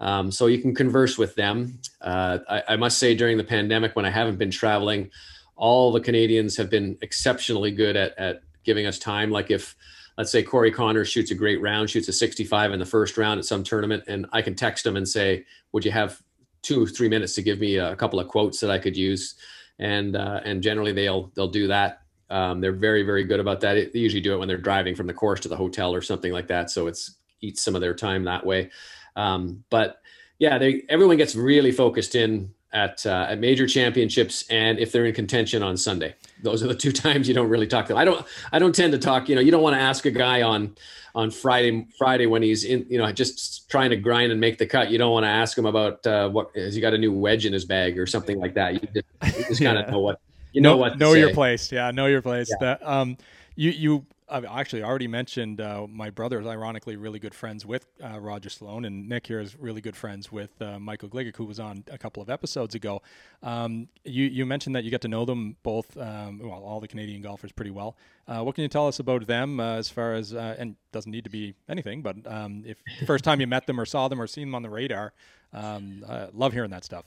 Um, 0.04 0.32
so 0.32 0.48
you 0.48 0.60
can 0.60 0.76
converse 0.76 1.18
with 1.18 1.34
them. 1.36 1.80
Uh, 2.02 2.40
I, 2.50 2.64
I, 2.70 2.76
must 2.76 3.00
say, 3.00 3.16
during 3.16 3.38
the 3.38 3.44
pandemic, 3.44 3.96
when 3.96 4.04
I 4.04 4.10
haven't 4.10 4.38
been 4.38 4.52
traveling, 4.52 5.10
all 5.56 5.94
the 5.94 6.02
Canadians 6.02 6.58
have 6.58 6.70
been 6.70 6.98
exceptionally 7.02 7.72
good 7.72 7.96
at, 7.96 8.18
at 8.18 8.44
giving 8.66 8.86
us 8.86 9.00
time. 9.00 9.32
Like 9.32 9.50
if, 9.50 9.78
let's 10.18 10.30
say, 10.30 10.44
Corey 10.44 10.72
Conners 10.72 11.08
shoots 11.08 11.32
a 11.32 11.36
great 11.36 11.62
round, 11.62 11.90
shoots 11.90 12.10
a 12.10 12.14
65 12.14 12.74
in 12.74 12.80
the 12.80 12.86
first 12.86 13.18
round 13.18 13.40
at 13.40 13.46
some 13.46 13.64
tournament, 13.64 14.04
and 14.08 14.26
I 14.34 14.42
can 14.42 14.56
text 14.56 14.86
him 14.86 14.98
and 14.98 15.08
say, 15.08 15.46
"Would 15.72 15.86
you 15.86 15.92
have 15.92 16.22
two, 16.64 16.86
three 16.86 17.08
minutes 17.08 17.34
to 17.36 17.42
give 17.42 17.62
me 17.62 17.78
a 17.78 17.96
couple 17.96 18.20
of 18.20 18.28
quotes 18.28 18.60
that 18.60 18.70
I 18.70 18.80
could 18.80 18.98
use?" 18.98 19.36
And 19.80 20.18
uh, 20.18 20.42
and 20.44 20.62
generally 20.62 20.92
they'll 20.92 21.32
they'll 21.34 21.48
do 21.48 21.68
that. 21.68 22.02
Um, 22.30 22.60
they're 22.60 22.74
very 22.74 23.04
very 23.04 23.24
good 23.24 23.40
about 23.40 23.62
that. 23.62 23.94
They 23.94 24.00
usually 24.00 24.22
do 24.22 24.34
it 24.34 24.38
when 24.38 24.50
they're 24.50 24.58
driving 24.58 24.96
from 24.96 25.08
the 25.08 25.14
course 25.14 25.40
to 25.42 25.48
the 25.48 25.56
hotel 25.56 25.96
or 25.96 26.02
something 26.02 26.34
like 26.34 26.48
that. 26.48 26.72
So 26.72 26.88
it's 26.88 27.16
eats 27.40 27.64
some 27.64 27.76
of 27.76 27.80
their 27.80 27.94
time 27.94 28.26
that 28.26 28.46
way. 28.46 28.70
Um, 29.16 29.64
but 29.70 30.02
yeah, 30.40 30.58
they 30.58 30.84
everyone 30.90 31.18
gets 31.18 31.36
really 31.36 31.72
focused 31.72 32.16
in 32.16 32.54
at 32.74 33.06
uh, 33.06 33.28
at 33.30 33.40
major 33.40 33.68
championships 33.68 34.44
and 34.50 34.80
if 34.80 34.92
they're 34.92 35.06
in 35.06 35.14
contention 35.14 35.62
on 35.62 35.78
Sunday. 35.78 36.16
Those 36.42 36.64
are 36.64 36.68
the 36.68 36.76
two 36.76 36.92
times 37.06 37.28
you 37.28 37.34
don't 37.34 37.50
really 37.50 37.68
talk 37.68 37.86
to 37.86 37.94
them. 37.94 37.98
I 37.98 38.06
don't 38.06 38.26
I 38.52 38.60
don't 38.60 38.76
tend 38.76 38.94
to 38.94 39.00
talk, 39.00 39.30
you 39.30 39.36
know, 39.36 39.42
you 39.42 39.52
don't 39.52 39.62
want 39.62 39.76
to 39.76 39.82
ask 39.82 40.06
a 40.06 40.12
guy 40.12 40.42
on 40.42 40.76
on 41.16 41.30
Friday 41.30 41.88
Friday 41.98 42.26
when 42.26 42.42
he's 42.42 42.64
in, 42.64 42.86
you 42.90 42.98
know, 42.98 43.12
just 43.12 43.70
trying 43.70 43.92
to 43.92 43.96
grind 43.96 44.32
and 44.32 44.42
make 44.42 44.58
the 44.58 44.66
cut. 44.66 44.90
You 44.90 44.98
don't 44.98 45.12
want 45.12 45.26
to 45.26 45.30
ask 45.30 45.56
him 45.58 45.68
about 45.68 46.06
uh, 46.08 46.30
what 46.30 46.50
has 46.56 46.74
he 46.74 46.82
got 46.82 46.94
a 46.94 46.98
new 46.98 47.14
wedge 47.14 47.46
in 47.46 47.54
his 47.54 47.66
bag 47.66 48.00
or 48.00 48.08
something 48.08 48.40
like 48.40 48.56
that. 48.56 48.74
You 48.74 48.80
just, 48.80 49.38
you 49.38 49.44
just 49.46 49.62
kind 49.64 49.78
of 49.78 49.90
know 49.90 50.00
what 50.00 50.20
you 50.52 50.62
know, 50.62 50.72
know 50.72 50.78
what 50.78 50.98
know 50.98 51.14
your 51.14 51.34
place. 51.34 51.72
Yeah, 51.72 51.92
know 51.92 52.08
your 52.08 52.22
place. 52.24 52.50
Yeah. 52.50 52.58
That, 52.80 52.88
um 52.88 53.18
you 53.56 53.70
you 53.70 54.06
I've 54.34 54.46
actually 54.46 54.82
already 54.82 55.08
mentioned 55.08 55.62
uh, 55.62 55.86
my 55.88 56.10
brother 56.10 56.40
is 56.40 56.48
ironically 56.48 56.96
really 56.96 57.20
good 57.20 57.36
friends 57.36 57.68
with 57.68 57.86
uh, 58.04 58.20
Roger 58.20 58.50
Sloan, 58.50 58.84
and 58.84 59.08
Nick 59.08 59.28
here 59.28 59.40
is 59.40 59.56
really 59.56 59.80
good 59.80 59.96
friends 59.96 60.32
with 60.32 60.60
uh, 60.60 60.80
Michael 60.80 61.08
Gligic, 61.08 61.38
who 61.38 61.46
was 61.46 61.60
on 61.60 61.84
a 61.92 62.00
couple 62.00 62.24
of 62.24 62.32
episodes 62.32 62.74
ago. 62.74 63.04
Um, 63.44 63.90
you 64.04 64.26
you 64.26 64.48
mentioned 64.48 64.76
that 64.76 64.84
you 64.84 64.90
get 64.90 65.02
to 65.02 65.08
know 65.08 65.24
them 65.24 65.56
both, 65.62 65.96
um, 65.98 66.40
well, 66.40 66.64
all 66.64 66.80
the 66.80 66.88
Canadian 66.88 67.22
golfers 67.22 67.52
pretty 67.52 67.70
well. 67.70 67.96
Uh, 68.28 68.42
what 68.42 68.56
can 68.56 68.64
you 68.64 68.70
tell 68.70 68.88
us 68.88 68.98
about 68.98 69.28
them 69.28 69.60
uh, 69.60 69.76
as 69.76 69.90
far 69.90 70.16
as 70.16 70.34
uh, 70.34 70.56
and 70.58 70.78
doesn't 70.92 71.12
need 71.12 71.26
to 71.26 71.30
be 71.30 71.54
anything, 71.70 72.02
but 72.02 72.16
um, 72.26 72.64
if 72.66 72.82
first 73.06 73.24
time 73.24 73.40
you 73.40 73.46
met 73.46 73.68
them 73.68 73.80
or 73.80 73.86
saw 73.86 74.08
them 74.08 74.20
or 74.20 74.26
seen 74.26 74.48
them 74.48 74.56
on 74.56 74.64
the 74.64 74.70
radar, 74.70 75.14
um, 75.54 76.04
love 76.34 76.54
hearing 76.54 76.72
that 76.72 76.84
stuff. 76.84 77.06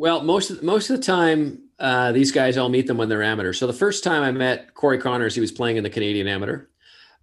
Well, 0.00 0.22
most 0.22 0.48
of, 0.48 0.62
most 0.62 0.88
of 0.88 0.96
the 0.96 1.02
time, 1.02 1.58
uh, 1.78 2.12
these 2.12 2.32
guys 2.32 2.56
I'll 2.56 2.70
meet 2.70 2.86
them 2.86 2.96
when 2.96 3.10
they're 3.10 3.22
amateurs. 3.22 3.58
So 3.58 3.66
the 3.66 3.74
first 3.74 4.02
time 4.02 4.22
I 4.22 4.30
met 4.30 4.72
Corey 4.72 4.96
Conners, 4.96 5.34
he 5.34 5.42
was 5.42 5.52
playing 5.52 5.76
in 5.76 5.82
the 5.82 5.90
Canadian 5.90 6.26
Amateur. 6.26 6.64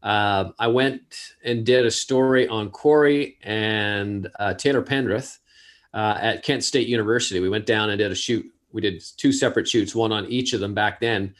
Uh, 0.03 0.51
I 0.59 0.67
went 0.67 1.01
and 1.43 1.65
did 1.65 1.87
a 1.87 1.89
story 1.89 2.47
on 2.47 2.69
Corey 2.69 3.39
and 3.41 4.29
uh, 4.37 4.53
Taylor 4.53 4.83
Pendrith 4.83 5.39
uh, 5.91 6.19
at 6.21 6.43
Kent 6.43 6.63
State 6.63 6.87
University. 6.87 7.39
We 7.39 7.49
went 7.49 7.65
down 7.65 7.89
and 7.89 7.97
did 7.97 8.11
a 8.11 8.15
shoot. 8.15 8.45
We 8.71 8.81
did 8.81 9.03
two 9.17 9.31
separate 9.31 9.67
shoots, 9.67 9.95
one 9.95 10.11
on 10.11 10.27
each 10.27 10.53
of 10.53 10.59
them 10.59 10.75
back 10.75 10.99
then. 10.99 11.33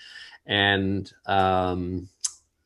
And 0.48 1.14
um, 1.28 2.10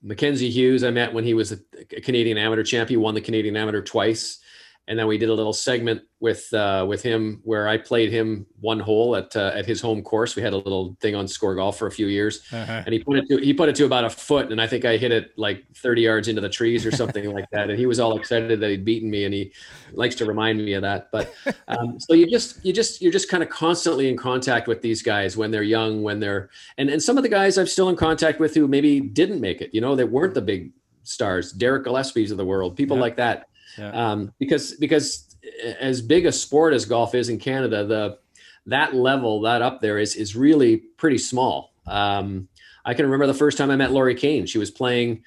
Mackenzie 0.02 0.50
Hughes, 0.50 0.86
I 0.86 0.92
met 0.92 1.14
when 1.14 1.26
he 1.26 1.34
was 1.34 1.52
a 1.52 1.58
Canadian 2.04 2.38
Amateur 2.38 2.64
champion, 2.64 3.02
won 3.02 3.16
the 3.16 3.20
Canadian 3.20 3.58
Amateur 3.58 3.82
twice 3.82 4.40
and 4.88 4.98
then 4.98 5.08
we 5.08 5.18
did 5.18 5.30
a 5.30 5.34
little 5.34 5.54
segment 5.54 6.02
with 6.20 6.52
uh, 6.54 6.86
with 6.88 7.02
him 7.02 7.40
where 7.44 7.68
I 7.68 7.78
played 7.78 8.12
him 8.12 8.46
one 8.60 8.80
hole 8.80 9.16
at 9.16 9.36
uh, 9.36 9.52
at 9.54 9.66
his 9.66 9.80
home 9.80 10.02
course. 10.02 10.36
We 10.36 10.42
had 10.42 10.54
a 10.54 10.58
little 10.58 10.98
thing 11.00 11.16
on 11.16 11.28
Score 11.28 11.56
Golf 11.56 11.78
for 11.78 11.88
a 11.88 11.92
few 11.92 12.08
years, 12.08 12.42
uh-huh. 12.52 12.84
and 12.86 12.94
he 12.94 13.04
put 13.04 13.18
it 13.18 13.28
to 13.30 13.38
he 13.38 13.54
put 13.54 13.70
it 13.70 13.76
to 13.76 13.86
about 13.86 14.06
a 14.06 14.10
foot, 14.10 14.52
and 14.52 14.60
I 14.60 14.68
think 14.68 14.84
I 14.84 14.98
hit 14.98 15.12
it 15.12 15.32
like 15.38 15.64
thirty 15.76 16.02
yards 16.02 16.28
into 16.28 16.42
the 16.42 16.50
trees 16.50 16.86
or 16.86 16.92
something 16.92 17.32
like 17.32 17.50
that. 17.52 17.70
And 17.70 17.78
he 17.78 17.86
was 17.86 18.00
all 18.00 18.18
excited 18.18 18.60
that 18.60 18.70
he'd 18.70 18.84
beaten 18.84 19.10
me, 19.10 19.26
and 19.26 19.34
he 19.34 19.54
likes 19.94 20.16
to 20.16 20.26
remind 20.26 20.58
me 20.58 20.74
of 20.74 20.82
that. 20.82 21.10
But 21.12 21.34
um, 21.68 22.00
so 22.00 22.14
you 22.14 22.30
just 22.30 22.64
you 22.66 22.74
just 22.74 23.02
you're 23.02 23.14
just 23.14 23.30
kind 23.30 23.44
of 23.44 23.50
constantly 23.50 24.10
in 24.10 24.18
contact 24.18 24.68
with 24.68 24.82
these 24.82 25.04
guys 25.04 25.38
when 25.38 25.52
they're 25.52 25.64
young, 25.64 26.02
when 26.02 26.20
they're 26.20 26.50
and 26.78 26.90
and 26.90 27.02
some 27.02 27.18
of 27.18 27.24
the 27.24 27.30
guys 27.30 27.58
I'm 27.58 27.68
still 27.68 27.90
in 27.90 27.96
contact 27.96 28.40
with 28.40 28.56
who 28.56 28.68
maybe 28.68 29.00
didn't 29.00 29.42
make 29.42 29.62
it. 29.62 29.74
You 29.74 29.82
know, 29.82 29.96
they 29.96 30.06
weren't 30.06 30.34
the 30.34 30.42
big 30.42 30.72
stars, 31.04 31.52
Derek 31.52 31.86
Gillespie's 31.86 32.32
of 32.32 32.38
the 32.38 32.46
world, 32.46 32.76
people 32.76 32.98
like 32.98 33.16
that 33.16 33.48
yeah. 33.78 33.92
um, 33.92 34.34
because 34.40 34.74
because 34.76 35.36
as 35.80 36.02
big 36.02 36.26
a 36.26 36.32
sport 36.32 36.74
as 36.74 36.86
golf 36.86 37.16
is 37.16 37.30
in 37.30 37.40
Canada, 37.40 37.86
the 37.86 38.18
that 38.66 38.94
level 38.94 39.42
that 39.42 39.62
up 39.62 39.82
there 39.82 39.98
is 39.98 40.16
is 40.16 40.36
really 40.36 40.78
pretty 40.98 41.18
small. 41.18 41.74
Um, 41.88 42.48
I 42.86 42.94
can 42.94 43.06
remember 43.06 43.28
the 43.28 43.34
first 43.34 43.58
time 43.58 43.72
I 43.72 43.76
met 43.76 43.92
Lori 43.92 44.16
Kane. 44.16 44.46
She 44.46 44.58
was 44.58 44.72
playing 44.72 45.24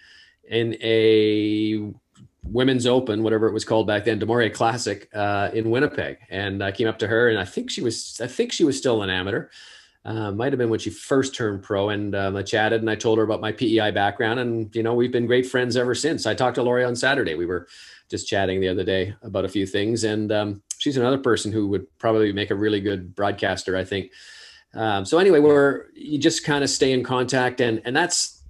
in 0.49 0.76
a 0.82 1.92
women's 2.45 2.86
open, 2.86 3.22
whatever 3.22 3.47
it 3.49 3.53
was 3.53 3.64
called 3.64 3.86
back 3.86 4.05
then, 4.05 4.18
du 4.18 4.26
Maurier 4.26 4.51
Classic 4.51 5.09
uh, 5.14 5.51
in 5.53 5.70
Winnipeg, 5.70 6.18
and 6.28 6.62
I 6.62 6.72
came 6.72 6.88
up 6.88 6.99
to 6.99 7.07
her, 7.07 7.28
and 7.28 7.38
I 7.38 7.45
think 7.45 7.70
she 7.70 7.80
was 7.80 8.20
I 8.22 8.26
think 8.26 8.53
she 8.53 8.64
was 8.64 8.76
still 8.76 9.03
an 9.03 9.11
amateur. 9.11 9.49
Uh, 10.07 10.30
might 10.30 10.53
have 10.53 10.59
been 10.59 10.68
when 10.68 10.78
she 10.78 10.90
first 10.90 11.34
turned 11.34 11.62
pro, 11.62 11.88
and 11.88 12.14
um, 12.14 12.36
I 12.36 12.42
chatted 12.42 12.82
and 12.82 12.90
I 12.90 12.95
told 12.95 13.16
her 13.16 13.24
about 13.24 13.40
my 13.40 13.53
PEI 13.53 13.90
background, 13.90 14.38
and 14.38 14.74
you 14.76 14.82
know 14.82 14.95
we've 14.95 15.12
been 15.12 15.26
great 15.26 15.47
friends 15.47 15.76
ever 15.76 15.95
since. 15.95 16.26
I 16.26 16.34
talked 16.34 16.57
to 16.57 16.62
Lori 16.62 16.84
on 16.84 16.95
Saturday. 16.95 17.34
We 17.34 17.47
were 17.47 17.66
just 18.11 18.28
chatting 18.28 18.61
the 18.61 18.68
other 18.68 18.84
day 18.84 19.14
about 19.22 19.44
a 19.44 19.48
few 19.48 19.66
things. 19.66 20.05
And 20.05 20.30
um, 20.30 20.62
she's 20.78 20.96
another 20.96 21.18
person 21.18 21.52
who 21.52 21.68
would 21.68 21.86
probably 21.98 22.32
make 22.32 22.50
a 22.50 22.55
really 22.55 22.80
good 22.80 23.14
broadcaster, 23.14 23.76
I 23.76 23.84
think. 23.84 24.12
Um, 24.74 25.05
so 25.05 25.18
anyway, 25.18 25.40
we're 25.40 25.86
you 25.94 26.18
just 26.18 26.44
kind 26.44 26.64
of 26.64 26.70
stay 26.70 26.92
in 26.92 27.02
contact, 27.05 27.61
and 27.61 27.80
and 27.84 27.94
that's 27.96 28.42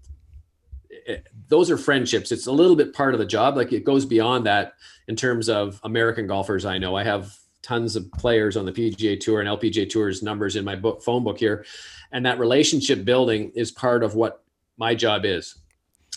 those 1.48 1.70
are 1.70 1.76
friendships. 1.76 2.32
It's 2.32 2.46
a 2.46 2.52
little 2.52 2.76
bit 2.76 2.94
part 2.94 3.14
of 3.14 3.20
the 3.20 3.26
job. 3.26 3.56
Like 3.56 3.72
it 3.72 3.84
goes 3.84 4.06
beyond 4.06 4.46
that 4.46 4.74
in 5.08 5.16
terms 5.16 5.48
of 5.48 5.80
American 5.84 6.26
golfers. 6.26 6.64
I 6.64 6.78
know 6.78 6.96
I 6.96 7.04
have 7.04 7.36
tons 7.62 7.96
of 7.96 8.10
players 8.12 8.56
on 8.56 8.64
the 8.64 8.72
PGA 8.72 9.18
Tour 9.18 9.40
and 9.40 9.48
LPGA 9.48 9.88
Tour's 9.88 10.22
numbers 10.22 10.56
in 10.56 10.64
my 10.64 10.76
book, 10.76 11.02
phone 11.02 11.24
book 11.24 11.38
here, 11.38 11.64
and 12.12 12.24
that 12.24 12.38
relationship 12.38 13.04
building 13.04 13.52
is 13.54 13.70
part 13.70 14.02
of 14.02 14.14
what 14.14 14.42
my 14.76 14.94
job 14.94 15.24
is. 15.24 15.56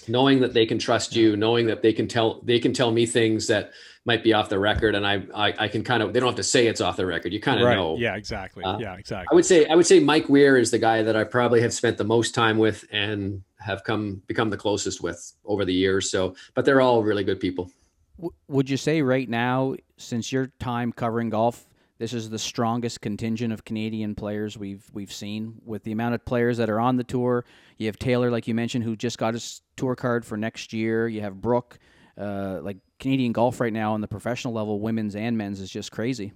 Knowing 0.08 0.40
that 0.42 0.54
they 0.54 0.66
can 0.66 0.80
trust 0.80 1.16
you, 1.16 1.36
knowing 1.36 1.68
that 1.68 1.82
they 1.82 1.94
can 1.94 2.08
tell 2.08 2.42
they 2.44 2.60
can 2.60 2.74
tell 2.74 2.92
me 2.92 3.06
things 3.06 3.48
that 3.48 3.72
might 4.06 4.24
be 4.24 4.34
off 4.34 4.48
the 4.48 4.58
record, 4.58 4.96
and 4.96 5.06
I 5.06 5.22
I, 5.36 5.54
I 5.60 5.68
can 5.68 5.84
kind 5.84 6.02
of 6.02 6.14
they 6.14 6.20
don't 6.20 6.30
have 6.30 6.36
to 6.38 6.44
say 6.44 6.68
it's 6.68 6.82
off 6.82 6.98
the 6.98 7.06
record. 7.06 7.34
You 7.34 7.42
kind 7.42 7.60
of 7.60 7.66
right. 7.68 7.76
know. 7.76 7.98
Yeah, 7.98 8.16
exactly. 8.16 8.64
Uh, 8.64 8.80
yeah, 8.80 8.96
exactly. 8.96 9.28
I 9.32 9.36
would 9.36 9.46
say 9.46 9.66
I 9.68 9.76
would 9.76 9.86
say 9.86 10.00
Mike 10.00 10.30
Weir 10.30 10.58
is 10.58 10.72
the 10.72 10.80
guy 10.80 11.04
that 11.04 11.16
I 11.16 11.24
probably 11.24 11.62
have 11.62 11.74
spent 11.74 11.98
the 11.98 12.06
most 12.06 12.34
time 12.34 12.58
with 12.58 12.86
and 12.92 13.44
have 13.60 13.84
come 13.84 14.22
become 14.28 14.50
the 14.50 14.58
closest 14.58 15.02
with 15.02 15.34
over 15.46 15.66
the 15.66 15.74
years. 15.74 16.10
So, 16.10 16.36
but 16.54 16.64
they're 16.64 16.82
all 16.82 17.04
really 17.04 17.24
good 17.24 17.40
people. 17.40 17.70
W- 18.18 18.34
would 18.48 18.70
you 18.70 18.78
say 18.78 19.02
right 19.02 19.28
now, 19.28 19.76
since 19.98 20.32
your 20.32 20.48
time 20.60 20.94
covering 20.94 21.30
golf, 21.30 21.68
this 21.98 22.14
is 22.14 22.30
the 22.30 22.40
strongest 22.40 23.02
contingent 23.02 23.52
of 23.52 23.66
Canadian 23.66 24.16
players 24.16 24.58
we've 24.58 24.90
we've 24.94 25.12
seen 25.12 25.56
with 25.66 25.84
the 25.84 25.92
amount 25.92 26.16
of 26.16 26.24
players 26.26 26.58
that 26.58 26.70
are 26.70 26.80
on 26.80 26.96
the 26.96 27.04
tour. 27.04 27.44
You 27.78 27.88
have 27.88 28.00
Taylor, 28.00 28.32
like 28.32 28.48
you 28.48 28.56
mentioned, 28.56 28.84
who 28.84 28.96
just 28.96 29.18
got 29.18 29.34
his 29.34 29.62
tour 29.76 29.96
card 29.96 30.26
for 30.26 30.38
next 30.38 30.74
year. 30.74 31.08
You 31.08 31.22
have 31.22 31.42
Brooke. 31.42 31.80
Uh, 32.18 32.60
like 32.64 32.78
Canadian 33.00 33.32
golf 33.32 33.60
right 33.60 33.72
now 33.72 33.94
on 33.94 34.02
the 34.02 34.08
professional 34.08 34.52
level, 34.54 34.80
women's 34.80 35.16
and 35.16 35.38
men's 35.38 35.60
is 35.60 35.70
just 35.70 35.92
crazy. 35.92 36.34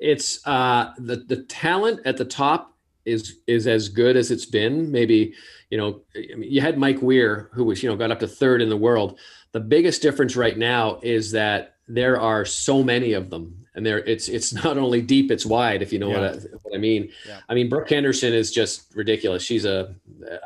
It's 0.00 0.44
uh, 0.46 0.92
the 0.98 1.16
the 1.16 1.44
talent 1.44 2.00
at 2.04 2.16
the 2.16 2.24
top 2.24 2.76
is 3.04 3.38
is 3.46 3.66
as 3.66 3.88
good 3.88 4.16
as 4.16 4.30
it's 4.30 4.46
been. 4.46 4.90
Maybe 4.90 5.34
you 5.70 5.78
know 5.78 6.00
I 6.16 6.34
mean, 6.34 6.50
you 6.50 6.60
had 6.60 6.78
Mike 6.78 7.02
Weir, 7.02 7.50
who 7.52 7.64
was 7.64 7.82
you 7.82 7.88
know 7.88 7.96
got 7.96 8.10
up 8.10 8.20
to 8.20 8.28
third 8.28 8.62
in 8.62 8.68
the 8.68 8.76
world. 8.76 9.18
The 9.52 9.60
biggest 9.60 10.02
difference 10.02 10.34
right 10.34 10.58
now 10.58 10.98
is 11.02 11.30
that 11.32 11.76
there 11.86 12.20
are 12.20 12.44
so 12.44 12.82
many 12.82 13.12
of 13.12 13.30
them, 13.30 13.63
and 13.74 13.84
there 13.84 13.98
it's 13.98 14.28
it's 14.28 14.52
not 14.64 14.78
only 14.78 15.00
deep, 15.00 15.30
it's 15.30 15.46
wide. 15.46 15.82
If 15.82 15.92
you 15.92 15.98
know 15.98 16.10
Yeah. 16.10 16.20
what 16.20 16.30
I, 16.30 16.36
what 16.62 16.74
I 16.74 16.78
mean. 16.78 17.10
Yeah. 17.26 17.40
I 17.48 17.54
mean, 17.54 17.68
Brooke 17.68 17.90
Henderson 17.90 18.32
is 18.32 18.50
just 18.50 18.94
ridiculous. 18.94 19.42
She's 19.42 19.64
a 19.64 19.94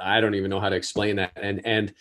I 0.00 0.20
don't 0.20 0.34
even 0.34 0.50
know 0.50 0.60
how 0.60 0.68
to 0.68 0.76
explain 0.76 1.16
that. 1.16 1.32
And 1.36 1.64
and 1.66 1.94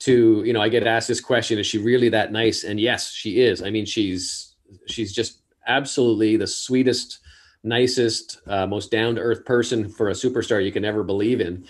to 0.00 0.42
you 0.44 0.52
know, 0.52 0.60
I 0.60 0.68
get 0.68 0.86
asked 0.86 1.08
this 1.08 1.20
question: 1.20 1.58
Is 1.58 1.66
she 1.66 1.78
really 1.78 2.08
that 2.10 2.32
nice? 2.32 2.64
And 2.64 2.80
yes, 2.80 3.10
she 3.12 3.40
is. 3.40 3.62
I 3.62 3.70
mean, 3.70 3.86
she's 3.86 4.54
she's 4.86 5.12
just 5.12 5.42
absolutely 5.66 6.36
the 6.36 6.46
sweetest, 6.46 7.20
nicest, 7.62 8.40
uh, 8.46 8.66
most 8.66 8.90
down 8.90 9.14
to 9.14 9.20
earth 9.20 9.44
person 9.44 9.88
for 9.88 10.08
a 10.08 10.12
superstar 10.12 10.64
you 10.64 10.72
can 10.72 10.84
ever 10.84 11.04
believe 11.04 11.40
in. 11.40 11.64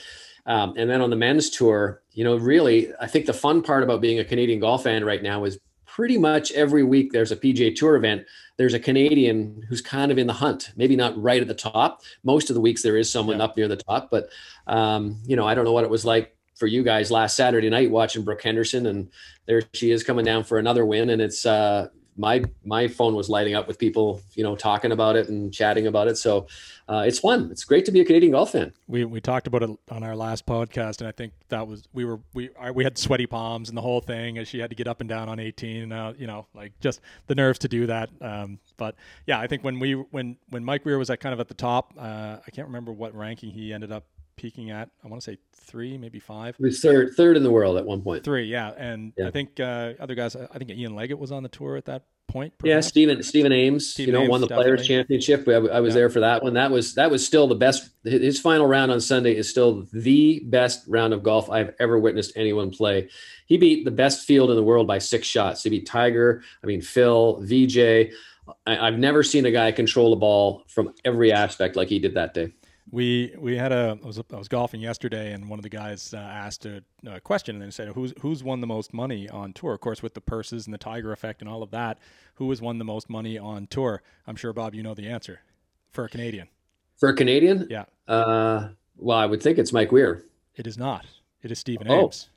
Um, 0.46 0.74
and 0.76 0.90
then 0.90 1.00
on 1.00 1.10
the 1.10 1.16
men's 1.16 1.50
tour, 1.50 2.02
you 2.12 2.24
know, 2.24 2.36
really, 2.36 2.92
I 3.00 3.06
think 3.06 3.26
the 3.26 3.32
fun 3.32 3.62
part 3.62 3.82
about 3.82 4.00
being 4.00 4.18
a 4.18 4.24
Canadian 4.24 4.60
golf 4.60 4.82
fan 4.84 5.04
right 5.04 5.22
now 5.22 5.44
is 5.44 5.58
pretty 5.94 6.16
much 6.16 6.50
every 6.52 6.82
week 6.82 7.12
there's 7.12 7.32
a 7.32 7.36
PGA 7.36 7.74
Tour 7.74 7.96
event. 7.96 8.24
There's 8.56 8.72
a 8.72 8.78
Canadian 8.80 9.62
who's 9.68 9.82
kind 9.82 10.10
of 10.10 10.16
in 10.16 10.26
the 10.26 10.32
hunt, 10.32 10.72
maybe 10.74 10.96
not 10.96 11.20
right 11.20 11.42
at 11.42 11.48
the 11.48 11.54
top. 11.54 12.00
Most 12.24 12.48
of 12.48 12.54
the 12.54 12.60
weeks 12.62 12.82
there 12.82 12.96
is 12.96 13.10
someone 13.10 13.38
Yeah. 13.38 13.44
up 13.44 13.56
near 13.58 13.68
the 13.68 13.76
top, 13.76 14.10
but 14.10 14.30
um, 14.66 15.18
you 15.26 15.36
know, 15.36 15.46
I 15.46 15.54
don't 15.54 15.64
know 15.66 15.72
what 15.72 15.84
it 15.84 15.90
was 15.90 16.04
like 16.06 16.34
for 16.54 16.66
you 16.66 16.82
guys 16.82 17.10
last 17.10 17.36
Saturday 17.36 17.68
night 17.68 17.90
watching 17.90 18.24
Brooke 18.24 18.42
Henderson, 18.42 18.86
and 18.86 19.08
there 19.46 19.62
she 19.74 19.90
is 19.90 20.02
coming 20.02 20.24
down 20.24 20.44
for 20.44 20.58
another 20.58 20.86
win, 20.86 21.10
and 21.10 21.20
it's 21.20 21.44
uh, 21.44 21.88
my 22.16 22.44
my 22.64 22.88
phone 22.88 23.14
was 23.14 23.28
lighting 23.28 23.54
up 23.54 23.66
with 23.66 23.78
people, 23.78 24.20
you 24.34 24.42
know, 24.42 24.54
talking 24.54 24.92
about 24.92 25.16
it 25.16 25.28
and 25.28 25.52
chatting 25.52 25.86
about 25.86 26.08
it. 26.08 26.18
So 26.18 26.46
uh, 26.88 27.04
it's 27.06 27.18
fun. 27.18 27.48
It's 27.50 27.64
great 27.64 27.84
to 27.86 27.92
be 27.92 28.00
a 28.00 28.04
Canadian 28.04 28.32
golf 28.32 28.52
fan. 28.52 28.72
we 28.86 29.04
we 29.04 29.20
talked 29.20 29.46
about 29.46 29.62
it 29.62 29.70
on 29.90 30.02
our 30.02 30.14
last 30.14 30.44
podcast, 30.44 30.98
and 30.98 31.08
I 31.08 31.12
think 31.12 31.32
that 31.48 31.66
was 31.66 31.84
we 31.92 32.04
were 32.04 32.20
we 32.34 32.50
we 32.74 32.84
had 32.84 32.98
sweaty 32.98 33.26
palms 33.26 33.68
and 33.68 33.78
the 33.78 33.82
whole 33.82 34.00
thing 34.00 34.38
as 34.38 34.48
she 34.48 34.58
had 34.58 34.70
to 34.70 34.76
get 34.76 34.86
up 34.86 35.00
and 35.00 35.08
down 35.08 35.28
on 35.28 35.38
18. 35.38 35.84
And 35.84 35.92
uh, 35.92 36.12
you 36.18 36.26
know, 36.26 36.46
like 36.54 36.72
just 36.80 37.00
the 37.28 37.34
nerves 37.34 37.58
to 37.60 37.68
do 37.68 37.86
that. 37.86 38.10
Um, 38.20 38.58
but 38.76 38.96
yeah, 39.26 39.40
I 39.40 39.46
think 39.46 39.64
when 39.64 39.78
we 39.78 39.94
when 39.94 40.36
when 40.50 40.64
Mike 40.64 40.84
Weir 40.84 40.98
was 40.98 41.08
at 41.08 41.20
kind 41.20 41.32
of 41.32 41.40
at 41.40 41.48
the 41.48 41.54
top, 41.54 41.94
uh, 41.98 42.38
I 42.46 42.50
can't 42.50 42.66
remember 42.66 42.92
what 42.92 43.14
ranking 43.14 43.50
he 43.50 43.72
ended 43.72 43.90
up 43.92 44.04
peaking 44.36 44.70
at. 44.70 44.90
I 45.04 45.08
want 45.08 45.22
to 45.22 45.30
say 45.32 45.38
three, 45.54 45.96
maybe 45.98 46.18
five. 46.18 46.56
Was 46.58 46.80
third 46.80 47.14
third 47.16 47.36
in 47.36 47.42
the 47.42 47.50
world 47.50 47.76
at 47.76 47.84
one 47.84 48.02
point. 48.02 48.24
Three, 48.24 48.44
yeah, 48.44 48.72
and 48.76 49.12
Yeah. 49.16 49.28
I 49.28 49.30
think 49.30 49.60
uh, 49.60 49.92
other 50.00 50.14
guys. 50.14 50.36
I 50.36 50.58
think 50.58 50.70
Ian 50.70 50.92
Leggatt 50.92 51.18
was 51.18 51.32
on 51.32 51.42
the 51.42 51.48
tour 51.48 51.76
at 51.76 51.84
that 51.86 52.04
point. 52.28 52.54
Yeah. 52.64 52.80
Stephen 52.80 53.22
Stephen 53.22 53.52
Ames, 53.52 53.86
Stephen 53.90 54.14
you 54.14 54.18
know, 54.18 54.22
Ames, 54.24 54.30
won 54.30 54.40
the 54.40 54.46
Players. 54.48 54.86
Championship. 54.86 55.46
I, 55.46 55.52
I 55.52 55.80
was 55.80 55.92
Yeah. 55.94 56.00
there 56.00 56.10
for 56.10 56.20
that 56.20 56.42
one. 56.42 56.54
That 56.54 56.70
was 56.70 56.94
that 56.94 57.10
was 57.10 57.26
still 57.26 57.46
the 57.46 57.54
best. 57.54 57.90
His 58.04 58.40
final 58.40 58.66
round 58.66 58.90
on 58.90 59.00
Sunday 59.00 59.36
is 59.36 59.48
still 59.50 59.86
the 59.92 60.40
best 60.46 60.84
round 60.88 61.12
of 61.12 61.22
golf 61.22 61.50
I've 61.50 61.74
ever 61.78 61.98
witnessed 61.98 62.32
anyone 62.36 62.70
play. 62.70 63.08
He 63.46 63.58
beat 63.58 63.84
the 63.84 63.90
best 63.90 64.26
field 64.26 64.48
in 64.50 64.56
the 64.56 64.62
world 64.62 64.86
by 64.86 64.98
six 64.98 65.26
shots. 65.26 65.62
He 65.62 65.68
beat 65.70 65.86
Tiger. 65.86 66.42
I 66.62 66.66
mean 66.66 66.80
Phil, 66.80 67.40
VJ. 67.42 68.12
I, 68.66 68.88
I've 68.88 68.98
never 68.98 69.22
seen 69.22 69.46
a 69.46 69.50
guy 69.52 69.70
control 69.72 70.10
the 70.10 70.16
ball 70.16 70.64
from 70.68 70.94
every 71.04 71.32
aspect 71.32 71.76
like 71.76 71.88
he 71.88 71.98
did 71.98 72.14
that 72.14 72.34
day. 72.34 72.52
We 72.92 73.34
we 73.38 73.56
had 73.56 73.72
a 73.72 73.98
I 74.02 74.06
was 74.06 74.18
I 74.32 74.36
was 74.36 74.48
golfing 74.48 74.80
yesterday 74.82 75.32
and 75.32 75.48
one 75.48 75.58
of 75.58 75.62
the 75.62 75.70
guys 75.70 76.12
uh, 76.12 76.18
asked 76.18 76.66
a, 76.66 76.84
a 77.06 77.20
question 77.20 77.56
and 77.56 77.62
then 77.62 77.72
said 77.72 77.88
who's 77.88 78.12
who's 78.20 78.44
won 78.44 78.60
the 78.60 78.66
most 78.66 78.92
money 78.92 79.28
on 79.30 79.54
tour? 79.54 79.72
Of 79.72 79.80
course, 79.80 80.02
with 80.02 80.12
the 80.12 80.20
purses 80.20 80.66
and 80.66 80.74
the 80.74 80.78
Tiger 80.78 81.10
effect 81.10 81.40
and 81.40 81.48
all 81.48 81.62
of 81.62 81.70
that, 81.70 81.98
who 82.34 82.50
has 82.50 82.60
won 82.60 82.76
the 82.78 82.84
most 82.84 83.08
money 83.08 83.38
on 83.38 83.66
tour? 83.66 84.02
I'm 84.26 84.36
sure 84.36 84.52
Bob, 84.52 84.74
you 84.74 84.82
know 84.82 84.92
the 84.94 85.08
answer 85.08 85.40
for 85.90 86.04
a 86.04 86.08
Canadian. 86.08 86.48
For 86.98 87.08
a 87.08 87.14
Canadian, 87.16 87.66
Yeah, 87.70 87.84
uh, 88.06 88.68
well, 88.98 89.16
I 89.18 89.24
would 89.26 89.42
think 89.42 89.58
it's 89.58 89.72
Mike 89.72 89.90
Weir. 89.90 90.24
it 90.54 90.66
is 90.66 90.76
not. 90.76 91.06
It 91.42 91.50
is 91.50 91.58
Stephen 91.58 91.88
Oh, 91.90 92.04
Ames. 92.04 92.28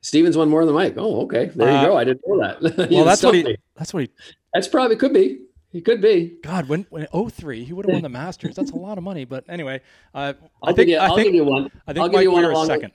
Stevens 0.00 0.36
won 0.36 0.48
more 0.48 0.64
than 0.64 0.74
Mike. 0.76 0.94
Oh, 0.96 1.22
okay. 1.22 1.46
There 1.46 1.68
Uh, 1.68 1.80
you 1.82 1.86
go. 1.88 1.96
I 1.96 2.04
didn't 2.04 2.22
know 2.24 2.38
that. 2.40 2.88
Well, 2.92 3.04
that's 3.04 3.22
what 3.24 3.34
he. 3.34 3.56
That's 3.76 3.92
what 3.92 4.04
he. 4.04 4.10
That's 4.54 4.68
probably 4.68 4.94
could 4.96 5.12
be. 5.12 5.40
He 5.70 5.80
could 5.82 6.00
be. 6.00 6.38
God, 6.42 6.68
when 6.68 6.86
when 6.90 7.06
03, 7.06 7.64
he 7.64 7.72
would 7.72 7.84
have 7.86 7.92
won 7.92 8.02
the 8.02 8.08
Masters. 8.08 8.56
That's 8.56 8.70
a 8.70 8.76
lot 8.76 8.96
of 8.96 9.04
money. 9.04 9.24
But 9.24 9.44
anyway, 9.48 9.82
uh, 10.14 10.32
I'll 10.62 10.70
I 10.70 10.72
think 10.72 10.76
give 10.76 10.88
you. 10.88 10.96
I 10.98 11.06
I'll 11.06 11.14
think 11.14 11.26
give 11.26 11.34
you 11.34 11.44
one. 11.44 11.70
I 11.86 11.92
think 11.92 11.98
I'll 12.02 12.08
give 12.08 12.14
Mike 12.18 12.22
you 12.24 12.32
one 12.32 12.44
along 12.44 12.68
the- 12.68 12.74
second. 12.74 12.92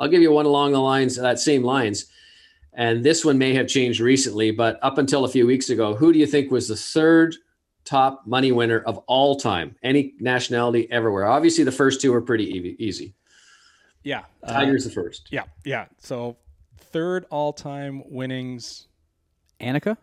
I'll 0.00 0.08
give 0.08 0.20
you 0.22 0.32
one 0.32 0.44
along 0.46 0.72
the 0.72 0.80
lines 0.80 1.14
that 1.16 1.38
same 1.38 1.62
lines. 1.62 2.06
And 2.72 3.04
this 3.04 3.24
one 3.24 3.38
may 3.38 3.54
have 3.54 3.68
changed 3.68 4.00
recently, 4.00 4.50
but 4.50 4.80
up 4.82 4.98
until 4.98 5.24
a 5.24 5.28
few 5.28 5.46
weeks 5.46 5.70
ago, 5.70 5.94
who 5.94 6.12
do 6.12 6.18
you 6.18 6.26
think 6.26 6.50
was 6.50 6.66
the 6.66 6.74
third 6.74 7.36
top 7.84 8.26
money 8.26 8.50
winner 8.50 8.80
of 8.80 8.98
all 9.06 9.36
time? 9.36 9.76
Any 9.84 10.14
nationality 10.18 10.90
everywhere. 10.90 11.26
Obviously, 11.26 11.62
the 11.62 11.70
first 11.70 12.00
two 12.00 12.12
are 12.12 12.20
pretty 12.20 12.74
easy. 12.80 13.14
Yeah, 14.02 14.24
uh, 14.42 14.52
Tiger's 14.52 14.82
the 14.84 14.90
first. 14.90 15.28
Yeah, 15.30 15.44
yeah. 15.64 15.86
So 15.98 16.36
third 16.78 17.24
all-time 17.30 18.02
winnings. 18.10 18.88
Annika? 19.60 19.96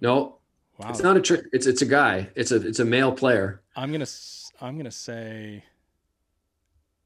No, 0.00 0.38
Wow. 0.82 0.90
it's 0.90 1.02
not 1.02 1.16
a 1.16 1.20
trick. 1.20 1.44
It's 1.52 1.66
it's 1.66 1.82
a 1.82 1.86
guy. 1.86 2.28
It's 2.34 2.50
a 2.52 2.56
it's 2.66 2.78
a 2.80 2.84
male 2.84 3.12
player. 3.12 3.60
I'm 3.76 3.92
gonna 3.92 4.02
s- 4.02 4.52
I'm 4.60 4.76
gonna 4.76 4.90
say 4.90 5.64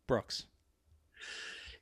Brooks. 0.07 0.45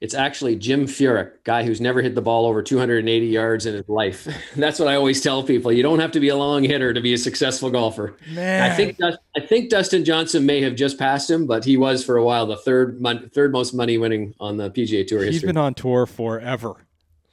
It's 0.00 0.12
actually 0.14 0.56
Jim 0.56 0.84
Furyk, 0.86 1.30
guy 1.44 1.62
who's 1.64 1.80
never 1.80 2.02
hit 2.02 2.14
the 2.14 2.20
ball 2.20 2.44
over 2.44 2.62
280 2.62 3.26
yards 3.26 3.64
in 3.64 3.72
his 3.74 3.88
life. 3.88 4.28
That's 4.56 4.78
what 4.78 4.88
I 4.88 4.96
always 4.96 5.22
tell 5.22 5.42
people. 5.42 5.72
You 5.72 5.82
don't 5.82 5.98
have 6.00 6.10
to 6.12 6.20
be 6.20 6.28
a 6.28 6.36
long 6.36 6.62
hitter 6.62 6.92
to 6.92 7.00
be 7.00 7.14
a 7.14 7.18
successful 7.18 7.70
golfer. 7.70 8.16
Man, 8.28 8.70
I 8.70 8.74
think 8.74 8.98
I 9.02 9.40
think 9.40 9.70
Dustin 9.70 10.04
Johnson 10.04 10.44
may 10.44 10.60
have 10.62 10.74
just 10.74 10.98
passed 10.98 11.30
him, 11.30 11.46
but 11.46 11.64
he 11.64 11.76
was 11.78 12.04
for 12.04 12.16
a 12.18 12.24
while 12.24 12.44
the 12.44 12.56
third 12.56 13.00
mon- 13.00 13.30
third 13.30 13.52
most 13.52 13.72
money 13.72 13.96
winning 13.96 14.34
on 14.40 14.56
the 14.58 14.68
PGA 14.70 15.06
Tour 15.06 15.20
he's 15.24 15.34
history. 15.34 15.46
been 15.46 15.56
on 15.56 15.72
tour 15.74 16.04
forever, 16.06 16.74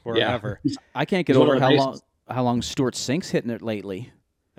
forever. 0.03 0.62
I 0.95 1.03
can't 1.05 1.26
get 1.28 1.36
He's 1.36 1.41
over 1.43 1.59
how 1.59 1.72
long 1.72 1.99
how 2.30 2.43
long 2.43 2.62
Stewart 2.62 2.95
Cink's 2.95 3.32
hitting 3.32 3.49
it 3.51 3.62
lately. 3.62 4.12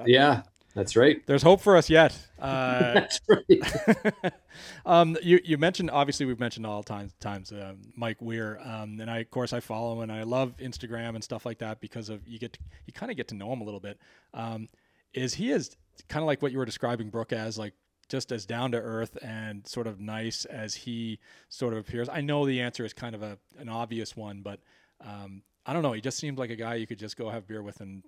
Yeah, 0.07 0.43
that's 0.74 0.97
right. 0.97 1.24
There's 1.26 1.43
hope 1.43 1.61
for 1.61 1.76
us 1.76 1.90
yet. 1.90 2.18
Uh, 2.38 2.95
That's 2.95 3.20
right. 3.28 4.32
um, 4.86 5.16
you 5.22 5.38
you 5.45 5.59
mentioned 5.59 5.90
obviously 5.90 6.24
we've 6.24 6.40
mentioned 6.40 6.66
all 6.66 6.82
times 6.82 7.12
times 7.20 7.53
uh, 7.53 7.74
Mike 7.95 8.22
Weir, 8.22 8.59
um, 8.64 8.99
and 9.01 9.11
I 9.11 9.18
of 9.18 9.30
course 9.30 9.53
I 9.53 9.61
follow 9.61 9.95
him 9.95 10.01
and 10.01 10.12
I 10.12 10.22
love 10.22 10.55
Instagram 10.59 11.14
and 11.14 11.22
stuff 11.22 11.45
like 11.45 11.59
that 11.59 11.80
because 11.80 12.09
of 12.09 12.26
you 12.26 12.38
get 12.38 12.55
to, 12.55 12.61
you 12.86 12.93
kind 12.93 13.11
of 13.11 13.16
get 13.16 13.28
to 13.28 13.34
know 13.34 13.53
him 13.53 13.61
a 13.61 13.64
little 13.64 13.80
bit. 13.80 13.99
Um, 14.32 14.68
is 15.12 15.34
he 15.34 15.51
is 15.51 15.76
kind 16.09 16.22
of 16.22 16.26
like 16.26 16.40
what 16.40 16.53
you 16.53 16.59
were 16.59 16.64
describing 16.64 17.11
Brooke 17.11 17.34
as 17.34 17.59
like 17.59 17.74
just 18.09 18.32
as 18.32 18.47
down 18.47 18.72
to 18.72 18.78
earth 18.78 19.16
and 19.22 19.66
sort 19.66 19.86
of 19.86 20.01
nice 20.01 20.47
as 20.47 20.74
he 20.74 21.18
sort 21.51 21.74
of 21.74 21.80
appears. 21.80 22.09
I 22.09 22.22
know 22.22 22.47
the 22.47 22.61
answer 22.62 22.84
is 22.84 22.95
kind 22.95 23.14
of 23.14 23.22
a 23.22 23.38
an 23.59 23.68
obvious 23.68 24.16
one, 24.16 24.40
but 24.40 24.61
um, 25.05 25.43
I 25.66 25.74
don't 25.74 25.82
know. 25.82 25.93
He 25.93 26.01
just 26.01 26.18
seems 26.18 26.38
like 26.38 26.51
a 26.51 26.57
guy 26.57 26.76
you 26.76 26.86
could 26.86 26.99
just 26.99 27.18
go 27.18 27.28
have 27.28 27.47
beer 27.47 27.62
with 27.62 27.80
and 27.80 28.03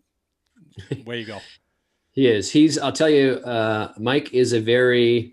away 1.01 1.21
you 1.21 1.27
go. 1.27 1.41
He 2.15 2.29
is. 2.29 2.51
He's. 2.51 2.79
I'll 2.79 2.93
tell 2.93 3.11
you. 3.11 3.35
Uh, 3.45 3.93
Mike 3.99 4.33
is 4.33 4.53
a 4.53 4.61
very, 4.61 5.33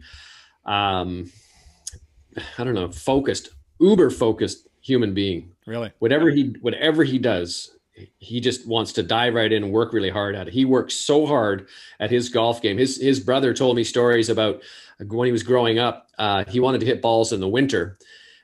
um, 0.65 1.32
I 2.57 2.63
don't 2.63 2.73
know, 2.73 2.91
focused, 2.91 3.49
uber 3.79 4.09
focused 4.09 4.67
human 4.82 5.13
being. 5.13 5.53
Really. 5.67 5.91
Whatever 5.99 6.32
he 6.32 6.55
whatever 6.61 7.03
he 7.03 7.19
does, 7.19 7.71
he 8.17 8.39
just 8.39 8.67
wants 8.67 8.93
to 8.93 9.03
dive 9.03 9.36
right 9.36 9.51
in 9.51 9.63
and 9.63 9.71
work 9.71 9.93
really 9.93 10.09
hard 10.09 10.36
at 10.36 10.47
it. 10.47 10.53
He 10.53 10.65
works 10.65 10.95
so 10.95 11.27
hard 11.27 11.67
at 11.99 12.09
his 12.09 12.29
golf 12.29 12.63
game. 12.63 12.79
His 12.79 12.99
his 12.99 13.19
brother 13.19 13.53
told 13.53 13.75
me 13.75 13.84
stories 13.84 14.29
about 14.29 14.63
when 14.99 15.27
he 15.27 15.32
was 15.32 15.43
growing 15.43 15.77
up. 15.77 16.07
Uh, 16.17 16.45
he 16.47 16.59
wanted 16.59 16.79
to 16.79 16.88
hit 16.88 17.01
balls 17.01 17.32
in 17.32 17.39
the 17.39 17.47
winter. 17.47 17.99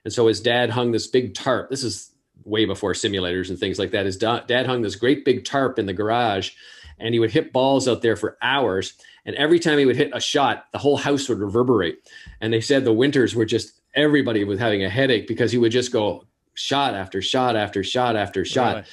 And 0.06 0.14
so 0.14 0.28
his 0.28 0.40
dad 0.40 0.70
hung 0.70 0.92
this 0.92 1.08
big 1.08 1.34
tarp. 1.34 1.70
This 1.70 1.84
is 1.84 2.12
way 2.44 2.66
before 2.66 2.94
simulators 2.94 3.50
and 3.50 3.60
things 3.60 3.78
like 3.78 3.92
that. 3.92 4.06
His 4.06 4.16
da- 4.16 4.42
dad 4.42 4.66
hung 4.66 4.82
this 4.82 4.96
great 4.96 5.26
big 5.26 5.44
tarp 5.44 5.78
in 5.80 5.86
the 5.86 5.94
garage 5.94 6.52
and 7.00 7.14
he 7.14 7.20
would 7.20 7.32
hit 7.32 7.54
balls 7.54 7.88
out 7.88 8.02
there 8.02 8.16
for 8.16 8.38
hours. 8.42 8.94
And 9.26 9.36
every 9.36 9.60
time 9.60 9.78
he 9.78 9.86
would 9.86 9.96
hit 9.96 10.12
a 10.14 10.20
shot, 10.20 10.66
the 10.72 10.78
whole 10.78 10.98
house 10.98 11.30
would 11.30 11.40
reverberate. 11.40 12.00
And 12.42 12.52
they 12.52 12.62
said 12.62 12.86
the 12.86 12.94
winters 12.94 13.36
were 13.36 13.46
just 13.46 13.82
everybody 13.96 14.44
was 14.44 14.60
having 14.60 14.84
a 14.84 14.90
headache 14.90 15.28
because 15.28 15.52
he 15.52 15.58
would 15.58 15.72
just 15.72 15.92
go 15.92 16.26
shot 16.54 16.94
after 16.94 17.22
shot 17.22 17.56
after 17.56 17.84
shot 17.84 18.16
after 18.16 18.46
shot. 18.46 18.86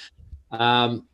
Really? 0.53 0.63
Um, 0.63 1.07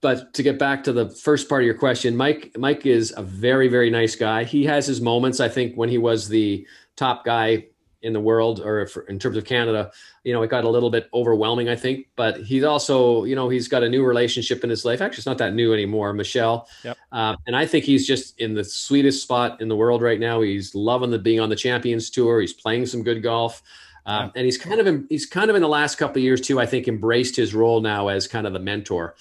but 0.00 0.34
to 0.34 0.42
get 0.42 0.58
back 0.58 0.84
to 0.84 0.92
the 0.92 1.08
first 1.08 1.48
part 1.48 1.62
of 1.62 1.66
your 1.66 1.74
question, 1.74 2.16
Mike 2.16 2.54
Mike 2.58 2.84
is 2.84 3.14
a 3.16 3.22
very 3.22 3.68
very 3.68 3.90
nice 3.90 4.14
guy. 4.14 4.44
He 4.44 4.64
has 4.64 4.86
his 4.86 5.00
moments. 5.00 5.40
I 5.40 5.48
think 5.48 5.74
when 5.76 5.88
he 5.88 5.98
was 5.98 6.28
the 6.28 6.66
top 6.96 7.24
guy 7.24 7.66
in 8.04 8.12
the 8.12 8.20
world 8.20 8.60
or 8.60 8.80
if, 8.80 8.96
in 9.08 9.18
terms 9.18 9.36
of 9.36 9.44
Canada, 9.44 9.90
you 10.22 10.32
know, 10.32 10.42
it 10.42 10.48
got 10.48 10.64
a 10.64 10.68
little 10.68 10.90
bit 10.90 11.08
overwhelming, 11.12 11.68
I 11.68 11.76
think. 11.76 12.06
But 12.14 12.42
he's 12.42 12.62
also, 12.62 13.24
you 13.24 13.34
know, 13.34 13.48
he's 13.48 13.66
got 13.66 13.82
a 13.82 13.88
new 13.88 14.04
relationship 14.04 14.62
in 14.62 14.70
his 14.70 14.84
life. 14.84 15.00
Actually, 15.00 15.18
it's 15.18 15.26
not 15.26 15.38
that 15.38 15.54
new 15.54 15.72
anymore, 15.72 16.12
Michelle. 16.12 16.68
Yep. 16.84 16.96
Uh, 17.10 17.36
and 17.46 17.56
I 17.56 17.66
think 17.66 17.84
he's 17.84 18.06
just 18.06 18.38
in 18.38 18.54
the 18.54 18.62
sweetest 18.62 19.22
spot 19.22 19.60
in 19.60 19.68
the 19.68 19.76
world 19.76 20.02
right 20.02 20.20
now. 20.20 20.42
He's 20.42 20.74
loving 20.74 21.10
the 21.10 21.18
being 21.18 21.40
on 21.40 21.48
the 21.48 21.56
Champions 21.56 22.10
Tour. 22.10 22.40
He's 22.40 22.52
playing 22.52 22.86
some 22.86 23.02
good 23.02 23.22
golf. 23.22 23.62
Um, 24.06 24.32
and 24.36 24.44
he's 24.44 24.58
kind 24.58 24.80
of 24.80 24.86
in, 24.86 25.06
he's 25.08 25.24
kind 25.24 25.48
of 25.48 25.56
in 25.56 25.62
the 25.62 25.68
last 25.68 25.96
couple 25.96 26.18
of 26.18 26.24
years 26.24 26.40
too. 26.40 26.60
I 26.60 26.66
think 26.66 26.86
embraced 26.86 27.36
his 27.36 27.54
role 27.54 27.80
now 27.80 28.08
as 28.08 28.28
kind 28.28 28.46
of 28.46 28.52
the 28.52 28.58
mentor. 28.58 29.14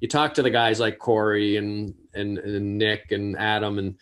You 0.00 0.08
talk 0.08 0.34
to 0.34 0.42
the 0.42 0.50
guys 0.50 0.80
like 0.80 0.98
Corey 0.98 1.56
and 1.56 1.94
and, 2.14 2.38
and 2.38 2.78
Nick 2.78 3.10
and 3.10 3.36
Adam 3.36 3.78
and 3.78 3.96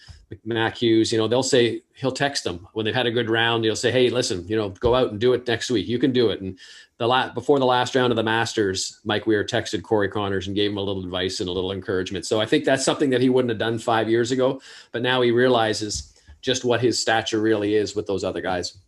Mac 0.44 0.76
Hughes, 0.76 1.12
you 1.12 1.18
know, 1.18 1.28
they'll 1.28 1.42
say 1.42 1.82
he'll 1.94 2.12
text 2.12 2.44
them 2.44 2.66
when 2.72 2.84
they've 2.84 2.94
had 2.94 3.06
a 3.06 3.10
good 3.10 3.28
round. 3.28 3.64
He'll 3.64 3.76
say, 3.76 3.90
"Hey, 3.90 4.10
listen, 4.10 4.46
you 4.48 4.56
know, 4.56 4.70
go 4.70 4.94
out 4.94 5.10
and 5.10 5.20
do 5.20 5.32
it 5.34 5.46
next 5.46 5.70
week. 5.70 5.86
You 5.88 5.98
can 5.98 6.12
do 6.12 6.30
it." 6.30 6.40
And 6.40 6.58
the 6.98 7.06
last 7.06 7.34
before 7.34 7.58
the 7.58 7.66
last 7.66 7.94
round 7.94 8.12
of 8.12 8.16
the 8.16 8.22
Masters, 8.22 9.00
Mike 9.04 9.26
Weir 9.26 9.44
texted 9.44 9.82
Corey 9.82 10.08
Conners 10.08 10.46
and 10.46 10.56
gave 10.56 10.70
him 10.70 10.78
a 10.78 10.82
little 10.82 11.04
advice 11.04 11.40
and 11.40 11.48
a 11.48 11.52
little 11.52 11.72
encouragement. 11.72 12.26
So 12.26 12.40
I 12.40 12.46
think 12.46 12.64
that's 12.64 12.84
something 12.84 13.10
that 13.10 13.20
he 13.20 13.28
wouldn't 13.28 13.50
have 13.50 13.58
done 13.58 13.78
five 13.78 14.08
years 14.08 14.30
ago, 14.30 14.60
but 14.90 15.02
now 15.02 15.20
he 15.20 15.30
realizes 15.30 16.12
just 16.40 16.64
what 16.64 16.80
his 16.80 17.00
stature 17.00 17.40
really 17.40 17.74
is 17.74 17.94
with 17.94 18.06
those 18.06 18.24
other 18.24 18.40
guys. 18.40 18.78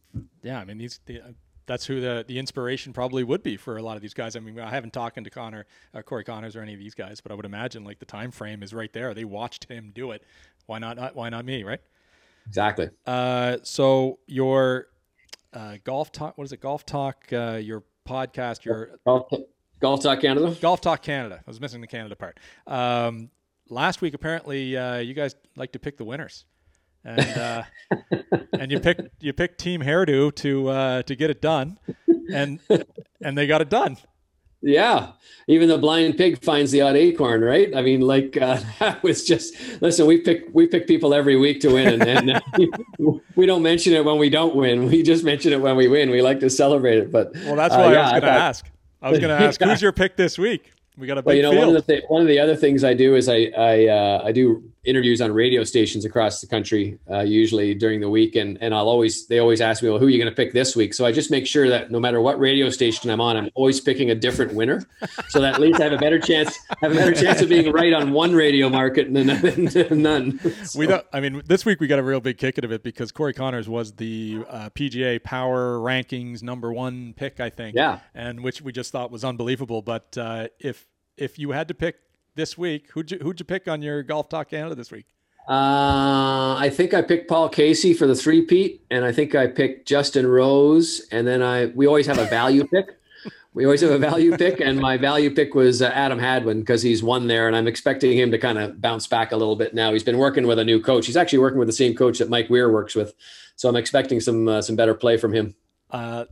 Yeah, 0.42 0.58
I 0.60 0.64
mean, 0.64 0.78
these 0.78 1.00
the, 1.06 1.20
that's 1.66 1.86
who 1.86 2.00
the 2.00 2.24
the 2.26 2.38
inspiration 2.38 2.92
probably 2.92 3.24
would 3.24 3.42
be 3.42 3.56
for 3.56 3.76
a 3.76 3.82
lot 3.82 3.96
of 3.96 4.02
these 4.02 4.14
guys. 4.14 4.36
I 4.36 4.40
mean, 4.40 4.58
I 4.58 4.70
haven't 4.70 4.92
talked 4.92 5.22
to 5.22 5.30
Connor, 5.30 5.66
uh, 5.94 6.02
Corey 6.02 6.24
Conners, 6.24 6.56
or 6.56 6.60
any 6.60 6.74
of 6.74 6.78
these 6.78 6.94
guys, 6.94 7.20
but 7.20 7.32
I 7.32 7.34
would 7.34 7.44
imagine 7.46 7.84
like 7.84 7.98
the 7.98 8.06
time 8.06 8.30
frame 8.30 8.62
is 8.62 8.74
right 8.74 8.92
there. 8.92 9.14
They 9.14 9.24
watched 9.24 9.64
him 9.64 9.92
do 9.94 10.10
it. 10.10 10.22
Why 10.66 10.78
not? 10.78 10.96
not 10.96 11.14
why 11.14 11.28
not 11.28 11.44
me? 11.44 11.64
Right? 11.64 11.80
Exactly. 12.46 12.90
Uh, 13.06 13.58
so 13.62 14.18
your 14.26 14.88
uh, 15.52 15.76
golf 15.84 16.12
talk. 16.12 16.36
What 16.36 16.44
is 16.44 16.52
it? 16.52 16.60
Golf 16.60 16.84
talk. 16.84 17.24
Uh, 17.32 17.58
your 17.62 17.84
podcast. 18.06 18.64
Your 18.64 18.98
golf, 19.06 19.32
golf 19.80 20.02
talk 20.02 20.20
Canada. 20.20 20.56
Golf 20.60 20.80
talk 20.80 21.02
Canada. 21.02 21.36
I 21.38 21.50
was 21.50 21.60
missing 21.60 21.80
the 21.80 21.86
Canada 21.86 22.16
part. 22.16 22.38
Um, 22.66 23.30
last 23.68 24.02
week, 24.02 24.14
apparently, 24.14 24.76
uh, 24.76 24.98
you 24.98 25.14
guys 25.14 25.34
like 25.56 25.72
to 25.72 25.78
pick 25.78 25.96
the 25.96 26.04
winners 26.04 26.44
and 27.04 27.38
uh, 27.38 27.62
and 28.52 28.72
you 28.72 28.80
picked 28.80 29.02
you 29.20 29.32
picked 29.32 29.58
Team 29.58 29.82
Hairdo 29.82 30.34
to 30.36 30.68
uh, 30.68 31.02
to 31.02 31.14
get 31.14 31.30
it 31.30 31.40
done, 31.40 31.78
and 32.32 32.60
and 33.20 33.36
they 33.36 33.46
got 33.46 33.60
it 33.60 33.68
done. 33.68 33.96
Yeah, 34.66 35.12
even 35.46 35.68
the 35.68 35.76
blind 35.76 36.16
pig 36.16 36.42
finds 36.42 36.72
the 36.72 36.80
odd 36.80 36.96
acorn, 36.96 37.42
right? 37.42 37.76
I 37.76 37.82
mean, 37.82 38.00
like 38.00 38.38
uh, 38.40 38.60
that 38.80 39.02
was 39.02 39.24
just 39.24 39.54
listen. 39.82 40.06
We 40.06 40.18
pick 40.18 40.46
we 40.54 40.66
pick 40.66 40.86
people 40.86 41.12
every 41.12 41.36
week 41.36 41.60
to 41.60 41.74
win, 41.74 42.00
and, 42.00 42.30
and 42.30 42.42
we 43.36 43.44
don't 43.44 43.62
mention 43.62 43.92
it 43.92 44.04
when 44.04 44.16
we 44.16 44.30
don't 44.30 44.56
win. 44.56 44.86
We 44.86 45.02
just 45.02 45.22
mention 45.22 45.52
it 45.52 45.60
when 45.60 45.76
we 45.76 45.86
win. 45.88 46.10
We 46.10 46.22
like 46.22 46.40
to 46.40 46.48
celebrate 46.48 46.98
it. 46.98 47.12
But 47.12 47.34
well, 47.44 47.56
that's 47.56 47.74
why 47.74 47.84
uh, 47.84 47.90
yeah, 47.90 48.00
I 48.00 48.02
was 48.02 48.10
going 48.12 48.22
to 48.22 48.30
ask. 48.30 48.70
I 49.02 49.10
was 49.10 49.18
going 49.18 49.38
to 49.38 49.44
ask, 49.44 49.60
who's 49.62 49.82
your 49.82 49.92
pick 49.92 50.16
this 50.16 50.38
week? 50.38 50.72
We 50.96 51.06
got 51.06 51.18
a 51.18 51.22
big 51.22 51.26
well, 51.26 51.36
you 51.36 51.42
know, 51.42 51.50
field. 51.50 51.66
One 51.66 51.76
of, 51.76 51.86
the 51.86 51.92
th- 51.92 52.04
one 52.08 52.22
of 52.22 52.28
the 52.28 52.38
other 52.38 52.54
things 52.54 52.84
I 52.84 52.94
do 52.94 53.16
is 53.16 53.28
I 53.28 53.50
I, 53.56 53.86
uh, 53.88 54.22
I 54.24 54.32
do 54.32 54.62
interviews 54.84 55.20
on 55.20 55.32
radio 55.32 55.64
stations 55.64 56.04
across 56.04 56.40
the 56.40 56.46
country, 56.46 56.98
uh, 57.10 57.20
usually 57.20 57.74
during 57.74 58.00
the 58.00 58.08
week, 58.08 58.36
and 58.36 58.58
and 58.60 58.74
I'll 58.74 58.88
always 58.88 59.26
they 59.26 59.38
always 59.38 59.60
ask 59.60 59.82
me, 59.82 59.88
well, 59.88 59.98
who 59.98 60.06
are 60.06 60.10
you 60.10 60.18
going 60.18 60.30
to 60.30 60.36
pick 60.36 60.52
this 60.52 60.76
week? 60.76 60.94
So 60.94 61.04
I 61.04 61.12
just 61.12 61.30
make 61.30 61.46
sure 61.46 61.68
that 61.68 61.90
no 61.90 61.98
matter 61.98 62.20
what 62.20 62.38
radio 62.38 62.70
station 62.70 63.10
I'm 63.10 63.20
on, 63.20 63.36
I'm 63.36 63.50
always 63.54 63.80
picking 63.80 64.10
a 64.10 64.14
different 64.14 64.54
winner, 64.54 64.84
so 65.28 65.40
that 65.40 65.54
at 65.54 65.60
least 65.60 65.80
I 65.80 65.84
have 65.84 65.92
a 65.92 65.98
better 65.98 66.18
chance 66.18 66.56
have 66.80 66.92
a 66.92 66.94
better 66.94 67.14
chance 67.14 67.40
of 67.40 67.48
being 67.48 67.72
right 67.72 67.92
on 67.92 68.12
one 68.12 68.34
radio 68.34 68.68
market 68.68 69.12
than, 69.12 69.26
than 69.26 70.02
none. 70.02 70.38
So. 70.64 70.78
We 70.84 70.86
don't. 70.86 71.06
I 71.12 71.20
mean, 71.20 71.42
this 71.46 71.64
week 71.64 71.80
we 71.80 71.86
got 71.86 71.98
a 71.98 72.02
real 72.02 72.20
big 72.20 72.36
kick 72.36 72.58
out 72.58 72.64
of 72.64 72.72
it 72.72 72.82
because 72.82 73.10
Corey 73.10 73.32
Conners 73.32 73.68
was 73.68 73.92
the 73.92 74.44
uh, 74.48 74.70
PGA 74.70 75.22
Power 75.22 75.78
Rankings 75.78 76.42
number 76.42 76.72
one 76.72 77.14
pick, 77.16 77.40
I 77.40 77.48
think. 77.48 77.74
Yeah. 77.76 78.00
And 78.14 78.42
which 78.42 78.60
we 78.60 78.70
just 78.70 78.92
thought 78.92 79.10
was 79.10 79.24
unbelievable. 79.24 79.80
But 79.82 80.16
uh, 80.18 80.48
if 80.58 80.83
if 81.16 81.38
you 81.38 81.52
had 81.52 81.68
to 81.68 81.74
pick 81.74 81.96
this 82.34 82.58
week, 82.58 82.90
who'd 82.92 83.10
you 83.10 83.18
who'd 83.18 83.38
you 83.40 83.44
pick 83.44 83.68
on 83.68 83.82
your 83.82 84.02
Golf 84.02 84.28
Talk 84.28 84.50
Canada 84.50 84.74
this 84.74 84.90
week? 84.90 85.06
Uh, 85.46 86.56
I 86.58 86.70
think 86.72 86.94
I 86.94 87.02
picked 87.02 87.28
Paul 87.28 87.50
Casey 87.50 87.92
for 87.92 88.06
the 88.06 88.14
three 88.14 88.42
peat, 88.42 88.82
and 88.90 89.04
I 89.04 89.12
think 89.12 89.34
I 89.34 89.46
picked 89.46 89.86
Justin 89.86 90.26
Rose, 90.26 91.02
and 91.12 91.26
then 91.26 91.42
I 91.42 91.66
we 91.66 91.86
always 91.86 92.06
have 92.06 92.18
a 92.18 92.26
value 92.26 92.66
pick. 92.72 92.98
We 93.52 93.64
always 93.64 93.82
have 93.82 93.92
a 93.92 93.98
value 93.98 94.36
pick, 94.36 94.60
and 94.60 94.80
my 94.80 94.96
value 94.96 95.32
pick 95.32 95.54
was 95.54 95.80
uh, 95.80 95.86
Adam 95.94 96.18
Hadwin 96.18 96.60
because 96.60 96.82
he's 96.82 97.04
won 97.04 97.28
there, 97.28 97.46
and 97.46 97.54
I'm 97.54 97.68
expecting 97.68 98.18
him 98.18 98.32
to 98.32 98.38
kind 98.38 98.58
of 98.58 98.80
bounce 98.80 99.06
back 99.06 99.30
a 99.30 99.36
little 99.36 99.54
bit 99.54 99.74
now. 99.74 99.92
He's 99.92 100.02
been 100.02 100.18
working 100.18 100.46
with 100.46 100.58
a 100.58 100.64
new 100.64 100.80
coach. 100.80 101.06
He's 101.06 101.16
actually 101.16 101.38
working 101.38 101.60
with 101.60 101.68
the 101.68 101.72
same 101.72 101.94
coach 101.94 102.18
that 102.18 102.28
Mike 102.28 102.50
Weir 102.50 102.72
works 102.72 102.96
with, 102.96 103.14
so 103.54 103.68
I'm 103.68 103.76
expecting 103.76 104.20
some 104.20 104.48
uh, 104.48 104.62
some 104.62 104.76
better 104.76 104.94
play 104.94 105.18
from 105.18 105.32
him. 105.32 105.54
Uh, 105.90 106.24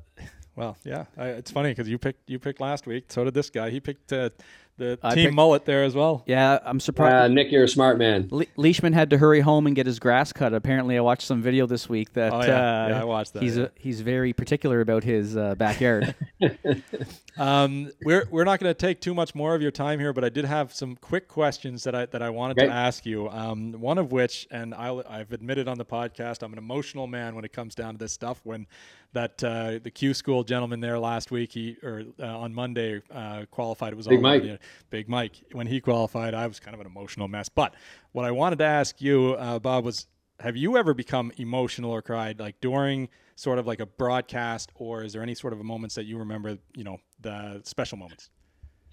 well, 0.57 0.77
yeah, 0.85 1.05
I, 1.17 1.29
it's 1.29 1.51
funny 1.51 1.71
because 1.71 1.89
you 1.89 1.99
picked 1.99 2.29
you 2.29 2.39
picked 2.39 2.61
last 2.61 2.87
week. 2.87 3.05
So 3.09 3.25
did 3.25 3.35
this 3.35 3.51
guy. 3.51 3.71
He 3.71 3.81
picked 3.81 4.13
uh, 4.13 4.31
the 4.79 4.99
I 5.03 5.15
team 5.15 5.27
picked, 5.27 5.35
mullet 5.35 5.65
there 5.65 5.85
as 5.85 5.95
well. 5.95 6.25
Yeah, 6.27 6.59
I'm 6.65 6.81
surprised. 6.81 7.15
Uh, 7.15 7.29
Nick, 7.29 7.53
you're 7.53 7.65
a 7.65 7.69
smart 7.69 7.99
man. 7.99 8.29
Le- 8.31 8.47
Leishman 8.57 8.93
had 8.93 9.11
to 9.11 9.19
hurry 9.19 9.41
home 9.41 9.67
and 9.67 9.77
get 9.77 9.87
his 9.87 9.99
grass 9.99 10.33
cut. 10.33 10.55
Apparently, 10.55 10.97
I 10.97 11.01
watched 11.01 11.27
some 11.27 11.43
video 11.43 11.67
this 11.67 11.89
week 11.89 12.13
that 12.15 12.33
oh, 12.33 12.43
yeah. 12.43 12.85
Uh, 12.85 12.89
yeah, 12.89 13.01
I 13.01 13.05
watched 13.05 13.35
that. 13.35 13.43
He's 13.43 13.57
yeah. 13.57 13.65
a, 13.65 13.71
he's 13.77 14.01
very 14.01 14.33
particular 14.33 14.81
about 14.81 15.05
his 15.05 15.37
uh, 15.37 15.55
backyard. 15.55 16.15
um, 17.39 17.91
we're 18.05 18.27
we're 18.31 18.45
not 18.45 18.61
going 18.61 18.71
to 18.71 18.79
take 18.79 19.01
too 19.01 19.15
much 19.15 19.35
more 19.35 19.55
of 19.55 19.63
your 19.63 19.71
time 19.71 19.99
here, 19.99 20.13
but 20.13 20.25
I 20.25 20.29
did 20.29 20.45
have 20.45 20.73
some 20.73 20.97
quick 20.97 21.29
questions 21.29 21.85
that 21.85 21.95
I 21.95 22.07
that 22.07 22.23
I 22.23 22.31
wanted 22.31 22.59
okay. 22.59 22.67
to 22.67 22.73
ask 22.73 23.07
you. 23.07 23.29
Um, 23.31 23.73
one 23.73 23.99
of 23.99 24.13
which, 24.13 24.47
and 24.51 24.75
i 24.75 24.95
I've 25.09 25.33
admitted 25.33 25.69
on 25.69 25.79
the 25.79 25.85
podcast, 25.85 26.43
I'm 26.43 26.53
an 26.53 26.59
emotional 26.59 27.07
man 27.07 27.35
when 27.35 27.45
it 27.45 27.53
comes 27.53 27.75
down 27.75 27.95
to 27.95 27.99
this 27.99 28.13
stuff. 28.13 28.41
When 28.45 28.67
that 29.13 29.43
uh, 29.43 29.79
the 29.83 29.91
Q 29.91 30.15
School 30.15 30.45
gentleman 30.45 30.81
there 30.81 30.99
last 30.99 31.31
week, 31.31 31.53
he 31.53 31.77
or 31.83 32.05
uh, 32.21 32.39
on 32.39 32.53
Monday 32.53 33.01
uh, 33.11 33.47
qualified. 33.51 33.93
It 33.93 33.97
was 33.97 34.07
Big 34.07 34.19
all 34.19 34.23
Mike. 34.23 34.61
Big 34.91 35.09
Mike. 35.09 35.43
When 35.53 35.67
he 35.67 35.81
qualified, 35.81 36.35
I 36.35 36.47
was 36.47 36.61
kind 36.61 36.75
of 36.75 36.81
an 36.81 36.87
emotional 36.87 37.29
mess. 37.29 37.49
But 37.49 37.75
what 38.13 38.25
I 38.25 38.31
wanted 38.31 38.59
to 38.59 38.67
ask 38.67 39.01
you, 39.01 39.37
uh, 39.39 39.59
Bob, 39.59 39.85
was 39.85 40.07
have 40.41 40.57
you 40.57 40.77
ever 40.77 40.93
become 40.93 41.33
emotional 41.37 41.91
or 41.91 42.03
cried 42.03 42.41
like 42.41 42.61
during 42.61 43.09
sort 43.43 43.59
of 43.59 43.67
like 43.67 43.81
a 43.81 43.87
broadcast, 43.87 44.71
or 44.75 45.03
is 45.03 45.13
there 45.13 45.23
any 45.23 45.35
sort 45.35 45.53
of 45.53 45.63
moments 45.63 45.95
that 45.97 46.05
you 46.05 46.19
remember? 46.19 46.59
You 46.75 46.85
know, 46.85 46.99
the 47.21 47.61
special 47.65 47.99
moments. 47.99 48.31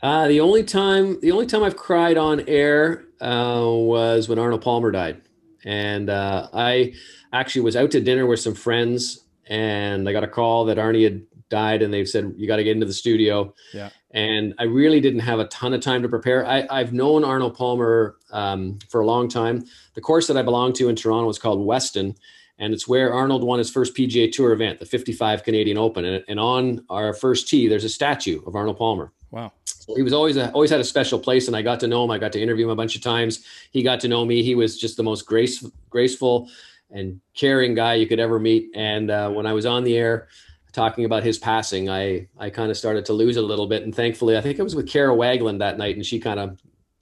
Uh, 0.02 0.28
the 0.28 0.40
only 0.40 0.64
time 0.64 1.20
the 1.22 1.32
only 1.32 1.46
time 1.46 1.64
I've 1.64 1.78
cried 1.78 2.18
on 2.18 2.48
air 2.48 3.06
uh, 3.22 3.64
was 3.66 4.30
when 4.30 4.40
Arnold 4.40 4.62
Palmer 4.62 4.92
died, 4.92 5.22
and 5.66 6.10
uh, 6.10 6.50
I 6.54 6.94
actually 7.32 7.62
was 7.62 7.76
out 7.76 7.92
to 7.92 8.02
dinner 8.02 8.26
with 8.26 8.40
some 8.40 8.56
friends 8.56 9.26
and 9.50 10.08
I 10.08 10.14
got 10.14 10.24
a 10.24 10.28
call 10.28 10.66
that 10.66 10.78
Arnie 10.78 11.04
had 11.04 11.24
died, 11.50 11.82
and 11.82 11.92
they 11.92 12.06
said 12.06 12.36
you 12.38 12.48
got 12.48 12.58
to 12.58 12.64
get 12.64 12.74
into 12.74 12.86
the 12.86 12.94
studio. 12.94 13.54
Yeah. 13.74 13.90
And 14.12 14.54
I 14.60 14.64
really 14.64 15.02
didn't 15.02 15.22
have 15.22 15.40
a 15.40 15.46
ton 15.46 15.74
of 15.74 15.82
time 15.82 16.04
to 16.04 16.10
prepare. 16.10 16.46
I, 16.46 16.66
have 16.78 16.94
known 16.94 17.24
Arnold 17.24 17.56
Palmer 17.56 18.16
um, 18.32 18.80
for 18.90 19.02
a 19.02 19.06
long 19.06 19.28
time. 19.28 19.66
The 19.96 20.02
course 20.02 20.28
that 20.28 20.38
I 20.38 20.44
belong 20.44 20.74
to 20.74 20.90
in 20.90 20.96
Toronto 20.96 21.30
is 21.30 21.40
called 21.40 21.66
Weston, 21.66 22.16
and 22.60 22.74
it's 22.74 22.88
where 22.88 23.14
Arnold 23.14 23.44
won 23.44 23.58
his 23.58 23.72
first 23.72 23.96
PGA 23.96 24.32
Tour 24.32 24.52
event, 24.52 24.80
the 24.80 24.86
55 24.86 25.44
Canadian 25.44 25.78
Open. 25.78 26.04
And, 26.06 26.24
and 26.28 26.40
on 26.40 26.86
our 26.90 27.14
first 27.14 27.48
tee, 27.48 27.68
there's 27.68 27.86
a 27.86 27.90
statue 27.90 28.42
of 28.46 28.56
Arnold 28.56 28.78
Palmer. 28.78 29.12
Wow. 29.32 29.54
So 29.64 29.96
he 29.96 30.04
was 30.04 30.14
always 30.14 30.36
a, 30.36 30.52
always 30.52 30.70
had 30.70 30.82
a 30.82 30.84
special 30.84 31.18
place, 31.18 31.48
and 31.48 31.56
I 31.56 31.62
got 31.62 31.80
to 31.80 31.88
know 31.88 32.04
him. 32.04 32.12
I 32.12 32.18
got 32.18 32.34
to 32.34 32.42
interview 32.42 32.66
him 32.66 32.72
a 32.72 32.76
bunch 32.76 32.96
of 32.96 33.02
times. 33.02 33.46
He 33.72 33.82
got 33.82 34.02
to 34.02 34.08
know 34.08 34.26
me. 34.26 34.44
He 34.44 34.56
was 34.56 34.78
just 34.78 34.98
the 34.98 35.04
most 35.04 35.26
grace, 35.26 35.66
graceful, 35.90 36.50
and 36.92 37.22
caring 37.34 37.76
guy 37.76 37.96
you 37.96 38.06
could 38.06 38.20
ever 38.20 38.40
meet. 38.40 38.72
And 38.76 39.10
uh, 39.10 39.30
when 39.30 39.46
I 39.46 39.54
was 39.54 39.66
on 39.66 39.84
the 39.84 39.98
air 39.98 40.28
talking 40.74 41.06
about 41.06 41.24
his 41.24 41.38
passing, 41.38 41.90
I 41.90 42.28
I 42.38 42.50
kind 42.50 42.70
of 42.70 42.78
started 42.78 43.06
to 43.06 43.14
lose 43.14 43.38
it 43.38 43.44
a 43.44 43.48
little 43.48 43.68
bit. 43.68 43.84
And 43.84 43.96
thankfully, 43.96 44.38
I 44.38 44.42
think 44.42 44.60
it 44.60 44.64
was 44.64 44.76
with 44.76 44.88
Kara 44.88 45.16
Wagland 45.16 45.62
that 45.62 45.78
night, 45.78 45.96
and 45.96 46.06
she 46.06 46.20
kind 46.20 46.40
of 46.40 46.60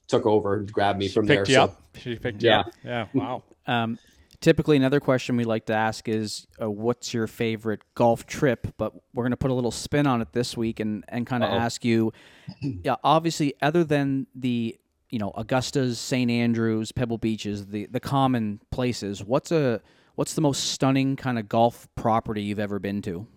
took 0.08 0.26
over 0.26 0.56
and 0.56 0.72
grabbed 0.72 1.00
me 1.00 1.08
she 1.08 1.14
from 1.14 1.26
there. 1.26 1.46
You 1.48 1.56
so, 1.56 1.64
up. 1.64 1.82
She 1.98 2.16
picked 2.16 2.44
you 2.44 2.50
yeah. 2.50 2.64
Yeah. 2.84 3.08
Wow. 3.14 3.44
Um, 3.70 4.00
typically, 4.41 4.77
another 4.77 4.99
question 4.99 5.38
we 5.38 5.43
like 5.43 5.65
to 5.65 5.73
ask 5.73 6.07
is, 6.07 6.47
uh, 6.61 6.69
"What's 6.69 7.14
your 7.14 7.27
favorite 7.27 7.81
golf 7.95 8.26
trip?" 8.26 8.68
But 8.77 8.93
we're 9.14 9.23
going 9.23 9.31
to 9.31 9.38
put 9.38 9.51
a 9.51 9.53
little 9.53 9.72
spin 9.72 10.07
on 10.07 10.22
it 10.22 10.34
this 10.34 10.55
week 10.57 10.80
and 10.80 11.03
and 11.07 11.26
kind 11.26 11.43
of 11.43 11.49
ask 11.51 11.84
you, 11.84 12.14
yeah, 12.61 12.95
obviously, 13.03 13.53
other 13.61 13.84
than 13.84 14.27
the 14.35 14.77
you 15.09 15.19
know 15.19 15.31
Augusta's, 15.35 15.99
St. 15.99 16.30
Andrews, 16.30 16.91
Pebble 16.91 17.18
Beaches, 17.18 17.68
the 17.68 17.88
the 17.88 17.99
common 17.99 18.59
places. 18.72 19.23
What's 19.23 19.51
a 19.51 19.81
what's 20.15 20.34
the 20.34 20.41
most 20.41 20.72
stunning 20.72 21.15
kind 21.15 21.38
of 21.39 21.47
golf 21.47 21.88
property 21.95 22.43
you've 22.43 22.59
ever 22.59 22.80
been 22.80 23.01
to? 23.03 23.27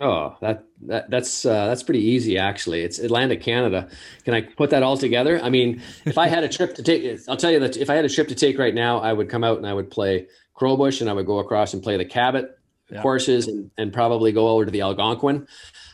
Oh, 0.00 0.36
that, 0.40 0.64
that 0.82 1.10
that's 1.10 1.44
uh, 1.44 1.66
that's 1.66 1.82
pretty 1.82 2.02
easy 2.02 2.38
actually. 2.38 2.82
It's 2.82 3.00
Atlantic 3.00 3.42
Canada. 3.42 3.88
Can 4.24 4.32
I 4.32 4.42
put 4.42 4.70
that 4.70 4.84
all 4.84 4.96
together? 4.96 5.40
I 5.42 5.50
mean, 5.50 5.82
if 6.04 6.16
I 6.16 6.28
had 6.28 6.44
a 6.44 6.48
trip 6.48 6.76
to 6.76 6.84
take, 6.84 7.20
I'll 7.28 7.36
tell 7.36 7.50
you 7.50 7.58
that 7.60 7.76
if 7.76 7.90
I 7.90 7.96
had 7.96 8.04
a 8.04 8.08
trip 8.08 8.28
to 8.28 8.36
take 8.36 8.58
right 8.58 8.74
now, 8.74 9.00
I 9.00 9.12
would 9.12 9.28
come 9.28 9.42
out 9.42 9.58
and 9.58 9.66
I 9.66 9.74
would 9.74 9.90
play 9.90 10.28
Crowbush 10.56 11.00
and 11.00 11.10
I 11.10 11.14
would 11.14 11.26
go 11.26 11.38
across 11.40 11.74
and 11.74 11.82
play 11.82 11.96
the 11.96 12.04
Cabot 12.04 12.56
yeah. 12.90 13.02
courses 13.02 13.48
and, 13.48 13.72
and 13.76 13.92
probably 13.92 14.30
go 14.30 14.48
over 14.48 14.64
to 14.64 14.70
the 14.70 14.82
Algonquin. 14.82 15.48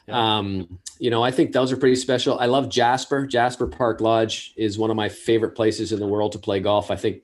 Yeah. 0.07 0.37
Um, 0.37 0.79
you 0.99 1.09
know, 1.09 1.23
I 1.23 1.31
think 1.31 1.53
those 1.53 1.73
are 1.73 1.77
pretty 1.79 1.97
special. 1.97 2.39
I 2.39 2.45
love 2.45 2.69
Jasper. 2.69 3.27
Jasper 3.27 3.67
Park 3.67 4.03
Lodge 4.03 4.53
is 4.57 4.79
one 4.79 4.91
of 4.91 4.97
my 4.97 5.09
favorite 5.09 5.53
places 5.53 5.93
in 5.93 5.99
the 5.99 6.07
world 6.07 6.33
to 6.33 6.39
play 6.39 6.61
golf. 6.61 6.91
I 6.91 6.97
think, 6.97 7.23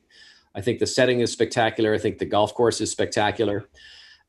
I 0.55 0.63
think 0.63 0.79
the 0.79 0.87
setting 0.87 1.21
is 1.21 1.31
spectacular. 1.31 1.93
I 1.93 1.99
think 1.99 2.19
the 2.19 2.25
golf 2.25 2.55
course 2.55 2.81
is 2.81 2.91
spectacular 2.91 3.69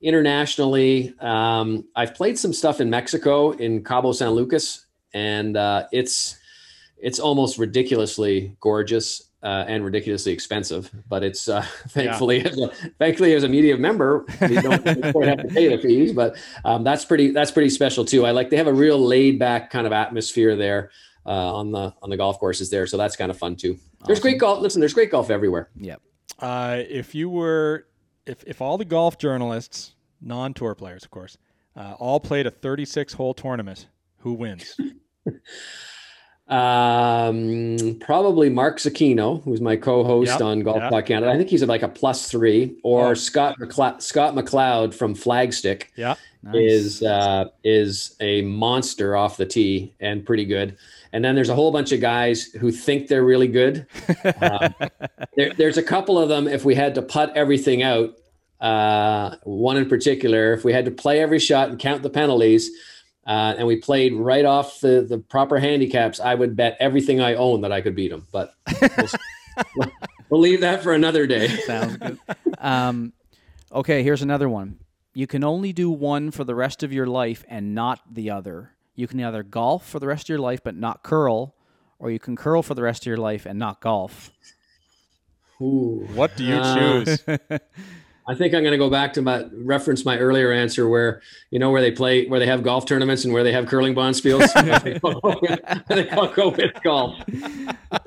internationally, 0.02 1.14
um, 1.20 1.86
I've 1.96 2.16
played 2.16 2.38
some 2.38 2.54
stuff 2.54 2.82
in 2.82 2.90
Mexico 2.90 3.52
in 3.52 3.84
Cabo 3.84 4.12
San 4.12 4.32
Lucas, 4.32 4.86
and 5.14 5.56
uh, 5.56 5.88
it's 5.92 6.38
it's 6.98 7.20
almost 7.20 7.58
ridiculously 7.58 8.56
gorgeous 8.60 9.30
uh, 9.44 9.66
and 9.68 9.84
ridiculously 9.84 10.32
expensive. 10.32 10.90
But 11.08 11.24
it's 11.24 11.50
uh, 11.50 11.62
thankfully, 11.90 12.40
yeah. 12.40 12.48
as 12.48 12.60
a, 12.60 12.68
thankfully 13.00 13.34
as 13.34 13.44
a 13.44 13.50
media 13.50 13.78
member, 13.78 14.26
you 14.42 14.62
don't 14.62 14.86
have 14.86 15.02
to 15.02 15.48
pay 15.54 15.76
the 15.76 15.82
fees. 15.82 16.14
But 16.14 16.38
um, 16.66 16.84
that's 16.84 17.06
pretty 17.06 17.32
that's 17.32 17.52
pretty 17.52 17.70
special 17.70 18.06
too. 18.06 18.26
I 18.26 18.32
like 18.32 18.50
they 18.50 18.58
have 18.58 18.68
a 18.68 18.74
real 18.74 19.00
laid 19.00 19.40
back 19.40 19.70
kind 19.70 19.86
of 19.86 19.94
atmosphere 19.94 20.56
there 20.56 20.92
uh, 21.26 21.56
on 21.56 21.72
the 21.72 21.94
on 22.02 22.10
the 22.10 22.18
golf 22.18 22.40
courses 22.40 22.70
there, 22.70 22.88
so 22.88 22.98
that's 22.98 23.16
kind 23.16 23.32
of 23.32 23.38
fun 23.38 23.56
too. 23.56 23.78
There's 24.06 24.20
great 24.20 24.40
golf. 24.40 24.62
Listen, 24.62 24.80
there's 24.80 24.94
great 24.94 25.12
golf 25.12 25.30
everywhere. 25.30 25.70
Yep. 25.76 26.02
Uh, 26.40 26.82
if 26.90 27.14
you 27.14 27.30
were 27.30 27.86
if 28.26 28.44
if 28.46 28.62
all 28.62 28.78
the 28.78 28.86
golf 28.86 29.18
journalists, 29.18 29.94
non-tour 30.22 30.76
players, 30.76 31.04
of 31.04 31.12
course, 31.12 31.38
uh, 31.76 31.96
all 32.00 32.20
played 32.20 32.48
a 32.48 32.52
36-hole 32.52 33.34
tournament, 33.34 33.88
who 34.20 34.34
wins? 34.34 34.78
um, 36.48 37.98
probably 38.02 38.50
Mark 38.50 38.78
Zecchino, 38.78 39.44
who's 39.44 39.62
my 39.62 39.76
co-host 39.76 40.32
yep, 40.32 40.42
on 40.42 40.62
Golf 40.62 40.78
yep. 40.78 40.92
Talk 40.92 41.06
Canada. 41.06 41.32
I 41.32 41.38
think 41.38 41.50
he's 41.50 41.64
like 41.64 41.82
a 41.82 41.88
plus 41.88 42.30
three, 42.30 42.78
or 42.84 43.12
oh. 43.12 43.14
Scott 43.14 43.58
McLeod, 43.60 44.02
Scott 44.02 44.36
McLeod 44.36 44.94
from 44.94 45.16
Flagstick. 45.16 45.86
Yeah, 45.96 46.16
nice. 46.44 46.56
is 46.56 47.04
uh, 47.04 47.46
is 47.64 48.16
a 48.20 48.42
monster 48.44 49.16
off 49.16 49.38
the 49.38 49.46
tee 49.46 49.96
and 50.00 50.26
pretty 50.26 50.46
good. 50.46 50.78
And 51.14 51.24
then 51.24 51.36
there's 51.36 51.50
a 51.50 51.56
whole 51.56 51.72
bunch 51.72 51.92
of 51.92 52.00
guys 52.00 52.46
who 52.46 52.72
think 52.72 53.08
they're 53.08 53.24
really 53.24 53.48
good. 53.48 53.88
Um, 54.42 54.74
there, 55.36 55.54
there's 55.54 55.78
a 55.78 55.84
couple 55.84 56.18
of 56.18 56.30
them. 56.30 56.48
If 56.48 56.66
we 56.66 56.74
had 56.76 56.96
to 56.96 57.02
putt 57.02 57.34
everything 57.36 57.84
out, 57.84 58.16
uh, 58.60 59.36
one 59.44 59.78
in 59.78 59.88
particular, 59.88 60.54
if 60.54 60.64
we 60.64 60.74
had 60.74 60.86
to 60.86 60.92
play 60.92 61.22
every 61.22 61.40
shot 61.40 61.70
and 61.70 61.80
count 61.80 62.02
the 62.04 62.10
penalties, 62.10 62.72
uh, 63.28 63.56
and 63.58 63.68
we 63.68 63.78
played 63.78 64.14
right 64.14 64.46
off 64.46 64.80
the, 64.80 65.06
the 65.08 65.18
proper 65.18 65.60
handicaps, 65.60 66.20
I 66.20 66.36
would 66.36 66.56
bet 66.56 66.78
everything 66.80 67.22
I 67.22 67.36
own 67.36 67.62
that 67.62 67.72
I 67.72 67.82
could 67.82 67.96
beat 67.96 68.12
him. 68.12 68.28
But 68.32 68.54
we'll, 69.76 69.92
we'll 70.30 70.42
leave 70.42 70.62
that 70.62 70.82
for 70.82 70.94
another 70.94 71.28
day. 71.28 71.48
Sounds 71.66 71.98
good. 71.98 72.20
Um, 72.58 73.14
okay, 73.72 74.04
here's 74.04 74.22
another 74.22 74.50
one. 74.50 74.80
You 75.14 75.28
can 75.28 75.44
only 75.44 75.74
do 75.74 75.92
one 75.92 76.32
for 76.32 76.44
the 76.44 76.56
rest 76.56 76.84
of 76.84 76.94
your 76.94 77.06
life 77.06 77.44
and 77.48 77.76
not 77.76 78.02
the 78.12 78.30
other. 78.32 78.72
You 79.02 79.08
can 79.08 79.20
either 79.20 79.42
golf 79.42 79.90
for 79.90 79.98
the 79.98 80.06
rest 80.06 80.26
of 80.26 80.30
your 80.30 80.38
life 80.38 80.60
but 80.64 80.76
not 80.76 81.02
curl, 81.02 81.56
or 81.98 82.12
you 82.12 82.20
can 82.20 82.36
curl 82.36 82.62
for 82.62 82.76
the 82.76 82.84
rest 82.84 83.02
of 83.02 83.08
your 83.08 83.18
life 83.18 83.48
and 83.48 83.58
not 83.58 83.82
golf. 83.82 84.30
Ooh. 85.60 86.08
What 86.14 86.38
do 86.38 86.44
you 86.44 86.54
uh, 86.54 87.04
choose? 87.04 87.24
I 88.28 88.36
think 88.36 88.54
I'm 88.54 88.62
going 88.62 88.74
to 88.74 88.78
go 88.78 88.92
back 88.92 89.14
to 89.14 89.24
my 89.24 89.46
reference 89.52 90.06
my 90.06 90.20
earlier 90.20 90.52
answer 90.52 90.88
where 90.88 91.24
you 91.50 91.58
know 91.58 91.72
where 91.72 91.82
they 91.82 91.90
play 91.90 92.28
where 92.28 92.40
they 92.40 92.46
have 92.46 92.62
golf 92.62 92.86
tournaments 92.86 93.26
and 93.26 93.34
where 93.34 93.44
they 93.44 93.52
have 93.54 93.66
curling 93.66 93.96
bonspiels. 93.96 94.54
they 95.88 96.10
all 96.12 96.28
go 96.28 96.50
with 96.50 96.72
golf. 96.84 97.18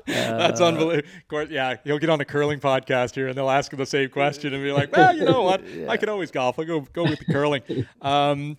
That's 0.05 0.61
uh, 0.61 0.67
unbelievable. 0.67 1.09
Of 1.09 1.27
course, 1.27 1.49
yeah, 1.49 1.75
he'll 1.83 1.99
get 1.99 2.09
on 2.09 2.21
a 2.21 2.25
curling 2.25 2.61
podcast 2.61 3.15
here 3.15 3.27
and 3.27 3.37
they'll 3.37 3.49
ask 3.49 3.73
him 3.73 3.79
the 3.79 3.85
same 3.85 4.09
question 4.09 4.53
and 4.53 4.63
be 4.63 4.71
like, 4.71 4.95
"Well, 4.95 5.13
you 5.13 5.25
know 5.25 5.41
what? 5.41 5.67
yeah. 5.67 5.89
I 5.89 5.97
can 5.97 6.07
always 6.07 6.31
golf. 6.31 6.57
I'll 6.57 6.63
go 6.63 6.79
go 6.79 7.03
with 7.03 7.19
the 7.19 7.25
curling." 7.25 7.63
Um, 8.01 8.57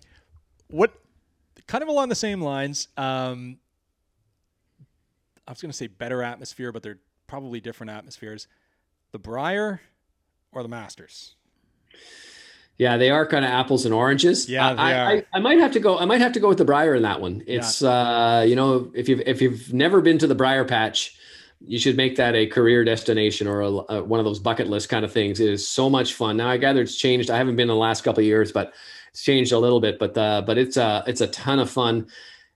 what 0.67 0.93
kind 1.67 1.81
of 1.81 1.89
along 1.89 2.09
the 2.09 2.15
same 2.15 2.41
lines? 2.41 2.87
Um, 2.97 3.59
I 5.47 5.51
was 5.51 5.61
going 5.61 5.71
to 5.71 5.77
say 5.77 5.87
better 5.87 6.23
atmosphere, 6.23 6.71
but 6.71 6.83
they're 6.83 6.99
probably 7.27 7.59
different 7.59 7.91
atmospheres. 7.91 8.47
The 9.11 9.19
Brier 9.19 9.81
or 10.51 10.63
the 10.63 10.69
Masters? 10.69 11.35
Yeah, 12.77 12.97
they 12.97 13.09
are 13.09 13.25
kind 13.25 13.43
of 13.43 13.49
apples 13.49 13.85
and 13.85 13.93
oranges. 13.93 14.47
Yeah, 14.47 14.69
I, 14.69 14.93
I, 14.93 15.25
I, 15.33 15.39
might 15.39 15.57
have 15.57 15.71
to 15.71 15.79
go. 15.79 15.97
I 15.97 16.05
might 16.05 16.21
have 16.21 16.33
to 16.33 16.39
go 16.39 16.47
with 16.47 16.59
the 16.59 16.65
Brier 16.65 16.93
in 16.93 17.01
that 17.03 17.19
one. 17.19 17.43
It's 17.47 17.81
yeah. 17.81 17.89
uh, 17.89 18.41
you 18.41 18.55
know, 18.55 18.91
if 18.93 19.09
you've 19.09 19.21
if 19.21 19.41
you've 19.41 19.73
never 19.73 19.99
been 19.99 20.19
to 20.19 20.27
the 20.27 20.35
Brier 20.35 20.63
Patch, 20.63 21.17
you 21.59 21.79
should 21.79 21.97
make 21.97 22.17
that 22.17 22.35
a 22.35 22.45
career 22.45 22.83
destination 22.83 23.47
or 23.47 23.61
a, 23.61 23.69
a, 23.69 24.03
one 24.03 24.19
of 24.19 24.25
those 24.25 24.37
bucket 24.37 24.67
list 24.67 24.89
kind 24.89 25.03
of 25.03 25.11
things. 25.11 25.39
It 25.39 25.49
is 25.49 25.67
so 25.67 25.89
much 25.89 26.13
fun. 26.13 26.37
Now 26.37 26.49
I 26.49 26.57
gather 26.57 26.81
it's 26.81 26.95
changed. 26.95 27.31
I 27.31 27.37
haven't 27.37 27.55
been 27.55 27.63
in 27.63 27.69
the 27.69 27.75
last 27.75 28.03
couple 28.03 28.19
of 28.19 28.27
years, 28.27 28.51
but 28.51 28.73
it's 29.17 29.23
changed 29.23 29.51
a 29.51 29.57
little 29.57 29.79
bit. 29.79 29.97
But 29.97 30.15
uh, 30.15 30.43
but 30.45 30.59
it's 30.59 30.77
a 30.77 31.03
it's 31.07 31.21
a 31.21 31.27
ton 31.27 31.57
of 31.57 31.71
fun. 31.71 32.07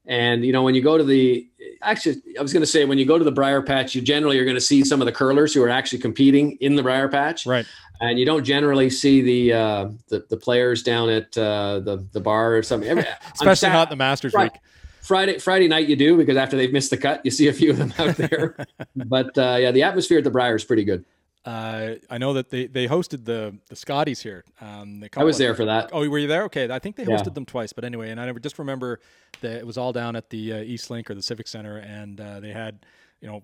And 0.05 0.45
you 0.45 0.53
know, 0.53 0.61
when 0.61 0.75
you 0.75 0.81
go 0.81 0.95
to 0.95 1.03
the 1.03 1.47
actually, 1.81 2.21
I 2.37 2.41
was 2.41 2.53
going 2.53 2.61
to 2.61 2.67
say 2.67 2.85
when 2.85 2.99
you 2.99 3.05
go 3.05 3.17
to 3.17 3.23
the 3.23 3.31
Brier 3.31 3.63
Patch, 3.63 3.95
you 3.95 4.01
generally 4.01 4.37
are 4.37 4.45
going 4.45 4.55
to 4.55 4.61
see 4.61 4.83
some 4.83 5.01
of 5.01 5.05
the 5.07 5.11
curlers 5.11 5.55
who 5.55 5.63
are 5.63 5.69
actually 5.69 5.99
competing 5.99 6.57
in 6.61 6.75
the 6.75 6.83
Brier 6.83 7.09
Patch. 7.09 7.47
Right 7.47 7.65
and 8.01 8.17
you 8.17 8.25
don't 8.25 8.43
generally 8.43 8.89
see 8.89 9.21
the 9.21 9.53
uh, 9.53 9.89
the, 10.07 10.25
the 10.27 10.37
players 10.37 10.81
down 10.81 11.09
at 11.09 11.37
uh, 11.37 11.79
the 11.79 12.05
the 12.11 12.19
bar 12.19 12.55
or 12.55 12.63
something. 12.63 12.97
Especially 13.33 13.55
Sat- 13.55 13.73
not 13.73 13.89
the 13.91 13.95
Masters 13.95 14.31
Friday, 14.31 14.53
week. 14.53 14.61
Friday 15.01 15.37
Friday 15.37 15.67
night 15.67 15.87
you 15.87 15.95
do 15.95 16.17
because 16.17 16.35
after 16.35 16.57
they've 16.57 16.73
missed 16.73 16.89
the 16.89 16.97
cut, 16.97 17.21
you 17.23 17.29
see 17.29 17.47
a 17.47 17.53
few 17.53 17.69
of 17.69 17.77
them 17.77 17.93
out 17.99 18.15
there. 18.17 18.57
but 18.95 19.37
uh, 19.37 19.57
yeah, 19.59 19.69
the 19.69 19.83
atmosphere 19.83 20.17
at 20.17 20.23
the 20.23 20.31
Brier 20.31 20.55
is 20.55 20.63
pretty 20.63 20.83
good. 20.83 21.05
Uh, 21.43 21.95
I 22.09 22.19
know 22.19 22.33
that 22.33 22.51
they, 22.51 22.67
they 22.67 22.87
hosted 22.87 23.25
the 23.25 23.57
the 23.67 23.75
Scotties 23.75 24.21
here. 24.21 24.43
Um, 24.59 25.03
I 25.15 25.23
was 25.23 25.39
there 25.39 25.55
for 25.55 25.65
that. 25.65 25.89
Oh, 25.91 26.07
were 26.07 26.19
you 26.19 26.27
there? 26.27 26.43
Okay, 26.43 26.69
I 26.69 26.77
think 26.77 26.95
they 26.95 27.05
hosted 27.05 27.27
yeah. 27.27 27.33
them 27.33 27.45
twice. 27.45 27.73
But 27.73 27.83
anyway, 27.83 28.11
and 28.11 28.21
I 28.21 28.31
just 28.33 28.59
remember 28.59 28.99
that 29.41 29.57
it 29.57 29.65
was 29.65 29.77
all 29.77 29.91
down 29.91 30.15
at 30.15 30.29
the 30.29 30.53
uh, 30.53 30.55
Eastlink 30.57 31.09
or 31.09 31.15
the 31.15 31.23
Civic 31.23 31.47
Center, 31.47 31.77
and 31.77 32.21
uh, 32.21 32.39
they 32.39 32.51
had, 32.51 32.85
you 33.21 33.27
know, 33.27 33.41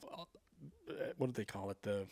what 1.18 1.28
did 1.28 1.36
they 1.36 1.46
call 1.46 1.72
it? 1.72 1.82
The 1.82 2.06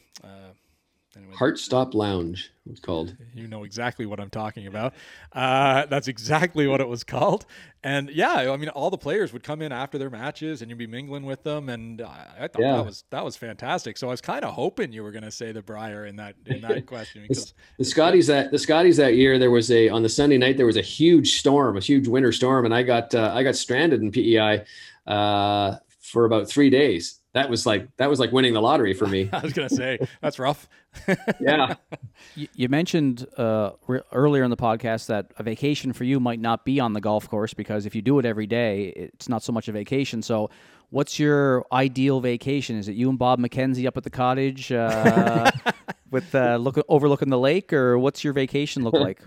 Anyway, 1.15 1.33
Heart 1.35 1.59
Stop 1.59 1.93
Lounge. 1.93 2.51
It's 2.69 2.79
called. 2.79 3.15
You 3.35 3.47
know 3.47 3.65
exactly 3.65 4.05
what 4.05 4.21
I'm 4.21 4.29
talking 4.29 4.65
about. 4.65 4.93
Uh, 5.33 5.85
that's 5.87 6.07
exactly 6.07 6.67
what 6.67 6.79
it 6.79 6.87
was 6.87 7.03
called. 7.03 7.45
And 7.83 8.09
yeah, 8.09 8.49
I 8.51 8.55
mean, 8.55 8.69
all 8.69 8.89
the 8.89 8.97
players 8.97 9.33
would 9.33 9.43
come 9.43 9.61
in 9.61 9.73
after 9.73 9.97
their 9.97 10.09
matches, 10.09 10.61
and 10.61 10.71
you'd 10.71 10.77
be 10.77 10.87
mingling 10.87 11.25
with 11.25 11.43
them. 11.43 11.67
And 11.67 12.01
I 12.01 12.47
thought 12.47 12.61
yeah. 12.61 12.77
that 12.77 12.85
was 12.85 13.03
that 13.09 13.25
was 13.25 13.35
fantastic. 13.35 13.97
So 13.97 14.07
I 14.07 14.11
was 14.11 14.21
kind 14.21 14.45
of 14.45 14.53
hoping 14.53 14.93
you 14.93 15.03
were 15.03 15.11
going 15.11 15.25
to 15.25 15.31
say 15.31 15.51
the 15.51 15.61
Brier 15.61 16.05
in 16.05 16.15
that 16.15 16.35
in 16.45 16.61
that 16.61 16.85
question. 16.87 17.23
Because 17.23 17.53
the 17.77 17.83
Scotties 17.83 18.27
that 18.27 18.51
the 18.51 18.59
Scotties 18.59 18.95
that 18.97 19.15
year, 19.15 19.37
there 19.37 19.51
was 19.51 19.69
a 19.69 19.89
on 19.89 20.01
the 20.01 20.09
Sunday 20.09 20.37
night 20.37 20.55
there 20.55 20.65
was 20.65 20.77
a 20.77 20.81
huge 20.81 21.37
storm, 21.39 21.75
a 21.75 21.81
huge 21.81 22.07
winter 22.07 22.31
storm, 22.31 22.63
and 22.63 22.73
I 22.73 22.83
got 22.83 23.13
uh, 23.13 23.31
I 23.33 23.43
got 23.43 23.57
stranded 23.57 24.01
in 24.01 24.11
PEI 24.11 24.63
uh, 25.07 25.75
for 26.05 26.25
about 26.25 26.47
three 26.47 26.69
days 26.69 27.19
that 27.35 27.49
was 27.49 27.65
like 27.65 27.89
that 27.97 28.09
was 28.09 28.17
like 28.17 28.31
winning 28.31 28.53
the 28.53 28.61
lottery 28.61 28.93
for 28.93 29.05
me. 29.05 29.29
I 29.33 29.41
was 29.41 29.51
gonna 29.51 29.69
say 29.69 29.99
that's 30.21 30.39
rough. 30.39 30.67
yeah. 31.41 31.75
You, 32.33 32.47
you 32.55 32.69
mentioned 32.69 33.27
uh, 33.37 33.71
re- 33.87 34.01
earlier 34.13 34.43
in 34.43 34.49
the 34.49 34.57
podcast 34.57 35.07
that 35.07 35.33
a 35.37 35.43
vacation 35.43 35.91
for 35.91 36.05
you 36.05 36.21
might 36.21 36.39
not 36.39 36.63
be 36.63 36.79
on 36.79 36.93
the 36.93 37.01
golf 37.01 37.29
course 37.29 37.53
because 37.53 37.85
if 37.85 37.93
you 37.93 38.01
do 38.01 38.19
it 38.19 38.25
every 38.25 38.47
day, 38.47 38.85
it's 38.95 39.27
not 39.27 39.43
so 39.43 39.51
much 39.51 39.67
a 39.67 39.73
vacation. 39.73 40.21
So, 40.21 40.49
what's 40.91 41.19
your 41.19 41.65
ideal 41.73 42.21
vacation? 42.21 42.77
Is 42.77 42.87
it 42.87 42.95
you 42.95 43.09
and 43.09 43.19
Bob 43.19 43.39
McKenzie 43.39 43.85
up 43.85 43.97
at 43.97 44.03
the 44.03 44.09
cottage 44.09 44.71
uh, 44.71 45.51
with 46.11 46.33
uh, 46.33 46.55
look 46.55 46.77
overlooking 46.87 47.29
the 47.29 47.39
lake, 47.39 47.73
or 47.73 47.99
what's 47.99 48.23
your 48.23 48.31
vacation 48.31 48.81
look 48.85 48.93
like? 48.93 49.19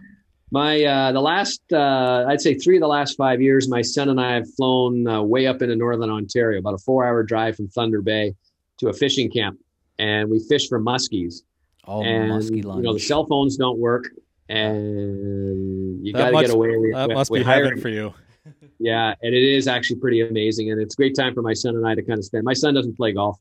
My 0.50 0.82
uh, 0.82 1.12
the 1.12 1.20
last 1.20 1.60
uh, 1.72 2.24
I'd 2.28 2.40
say 2.40 2.54
three 2.54 2.76
of 2.76 2.80
the 2.80 2.88
last 2.88 3.16
five 3.16 3.42
years, 3.42 3.68
my 3.68 3.82
son 3.82 4.08
and 4.08 4.20
I 4.20 4.34
have 4.34 4.52
flown 4.54 5.06
uh, 5.06 5.22
way 5.22 5.46
up 5.46 5.60
into 5.60 5.76
northern 5.76 6.10
Ontario, 6.10 6.58
about 6.58 6.74
a 6.74 6.78
four-hour 6.78 7.22
drive 7.24 7.56
from 7.56 7.68
Thunder 7.68 8.00
Bay 8.00 8.34
to 8.78 8.88
a 8.88 8.92
fishing 8.92 9.30
camp, 9.30 9.58
and 9.98 10.30
we 10.30 10.40
fish 10.40 10.68
for 10.68 10.80
muskies. 10.80 11.42
Oh, 11.86 12.02
and, 12.02 12.32
muskie 12.32 12.64
lunch. 12.64 12.78
You 12.78 12.82
know 12.82 12.94
the 12.94 13.00
cell 13.00 13.26
phones 13.26 13.58
don't 13.58 13.78
work, 13.78 14.08
and 14.48 16.04
you 16.04 16.14
got 16.14 16.30
to 16.30 16.40
get 16.40 16.50
away. 16.50 16.76
We, 16.76 16.92
that 16.92 17.08
we, 17.08 17.14
must 17.14 17.30
we 17.30 17.40
be 17.40 17.44
heaven 17.44 17.78
for 17.78 17.90
you. 17.90 18.14
yeah, 18.78 19.14
and 19.20 19.34
it 19.34 19.42
is 19.42 19.68
actually 19.68 20.00
pretty 20.00 20.26
amazing, 20.26 20.70
and 20.70 20.80
it's 20.80 20.94
a 20.94 20.96
great 20.96 21.14
time 21.14 21.34
for 21.34 21.42
my 21.42 21.52
son 21.52 21.76
and 21.76 21.86
I 21.86 21.94
to 21.94 22.02
kind 22.02 22.18
of 22.18 22.24
spend. 22.24 22.44
My 22.44 22.54
son 22.54 22.72
doesn't 22.72 22.96
play 22.96 23.12
golf, 23.12 23.38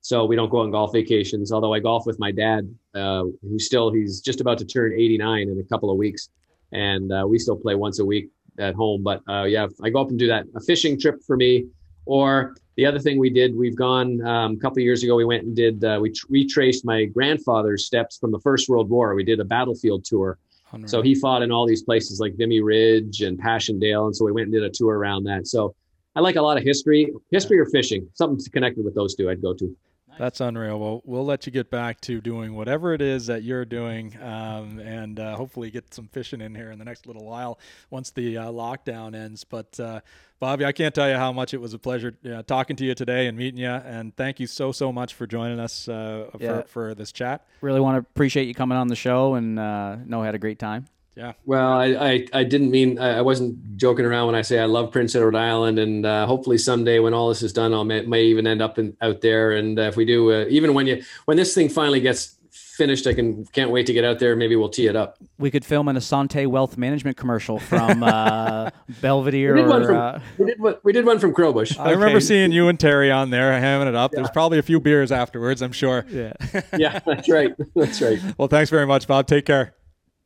so 0.00 0.24
we 0.24 0.34
don't 0.34 0.50
go 0.50 0.58
on 0.58 0.72
golf 0.72 0.92
vacations. 0.92 1.52
Although 1.52 1.72
I 1.72 1.78
golf 1.78 2.04
with 2.04 2.18
my 2.18 2.32
dad, 2.32 2.68
uh, 2.96 3.26
who's 3.42 3.66
still 3.66 3.92
he's 3.92 4.20
just 4.20 4.40
about 4.40 4.58
to 4.58 4.64
turn 4.64 4.92
89 4.92 5.50
in 5.50 5.60
a 5.60 5.62
couple 5.62 5.92
of 5.92 5.96
weeks 5.96 6.30
and 6.72 7.12
uh, 7.12 7.24
we 7.28 7.38
still 7.38 7.56
play 7.56 7.74
once 7.74 7.98
a 7.98 8.04
week 8.04 8.30
at 8.58 8.74
home. 8.74 9.02
But 9.02 9.22
uh, 9.28 9.44
yeah, 9.44 9.66
I 9.82 9.90
go 9.90 10.00
up 10.00 10.08
and 10.08 10.18
do 10.18 10.26
that. 10.28 10.46
A 10.54 10.60
fishing 10.60 10.98
trip 10.98 11.22
for 11.26 11.36
me, 11.36 11.66
or 12.06 12.56
the 12.76 12.86
other 12.86 12.98
thing 12.98 13.18
we 13.18 13.30
did, 13.30 13.56
we've 13.56 13.76
gone 13.76 14.24
um, 14.26 14.52
a 14.52 14.56
couple 14.56 14.80
years 14.80 15.02
ago. 15.02 15.16
We 15.16 15.24
went 15.24 15.44
and 15.44 15.56
did 15.56 15.84
uh, 15.84 15.98
we 16.00 16.10
tr- 16.10 16.26
retraced 16.28 16.84
my 16.84 17.04
grandfather's 17.04 17.86
steps 17.86 18.18
from 18.18 18.30
the 18.32 18.40
First 18.40 18.68
World 18.68 18.88
War. 18.88 19.14
We 19.14 19.24
did 19.24 19.40
a 19.40 19.44
battlefield 19.44 20.04
tour. 20.04 20.38
So 20.86 21.00
he 21.00 21.14
fought 21.14 21.42
in 21.42 21.50
all 21.50 21.66
these 21.66 21.82
places 21.82 22.20
like 22.20 22.34
Vimy 22.36 22.60
Ridge 22.60 23.22
and 23.22 23.38
Passchendaele, 23.38 24.06
and 24.06 24.14
so 24.14 24.24
we 24.26 24.32
went 24.32 24.46
and 24.46 24.52
did 24.52 24.64
a 24.64 24.70
tour 24.70 24.98
around 24.98 25.24
that. 25.24 25.46
So 25.46 25.74
I 26.14 26.20
like 26.20 26.36
a 26.36 26.42
lot 26.42 26.58
of 26.58 26.62
history, 26.62 27.10
history 27.30 27.58
or 27.58 27.66
fishing, 27.66 28.06
something 28.14 28.38
connected 28.52 28.84
with 28.84 28.94
those 28.94 29.14
two. 29.14 29.30
I'd 29.30 29.40
go 29.40 29.54
to. 29.54 29.76
That's 30.18 30.40
unreal. 30.40 30.78
Well, 30.80 31.02
we'll 31.04 31.24
let 31.24 31.46
you 31.46 31.52
get 31.52 31.70
back 31.70 32.00
to 32.02 32.20
doing 32.20 32.54
whatever 32.54 32.92
it 32.92 33.00
is 33.00 33.26
that 33.28 33.42
you're 33.44 33.64
doing, 33.64 34.16
um, 34.20 34.78
and 34.80 35.18
uh, 35.20 35.36
hopefully 35.36 35.70
get 35.70 35.94
some 35.94 36.08
fishing 36.08 36.40
in 36.40 36.54
here 36.54 36.70
in 36.70 36.78
the 36.78 36.84
next 36.84 37.06
little 37.06 37.24
while 37.24 37.58
once 37.90 38.10
the 38.10 38.36
uh, 38.36 38.46
lockdown 38.46 39.14
ends. 39.14 39.44
But 39.44 39.78
uh, 39.78 40.00
Bobby, 40.40 40.64
I 40.64 40.72
can't 40.72 40.94
tell 40.94 41.08
you 41.08 41.16
how 41.16 41.32
much 41.32 41.54
it 41.54 41.60
was 41.60 41.72
a 41.72 41.78
pleasure 41.78 42.16
uh, 42.28 42.42
talking 42.42 42.76
to 42.76 42.84
you 42.84 42.94
today 42.94 43.26
and 43.28 43.38
meeting 43.38 43.60
you. 43.60 43.68
And 43.68 44.14
thank 44.16 44.40
you 44.40 44.46
so 44.46 44.72
so 44.72 44.92
much 44.92 45.14
for 45.14 45.26
joining 45.26 45.60
us 45.60 45.88
uh, 45.88 46.30
Yeah. 46.38 46.62
for, 46.62 46.68
for 46.68 46.94
this 46.94 47.12
chat. 47.12 47.46
Really 47.60 47.80
want 47.80 47.94
to 47.94 47.98
appreciate 48.00 48.48
you 48.48 48.54
coming 48.54 48.76
on 48.76 48.88
the 48.88 48.96
show 48.96 49.34
and 49.34 49.58
uh, 49.58 49.96
know 50.04 50.22
I 50.22 50.26
had 50.26 50.34
a 50.34 50.38
great 50.38 50.58
time. 50.58 50.86
Yeah, 51.18 51.32
Well, 51.46 51.72
I, 51.72 51.86
I, 51.86 52.26
I 52.32 52.44
didn't 52.44 52.70
mean 52.70 53.00
I 53.00 53.18
I 53.18 53.22
wasn't 53.22 53.76
joking 53.76 54.04
around 54.04 54.26
when 54.26 54.36
I 54.36 54.42
say 54.42 54.60
I 54.60 54.66
love 54.66 54.92
Prince 54.92 55.16
Edward 55.16 55.34
Island, 55.34 55.80
and 55.80 56.06
uh, 56.06 56.26
hopefully 56.26 56.58
someday 56.58 57.00
when 57.00 57.12
all 57.12 57.28
this 57.28 57.42
is 57.42 57.52
done, 57.52 57.74
I'll 57.74 57.82
may, 57.82 58.02
may 58.02 58.22
even 58.22 58.46
end 58.46 58.62
up 58.62 58.78
in, 58.78 58.96
out 59.02 59.20
there. 59.20 59.50
And 59.50 59.80
uh, 59.80 59.82
if 59.82 59.96
we 59.96 60.04
do, 60.04 60.30
uh, 60.30 60.44
even 60.48 60.74
when 60.74 60.86
you 60.86 61.02
when 61.24 61.36
this 61.36 61.56
thing 61.56 61.70
finally 61.70 62.00
gets 62.00 62.36
finished, 62.52 63.08
I 63.08 63.14
can 63.14 63.44
can't 63.46 63.72
wait 63.72 63.86
to 63.86 63.92
get 63.92 64.04
out 64.04 64.20
there. 64.20 64.36
Maybe 64.36 64.54
we'll 64.54 64.68
tee 64.68 64.86
it 64.86 64.94
up. 64.94 65.18
We 65.38 65.50
could 65.50 65.64
film 65.64 65.88
an 65.88 65.96
Assante 65.96 66.46
Wealth 66.46 66.78
Management 66.78 67.16
commercial 67.16 67.58
from 67.58 68.04
uh, 68.04 68.70
Belvedere 69.00 69.54
We 69.54 69.62
did 69.62 69.68
one 69.68 69.82
or 69.82 69.86
from 69.86 69.96
uh, 69.96 70.20
we 70.38 70.46
did 70.46 70.60
one, 70.60 70.76
we 70.84 70.92
did 70.92 71.04
one 71.04 71.18
from 71.18 71.34
Crowbush. 71.34 71.80
I 71.80 71.90
remember 71.90 72.20
seeing 72.20 72.52
you 72.52 72.68
and 72.68 72.78
Terry 72.78 73.10
on 73.10 73.30
there 73.30 73.50
hamming 73.60 73.88
it 73.88 73.96
up. 73.96 74.12
There's 74.12 74.30
probably 74.30 74.60
a 74.60 74.62
few 74.62 74.78
beers 74.78 75.10
afterwards, 75.10 75.62
I'm 75.62 75.72
sure. 75.72 76.06
yeah. 76.08 76.34
yeah, 76.78 77.00
that's 77.04 77.28
right. 77.28 77.56
That's 77.74 78.00
right. 78.00 78.20
Well, 78.38 78.46
thanks 78.46 78.70
very 78.70 78.86
much, 78.86 79.08
Bob. 79.08 79.26
Take 79.26 79.46
care. 79.46 79.74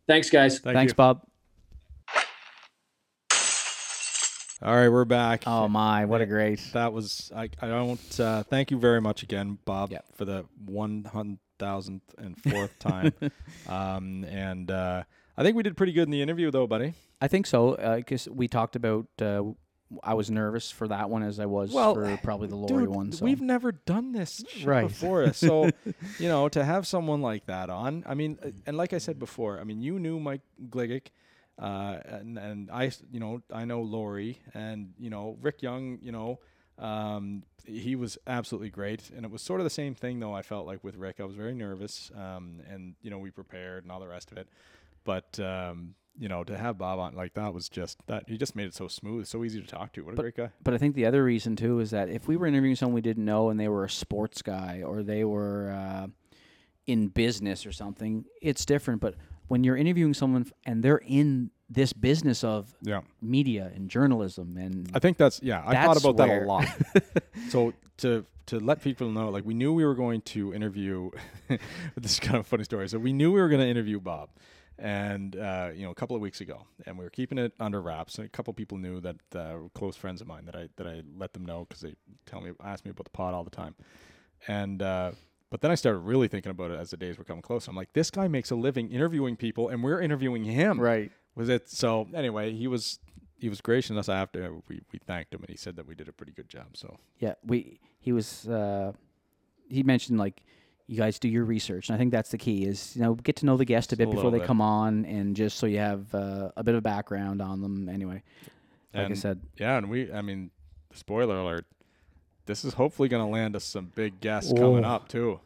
Thanks, 0.08 0.30
guys. 0.30 0.58
Thank 0.58 0.74
Thanks, 0.76 0.90
you. 0.92 0.96
Bob. 0.96 1.22
All 4.64 4.74
right, 4.76 4.88
we're 4.88 5.04
back. 5.04 5.42
Oh 5.46 5.66
my, 5.66 6.04
what 6.04 6.20
a 6.20 6.26
great. 6.26 6.60
That 6.72 6.92
was 6.92 7.32
I. 7.34 7.50
I 7.60 7.66
don't. 7.66 8.20
Uh, 8.20 8.44
thank 8.44 8.70
you 8.70 8.78
very 8.78 9.00
much 9.00 9.24
again, 9.24 9.58
Bob, 9.64 9.90
Yeah. 9.90 10.00
for 10.14 10.24
the 10.24 10.44
one 10.64 11.04
hundred 11.04 11.38
thousandth 11.58 12.14
and 12.16 12.40
fourth 12.50 12.78
time. 12.78 13.12
um, 13.68 14.24
and 14.24 14.70
uh, 14.70 15.02
I 15.36 15.42
think 15.42 15.56
we 15.56 15.64
did 15.64 15.76
pretty 15.76 15.92
good 15.92 16.04
in 16.04 16.10
the 16.12 16.22
interview, 16.22 16.52
though, 16.52 16.68
buddy. 16.68 16.94
I 17.20 17.26
think 17.26 17.46
so 17.46 17.76
because 17.96 18.28
we 18.28 18.46
talked 18.46 18.76
about. 18.76 19.06
I 20.02 20.14
was 20.14 20.30
nervous 20.30 20.70
for 20.70 20.88
that 20.88 21.10
one 21.10 21.22
as 21.22 21.38
I 21.38 21.46
was 21.46 21.72
Well, 21.72 21.94
for 21.94 22.16
probably 22.18 22.48
the 22.48 22.56
Lori 22.56 22.84
Dude, 22.84 22.94
one. 22.94 23.12
So 23.12 23.24
we've 23.24 23.40
never 23.40 23.72
done 23.72 24.12
this 24.12 24.44
Right. 24.64 24.88
before, 24.88 25.32
so 25.32 25.70
you 26.18 26.28
know 26.28 26.48
to 26.48 26.64
have 26.64 26.86
someone 26.86 27.20
like 27.22 27.46
that 27.46 27.70
on. 27.70 28.04
I 28.06 28.14
mean, 28.14 28.38
uh, 28.44 28.50
and 28.66 28.76
like 28.76 28.92
I 28.92 28.98
said 28.98 29.18
before, 29.18 29.60
I 29.60 29.64
mean, 29.64 29.80
you 29.80 29.98
knew 29.98 30.18
Mike 30.20 30.42
Gligic, 30.68 31.08
uh, 31.58 31.98
and 32.04 32.38
and 32.38 32.70
I, 32.70 32.90
you 33.10 33.20
know, 33.20 33.42
I 33.52 33.64
know 33.64 33.82
Lori, 33.82 34.40
and 34.54 34.94
you 34.98 35.10
know 35.10 35.36
Rick 35.40 35.62
Young, 35.62 35.98
you 36.02 36.12
know. 36.12 36.40
Um, 36.78 37.44
he 37.64 37.94
was 37.94 38.18
absolutely 38.26 38.70
great, 38.70 39.10
and 39.14 39.24
it 39.24 39.30
was 39.30 39.42
sort 39.42 39.60
of 39.60 39.64
the 39.64 39.70
same 39.70 39.94
thing 39.94 40.18
though. 40.20 40.34
I 40.34 40.42
felt 40.42 40.66
like 40.66 40.82
with 40.82 40.96
Rick, 40.96 41.20
I 41.20 41.24
was 41.24 41.36
very 41.36 41.54
nervous, 41.54 42.10
um, 42.16 42.60
and 42.68 42.94
you 43.02 43.10
know 43.10 43.18
we 43.18 43.30
prepared 43.30 43.84
and 43.84 43.92
all 43.92 44.00
the 44.00 44.08
rest 44.08 44.32
of 44.32 44.38
it, 44.38 44.48
but 45.04 45.38
um, 45.38 45.94
you 46.18 46.28
know 46.28 46.44
to 46.44 46.56
have 46.56 46.78
Bob 46.78 46.98
on 46.98 47.14
like 47.14 47.34
that 47.34 47.54
was 47.54 47.68
just 47.68 47.98
that 48.06 48.24
he 48.28 48.36
just 48.36 48.54
made 48.54 48.66
it 48.66 48.74
so 48.74 48.88
smooth, 48.88 49.26
so 49.26 49.44
easy 49.44 49.60
to 49.60 49.66
talk 49.66 49.92
to. 49.94 50.02
What 50.02 50.14
a 50.14 50.16
great 50.16 50.36
guy. 50.36 50.50
But 50.62 50.74
I 50.74 50.78
think 50.78 50.94
the 50.94 51.06
other 51.06 51.24
reason 51.24 51.56
too 51.56 51.80
is 51.80 51.90
that 51.90 52.08
if 52.08 52.28
we 52.28 52.36
were 52.36 52.46
interviewing 52.46 52.76
someone 52.76 52.94
we 52.94 53.00
didn't 53.00 53.24
know 53.24 53.50
and 53.50 53.58
they 53.58 53.68
were 53.68 53.84
a 53.84 53.90
sports 53.90 54.42
guy 54.42 54.82
or 54.84 55.02
they 55.02 55.24
were 55.24 55.70
uh, 55.70 56.06
in 56.86 57.08
business 57.08 57.64
or 57.66 57.72
something, 57.72 58.24
it's 58.40 58.64
different. 58.64 59.00
But 59.00 59.14
when 59.48 59.64
you're 59.64 59.76
interviewing 59.76 60.14
someone 60.14 60.46
and 60.64 60.82
they're 60.82 61.02
in 61.06 61.50
this 61.70 61.92
business 61.92 62.44
of 62.44 62.74
Yeah. 62.82 63.00
media 63.22 63.72
and 63.74 63.88
journalism 63.88 64.56
and 64.58 64.90
I 64.94 64.98
think 64.98 65.16
that's 65.16 65.40
yeah. 65.42 65.62
I 65.66 65.74
thought 65.86 65.94
That's 65.94 66.04
about 66.04 66.16
that 66.18 66.42
a 66.42 66.44
lot. 66.44 66.66
so 67.48 67.72
to 67.98 68.26
to 68.46 68.58
let 68.58 68.82
people 68.82 69.10
know, 69.10 69.30
like 69.30 69.44
we 69.46 69.54
knew 69.54 69.72
we 69.72 69.84
were 69.84 69.94
going 69.94 70.20
to 70.22 70.52
interview. 70.52 71.10
this 71.96 72.12
is 72.12 72.20
kind 72.20 72.34
of 72.34 72.40
a 72.42 72.44
funny 72.44 72.64
story. 72.64 72.88
So 72.88 72.98
we 72.98 73.12
knew 73.12 73.32
we 73.32 73.40
were 73.40 73.48
going 73.48 73.60
to 73.62 73.68
interview 73.68 74.00
Bob, 74.00 74.30
and 74.82 75.36
uh, 75.36 75.70
you 75.74 75.84
know 75.84 75.92
a 75.92 75.94
couple 75.94 76.16
of 76.16 76.20
weeks 76.20 76.40
ago, 76.40 76.66
and 76.86 76.98
we 76.98 77.04
were 77.04 77.10
keeping 77.10 77.38
it 77.38 77.52
under 77.60 77.80
wraps. 77.80 78.16
And 78.16 78.26
a 78.26 78.28
couple 78.28 78.52
people 78.52 78.76
knew 78.76 79.00
that 79.00 79.16
uh, 79.34 79.56
close 79.74 79.96
friends 79.96 80.20
of 80.20 80.26
mine 80.26 80.44
that 80.46 80.56
I 80.56 80.68
that 80.76 80.86
I 80.86 81.02
let 81.16 81.32
them 81.32 81.46
know 81.46 81.64
because 81.66 81.82
they 81.82 81.94
tell 82.26 82.40
me 82.40 82.50
ask 82.62 82.84
me 82.84 82.90
about 82.90 83.04
the 83.04 83.10
pod 83.10 83.32
all 83.32 83.44
the 83.44 83.50
time, 83.50 83.74
and. 84.46 84.82
Uh, 84.82 85.12
but 85.50 85.60
then 85.60 85.70
I 85.70 85.74
started 85.74 85.98
really 85.98 86.28
thinking 86.28 86.48
about 86.48 86.70
it 86.70 86.80
as 86.80 86.92
the 86.92 86.96
days 86.96 87.18
were 87.18 87.24
coming 87.24 87.42
close. 87.42 87.68
I'm 87.68 87.76
like, 87.76 87.92
this 87.92 88.10
guy 88.10 88.26
makes 88.26 88.50
a 88.50 88.54
living 88.54 88.90
interviewing 88.90 89.36
people, 89.36 89.68
and 89.68 89.84
we're 89.84 90.00
interviewing 90.00 90.44
him 90.44 90.80
right. 90.80 91.12
was 91.34 91.50
it 91.50 91.68
so 91.68 92.08
anyway 92.14 92.54
he 92.54 92.66
was 92.66 92.98
he 93.38 93.50
was 93.50 93.60
gracious 93.60 93.90
enough 93.90 94.08
after 94.08 94.54
we, 94.66 94.80
we 94.92 94.98
thanked 94.98 95.34
him 95.34 95.42
and 95.42 95.50
he 95.50 95.56
said 95.58 95.76
that 95.76 95.86
we 95.86 95.94
did 95.94 96.08
a 96.08 96.12
pretty 96.12 96.32
good 96.32 96.48
job 96.48 96.68
so 96.74 96.96
Yeah, 97.18 97.34
we 97.44 97.80
he 98.00 98.12
was 98.12 98.48
uh, 98.48 98.92
he 99.68 99.82
mentioned 99.82 100.18
like 100.18 100.42
you 100.86 100.96
guys 100.96 101.18
do 101.18 101.28
your 101.28 101.44
research, 101.44 101.88
and 101.88 101.94
I 101.94 101.98
think 101.98 102.10
that's 102.12 102.30
the 102.30 102.38
key 102.38 102.64
is 102.64 102.94
you 102.96 103.02
know 103.02 103.14
get 103.14 103.36
to 103.36 103.46
know 103.46 103.56
the 103.56 103.64
guest 103.64 103.92
a 103.92 103.96
bit 103.96 104.08
a 104.08 104.10
before 104.10 104.30
they 104.30 104.38
bit. 104.38 104.46
come 104.46 104.60
on, 104.60 105.04
and 105.06 105.34
just 105.36 105.58
so 105.58 105.66
you 105.66 105.78
have 105.78 106.14
uh, 106.14 106.50
a 106.56 106.62
bit 106.64 106.74
of 106.74 106.82
background 106.82 107.40
on 107.40 107.60
them. 107.62 107.88
Anyway, 107.88 108.22
like 108.94 109.10
I 109.10 109.14
said, 109.14 109.40
yeah 109.56 109.78
and 109.78 109.88
we 109.88 110.12
i 110.12 110.20
mean 110.20 110.50
spoiler 110.92 111.38
alert 111.38 111.64
this 112.44 112.62
is 112.64 112.74
hopefully 112.74 113.08
going 113.08 113.24
to 113.24 113.30
land 113.32 113.56
us 113.56 113.64
some 113.64 113.90
big 113.94 114.20
guests 114.20 114.52
coming 114.52 114.84
Oh. 114.84 114.88
up 114.96 115.08
too 115.08 115.40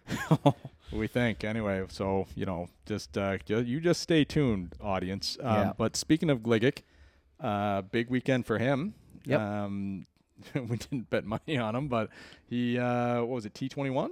we 0.92 1.06
think 1.06 1.44
anyway 1.44 1.84
so 1.88 2.26
you 2.34 2.44
know 2.46 2.68
just 2.86 3.16
uh 3.16 3.38
you 3.46 3.80
just 3.80 4.00
stay 4.00 4.24
tuned 4.24 4.74
audience 4.80 5.38
um, 5.42 5.54
Yeah. 5.54 5.72
but 5.78 5.94
speaking 5.94 6.28
of 6.30 6.40
gligic 6.40 6.78
uh 7.38 7.82
big 7.82 8.10
weekend 8.10 8.46
for 8.46 8.58
him 8.58 8.94
Yep. 9.26 9.40
um 9.40 10.06
we 10.54 10.76
didn't 10.78 11.08
bet 11.10 11.24
money 11.24 11.56
on 11.56 11.76
him 11.76 11.86
but 11.86 12.08
he 12.48 12.76
uh 12.78 13.20
what 13.20 13.28
was 13.28 13.46
it 13.46 13.54
t21 13.54 14.08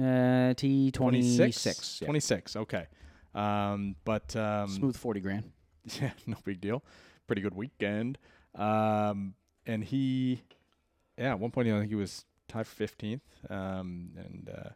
uh, 0.00 0.54
T 0.54 0.90
twenty 0.90 1.20
26 1.20 1.56
six, 1.56 1.98
26 2.00 2.56
okay 2.56 2.86
um 3.34 3.96
but 4.04 4.34
um 4.36 4.68
smooth 4.68 4.96
forty 4.96 5.20
grand. 5.20 5.50
Yeah, 6.00 6.12
no 6.26 6.36
big 6.44 6.60
deal. 6.62 6.82
Pretty 7.26 7.42
good 7.42 7.54
weekend. 7.54 8.16
Um, 8.54 9.34
and 9.66 9.84
he, 9.84 10.42
yeah, 11.18 11.32
at 11.32 11.38
one 11.38 11.50
point, 11.50 11.68
I 11.68 11.72
think 11.78 11.90
he 11.90 11.94
was 11.94 12.24
tied 12.48 12.66
for 12.66 12.86
15th. 12.86 13.20
Um, 13.50 14.10
and 14.16 14.48
uh, 14.48 14.70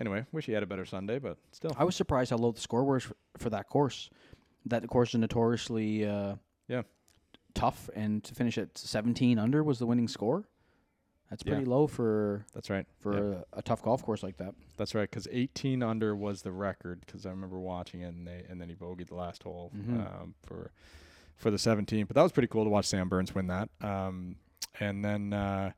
anyway, 0.00 0.26
wish 0.32 0.46
he 0.46 0.52
had 0.52 0.64
a 0.64 0.66
better 0.66 0.84
Sunday, 0.84 1.20
but 1.20 1.38
still. 1.52 1.70
I 1.78 1.84
was 1.84 1.94
surprised 1.94 2.30
how 2.30 2.38
low 2.38 2.50
the 2.50 2.60
score 2.60 2.82
was 2.82 3.04
for, 3.04 3.14
for 3.36 3.50
that 3.50 3.68
course. 3.68 4.10
That 4.66 4.84
course 4.88 5.10
is 5.14 5.20
notoriously 5.20 6.04
uh, 6.04 6.34
Yeah. 6.66 6.82
tough, 7.54 7.88
and 7.94 8.24
to 8.24 8.34
finish 8.34 8.58
at 8.58 8.76
seventeen 8.76 9.38
under 9.38 9.62
was 9.62 9.78
the 9.78 9.86
winning 9.86 10.08
score. 10.08 10.42
That's 11.30 11.42
Yeah. 11.44 11.52
pretty 11.54 11.66
low 11.66 11.86
for 11.86 12.46
That's 12.54 12.70
right. 12.70 12.86
for 13.00 13.12
Yeah, 13.32 13.38
a, 13.54 13.58
a 13.58 13.62
tough 13.62 13.82
golf 13.82 14.02
course 14.02 14.22
like 14.22 14.38
that. 14.38 14.54
that's 14.76 14.94
right. 14.94 15.08
Because 15.10 15.28
18 15.30 15.82
under 15.82 16.16
was 16.16 16.42
the 16.42 16.52
record. 16.52 17.00
Because 17.04 17.26
I 17.26 17.30
remember 17.30 17.58
watching 17.60 18.00
it, 18.00 18.08
and 18.14 18.26
they 18.26 18.44
and 18.48 18.60
then 18.60 18.68
he 18.68 18.74
bogeyed 18.74 19.08
the 19.08 19.14
last 19.14 19.42
hole 19.42 19.70
Mhm. 19.76 20.22
um, 20.22 20.34
for 20.46 20.70
for 21.36 21.50
the 21.50 21.58
17. 21.58 22.06
But 22.06 22.14
that 22.16 22.22
was 22.22 22.32
pretty 22.32 22.48
cool 22.48 22.64
to 22.64 22.70
watch 22.70 22.86
Sam 22.86 23.08
Burns 23.08 23.34
win 23.34 23.46
that. 23.48 23.68
Um, 23.80 24.36
and 24.80 25.04
then. 25.04 25.32
Uh, 25.32 25.72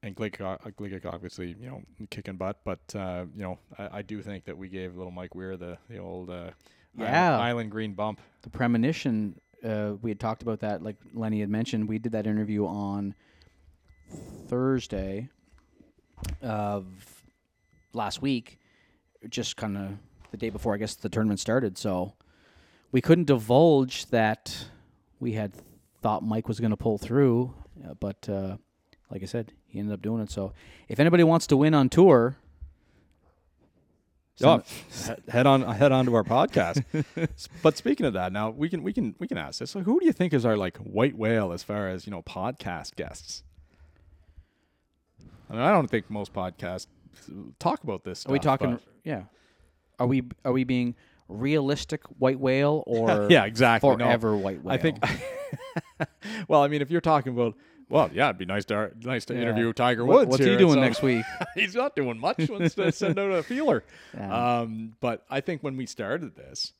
and 0.00 0.14
Glick, 0.14 0.40
uh, 0.40 0.56
Glick 0.70 1.04
obviously, 1.04 1.56
you 1.60 1.68
know, 1.68 1.82
kicking 2.08 2.36
butt, 2.36 2.60
but 2.64 2.78
uh, 2.94 3.24
you 3.34 3.42
know, 3.42 3.58
I, 3.76 3.98
I 3.98 4.02
do 4.02 4.22
think 4.22 4.44
that 4.44 4.56
we 4.56 4.68
gave 4.68 4.96
little 4.96 5.10
Mike 5.10 5.34
Weir 5.34 5.56
the 5.56 5.76
the 5.90 5.98
old 5.98 6.30
uh, 6.30 6.50
Yeah. 6.96 7.30
island, 7.32 7.42
island 7.42 7.70
green 7.72 7.94
bump. 7.94 8.20
the 8.42 8.50
premonition 8.50 9.40
uh, 9.64 9.94
we 10.00 10.10
had 10.12 10.20
talked 10.20 10.42
about 10.42 10.60
that 10.60 10.84
like 10.84 10.94
lenny 11.14 11.40
had 11.40 11.50
mentioned 11.50 11.88
we 11.88 11.98
did 11.98 12.12
that 12.12 12.28
interview 12.28 12.64
on 12.64 13.12
thursday 14.48 15.28
of 16.42 16.86
last 17.92 18.22
week 18.22 18.58
just 19.28 19.56
kind 19.56 19.76
of 19.76 19.90
the 20.30 20.36
day 20.36 20.50
before 20.50 20.74
i 20.74 20.76
guess 20.76 20.94
the 20.94 21.08
tournament 21.08 21.40
started 21.40 21.76
so 21.76 22.14
we 22.92 23.00
couldn't 23.00 23.26
divulge 23.26 24.06
that 24.06 24.66
we 25.20 25.32
had 25.32 25.52
thought 26.02 26.22
mike 26.22 26.48
was 26.48 26.60
going 26.60 26.70
to 26.70 26.76
pull 26.76 26.98
through 26.98 27.52
uh, 27.88 27.94
but 27.94 28.28
uh, 28.28 28.56
like 29.10 29.22
i 29.22 29.26
said 29.26 29.52
he 29.66 29.78
ended 29.78 29.92
up 29.92 30.02
doing 30.02 30.22
it 30.22 30.30
so 30.30 30.52
if 30.88 30.98
anybody 30.98 31.24
wants 31.24 31.46
to 31.46 31.56
win 31.56 31.74
on 31.74 31.88
tour 31.88 32.36
Oh, 34.44 34.62
head 35.28 35.46
on 35.46 35.62
head 35.62 35.90
on 35.90 36.06
to 36.06 36.14
our 36.14 36.22
podcast. 36.24 36.84
But 37.62 37.76
speaking 37.76 38.06
of 38.06 38.12
that, 38.12 38.32
now 38.32 38.50
we 38.50 38.68
can 38.68 38.82
we 38.82 38.92
can 38.92 39.14
we 39.18 39.26
can 39.26 39.36
ask 39.36 39.58
this. 39.58 39.70
So 39.72 39.80
who 39.80 39.98
do 39.98 40.06
you 40.06 40.12
think 40.12 40.32
is 40.32 40.46
our 40.46 40.56
like 40.56 40.76
white 40.78 41.16
whale 41.16 41.52
as 41.52 41.62
far 41.62 41.88
as 41.88 42.06
you 42.06 42.12
know 42.12 42.22
podcast 42.22 42.94
guests? 42.94 43.42
I 45.48 45.52
mean, 45.54 45.62
I 45.62 45.70
don't 45.72 45.88
think 45.88 46.10
most 46.10 46.32
podcasts 46.32 46.86
talk 47.58 47.82
about 47.82 48.04
this. 48.04 48.20
Stuff, 48.20 48.30
Are 48.30 48.32
we 48.32 48.38
talking? 48.38 48.72
but- 48.72 48.82
Yeah. 49.04 49.22
Are 49.98 50.06
we 50.06 50.22
are 50.44 50.52
we 50.52 50.62
being 50.64 50.94
realistic 51.28 52.02
white 52.18 52.38
whale 52.38 52.84
or 52.86 53.26
yeah, 53.30 53.44
exactly. 53.44 53.90
No, 53.90 53.96
forever 54.04 54.36
white 54.36 54.62
whale? 54.62 54.74
I 54.74 54.78
think. 54.78 55.02
well, 56.48 56.62
I 56.62 56.68
mean, 56.68 56.82
if 56.82 56.90
you're 56.90 57.00
talking 57.00 57.32
about, 57.32 57.54
well, 57.88 58.08
yeah, 58.12 58.26
it'd 58.26 58.38
be 58.38 58.44
nice 58.44 58.64
to 58.66 58.92
nice 59.02 59.24
to 59.26 59.34
Yeah. 59.34 59.42
interview 59.42 59.72
Tiger 59.72 60.04
What- 60.04 60.18
Woods. 60.20 60.30
what's 60.30 60.38
here 60.40 60.50
he 60.50 60.54
at 60.54 60.58
doing 60.58 60.74
some- 60.74 60.80
next 60.82 61.02
week? 61.02 61.24
He's 61.54 61.74
not 61.74 61.96
doing 61.96 62.18
much. 62.20 62.48
Wants 62.48 62.74
to 62.76 62.92
send 62.92 63.18
out 63.18 63.30
a 63.32 63.42
feeler. 63.42 63.82
Um, 64.18 64.94
but 65.00 65.24
I 65.30 65.40
think 65.40 65.62
when 65.62 65.76
we 65.76 65.86
started 65.86 66.36
this, 66.36 66.72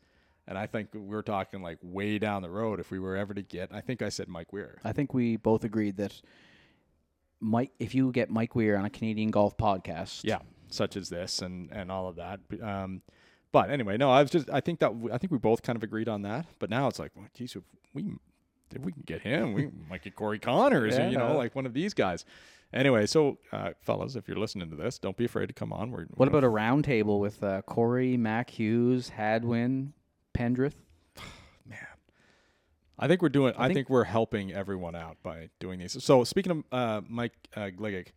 And 0.47 0.57
I 0.57 0.67
think 0.67 0.89
we're 0.95 1.23
talking 1.23 1.61
like 1.61 1.79
way 1.83 2.19
down 2.19 2.43
the 2.43 2.49
road 2.51 2.81
if 2.81 2.91
we 2.91 2.99
were 2.99 3.17
ever 3.17 3.35
to 3.35 3.43
get. 3.43 3.71
I 3.73 3.81
think 3.83 4.01
I 4.01 4.09
said 4.11 4.29
Mike 4.29 4.53
Weir. 4.53 4.79
I 4.85 4.93
think 4.93 5.13
we 5.13 5.37
both 5.37 5.63
agreed 5.65 5.97
that 5.99 6.23
Mike, 7.41 7.73
if 7.79 7.95
you 7.95 8.11
get 8.13 8.31
Mike 8.31 8.55
Weir 8.55 8.77
on 8.77 8.85
a 8.85 8.91
Canadian 8.91 9.31
golf 9.31 9.57
podcast, 9.57 10.21
Yeah, 10.25 10.39
such 10.69 10.97
as 10.97 11.09
this 11.09 11.41
and 11.43 11.71
and 11.73 11.91
all 11.91 12.09
of 12.09 12.17
that. 12.17 12.41
Um, 12.63 13.03
but 13.53 13.71
anyway, 13.71 13.97
no, 13.97 14.11
I 14.11 14.23
was 14.23 14.31
just 14.31 14.51
I 14.51 14.61
think 14.61 14.81
that 14.81 14.93
I 15.13 15.19
think 15.19 15.31
we 15.31 15.39
both 15.39 15.63
kind 15.63 15.77
of 15.77 15.83
agreed 15.83 16.09
on 16.09 16.23
that. 16.23 16.47
But 16.59 16.71
now 16.71 16.89
it's 16.89 16.99
like, 16.99 17.13
well, 17.17 17.27
geez, 17.35 17.57
if 17.57 17.63
we 17.95 18.05
if 18.75 18.83
we 18.83 18.93
can 18.93 19.03
get 19.07 19.23
him, 19.23 19.53
we 19.55 19.71
might 19.89 20.03
get 20.03 20.15
Corey 20.15 20.39
Conners, 20.39 20.99
or, 20.99 21.09
you 21.09 21.17
know, 21.17 21.37
like 21.37 21.55
one 21.55 21.67
of 21.67 21.73
these 21.75 21.95
guys. 21.95 22.25
Anyway, 22.73 23.07
so 23.07 23.39
uh, 23.51 23.71
fellas, 23.81 24.15
if 24.15 24.29
you're 24.29 24.37
listening 24.37 24.69
to 24.69 24.77
this, 24.77 24.99
don't 24.99 25.17
be 25.17 25.25
afraid 25.25 25.47
to 25.47 25.55
come 25.55 25.73
on. 25.73 25.91
We're 25.91 26.05
What 26.17 26.29
about 26.29 26.45
a 26.45 26.51
round 26.51 26.85
table 26.85 27.19
with 27.19 27.43
uh, 27.43 27.63
Corey, 27.63 28.19
Mac 28.19 28.51
Hughes, 28.51 29.09
Hadwin, 29.09 29.95
Pendrith? 30.35 30.75
I 32.99 33.09
think 33.09 33.23
we're 33.23 33.29
doing. 33.29 33.55
I, 33.57 33.67
think- 33.67 33.77
think, 33.77 33.91
we're 33.91 34.05
helping 34.05 34.53
everyone 34.53 34.95
out 34.95 35.17
by 35.23 35.51
doing 35.61 35.79
these. 35.79 36.03
So 36.03 36.25
speaking 36.25 36.53
of 36.53 36.65
uh, 36.73 37.01
Mike 37.09 37.33
uh, 37.57 37.71
Gligic, 37.77 38.09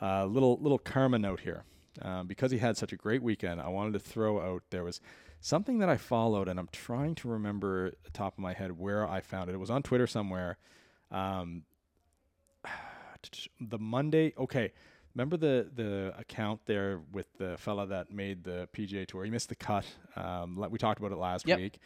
uh, 0.00 0.26
little 0.26 0.58
little 0.60 0.78
karma 0.78 1.18
note 1.18 1.40
here. 1.40 1.64
Um, 2.00 2.28
because 2.28 2.52
he 2.52 2.58
had 2.58 2.76
such 2.76 2.92
a 2.92 2.96
great 2.96 3.24
weekend, 3.24 3.60
I 3.60 3.68
wanted 3.68 3.94
to 3.94 3.98
throw 3.98 4.40
out 4.40 4.62
there 4.70 4.84
was 4.84 5.00
something 5.40 5.78
that 5.78 5.88
I 5.88 5.96
followed, 5.96 6.48
and 6.48 6.58
I'm 6.58 6.68
trying 6.70 7.14
to 7.16 7.28
remember 7.28 7.92
the 8.04 8.10
top 8.10 8.34
of 8.34 8.38
my 8.38 8.52
head 8.52 8.78
where 8.78 9.08
I 9.08 9.20
found 9.20 9.50
it. 9.50 9.54
It 9.54 9.58
was 9.58 9.70
on 9.70 9.82
Twitter 9.82 10.06
somewhere. 10.06 10.58
Um, 11.10 11.64
the 13.60 13.78
Monday, 13.78 14.32
okay. 14.38 14.72
Remember 15.18 15.36
the 15.36 15.68
the 15.74 16.14
account 16.16 16.60
there 16.66 17.00
with 17.10 17.26
the 17.38 17.56
fella 17.58 17.88
that 17.88 18.12
made 18.12 18.44
the 18.44 18.68
PGA 18.72 19.04
Tour? 19.04 19.24
He 19.24 19.30
missed 19.32 19.48
the 19.48 19.56
cut. 19.56 19.84
Um, 20.14 20.64
we 20.70 20.78
talked 20.78 21.00
about 21.00 21.10
it 21.10 21.18
last 21.18 21.44
Yep. 21.48 21.58
week. 21.58 21.78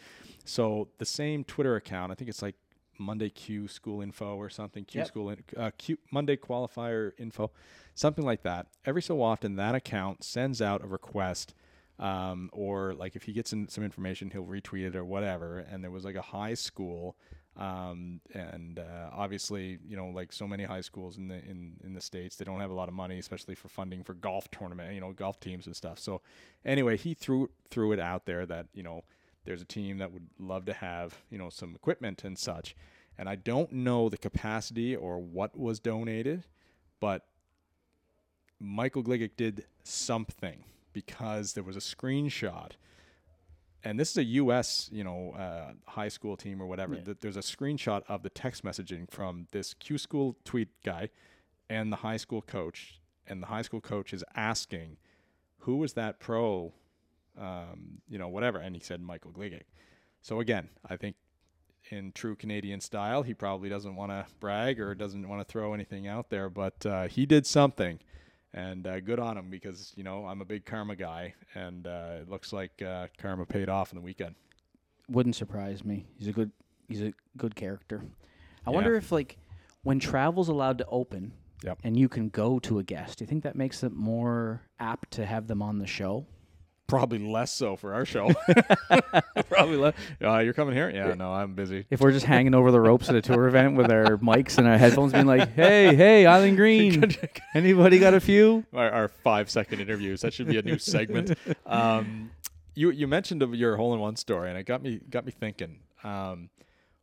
So 0.45 0.89
the 0.99 1.07
same 1.07 1.43
Twitter 1.43 1.75
account, 1.77 2.13
I 2.13 2.15
think 2.15 2.29
it's 2.29 2.43
like 2.43 2.57
Monday 2.99 3.31
Q 3.31 3.69
School 3.69 4.03
Info 4.03 4.37
or 4.37 4.51
something. 4.51 4.85
Q 4.85 4.99
Yep. 4.99 5.07
School 5.07 5.31
in, 5.31 5.43
uh, 5.57 5.71
Q 5.79 5.97
Monday 6.11 6.37
Qualifier 6.37 7.13
Info, 7.19 7.51
something 7.95 8.23
like 8.25 8.43
that. 8.43 8.67
Every 8.85 9.01
so 9.01 9.23
often, 9.23 9.57
that 9.57 9.75
account 9.75 10.23
sends 10.25 10.61
out 10.61 10.85
a 10.85 10.87
request, 10.87 11.55
um, 11.99 12.51
or 12.53 12.93
like 12.93 13.17
if 13.17 13.23
he 13.23 13.33
gets 13.33 13.51
in 13.55 13.67
some 13.67 13.83
information, 13.83 14.31
he'll 14.31 14.45
retweet 14.45 14.89
it 14.89 14.95
or 14.95 15.07
whatever. 15.07 15.57
And 15.59 15.83
there 15.83 15.91
was 15.91 16.05
like 16.05 16.17
a 16.17 16.23
high 16.23 16.53
school, 16.53 17.17
um, 17.57 18.21
and 18.33 18.79
uh, 18.79 19.11
obviously, 19.13 19.79
you 19.87 19.97
know, 19.97 20.07
like 20.07 20.33
so 20.33 20.47
many 20.47 20.65
high 20.65 20.81
schools 20.81 21.19
in 21.19 21.29
the 21.29 21.37
in 21.37 21.77
in 21.85 21.95
the 21.95 22.01
states, 22.01 22.37
they 22.37 22.45
don't 22.45 22.61
have 22.61 22.71
a 22.71 22.75
lot 22.75 22.89
of 22.89 22.95
money, 22.95 23.19
especially 23.19 23.55
for 23.55 23.69
funding 23.69 24.03
for 24.03 24.15
golf 24.15 24.51
tournament, 24.51 24.95
you 24.95 25.01
know, 25.01 25.13
golf 25.13 25.39
teams 25.39 25.67
and 25.67 25.77
stuff. 25.77 25.99
So 25.99 26.23
anyway, 26.65 26.97
he 26.97 27.15
threw 27.15 27.51
threw 27.71 27.93
it 27.93 28.01
out 28.01 28.25
there 28.27 28.47
that 28.47 28.67
you 28.73 28.83
know 28.83 29.05
there's 29.45 29.63
a 29.63 29.67
team 29.67 29.99
that 29.99 30.13
would 30.13 30.29
love 30.39 30.65
to 30.67 30.73
have 30.73 31.19
you 31.31 31.39
know 31.39 31.49
some 31.49 31.75
equipment 31.75 32.25
and 32.25 32.39
such 32.39 32.77
and 33.19 33.29
i 33.29 33.35
don't 33.35 33.73
know 33.73 34.09
the 34.09 34.17
capacity 34.17 34.95
or 34.95 35.19
what 35.19 35.59
was 35.59 35.81
donated 35.81 36.45
but 37.01 37.27
michael 38.61 39.03
gligic 39.03 39.37
did 39.37 39.67
something 39.83 40.65
because 40.93 41.55
there 41.55 41.65
was 41.65 41.77
a 41.77 41.81
screenshot 41.81 42.73
and 43.85 43.99
this 43.99 44.11
is 44.11 44.19
a 44.19 44.25
us 44.25 44.89
you 44.93 45.05
know 45.05 45.33
uh, 45.33 45.73
high 45.91 46.09
school 46.09 46.37
team 46.37 46.61
or 46.61 46.67
whatever 46.67 46.95
Yeah. 46.95 47.03
Th- 47.03 47.17
there's 47.21 47.37
a 47.37 47.41
screenshot 47.41 48.03
of 48.09 48.23
the 48.23 48.31
text 48.31 48.65
messaging 48.65 49.11
from 49.11 49.47
this 49.53 49.75
q 49.75 49.99
school 49.99 50.37
tweet 50.45 50.69
guy 50.85 51.11
and 51.69 51.93
the 51.93 51.97
high 51.97 52.17
school 52.17 52.43
coach 52.43 53.01
and 53.27 53.43
the 53.43 53.47
high 53.47 53.63
school 53.63 53.81
coach 53.81 54.13
is 54.13 54.25
asking 54.37 54.97
who 55.59 55.77
was 55.77 55.93
that 55.95 56.19
pro 56.19 56.73
um, 57.39 58.01
you 58.09 58.19
know, 58.19 58.29
whatever. 58.29 58.59
And 58.59 58.75
he 58.75 58.83
said 58.83 59.01
Michael 59.01 59.33
Gligic. 59.33 59.63
So 60.21 60.41
again, 60.41 60.69
I 60.89 60.97
think 60.97 61.17
in 61.91 62.13
true 62.13 62.37
Canadian 62.37 62.81
style, 62.81 63.23
he 63.23 63.35
probably 63.35 63.69
doesn't 63.69 63.97
want 63.97 64.13
to 64.13 64.27
brag 64.39 64.81
or 64.81 64.95
doesn't 64.95 65.29
want 65.29 65.41
to 65.47 65.51
throw 65.51 65.75
anything 65.75 66.07
out 66.07 66.31
there, 66.31 66.49
but 66.49 66.85
uh, 66.87 67.09
he 67.09 67.27
did 67.27 67.47
something. 67.47 67.99
And 68.55 68.87
uh, 68.87 69.01
good 69.01 69.19
on 69.19 69.39
him 69.39 69.49
because, 69.49 69.93
you 69.97 70.05
know, 70.05 70.27
I'm 70.27 70.43
a 70.43 70.45
big 70.45 70.67
karma 70.67 70.95
guy, 70.95 71.35
and 71.55 71.87
uh, 71.87 72.19
it 72.21 72.29
looks 72.29 72.53
like 72.53 72.83
uh, 72.83 73.07
karma 73.19 73.47
paid 73.47 73.69
off 73.71 73.93
in 73.93 73.97
the 73.99 74.03
weekend. 74.05 74.35
Wouldn't 75.09 75.37
surprise 75.37 75.85
me. 75.85 76.05
He's 76.19 76.29
a 76.29 76.33
good 76.33 76.51
he's 76.89 77.03
a 77.03 77.13
good 77.37 77.55
character. 77.57 78.03
I 78.67 78.71
Yeah. 78.71 78.75
wonder 78.75 78.95
if 78.95 79.11
like 79.11 79.39
when 79.83 79.99
travel's 79.99 80.49
allowed 80.49 80.79
to 80.79 80.87
open 80.87 81.33
Yep. 81.65 81.79
and 81.85 81.97
you 81.99 82.09
can 82.09 82.29
go 82.29 82.59
to 82.61 82.79
a 82.79 82.83
guest, 82.83 83.19
do 83.19 83.25
you 83.25 83.29
think 83.29 83.43
that 83.45 83.57
makes 83.57 83.83
it 83.83 83.93
more 83.93 84.63
apt 84.79 85.11
to 85.13 85.25
have 85.27 85.47
them 85.47 85.63
on 85.63 85.79
the 85.79 85.87
show? 85.87 86.27
Probably 86.93 87.21
less 87.21 87.51
so 87.51 87.75
for 87.77 87.95
our 87.95 88.05
show. 88.05 88.31
probably 89.49 89.79
less. 89.79 89.95
Uh, 90.23 90.41
you're 90.41 90.53
coming 90.53 90.75
here? 90.75 90.91
Yeah, 90.91 91.15
no, 91.15 91.33
I'm 91.33 91.55
busy. 91.55 91.87
If 91.89 92.03
we're 92.03 92.13
just 92.13 92.27
hanging 92.27 92.55
over 92.55 92.71
the 92.71 92.81
ropes 92.81 93.09
at 93.09 93.15
a 93.15 93.23
tour 93.23 93.49
event 93.49 93.79
with 93.79 93.91
our 93.91 94.19
mics 94.19 94.59
and 94.59 94.69
our 94.69 94.77
headphones 94.77 95.15
being 95.15 95.25
like, 95.25 95.55
Hey, 95.55 95.97
hey, 95.97 96.27
Island 96.27 96.59
Green. 96.59 97.17
Anybody 97.55 97.99
got 97.99 98.13
a 98.13 98.21
few? 98.21 98.67
our, 98.75 98.91
our 98.91 99.09
five 99.09 99.49
second 99.49 99.81
interviews. 99.81 100.21
That 100.21 100.35
should 100.35 100.49
be 100.49 100.59
a 100.59 100.63
new 100.63 100.77
segment. 100.77 101.33
Um, 101.65 102.31
you 102.75 102.91
you 102.91 103.09
mentioned 103.09 103.43
of 103.43 103.55
your 103.55 103.79
hole 103.79 103.95
in 103.95 104.01
one 104.01 104.17
story, 104.17 104.51
and 104.51 104.59
it 104.59 104.65
got 104.65 104.83
me 104.83 105.01
got 105.09 105.25
me 105.25 105.33
thinking. 105.33 105.79
Um, 106.05 106.51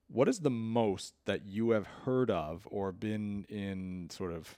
what 0.07 0.29
is 0.29 0.41
the 0.41 0.51
most 0.51 1.15
that 1.25 1.47
you 1.47 1.71
have 1.71 1.87
heard 2.05 2.29
of 2.29 2.67
or 2.69 2.91
been 2.91 3.47
in 3.49 4.11
sort 4.11 4.33
of 4.33 4.55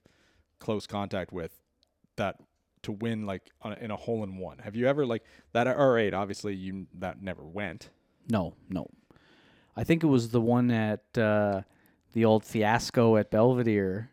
close 0.60 0.86
contact 0.88 1.32
with 1.32 1.54
that 2.18 2.36
to 2.84 2.92
win 2.92 3.26
like 3.26 3.52
on 3.62 3.74
a, 3.74 3.76
in 3.78 3.92
a 3.92 3.96
hole 3.96 4.24
in 4.24 4.38
one? 4.38 4.60
Have 4.60 4.76
you 4.76 4.88
ever 4.88 5.06
like 5.06 5.24
that 5.54 5.68
R 5.68 5.98
eight? 5.98 6.14
Obviously, 6.14 6.56
you 6.56 6.88
that 7.00 7.22
never 7.22 7.44
went. 7.44 7.90
No, 8.30 8.56
no. 8.70 8.88
I 9.76 9.84
think 9.84 10.04
it 10.04 10.08
was 10.08 10.30
the 10.30 10.42
one 10.42 10.70
at 10.72 11.04
uh, 11.18 11.62
the 12.14 12.26
old 12.26 12.44
fiasco 12.44 13.16
at 13.18 13.32
Belvedere 13.32 14.10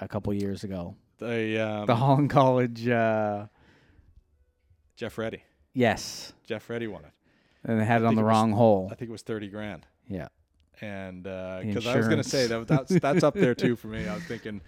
a 0.00 0.08
couple 0.08 0.32
years 0.34 0.64
ago. 0.64 0.94
The 1.18 1.58
um, 1.60 1.86
The 1.86 1.96
Holland 1.96 2.30
College 2.30 2.88
uh, 2.88 3.46
Jeff 4.96 5.18
Reddy. 5.18 5.42
yes. 5.74 6.32
Jeff 6.46 6.68
Reddy 6.70 6.86
won 6.86 7.04
it. 7.04 7.10
And 7.64 7.80
they 7.80 7.84
had 7.84 8.02
it 8.02 8.06
on 8.06 8.14
the 8.14 8.20
it 8.20 8.24
was- 8.24 8.30
wrong 8.30 8.52
hole. 8.52 8.88
I 8.90 8.94
think 8.94 9.08
it 9.08 9.12
was 9.12 9.22
thirty 9.22 9.48
grand. 9.48 9.86
Yeah. 10.08 10.28
and 10.80 11.24
because 11.24 11.86
I 11.86 11.96
was 11.96 12.06
going 12.06 12.22
to 12.22 12.28
say 12.28 12.46
that 12.46 12.68
that's 12.68 12.94
that's 13.00 13.24
up 13.24 13.34
there 13.34 13.54
too 13.54 13.74
for 13.80 13.88
me. 13.88 14.06
I 14.06 14.14
was 14.14 14.22
thinking 14.24 14.60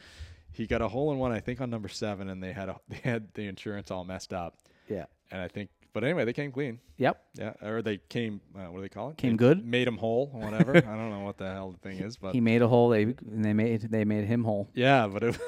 he 0.58 0.66
got 0.66 0.82
a 0.82 0.88
hole 0.88 1.10
in 1.12 1.18
one, 1.18 1.32
I 1.32 1.40
think 1.40 1.60
on 1.62 1.70
number 1.70 1.88
seven, 1.88 2.28
and 2.28 2.42
they 2.42 2.52
had 2.52 2.68
a 2.68 2.76
they 2.88 3.00
had 3.02 3.32
the 3.34 3.46
insurance 3.46 3.90
all 3.90 4.04
messed 4.04 4.32
up, 4.34 4.58
Yeah. 4.88 5.06
and 5.30 5.40
I 5.40 5.48
think. 5.48 5.70
But 5.94 6.04
anyway, 6.04 6.26
they 6.26 6.34
came 6.34 6.52
clean. 6.52 6.78
Yep. 6.98 7.20
Yeah, 7.34 7.52
or 7.62 7.80
they 7.80 7.96
came. 7.96 8.40
Uh, 8.54 8.64
what 8.70 8.76
do 8.76 8.82
they 8.82 8.88
call 8.90 9.08
it? 9.10 9.16
Came 9.16 9.32
They 9.32 9.36
good? 9.38 9.64
Made 9.66 9.88
him 9.88 9.96
whole, 9.96 10.30
or 10.34 10.40
whatever. 10.42 10.76
I 10.76 10.80
don't 10.80 11.10
know 11.10 11.20
what 11.24 11.38
the 11.38 11.50
hell 11.50 11.70
the 11.72 11.78
thing 11.78 11.98
is, 11.98 12.18
but 12.18 12.34
He 12.34 12.40
made 12.42 12.60
a 12.60 12.68
hole. 12.68 12.90
They 12.90 13.02
and 13.04 13.44
they 13.44 13.54
made 13.54 13.80
they 13.82 14.04
made 14.04 14.26
him 14.26 14.44
whole. 14.44 14.68
yeah, 14.74 15.06
but 15.08 15.22
it, 15.22 15.38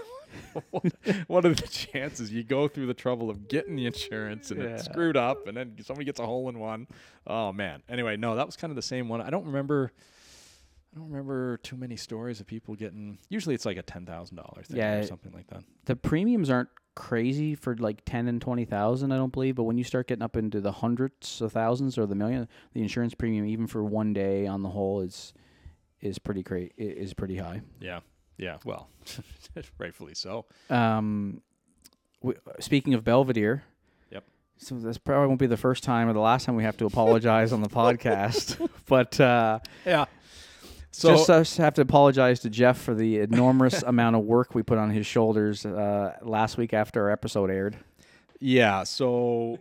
what, 0.71 0.85
what 1.29 1.45
are 1.45 1.53
the 1.55 1.67
chances 1.69 2.33
you 2.33 2.43
go 2.43 2.69
through 2.69 2.87
the 2.87 2.95
trouble 2.95 3.29
of 3.31 3.49
getting 3.49 3.77
the 3.77 3.87
insurance 3.87 4.51
and 4.51 4.63
Yeah. 4.63 4.69
it's 4.71 4.85
screwed 4.87 5.17
up, 5.17 5.47
and 5.47 5.57
then 5.57 5.77
somebody 5.85 6.07
gets 6.07 6.19
a 6.21 6.27
hole 6.27 6.49
in 6.49 6.59
one? 6.59 6.87
Oh 7.27 7.53
man. 7.53 7.83
Anyway, 7.89 8.17
no, 8.17 8.35
that 8.37 8.47
was 8.47 8.57
kind 8.57 8.71
of 8.71 8.77
the 8.77 8.83
same 8.83 9.09
one. 9.09 9.21
I 9.21 9.29
don't 9.31 9.45
remember. 9.47 9.93
I 10.93 10.99
don't 10.99 11.09
remember 11.09 11.57
too 11.59 11.77
many 11.77 11.97
stories 11.97 12.41
of 12.41 12.47
people 12.47 12.75
getting. 12.75 13.19
Usually, 13.29 13.55
it's 13.55 13.65
like 13.67 13.77
a 13.77 13.83
ten 13.83 14.07
thousand 14.07 14.37
dollars 14.37 14.67
thing 14.67 14.79
Yeah. 14.79 14.97
or 14.99 15.03
something 15.07 15.33
like 15.33 15.47
that. 15.49 15.63
The 15.85 15.95
premiums 15.97 16.51
aren't 16.51 16.69
crazy 16.97 17.55
for 17.55 17.77
like 17.77 18.03
ten 18.05 18.27
and 18.27 18.41
twenty 18.43 18.65
thousand, 18.65 19.13
I 19.13 19.17
don't 19.17 19.33
believe. 19.33 19.55
But 19.55 19.63
when 19.65 19.79
you 19.79 19.85
start 19.85 20.09
getting 20.09 20.23
up 20.23 20.37
into 20.37 20.61
the 20.61 20.73
hundreds 20.73 21.41
of 21.41 21.53
thousands 21.53 21.97
or 21.97 22.07
the 22.07 22.17
million, 22.17 22.49
the 22.73 22.83
insurance 22.83 23.15
premium, 23.15 23.47
even 23.47 23.67
for 23.69 23.85
one 23.85 24.13
day 24.13 24.47
on 24.49 24.63
the 24.63 24.71
whole, 24.71 25.01
is 25.01 25.33
is 26.01 26.19
pretty 26.19 26.43
great. 26.43 26.73
Is 26.77 27.15
pretty 27.15 27.37
high. 27.37 27.63
Yeah, 27.81 28.01
yeah. 28.37 28.57
Well, 28.65 28.89
rightfully 29.79 30.15
so. 30.15 30.47
Um, 30.71 31.41
w- 32.21 32.41
speaking 32.59 32.95
of 32.95 33.05
Belvedere. 33.05 33.63
Yep. 34.11 34.25
So 34.57 34.75
this 34.77 34.99
probably 34.99 35.29
won't 35.29 35.39
be 35.41 35.47
the 35.47 35.57
first 35.57 35.85
time 35.85 36.09
or 36.09 36.13
the 36.15 36.21
last 36.21 36.47
time 36.47 36.57
we 36.57 36.65
have 36.65 36.77
to 36.79 36.87
apologize 36.87 37.53
on 37.53 37.63
the 37.63 37.69
podcast, 37.69 38.69
but 38.87 39.21
uh, 39.21 39.61
Yeah. 39.87 40.07
So 40.93 41.11
just 41.17 41.31
us 41.31 41.57
have 41.57 41.75
to 41.75 41.83
apologize 41.83 42.41
to 42.41 42.51
Jeff 42.51 42.79
for 42.79 42.95
the 42.95 43.19
enormous 43.21 43.83
amount 43.87 44.17
of 44.17 44.23
work 44.23 44.55
we 44.55 44.63
put 44.63 44.79
on 44.79 44.91
his 44.91 45.07
shoulders 45.07 45.65
uh, 45.65 46.17
last 46.23 46.57
week 46.59 46.75
after 46.75 47.03
our 47.05 47.11
episode 47.11 47.51
aired. 47.51 47.77
Yeah, 48.43 48.85
so 48.85 49.59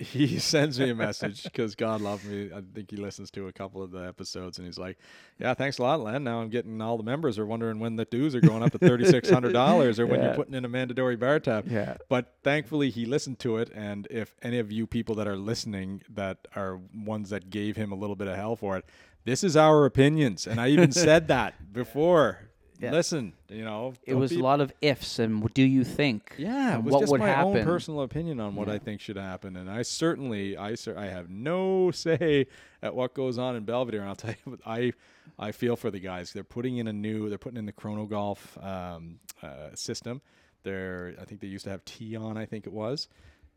he 0.00 0.38
sends 0.40 0.80
me 0.80 0.90
a 0.90 0.94
message 0.96 1.44
because 1.44 1.76
God 1.76 2.00
love 2.00 2.24
me. 2.24 2.50
I 2.52 2.60
think 2.74 2.90
he 2.90 2.96
listens 2.96 3.30
to 3.30 3.46
a 3.46 3.52
couple 3.52 3.84
of 3.84 3.92
the 3.92 4.00
episodes, 4.00 4.58
and 4.58 4.66
he's 4.66 4.78
like, 4.78 4.98
"Yeah, 5.38 5.54
thanks 5.54 5.78
a 5.78 5.82
lot, 5.84 6.00
Len. 6.00 6.24
Now 6.24 6.40
I'm 6.40 6.48
getting 6.48 6.82
all 6.82 6.96
the 6.96 7.04
members 7.04 7.38
are 7.38 7.46
wondering 7.46 7.78
when 7.78 7.94
the 7.94 8.04
dues 8.04 8.34
are 8.34 8.40
going 8.40 8.64
up 8.64 8.72
to 8.72 8.78
thirty 8.78 9.04
six 9.04 9.30
hundred 9.30 9.52
dollars, 9.52 10.00
or 10.00 10.08
when 10.08 10.18
Yeah. 10.18 10.26
you're 10.26 10.34
putting 10.34 10.54
in 10.54 10.64
a 10.64 10.68
mandatory 10.68 11.14
bar 11.14 11.38
tab." 11.38 11.68
Yeah. 11.70 11.98
But 12.08 12.34
thankfully, 12.42 12.90
he 12.90 13.06
listened 13.06 13.38
to 13.40 13.58
it, 13.58 13.70
and 13.72 14.08
if 14.10 14.34
any 14.42 14.58
of 14.58 14.72
you 14.72 14.88
people 14.88 15.14
that 15.14 15.28
are 15.28 15.36
listening 15.36 16.02
that 16.12 16.48
are 16.56 16.80
ones 16.96 17.30
that 17.30 17.48
gave 17.48 17.76
him 17.76 17.92
a 17.92 17.96
little 17.96 18.16
bit 18.16 18.26
of 18.26 18.34
hell 18.34 18.56
for 18.56 18.76
it, 18.76 18.84
this 19.26 19.44
is 19.44 19.56
our 19.56 19.84
opinions, 19.84 20.46
and 20.46 20.58
I 20.58 20.68
even 20.68 20.92
said 20.92 21.28
that 21.36 21.72
before. 21.74 22.38
Yeah. 22.78 22.90
listen, 22.92 23.32
you 23.48 23.64
know, 23.64 23.94
It 24.04 24.12
was 24.12 24.32
be- 24.32 24.38
a 24.38 24.42
lot 24.42 24.60
of 24.60 24.70
ifs 24.82 25.18
and 25.18 25.42
what 25.42 25.54
do 25.54 25.62
you 25.62 25.82
think? 25.82 26.34
Yeah, 26.36 26.76
it 26.76 26.82
was 26.84 26.92
what 26.92 27.00
just 27.00 27.10
would 27.12 27.20
my 27.22 27.28
happen. 27.28 27.56
own 27.56 27.64
personal 27.64 28.02
opinion 28.02 28.38
on 28.38 28.54
what 28.54 28.68
I 28.68 28.78
think 28.78 29.00
should 29.00 29.16
happen, 29.16 29.56
and 29.56 29.70
I 29.70 29.80
certainly, 29.80 30.58
I, 30.58 30.74
cer- 30.74 30.98
I 30.98 31.06
have 31.06 31.30
no 31.30 31.90
say 31.94 32.46
at 32.82 32.94
what 32.94 33.14
goes 33.14 33.38
on 33.38 33.56
in 33.56 33.64
Belvedere. 33.64 34.00
And 34.00 34.10
I'll 34.10 34.14
tell 34.16 34.32
you, 34.44 34.50
what, 34.52 34.60
I, 34.66 34.92
I 35.38 35.52
feel 35.52 35.74
for 35.76 35.90
the 35.90 36.00
guys. 36.00 36.34
They're 36.34 36.44
putting 36.44 36.76
in 36.76 36.86
a 36.86 36.92
new, 36.92 37.30
they're 37.30 37.38
putting 37.38 37.56
in 37.58 37.64
the 37.64 37.72
Chronogolf 37.72 38.62
um, 38.62 39.20
uh, 39.42 39.70
system. 39.74 40.20
They're, 40.62 41.14
I 41.18 41.24
think 41.24 41.40
they 41.40 41.46
used 41.48 41.64
to 41.64 41.70
have 41.70 41.82
T 41.86 42.14
on, 42.14 42.36
I 42.36 42.44
think 42.44 42.66
it 42.66 42.74
was, 42.74 43.08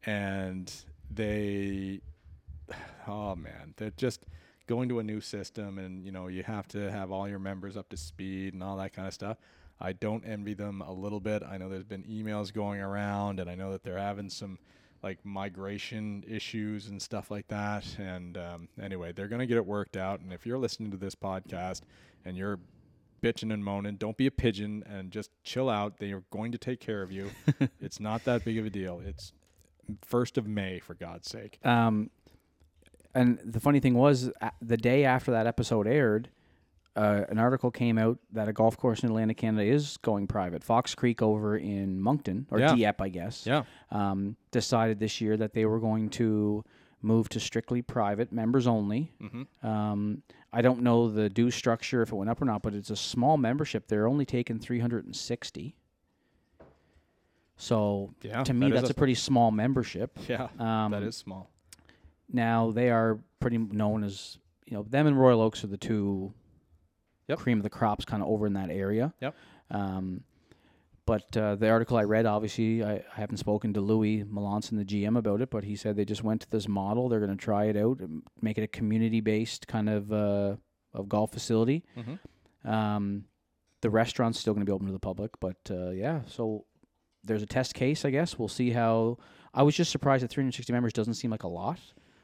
and 0.06 0.72
they, 1.12 2.00
oh 3.08 3.36
man, 3.36 3.74
they're 3.76 3.92
just 3.98 4.22
going 4.70 4.88
to 4.88 5.00
a 5.00 5.04
new 5.04 5.20
system, 5.20 5.80
and 5.80 6.06
you 6.06 6.12
know 6.12 6.28
you 6.28 6.44
have 6.44 6.68
to 6.68 6.92
have 6.92 7.12
all 7.12 7.28
your 7.28 7.40
members 7.40 7.76
up 7.76 7.90
to 7.90 7.98
speed 7.98 8.54
and 8.54 8.62
all 8.64 8.78
that 8.78 8.94
kind 8.94 9.08
of 9.08 9.14
stuff. 9.14 9.38
I 9.82 9.94
don't 9.94 10.24
envy 10.24 10.54
them 10.54 10.82
a 10.82 10.94
little 10.94 11.20
bit. 11.20 11.42
I 11.42 11.58
know 11.58 11.70
there's 11.70 11.84
been 11.84 12.04
emails 12.04 12.54
going 12.54 12.80
around, 12.80 13.40
and 13.40 13.50
I 13.50 13.56
know 13.56 13.72
that 13.72 13.84
they're 13.84 13.98
having 13.98 14.30
some 14.30 14.60
like 15.02 15.18
migration 15.26 16.24
issues 16.28 16.88
and 16.88 17.02
stuff 17.02 17.32
like 17.32 17.48
that. 17.48 17.86
And 17.98 18.38
um, 18.38 18.70
anyway, 18.80 19.12
they're 19.12 19.28
going 19.28 19.40
to 19.40 19.48
get 19.48 19.58
it 19.58 19.66
worked 19.66 19.98
out. 19.98 20.20
And 20.20 20.32
if 20.32 20.46
you're 20.46 20.58
listening 20.58 20.92
to 20.92 20.98
this 20.98 21.16
podcast 21.16 21.82
and 22.26 22.38
you're 22.38 22.60
bitching 23.24 23.52
and 23.52 23.64
moaning, 23.64 23.96
don't 23.96 24.18
be 24.18 24.28
a 24.28 24.32
pigeon 24.32 24.84
and 24.86 25.10
just 25.10 25.32
chill 25.44 25.70
out. 25.70 25.98
They 25.98 26.12
are 26.12 26.24
going 26.30 26.52
to 26.52 26.58
take 26.58 26.80
care 26.80 27.02
of 27.02 27.12
you. 27.12 27.32
it's 27.82 28.00
not 28.00 28.26
that 28.26 28.44
big 28.44 28.58
of 28.58 28.66
a 28.66 28.70
deal. 28.70 29.02
It's 29.04 29.32
first 30.04 30.38
of 30.38 30.46
May, 30.46 30.80
for 30.80 30.94
God's 30.94 31.30
sake. 31.30 31.60
Um, 31.66 32.10
and 33.16 33.40
the 33.44 33.60
funny 33.60 33.80
thing 33.80 33.94
was, 33.96 34.32
the 34.62 34.78
day 34.78 35.04
after 35.06 35.32
that 35.32 35.48
episode 35.48 35.88
aired, 35.88 36.30
uh, 36.96 37.24
an 37.30 37.38
article 37.38 37.72
came 37.72 37.98
out 37.98 38.18
that 38.32 38.48
a 38.50 38.54
golf 38.54 38.76
course 38.78 39.02
in 39.04 39.10
Atlantic 39.10 39.38
Canada 39.38 39.64
is 39.64 39.98
going 39.98 40.28
private. 40.28 40.64
Fox 40.64 40.96
Creek 40.96 41.22
over 41.22 41.56
in 41.58 42.02
Moncton, 42.02 42.46
or 42.52 42.60
Yeah. 42.60 42.76
Dieppe, 42.76 43.04
I 43.04 43.10
guess, 43.10 43.46
Yeah. 43.46 43.64
um, 43.92 44.36
decided 44.52 45.00
this 45.00 45.22
year 45.22 45.38
that 45.38 45.54
they 45.54 45.66
were 45.66 45.80
going 45.80 46.10
to 46.12 46.64
move 47.02 47.30
to 47.30 47.40
strictly 47.40 47.82
private, 47.82 48.34
members 48.34 48.68
only. 48.68 49.14
Mm-hmm. 49.22 49.66
Um, 49.68 50.24
I 50.52 50.62
don't 50.62 50.82
know 50.82 51.10
the 51.10 51.30
due 51.30 51.52
structure 51.52 52.02
if 52.02 52.12
it 52.12 52.16
went 52.16 52.30
up 52.30 52.42
or 52.42 52.46
not, 52.46 52.62
but 52.64 52.74
it's 52.74 52.90
a 52.90 52.96
small 52.98 53.38
membership. 53.38 53.88
They're 53.88 54.08
only 54.08 54.26
taking 54.26 54.60
360. 54.60 55.76
So 57.56 58.14
Yeah. 58.22 58.44
to 58.44 58.54
me, 58.54 58.70
that 58.70 58.76
that's 58.82 58.90
a, 58.90 58.94
pretty 58.94 59.16
small 59.16 59.52
membership. 59.52 60.18
yeah. 60.28 60.48
Um, 60.58 60.92
that 60.92 61.04
is 61.04 61.16
small. 61.16 61.50
Now 62.32 62.72
they 62.72 62.90
are 62.90 63.20
pretty 63.40 63.58
known 63.58 64.04
as 64.04 64.38
you 64.66 64.76
know 64.78 64.84
them 64.84 65.08
and 65.08 65.20
Royal 65.20 65.42
Oaks 65.42 65.64
are 65.64 65.68
the 65.68 65.78
two 65.78 66.34
Yep. 67.28 67.38
cream 67.38 67.60
of 67.60 67.64
the 67.64 67.70
crops 67.70 68.06
kind 68.06 68.24
of 68.24 68.30
over 68.30 68.48
in 68.48 68.54
that 68.54 68.72
area. 68.72 69.14
Yep. 69.22 69.36
Um, 69.70 70.24
but 71.06 71.36
uh, 71.38 71.56
the 71.56 71.70
article 71.70 71.96
I 71.98 72.04
read, 72.04 72.26
obviously, 72.26 72.84
I, 72.84 72.96
I 72.96 73.04
haven't 73.20 73.38
spoken 73.38 73.74
to 73.74 73.82
Louis 73.82 74.24
Melanson, 74.24 74.78
the 74.78 74.86
GM, 74.86 75.18
about 75.18 75.42
it, 75.42 75.50
but 75.50 75.64
he 75.64 75.76
said 75.76 75.96
they 75.96 76.06
just 76.06 76.24
went 76.24 76.42
to 76.42 76.50
this 76.50 76.68
model. 76.68 77.08
They're 77.08 77.20
going 77.20 77.36
to 77.36 77.44
try 77.44 77.66
it 77.66 77.78
out, 77.78 78.00
and 78.00 78.24
make 78.42 78.58
it 78.58 78.64
a 78.64 78.68
community-based 78.68 79.68
kind 79.68 79.90
of 79.90 80.12
uh, 80.12 80.56
of 80.94 81.08
golf 81.08 81.32
facility. 81.32 81.84
Mm-hmm. 81.98 82.70
Um, 82.70 83.26
the 83.82 83.90
restaurant's 83.90 84.40
still 84.40 84.54
going 84.54 84.66
to 84.66 84.70
be 84.70 84.74
open 84.74 84.88
to 84.88 84.94
the 84.94 85.00
public, 85.00 85.32
but 85.40 85.58
uh, 85.72 85.90
yeah, 85.92 86.22
so 86.28 86.66
there's 87.24 87.42
a 87.44 87.48
test 87.48 87.74
case, 87.74 88.06
I 88.06 88.10
guess. 88.10 88.38
We'll 88.38 88.48
see 88.48 88.72
how. 88.72 89.18
I 89.52 89.64
was 89.64 89.76
just 89.76 89.92
surprised 89.92 90.24
that 90.24 90.30
360 90.30 90.72
members 90.74 90.94
doesn't 90.94 91.16
seem 91.16 91.32
like 91.32 91.44
a 91.44 91.48
lot. 91.48 91.80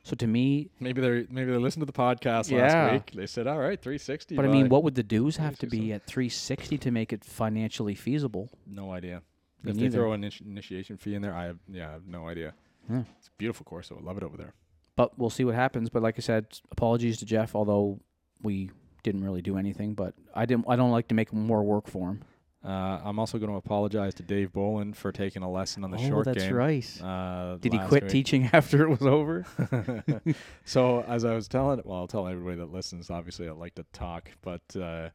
So 0.06 0.16
to 0.18 0.28
me, 0.28 0.70
Maybe 0.80 1.02
they 1.02 1.26
maybe 1.32 1.52
they 1.52 1.58
listened 1.58 1.82
to 1.82 1.88
the 1.88 1.92
podcast 2.08 2.52
Yeah. 2.52 2.62
last 2.62 2.94
week. 2.94 3.12
They 3.16 3.26
said, 3.26 3.48
"All 3.48 3.58
right, 3.58 3.82
360." 3.82 4.36
but 4.36 4.46
I 4.46 4.50
mean, 4.50 4.70
what 4.70 4.84
would 4.84 4.94
the 4.94 5.02
dues 5.04 5.38
have 5.38 5.58
to 5.60 5.68
be 5.68 5.92
at 5.94 6.06
360 6.06 6.78
to 6.78 6.92
make 6.92 7.12
it 7.12 7.26
financially 7.26 7.96
feasible? 7.96 8.52
No 8.68 8.92
idea. 8.92 9.24
Me 9.64 9.72
if 9.72 9.78
they 9.78 9.90
throw 9.90 10.14
an 10.14 10.22
initi- 10.22 10.46
initiation 10.46 10.98
fee 10.98 11.16
in 11.16 11.24
there, 11.24 11.34
I 11.34 11.46
have 11.46 11.58
yeah, 11.68 11.90
I 11.90 11.92
have 11.94 12.06
no 12.08 12.28
idea. 12.28 12.54
Yeah. 12.88 13.04
It's 13.18 13.30
a 13.30 13.32
beautiful 13.40 13.64
course. 13.64 13.90
I 13.92 13.96
would 13.96 14.04
love 14.04 14.18
it 14.18 14.24
over 14.24 14.38
there. 14.38 14.54
But 14.96 15.18
we'll 15.18 15.32
see 15.32 15.44
what 15.44 15.56
happens. 15.56 15.90
But 15.90 16.04
like 16.04 16.20
I 16.20 16.22
said, 16.22 16.46
apologies 16.72 17.18
to 17.18 17.26
Jeff, 17.26 17.56
although 17.56 18.00
we 18.44 18.70
didn't 19.02 19.24
really 19.24 19.42
do 19.42 19.58
anything. 19.58 19.96
But 19.96 20.14
I 20.36 20.46
didn't. 20.46 20.66
I 20.70 20.76
don't 20.76 20.92
like 20.92 21.08
to 21.08 21.16
make 21.16 21.34
more 21.34 21.64
work 21.64 21.88
for 21.88 22.10
him. 22.12 22.22
Uh, 22.66 23.00
I'm 23.04 23.20
also 23.20 23.38
going 23.38 23.52
to 23.52 23.58
apologize 23.58 24.16
to 24.16 24.24
Dave 24.24 24.52
Boland 24.52 24.98
for 24.98 25.12
taking 25.12 25.44
a 25.44 25.52
lesson 25.52 25.84
on 25.84 25.92
the 25.92 26.00
short 26.00 26.28
Oh, 26.28 26.32
that's 26.34 26.46
game. 26.46 26.54
right. 26.56 27.02
Uh, 27.04 27.58
Did 27.58 27.74
he 27.74 27.80
quit 27.80 28.04
week. 28.04 28.12
teaching 28.12 28.50
after 28.54 28.82
it 28.84 28.90
was 28.90 29.04
over? 29.04 29.46
so 30.66 31.04
as 31.04 31.26
I 31.26 31.36
was 31.36 31.48
telling, 31.48 31.82
well, 31.86 32.00
I'll 32.00 32.08
tell 32.08 32.28
everybody 32.28 32.58
that 32.58 32.72
listens. 32.72 33.10
Obviously, 33.12 33.48
I 33.48 33.52
like 33.52 33.76
to 33.76 33.86
talk, 33.94 34.32
but 34.42 34.62
uh, 34.76 35.10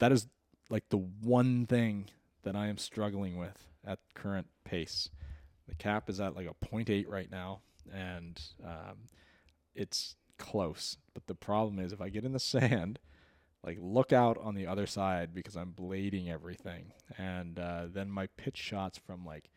that 0.00 0.12
is 0.12 0.28
like 0.68 0.84
the 0.90 0.98
one 0.98 1.64
thing 1.66 2.10
that 2.42 2.54
I 2.54 2.66
am 2.66 2.76
struggling 2.76 3.38
with 3.38 3.64
at 3.86 3.98
current 4.14 4.48
pace. 4.64 5.08
The 5.66 5.74
cap 5.74 6.10
is 6.10 6.20
at 6.20 6.36
like 6.36 6.46
a 6.46 6.66
0.8 6.66 7.06
right 7.08 7.30
now, 7.30 7.60
and 7.92 8.38
um, 8.64 8.96
it's 9.74 10.14
close. 10.38 10.98
But 11.14 11.26
the 11.26 11.34
problem 11.34 11.78
is, 11.78 11.92
if 11.92 12.00
I 12.02 12.10
get 12.10 12.24
in 12.24 12.32
the 12.32 12.38
sand, 12.38 12.98
like 13.64 13.78
look 13.80 14.12
out 14.12 14.38
on 14.38 14.54
the 14.54 14.66
other 14.66 14.86
side 14.86 15.34
because 15.34 15.56
I'm 15.56 15.72
blading 15.72 16.28
everything, 16.28 16.92
and 17.16 17.58
uh, 17.58 17.86
then 17.92 18.10
my 18.10 18.26
pitch 18.36 18.56
shots 18.56 18.98
from 18.98 19.24
like 19.24 19.50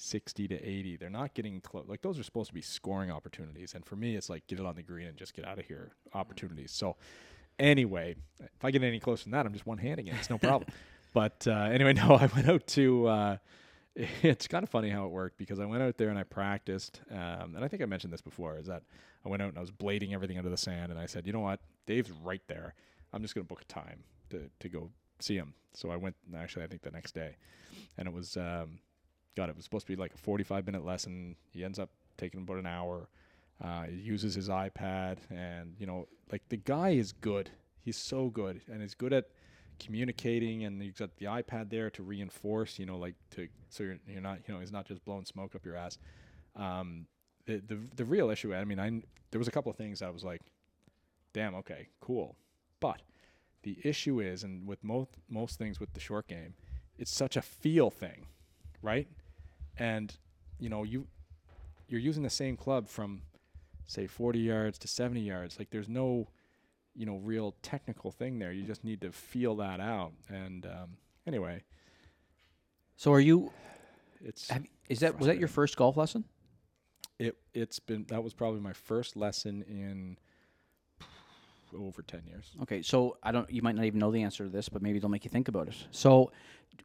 60 0.00 0.46
to 0.46 0.54
80 0.54 0.96
they're 0.96 1.10
not 1.10 1.34
getting 1.34 1.60
close 1.60 1.84
like 1.88 2.02
those 2.02 2.20
are 2.20 2.22
supposed 2.22 2.48
to 2.48 2.54
be 2.54 2.62
scoring 2.62 3.10
opportunities. 3.10 3.74
And 3.74 3.84
for 3.84 3.96
me 3.96 4.14
it's 4.14 4.30
like 4.30 4.46
get 4.46 4.60
it 4.60 4.64
on 4.64 4.76
the 4.76 4.82
green 4.82 5.08
and 5.08 5.16
just 5.16 5.34
get 5.34 5.44
out 5.44 5.58
of 5.58 5.66
here 5.66 5.90
opportunities. 6.14 6.70
So 6.70 6.96
anyway 7.58 8.14
if 8.38 8.64
i 8.64 8.70
get 8.70 8.84
any 8.84 9.00
closer 9.00 9.24
than 9.24 9.32
that 9.32 9.44
i'm 9.44 9.52
just 9.52 9.66
one-handing 9.66 10.06
it. 10.06 10.14
It's 10.14 10.30
no 10.30 10.38
problem. 10.38 10.70
But 11.14 11.46
uh, 11.48 11.52
anyway 11.52 11.92
no 11.94 12.14
i 12.14 12.26
went 12.26 12.48
out 12.48 12.66
to 12.68 13.08
uh, 13.08 13.36
it's 13.96 14.46
kind 14.46 14.62
of 14.62 14.68
funny 14.68 14.90
how 14.90 15.06
it 15.06 15.10
worked 15.10 15.36
because 15.36 15.58
i 15.58 15.64
went 15.64 15.82
out 15.82 15.96
there 15.96 16.10
and 16.10 16.18
i 16.18 16.22
practiced 16.22 17.00
um, 17.10 17.56
and 17.56 17.64
i 17.64 17.66
think 17.66 17.82
i 17.82 17.86
mentioned 17.86 18.12
this 18.12 18.20
before 18.20 18.56
is 18.58 18.66
that 18.66 18.82
i 19.24 19.28
went 19.28 19.42
out 19.42 19.48
and 19.48 19.58
i 19.58 19.60
was 19.60 19.72
blading 19.72 20.12
everything 20.12 20.36
under 20.36 20.50
the 20.50 20.56
sand 20.56 20.92
and 20.92 21.00
i 21.00 21.06
said 21.06 21.26
you 21.26 21.32
know 21.32 21.40
what? 21.40 21.60
Dave's 21.86 22.12
right 22.22 22.42
there 22.46 22.74
i'm 23.12 23.22
just 23.22 23.34
going 23.34 23.44
to 23.44 23.48
book 23.48 23.62
a 23.62 23.64
time 23.64 24.02
to, 24.30 24.50
to 24.60 24.68
go 24.68 24.90
see 25.20 25.36
him 25.36 25.54
so 25.74 25.90
i 25.90 25.96
went 25.96 26.14
actually 26.36 26.64
i 26.64 26.66
think 26.66 26.82
the 26.82 26.90
next 26.90 27.12
day 27.12 27.36
and 27.96 28.06
it 28.06 28.14
was 28.14 28.36
um, 28.36 28.78
God, 29.38 29.50
it 29.50 29.54
was 29.54 29.64
supposed 29.64 29.86
to 29.86 29.92
be 29.92 29.94
like 29.94 30.12
a 30.14 30.18
45 30.18 30.66
minute 30.66 30.84
lesson. 30.84 31.36
He 31.52 31.64
ends 31.64 31.78
up 31.78 31.90
taking 32.16 32.40
about 32.40 32.56
an 32.56 32.66
hour. 32.66 33.08
Uh, 33.62 33.84
he 33.84 33.94
uses 33.94 34.34
his 34.34 34.48
iPad, 34.48 35.18
and 35.30 35.76
you 35.78 35.86
know, 35.86 36.08
like 36.32 36.42
the 36.48 36.56
guy 36.56 36.90
is 36.90 37.12
good. 37.12 37.48
He's 37.80 37.96
so 37.96 38.30
good, 38.30 38.60
and 38.68 38.82
he's 38.82 38.94
good 38.94 39.12
at 39.12 39.26
communicating. 39.78 40.64
And 40.64 40.82
he's 40.82 40.94
got 40.94 41.16
the 41.18 41.26
iPad 41.26 41.70
there 41.70 41.88
to 41.90 42.02
reinforce, 42.02 42.80
you 42.80 42.86
know, 42.86 42.96
like 42.98 43.14
to 43.30 43.46
so 43.68 43.84
you're 43.84 43.98
you're 44.08 44.20
not, 44.20 44.40
you 44.48 44.54
know, 44.54 44.58
he's 44.58 44.72
not 44.72 44.86
just 44.86 45.04
blowing 45.04 45.24
smoke 45.24 45.54
up 45.54 45.64
your 45.64 45.76
ass. 45.76 45.98
Um, 46.56 47.06
the 47.46 47.62
the 47.64 47.78
the 47.94 48.04
real 48.04 48.30
issue, 48.30 48.52
I 48.52 48.64
mean, 48.64 48.80
I 48.80 48.90
there 49.30 49.38
was 49.38 49.46
a 49.46 49.52
couple 49.52 49.70
of 49.70 49.76
things 49.76 50.02
I 50.02 50.10
was 50.10 50.24
like, 50.24 50.42
damn, 51.32 51.54
okay, 51.54 51.86
cool, 52.00 52.34
but 52.80 53.02
the 53.62 53.78
issue 53.84 54.20
is, 54.20 54.44
and 54.44 54.66
with 54.66 54.82
most 54.84 55.10
most 55.28 55.58
things 55.58 55.80
with 55.80 55.92
the 55.94 56.00
short 56.00 56.28
game, 56.28 56.54
it's 56.98 57.10
such 57.10 57.36
a 57.36 57.42
feel 57.42 57.90
thing, 57.90 58.26
right? 58.82 59.08
and 59.80 60.16
you 60.58 60.68
know 60.68 60.82
you 60.82 61.06
you're 61.86 62.00
using 62.00 62.24
the 62.24 62.30
same 62.30 62.56
club 62.56 62.88
from 62.88 63.22
say 63.86 64.06
40 64.08 64.40
yards 64.40 64.76
to 64.78 64.88
70 64.88 65.20
yards 65.20 65.56
like 65.58 65.70
there's 65.70 65.88
no 65.88 66.28
you 66.96 67.06
know 67.06 67.16
real 67.18 67.54
technical 67.62 68.10
thing 68.10 68.40
there 68.40 68.50
you 68.52 68.64
just 68.64 68.82
need 68.82 69.00
to 69.00 69.12
feel 69.12 69.54
that 69.56 69.78
out 69.78 70.12
and 70.28 70.66
um, 70.66 70.96
anyway 71.28 71.62
So 72.96 73.12
are 73.12 73.20
you? 73.20 73.52
it's 74.20 74.50
Have, 74.50 74.66
is 74.88 74.98
that 74.98 75.16
was 75.18 75.26
that 75.28 75.38
your 75.38 75.46
first 75.48 75.76
golf 75.76 75.96
lesson? 75.96 76.24
it 77.20 77.36
it's 77.54 77.78
been 77.78 78.04
that 78.08 78.24
was 78.24 78.34
probably 78.34 78.60
my 78.60 78.72
first 78.72 79.16
lesson 79.16 79.62
in 79.68 80.18
over 81.76 82.02
10 82.02 82.22
years 82.26 82.50
Okay, 82.62 82.82
so 82.82 83.16
I 83.22 83.32
don't. 83.32 83.50
You 83.50 83.62
might 83.62 83.74
not 83.74 83.84
even 83.84 84.00
know 84.00 84.10
the 84.10 84.22
answer 84.22 84.44
to 84.44 84.50
this, 84.50 84.68
but 84.68 84.82
maybe 84.82 84.98
it'll 84.98 85.08
make 85.10 85.24
you 85.24 85.30
think 85.30 85.48
about 85.48 85.68
it. 85.68 85.74
So, 85.90 86.30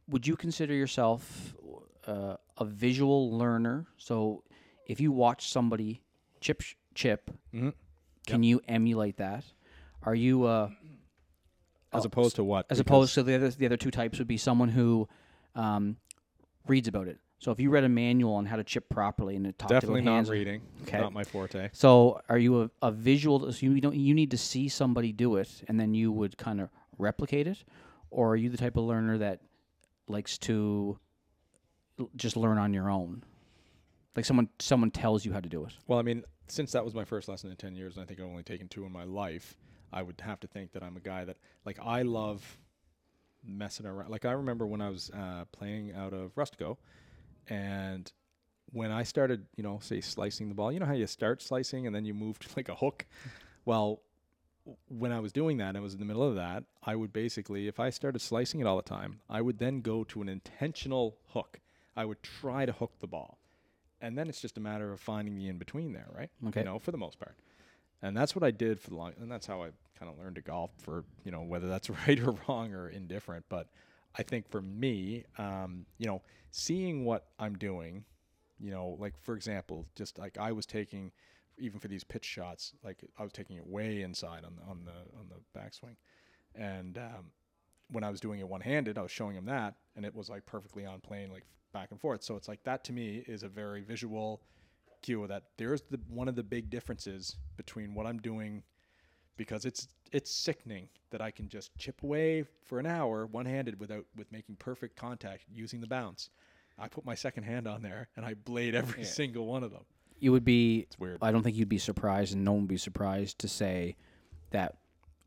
would 0.10 0.26
you 0.28 0.36
consider 0.36 0.74
yourself 0.74 1.56
uh, 2.08 2.36
a 2.58 2.66
visual 2.66 3.38
learner? 3.38 3.86
So, 3.98 4.44
if 4.88 5.00
you 5.00 5.12
watch 5.12 5.50
somebody 5.50 6.02
chip 6.42 6.62
sh- 6.62 6.76
chip, 6.96 7.32
mm-hmm. 7.54 7.70
can 8.28 8.44
you 8.44 8.62
emulate 8.68 9.18
that? 9.18 9.46
Are 10.04 10.16
you 10.16 10.44
uh, 10.46 10.70
as 11.94 12.06
opposed 12.06 12.36
to 12.38 12.44
what 12.44 12.66
as 12.70 12.78
Because- 12.78 12.80
opposed 12.80 13.14
to 13.16 13.24
the 13.24 13.36
other 13.36 13.50
the 13.50 13.66
other 13.66 13.78
two 13.78 13.92
types 13.92 14.20
would 14.20 14.28
be 14.28 14.38
someone 14.38 14.70
who 14.70 15.08
um, 15.56 15.98
reads 16.68 16.88
about 16.88 17.08
it. 17.08 17.20
So, 17.44 17.52
if 17.52 17.60
you 17.60 17.70
read 17.70 17.84
a 17.84 17.90
manual 17.90 18.36
on 18.36 18.46
how 18.46 18.56
to 18.56 18.64
chip 18.64 18.88
properly 18.88 19.36
and 19.36 19.46
it 19.46 19.60
talked 19.60 19.72
definitely 19.72 20.00
about 20.00 20.24
not 20.24 20.32
reading 20.32 20.62
Okay. 20.84 20.98
not 20.98 21.12
my 21.12 21.26
forte 21.26 21.70
So, 21.74 22.22
are 22.30 22.38
you 22.38 22.64
a, 22.64 22.72
a 22.82 22.92
visual? 22.92 23.52
So 23.52 23.66
you 23.66 23.82
don't 23.82 23.96
you 23.96 24.14
need 24.14 24.32
to 24.32 24.38
see 24.38 24.70
somebody 24.70 25.12
do 25.12 25.36
it, 25.36 25.64
and 25.68 25.78
then 25.78 25.94
you 25.94 26.12
would 26.12 26.38
kind 26.38 26.62
of 26.62 26.70
replicate 26.98 27.48
it, 27.48 27.66
or 28.12 28.32
are 28.32 28.36
you 28.38 28.50
the 28.50 28.56
type 28.58 28.78
of 28.78 28.86
learner 28.86 29.18
that 29.18 29.42
likes 30.08 30.38
to 30.40 30.98
just 32.16 32.38
learn 32.38 32.58
on 32.58 32.74
your 32.74 32.90
own? 32.90 33.24
Like 34.16 34.24
someone 34.24 34.48
someone 34.60 34.92
tells 34.92 35.26
you 35.26 35.34
how 35.34 35.42
to 35.42 35.50
do 35.50 35.66
it. 35.66 35.74
Well, 35.88 36.00
I 36.00 36.04
mean, 36.04 36.24
since 36.48 36.72
that 36.72 36.86
was 36.86 36.94
my 36.94 37.04
first 37.04 37.28
lesson 37.28 37.50
in 37.50 37.58
10 37.58 37.76
years, 37.76 37.98
and 37.98 38.04
I 38.04 38.08
think 38.08 38.22
I've 38.22 38.26
only 38.26 38.44
taken 38.44 38.70
two 38.70 38.86
in 38.86 38.92
my 38.94 39.04
life, 39.04 39.58
I 39.92 40.02
would 40.02 40.22
have 40.22 40.40
to 40.42 40.48
think 40.48 40.72
that 40.72 40.84
I'm 40.84 40.96
a 40.96 41.02
guy 41.02 41.26
that, 41.26 41.38
like, 41.66 41.78
I 41.84 42.04
love 42.04 42.58
messing 43.44 43.86
around. 43.86 44.10
Like 44.10 44.26
I 44.26 44.32
remember 44.32 44.66
when 44.66 44.82
I 44.82 44.90
was 44.90 45.12
uh, 45.14 45.46
playing 45.52 45.94
out 45.94 46.14
of 46.14 46.34
Rustico, 46.36 46.78
and 47.48 48.12
when 48.72 48.92
I 48.92 49.04
started, 49.04 49.46
you 49.56 49.64
know, 49.64 49.80
say 49.82 50.02
slicing 50.02 50.50
the 50.50 50.56
ball, 50.56 50.72
you 50.72 50.80
know 50.80 50.86
how 50.86 50.94
you 50.94 51.08
start 51.08 51.42
slicing 51.42 51.86
and 51.86 51.96
then 51.96 52.06
you 52.06 52.14
move 52.14 52.40
to 52.40 52.50
like 52.56 52.70
a 52.70 52.76
hook. 52.76 53.06
Well, 53.66 54.02
when 54.88 55.12
I 55.12 55.20
was 55.20 55.32
doing 55.32 55.58
that, 55.58 55.70
and 55.70 55.78
I 55.78 55.82
was 55.82 55.94
in 55.94 56.00
the 56.00 56.06
middle 56.06 56.24
of 56.24 56.36
that, 56.36 56.64
I 56.84 56.96
would 56.96 57.12
basically, 57.12 57.68
if 57.68 57.80
I 57.80 57.90
started 57.90 58.20
slicing 58.20 58.62
it 58.62 58.68
all 58.68 58.78
the 58.78 58.84
time, 58.84 59.20
I 59.30 59.42
would 59.42 59.60
then 59.60 59.82
go 59.82 60.04
to 60.06 60.22
an 60.22 60.30
intentional 60.30 61.18
hook. 61.30 61.60
I 61.96 62.06
would 62.06 62.24
try 62.24 62.66
to 62.66 62.72
hook 62.72 62.94
the 63.00 63.08
ball, 63.08 63.38
and 64.02 64.18
then 64.18 64.28
it's 64.30 64.42
just 64.42 64.58
a 64.58 64.62
matter 64.62 64.92
of 64.92 65.00
finding 65.00 65.36
the 65.36 65.48
in 65.48 65.58
between 65.58 65.94
there, 65.94 66.08
right? 66.16 66.30
Okay. 66.48 66.62
You 66.62 66.66
know, 66.66 66.80
for 66.80 66.92
the 66.92 66.98
most 66.98 67.20
part. 67.20 67.36
And 68.02 68.18
that's 68.18 68.36
what 68.36 68.44
I 68.44 68.52
did 68.52 68.80
for 68.80 68.90
the 68.90 68.96
long, 68.96 69.14
and 69.22 69.32
that's 69.32 69.46
how 69.46 69.64
I 69.64 69.70
kind 70.00 70.12
of 70.12 70.18
learned 70.18 70.36
to 70.36 70.42
golf. 70.42 70.72
For 70.78 71.04
you 71.24 71.32
know, 71.32 71.42
whether 71.42 71.68
that's 71.68 71.90
right 72.08 72.20
or 72.20 72.36
wrong 72.48 72.74
or 72.74 72.90
indifferent, 72.90 73.46
but 73.50 73.68
I 74.16 74.24
think 74.24 74.50
for 74.50 74.62
me, 74.62 75.26
um, 75.38 75.86
you 75.98 76.08
know, 76.08 76.22
seeing 76.52 77.06
what 77.06 77.28
I'm 77.40 77.58
doing, 77.58 78.06
you 78.60 78.72
know, 78.72 78.96
like 79.00 79.18
for 79.22 79.36
example, 79.36 79.86
just 79.96 80.18
like 80.20 80.38
I 80.38 80.52
was 80.52 80.66
taking, 80.66 81.12
even 81.58 81.80
for 81.80 81.88
these 81.88 82.04
pitch 82.04 82.26
shots, 82.26 82.74
like 82.84 83.04
I 83.18 83.24
was 83.24 83.34
taking 83.34 83.58
it 83.58 83.66
way 83.66 84.02
inside 84.02 84.44
on 84.46 84.56
the 84.56 84.64
on 84.70 84.86
the 84.86 85.18
on 85.20 85.30
the 85.30 85.60
backswing, 85.60 85.96
and 86.56 86.98
um, 86.98 87.32
when 87.90 88.04
I 88.04 88.10
was 88.10 88.20
doing 88.20 88.40
it 88.40 88.48
one 88.48 88.62
handed, 88.62 88.98
I 88.98 89.02
was 89.02 89.12
showing 89.12 89.36
him 89.36 89.46
that, 89.46 89.76
and 89.96 90.06
it 90.06 90.16
was 90.16 90.30
like 90.30 90.46
perfectly 90.46 90.86
on 90.86 91.00
plane, 91.02 91.32
like 91.32 91.46
back 91.74 91.92
and 91.92 92.00
forth. 92.00 92.24
So 92.24 92.36
it's 92.36 92.48
like 92.48 92.64
that 92.64 92.84
to 92.86 92.94
me 92.94 93.24
is 93.28 93.44
a 93.44 93.50
very 93.50 93.82
visual 93.82 94.42
cue 95.02 95.28
that 95.28 95.44
there's 95.58 95.82
the 95.92 96.00
one 96.08 96.28
of 96.28 96.36
the 96.36 96.44
big 96.44 96.70
differences 96.70 97.36
between 97.58 97.94
what 97.94 98.06
I'm 98.06 98.20
doing 98.20 98.64
because 99.38 99.66
it's 99.66 99.88
it's 100.14 100.32
sickening 100.32 100.88
that 101.10 101.22
I 101.22 101.32
can 101.32 101.50
just 101.50 101.76
chip 101.78 102.02
away 102.04 102.46
for 102.64 102.80
an 102.80 102.86
hour 102.86 103.26
one 103.26 103.46
handed 103.46 103.80
without 103.80 104.06
with 104.16 104.32
making 104.32 104.56
perfect 104.56 104.96
contact 104.96 105.44
using 105.54 105.82
the 105.82 105.88
bounce. 105.88 106.30
I 106.80 106.88
put 106.88 107.06
my 107.06 107.14
second 107.16 107.44
hand 107.44 107.68
on 107.68 107.82
there 107.82 108.08
and 108.16 108.26
I 108.26 108.34
blade 108.34 108.74
every 108.76 109.04
single 109.04 109.46
one 109.46 109.64
of 109.64 109.72
them. 109.72 109.84
You 110.20 110.32
would 110.32 110.46
be. 110.46 110.80
It's 110.80 110.98
weird. 110.98 111.18
I 111.22 111.32
don't 111.32 111.44
think 111.44 111.58
you'd 111.58 111.68
be 111.68 111.78
surprised, 111.78 112.34
and 112.34 112.46
no 112.46 112.54
one 112.54 112.62
would 112.62 112.70
be 112.70 112.78
surprised 112.78 113.40
to 113.40 113.48
say 113.50 113.98
that 114.52 114.78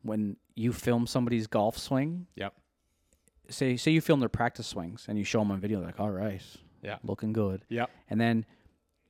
when 0.02 0.36
you 0.54 0.72
film 0.72 1.06
somebody's 1.06 1.46
golf 1.46 1.76
swing, 1.76 2.26
Yep. 2.36 2.54
say 3.48 3.76
say 3.76 3.90
you 3.90 4.00
film 4.00 4.20
their 4.20 4.28
practice 4.28 4.66
swings 4.66 5.04
and 5.08 5.18
you 5.18 5.24
show 5.24 5.40
them 5.40 5.50
on 5.50 5.60
video, 5.60 5.80
like, 5.82 6.00
all 6.00 6.10
right, 6.10 6.40
Yeah. 6.82 6.98
looking 7.02 7.32
good. 7.32 7.64
Yep. 7.68 7.90
and 8.08 8.20
then 8.20 8.46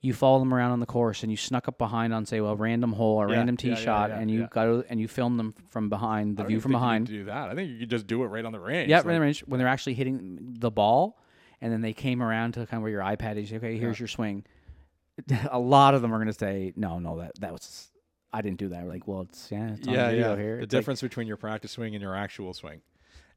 you 0.01 0.13
follow 0.13 0.39
them 0.39 0.53
around 0.53 0.71
on 0.71 0.79
the 0.79 0.85
course 0.85 1.23
and 1.23 1.31
you 1.31 1.37
snuck 1.37 1.67
up 1.67 1.77
behind 1.77 2.13
on 2.13 2.25
say 2.25 2.39
well, 2.39 2.51
a 2.51 2.55
random 2.55 2.93
hole 2.93 3.17
or 3.17 3.29
Yeah, 3.29 3.37
random 3.37 3.57
tee 3.57 3.69
yeah, 3.69 3.75
shot 3.75 4.09
yeah, 4.11 4.19
and 4.19 4.29
you 4.29 4.47
got 4.51 4.65
to, 4.65 4.85
and 4.89 4.99
you 4.99 5.07
film 5.07 5.37
them 5.37 5.53
from 5.69 5.89
behind 5.89 6.37
the 6.37 6.43
view 6.43 6.59
from 6.59 6.71
think 6.71 6.81
you 6.81 6.85
need 6.85 6.85
behind 6.85 7.07
do 7.07 7.23
that. 7.25 7.49
I 7.49 7.55
think 7.55 7.71
you 7.71 7.79
could 7.79 7.89
just 7.89 8.05
do 8.07 8.23
it 8.23 8.27
right 8.27 8.45
on 8.45 8.51
the 8.51 8.59
range. 8.59 8.89
yeah 8.89 8.97
Like, 8.97 9.05
right 9.07 9.13
in 9.15 9.19
the 9.19 9.25
range 9.25 9.39
when 9.47 9.57
they're 9.59 9.67
actually 9.67 9.95
hitting 9.95 10.55
the 10.59 10.69
ball 10.71 11.19
and 11.61 11.73
then 11.73 11.81
they 11.81 11.93
came 11.93 12.21
around 12.21 12.53
to 12.53 12.59
kind 12.67 12.75
of 12.79 12.81
where 12.83 12.91
your 12.91 13.01
iPad 13.01 13.37
is 13.37 13.51
okay 13.51 13.77
here's 13.77 13.99
your 13.99 14.07
swing 14.07 14.45
a 15.51 15.57
lot 15.59 15.95
of 15.95 16.01
them 16.03 16.13
are 16.13 16.17
going 16.17 16.27
to 16.27 16.33
say 16.33 16.73
no 16.75 16.99
no 16.99 17.17
that 17.19 17.31
that 17.39 17.51
was 17.51 17.89
I 18.31 18.41
didn't 18.43 18.59
do 18.59 18.69
that 18.69 18.87
like 18.87 19.07
well 19.07 19.21
it's 19.21 19.49
yeah 19.51 19.71
it's 19.71 19.87
on 19.87 19.93
yeah, 19.95 20.09
video 20.11 20.35
yeah. 20.35 20.41
here 20.41 20.57
The 20.57 20.63
It's 20.63 20.73
like- 20.73 20.79
difference 20.81 21.01
between 21.01 21.25
your 21.27 21.37
practice 21.37 21.71
swing 21.71 21.95
and 21.95 22.01
your 22.03 22.15
actual 22.15 22.53
swing, 22.53 22.81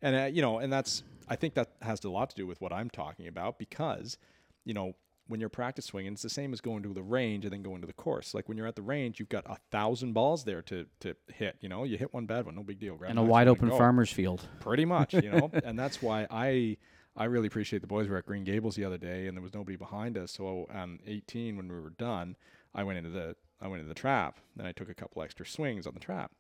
and 0.02 0.14
uh, 0.16 0.24
you 0.26 0.42
know, 0.42 0.58
and 0.58 0.70
that's 0.70 1.02
I 1.28 1.36
think 1.36 1.54
that 1.54 1.70
has 1.80 2.04
a 2.04 2.10
lot 2.10 2.28
to 2.30 2.36
do 2.36 2.46
with 2.46 2.60
what 2.60 2.72
I'm 2.72 2.90
talking 2.90 3.28
about 3.28 3.56
because, 3.58 4.18
you 4.64 4.74
know, 4.74 4.94
when 5.30 5.40
you're 5.40 5.48
practice 5.48 5.86
swinging, 5.86 6.12
it's 6.12 6.22
the 6.22 6.28
same 6.28 6.52
as 6.52 6.60
going 6.60 6.82
to 6.82 6.92
the 6.92 7.02
range 7.02 7.44
and 7.44 7.52
then 7.52 7.62
going 7.62 7.80
to 7.80 7.86
the 7.86 7.92
course. 7.94 8.34
Like 8.34 8.48
when 8.48 8.58
you're 8.58 8.66
at 8.66 8.76
the 8.76 8.82
range, 8.82 9.18
you've 9.18 9.28
got 9.28 9.44
a 9.46 9.56
thousand 9.70 10.12
balls 10.12 10.44
there 10.44 10.60
to 10.62 10.84
to 11.00 11.14
hit. 11.32 11.56
You 11.60 11.68
know, 11.68 11.84
you 11.84 11.96
hit 11.96 12.12
one 12.12 12.26
bad 12.26 12.44
one, 12.46 12.54
no 12.56 12.62
big 12.62 12.78
deal. 12.80 12.96
Grab 12.96 13.10
and 13.10 13.18
a 13.18 13.22
wide 13.22 13.48
open 13.48 13.70
farmer's 13.70 14.12
field 14.12 14.46
pretty 14.60 14.84
much 14.84 15.14
you 15.14 15.30
know 15.30 15.50
and 15.64 15.78
that's 15.78 16.02
why 16.02 16.26
i 16.30 16.76
i 17.16 17.24
really 17.24 17.46
appreciate 17.46 17.80
the 17.80 17.86
boys 17.88 18.06
were 18.08 18.16
at 18.18 18.26
green 18.26 18.44
gables 18.44 18.74
the 18.76 18.84
other 18.84 18.98
day 18.98 19.26
and 19.26 19.36
there 19.36 19.42
was 19.42 19.54
nobody 19.54 19.76
behind 19.76 20.18
us 20.18 20.32
so 20.32 20.66
on 20.72 20.98
18 21.06 21.56
when 21.56 21.68
we 21.68 21.80
were 21.80 21.90
done 21.90 22.36
i 22.74 22.82
went 22.84 22.98
into 22.98 23.10
the 23.10 23.34
i 23.60 23.66
went 23.68 23.80
into 23.80 23.88
the 23.88 23.94
trap 23.98 24.38
then 24.56 24.66
i 24.66 24.72
took 24.72 24.88
a 24.88 24.94
couple 24.94 25.22
extra 25.22 25.44
swings 25.46 25.86
on 25.86 25.94
the 25.94 26.00
trap 26.00 26.30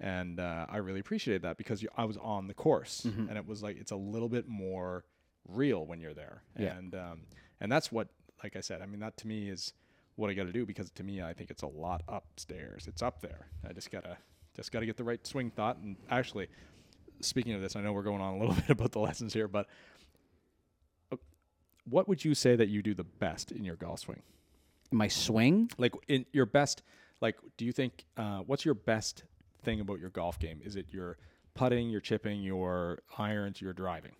and 0.00 0.40
uh, 0.40 0.66
i 0.68 0.76
really 0.78 1.00
appreciated 1.00 1.42
that 1.42 1.56
because 1.56 1.82
you, 1.82 1.88
i 1.96 2.04
was 2.04 2.16
on 2.18 2.46
the 2.48 2.54
course 2.54 3.02
Mm-hmm. 3.06 3.28
and 3.28 3.36
it 3.38 3.46
was 3.46 3.62
like 3.62 3.76
it's 3.78 3.92
a 3.92 3.96
little 3.96 4.28
bit 4.28 4.48
more 4.48 5.04
real 5.48 5.84
when 5.86 6.00
you're 6.00 6.14
there 6.14 6.42
Yeah. 6.58 6.76
and 6.76 6.94
um, 6.94 7.20
and 7.60 7.70
that's 7.70 7.90
what 7.92 8.08
like 8.44 8.54
i 8.54 8.60
said 8.60 8.80
i 8.80 8.86
mean 8.86 9.00
that 9.00 9.16
to 9.16 9.26
me 9.26 9.48
is 9.48 9.72
what 10.16 10.30
i 10.30 10.34
got 10.34 10.44
to 10.44 10.52
do 10.52 10.64
because 10.64 10.90
to 10.90 11.02
me 11.02 11.20
i 11.20 11.32
think 11.32 11.50
it's 11.50 11.62
a 11.62 11.66
lot 11.66 12.02
upstairs. 12.08 12.86
It's 12.86 13.02
up 13.02 13.20
there. 13.20 13.48
I 13.68 13.72
just 13.72 13.90
gotta 13.90 14.16
just 14.54 14.70
gotta 14.70 14.86
get 14.86 14.96
the 14.96 15.04
right 15.04 15.26
swing 15.26 15.50
thought. 15.50 15.78
And 15.78 15.96
actually 16.08 16.48
speaking 17.20 17.54
of 17.54 17.60
this, 17.60 17.74
I 17.74 17.80
know 17.80 17.92
we're 17.92 18.02
going 18.02 18.20
on 18.20 18.34
a 18.34 18.38
little 18.38 18.54
bit 18.66 18.70
about 18.70 18.92
the 18.92 19.00
lessons 19.00 19.34
here, 19.34 19.48
but 19.48 19.66
uh, 21.10 21.16
what 21.84 22.08
would 22.08 22.24
you 22.24 22.34
say 22.34 22.54
that 22.54 22.68
you 22.68 22.82
do 22.82 22.94
the 22.94 23.04
best 23.04 23.50
in 23.50 23.64
your 23.64 23.76
golf 23.76 24.00
swing? 24.00 24.22
my 24.90 25.08
swing? 25.08 25.70
Like 25.76 25.92
in 26.08 26.24
your 26.32 26.46
best, 26.46 26.82
like, 27.20 27.36
do 27.56 27.64
you 27.64 27.72
think 27.72 28.04
uh, 28.16 28.38
what's 28.40 28.64
your 28.64 28.74
best 28.74 29.24
thing 29.62 29.80
about 29.80 29.98
your 29.98 30.10
golf 30.10 30.38
game? 30.38 30.60
Is 30.64 30.76
it 30.76 30.86
your 30.90 31.18
putting, 31.54 31.90
your 31.90 32.00
chipping, 32.00 32.42
your 32.42 33.00
irons, 33.18 33.60
your 33.60 33.72
driving, 33.72 34.12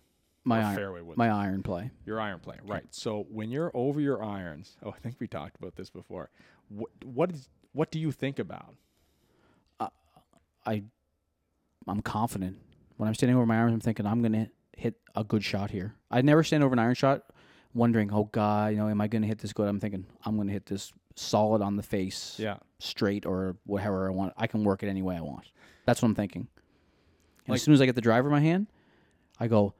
my 0.45 0.61
iron, 0.63 0.75
fairway 0.75 1.01
woods? 1.01 1.17
my 1.17 1.29
iron 1.29 1.63
play 1.63 1.91
your 2.05 2.19
iron 2.21 2.39
play, 2.39 2.57
right? 2.65 2.85
So 2.91 3.25
when 3.29 3.49
you're 3.51 3.71
over 3.73 3.99
your 3.99 4.23
irons, 4.23 4.77
oh, 4.85 4.91
I 4.95 4.99
think 4.99 5.15
we 5.19 5.27
talked 5.27 5.57
about 5.57 5.75
this 5.75 5.89
before. 5.89 6.29
What 6.69 6.89
what 7.03 7.31
is 7.31 7.49
what 7.73 7.91
do 7.91 7.99
you 7.99 8.11
think 8.11 8.39
about? 8.39 8.75
Uh, 9.79 9.89
I 10.65 10.83
I'm 11.87 12.01
confident 12.01 12.57
when 12.97 13.07
I'm 13.07 13.15
standing 13.15 13.35
over 13.35 13.45
my 13.45 13.57
irons. 13.57 13.73
I'm 13.73 13.79
thinking 13.81 14.05
I'm 14.05 14.21
gonna 14.21 14.49
hit 14.77 14.95
a 15.15 15.23
good 15.23 15.43
shot 15.43 15.71
here. 15.71 15.95
I 16.11 16.21
never 16.21 16.43
stand 16.43 16.63
over 16.63 16.73
an 16.73 16.79
iron 16.79 16.95
shot, 16.95 17.23
wondering, 17.73 18.11
oh 18.13 18.25
god, 18.31 18.71
you 18.71 18.77
know, 18.77 18.87
am 18.87 19.01
I 19.01 19.07
gonna 19.07 19.27
hit 19.27 19.39
this 19.39 19.53
good? 19.53 19.67
I'm 19.67 19.79
thinking 19.79 20.05
I'm 20.23 20.37
gonna 20.37 20.51
hit 20.51 20.65
this 20.65 20.93
solid 21.15 21.61
on 21.61 21.75
the 21.77 21.83
face, 21.83 22.35
Yeah, 22.37 22.57
straight 22.79 23.25
or 23.25 23.55
whatever 23.65 24.07
I 24.07 24.11
want. 24.11 24.33
I 24.37 24.47
can 24.47 24.63
work 24.63 24.83
it 24.83 24.87
any 24.89 25.01
way 25.01 25.15
I 25.15 25.21
want. 25.21 25.45
That's 25.85 26.01
what 26.01 26.09
I'm 26.09 26.15
thinking. 26.15 26.47
And 27.45 27.49
Like- 27.53 27.57
as 27.57 27.63
soon 27.63 27.73
as 27.73 27.81
I 27.81 27.85
get 27.85 27.95
the 27.95 28.01
driver 28.01 28.27
in 28.27 28.33
my 28.33 28.39
hand, 28.41 28.67
I 29.39 29.47
go, 29.47 29.73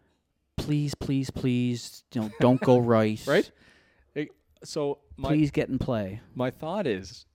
please, 0.58 0.96
please, 0.96 1.30
please, 1.30 2.04
you 2.14 2.22
know, 2.22 2.32
don't 2.40 2.62
go 2.62 2.78
right. 2.96 3.22
right. 3.28 3.52
So 4.64 4.98
my 5.16 5.30
Please 5.30 5.52
get 5.52 5.70
in 5.70 5.78
play. 5.78 6.22
my 6.34 6.50
thought 6.50 6.88
is, 6.88 7.28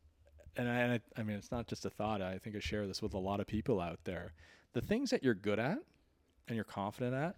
and 0.56 0.68
I, 0.68 0.74
and 0.78 0.92
I, 0.94 1.20
I 1.20 1.22
mean, 1.22 1.36
it's 1.36 1.52
not 1.52 1.68
just 1.68 1.84
a 1.84 1.90
thought. 1.90 2.20
I 2.20 2.38
think 2.38 2.56
I 2.56 2.58
share 2.58 2.88
this 2.88 3.00
with 3.00 3.14
a 3.14 3.18
lot 3.18 3.38
of 3.38 3.46
people 3.46 3.80
out 3.80 4.00
there. 4.02 4.32
The 4.72 4.80
things 4.80 5.10
that 5.10 5.22
you're 5.22 5.34
good 5.34 5.60
at 5.60 5.78
and 6.48 6.56
you're 6.56 6.64
confident 6.64 7.14
at, 7.14 7.36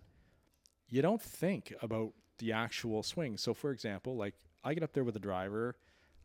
you 0.89 1.03
don't 1.03 1.21
think 1.21 1.75
about 1.83 2.13
the 2.39 2.53
actual 2.53 3.03
swing. 3.03 3.37
So, 3.37 3.53
for 3.53 3.71
example, 3.71 4.17
like 4.17 4.35
I 4.65 4.73
get 4.73 4.83
up 4.83 4.95
there 4.95 5.05
with 5.05 5.17
a 5.17 5.21
driver, 5.21 5.77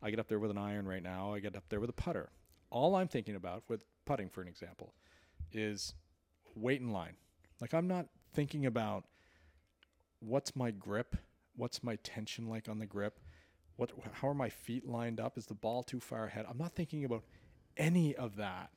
I 0.01 0.11
get 0.11 0.19
up 0.19 0.29
there 0.29 0.39
with 0.39 0.51
an 0.51 0.57
iron 0.57 0.87
right 0.87 1.03
now, 1.03 1.33
I 1.33 1.39
get 1.39 1.55
up 1.57 1.65
there 1.67 1.81
with 1.81 1.89
a 1.89 1.93
putter. 1.93 2.29
All 2.69 2.95
I'm 2.95 3.09
thinking 3.09 3.35
about 3.35 3.63
with 3.67 3.83
putting, 4.05 4.29
for 4.29 4.41
an 4.41 4.47
example, 4.47 4.93
is 5.51 5.93
wait 6.55 6.79
in 6.79 6.93
line. 6.93 7.17
Like 7.59 7.73
I'm 7.73 7.87
not 7.87 8.05
thinking 8.33 8.65
about 8.65 9.03
what's 10.19 10.55
my 10.55 10.71
grip, 10.71 11.15
what's 11.55 11.83
my 11.83 11.95
tension 11.97 12.47
like 12.47 12.69
on 12.69 12.79
the 12.79 12.85
grip, 12.85 13.19
what 13.75 13.91
how 14.13 14.29
are 14.29 14.33
my 14.33 14.49
feet 14.49 14.87
lined 14.87 15.19
up? 15.19 15.37
Is 15.37 15.45
the 15.45 15.53
ball 15.53 15.83
too 15.83 15.99
far 15.99 16.25
ahead? 16.25 16.45
I'm 16.49 16.57
not 16.57 16.75
thinking 16.75 17.05
about 17.05 17.23
any 17.77 18.15
of 18.15 18.35
that. 18.37 18.71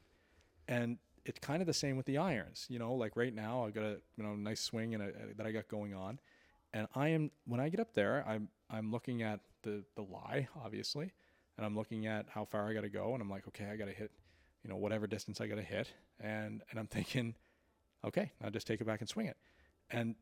And 0.68 0.98
it's 1.24 1.38
kind 1.38 1.60
of 1.60 1.66
the 1.66 1.74
same 1.74 1.96
with 1.96 2.06
the 2.06 2.18
irons. 2.18 2.66
You 2.68 2.78
know, 2.78 2.94
like 2.94 3.16
right 3.16 3.34
now 3.34 3.64
I've 3.64 3.74
got 3.74 3.84
a 3.84 3.98
you 4.16 4.24
know 4.24 4.34
nice 4.34 4.60
swing 4.60 4.94
and 4.94 5.02
a, 5.02 5.12
that 5.36 5.46
I 5.46 5.52
got 5.52 5.68
going 5.68 5.94
on, 5.94 6.18
and 6.72 6.86
I 6.94 7.08
am 7.08 7.30
when 7.46 7.60
I 7.60 7.68
get 7.68 7.80
up 7.80 7.94
there, 7.94 8.24
I'm 8.26 8.48
I'm 8.68 8.90
looking 8.90 9.22
at 9.22 9.40
the 9.62 9.84
the 9.96 10.02
lie 10.02 10.48
obviously, 10.62 11.12
and 11.56 11.66
I'm 11.66 11.76
looking 11.76 12.06
at 12.06 12.26
how 12.28 12.44
far 12.44 12.68
I 12.68 12.74
got 12.74 12.82
to 12.82 12.90
go, 12.90 13.12
and 13.14 13.22
I'm 13.22 13.30
like, 13.30 13.46
okay, 13.48 13.66
I 13.66 13.76
got 13.76 13.86
to 13.86 13.92
hit, 13.92 14.10
you 14.62 14.70
know, 14.70 14.76
whatever 14.76 15.06
distance 15.06 15.40
I 15.40 15.46
got 15.46 15.56
to 15.56 15.62
hit, 15.62 15.92
and 16.20 16.62
and 16.70 16.78
I'm 16.78 16.86
thinking, 16.86 17.34
okay, 18.04 18.32
I'll 18.42 18.50
just 18.50 18.66
take 18.66 18.80
it 18.80 18.86
back 18.86 19.00
and 19.00 19.08
swing 19.08 19.26
it, 19.26 19.36
and 19.90 20.14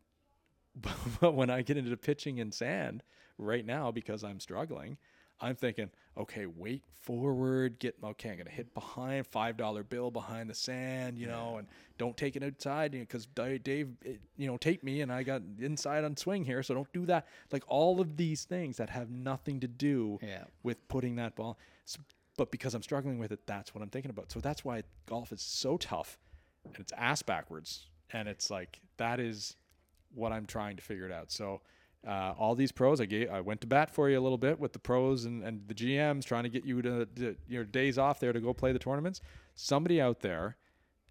but 1.20 1.34
when 1.34 1.50
I 1.50 1.62
get 1.62 1.76
into 1.76 1.96
pitching 1.96 2.38
in 2.38 2.52
sand 2.52 3.02
right 3.38 3.64
now 3.64 3.90
because 3.90 4.24
I'm 4.24 4.40
struggling, 4.40 4.98
I'm 5.40 5.54
thinking, 5.54 5.90
okay, 6.16 6.46
weight 6.46 6.82
forward, 7.00 7.78
get 7.78 7.96
okay, 8.02 8.30
I'm 8.30 8.38
gonna 8.38 8.50
hit 8.50 8.74
behind 8.74 9.26
five 9.26 9.56
dollar 9.56 9.82
bill 9.84 10.10
behind 10.10 10.50
the 10.50 10.54
sand, 10.54 11.16
you 11.18 11.26
know, 11.28 11.58
and 11.58 11.68
don't 11.96 12.16
take 12.16 12.34
it 12.36 12.42
outside 12.42 12.92
because 12.92 13.26
Dave, 13.26 13.88
it, 14.04 14.20
you 14.36 14.46
know, 14.48 14.54
eh, 14.54 14.58
take 14.60 14.82
me 14.82 15.00
and 15.00 15.12
I 15.12 15.22
got 15.22 15.42
inside 15.60 16.04
on 16.04 16.16
swing 16.16 16.44
here, 16.44 16.62
so 16.62 16.74
don't 16.74 16.92
do 16.92 17.06
that. 17.06 17.26
Like 17.52 17.62
all 17.68 18.00
of 18.00 18.16
these 18.16 18.44
things 18.44 18.76
that 18.78 18.90
have 18.90 19.10
nothing 19.10 19.60
to 19.60 19.68
do 19.68 20.18
Yeah. 20.22 20.44
with 20.62 20.86
putting 20.88 21.16
that 21.16 21.36
ball, 21.36 21.58
S- 21.86 21.98
but 22.36 22.50
because 22.50 22.74
I'm 22.74 22.82
struggling 22.82 23.18
with 23.18 23.30
it, 23.32 23.46
that's 23.46 23.74
what 23.74 23.82
I'm 23.82 23.90
thinking 23.90 24.10
about. 24.10 24.32
So 24.32 24.40
that's 24.40 24.64
why 24.64 24.82
golf 25.06 25.32
is 25.32 25.40
so 25.42 25.76
tough, 25.76 26.18
and 26.64 26.78
it's 26.78 26.92
ass 26.96 27.22
backwards, 27.22 27.86
and 28.12 28.28
it's 28.28 28.50
like 28.50 28.80
that 28.96 29.20
is 29.20 29.56
what 30.18 30.32
I'm 30.32 30.46
trying 30.46 30.76
to 30.76 30.82
figure 30.82 31.06
it 31.06 31.12
out. 31.12 31.30
So 31.30 31.60
uh, 32.06 32.34
all 32.38 32.54
these 32.54 32.72
pros, 32.72 33.00
I 33.00 33.06
gave, 33.06 33.30
I 33.30 33.40
went 33.40 33.60
to 33.62 33.66
bat 33.66 33.90
for 33.90 34.08
you 34.08 34.18
a 34.18 34.20
little 34.20 34.38
bit 34.38 34.58
with 34.58 34.72
the 34.72 34.78
pros 34.78 35.24
and, 35.24 35.42
and 35.42 35.66
the 35.66 35.74
GMs 35.74 36.24
trying 36.24 36.44
to 36.44 36.48
get 36.48 36.64
you 36.64 36.80
to, 36.82 37.06
to 37.06 37.36
your 37.48 37.64
days 37.64 37.98
off 37.98 38.20
there 38.20 38.32
to 38.32 38.40
go 38.40 38.52
play 38.52 38.72
the 38.72 38.78
tournaments. 38.78 39.20
Somebody 39.54 40.00
out 40.00 40.20
there 40.20 40.56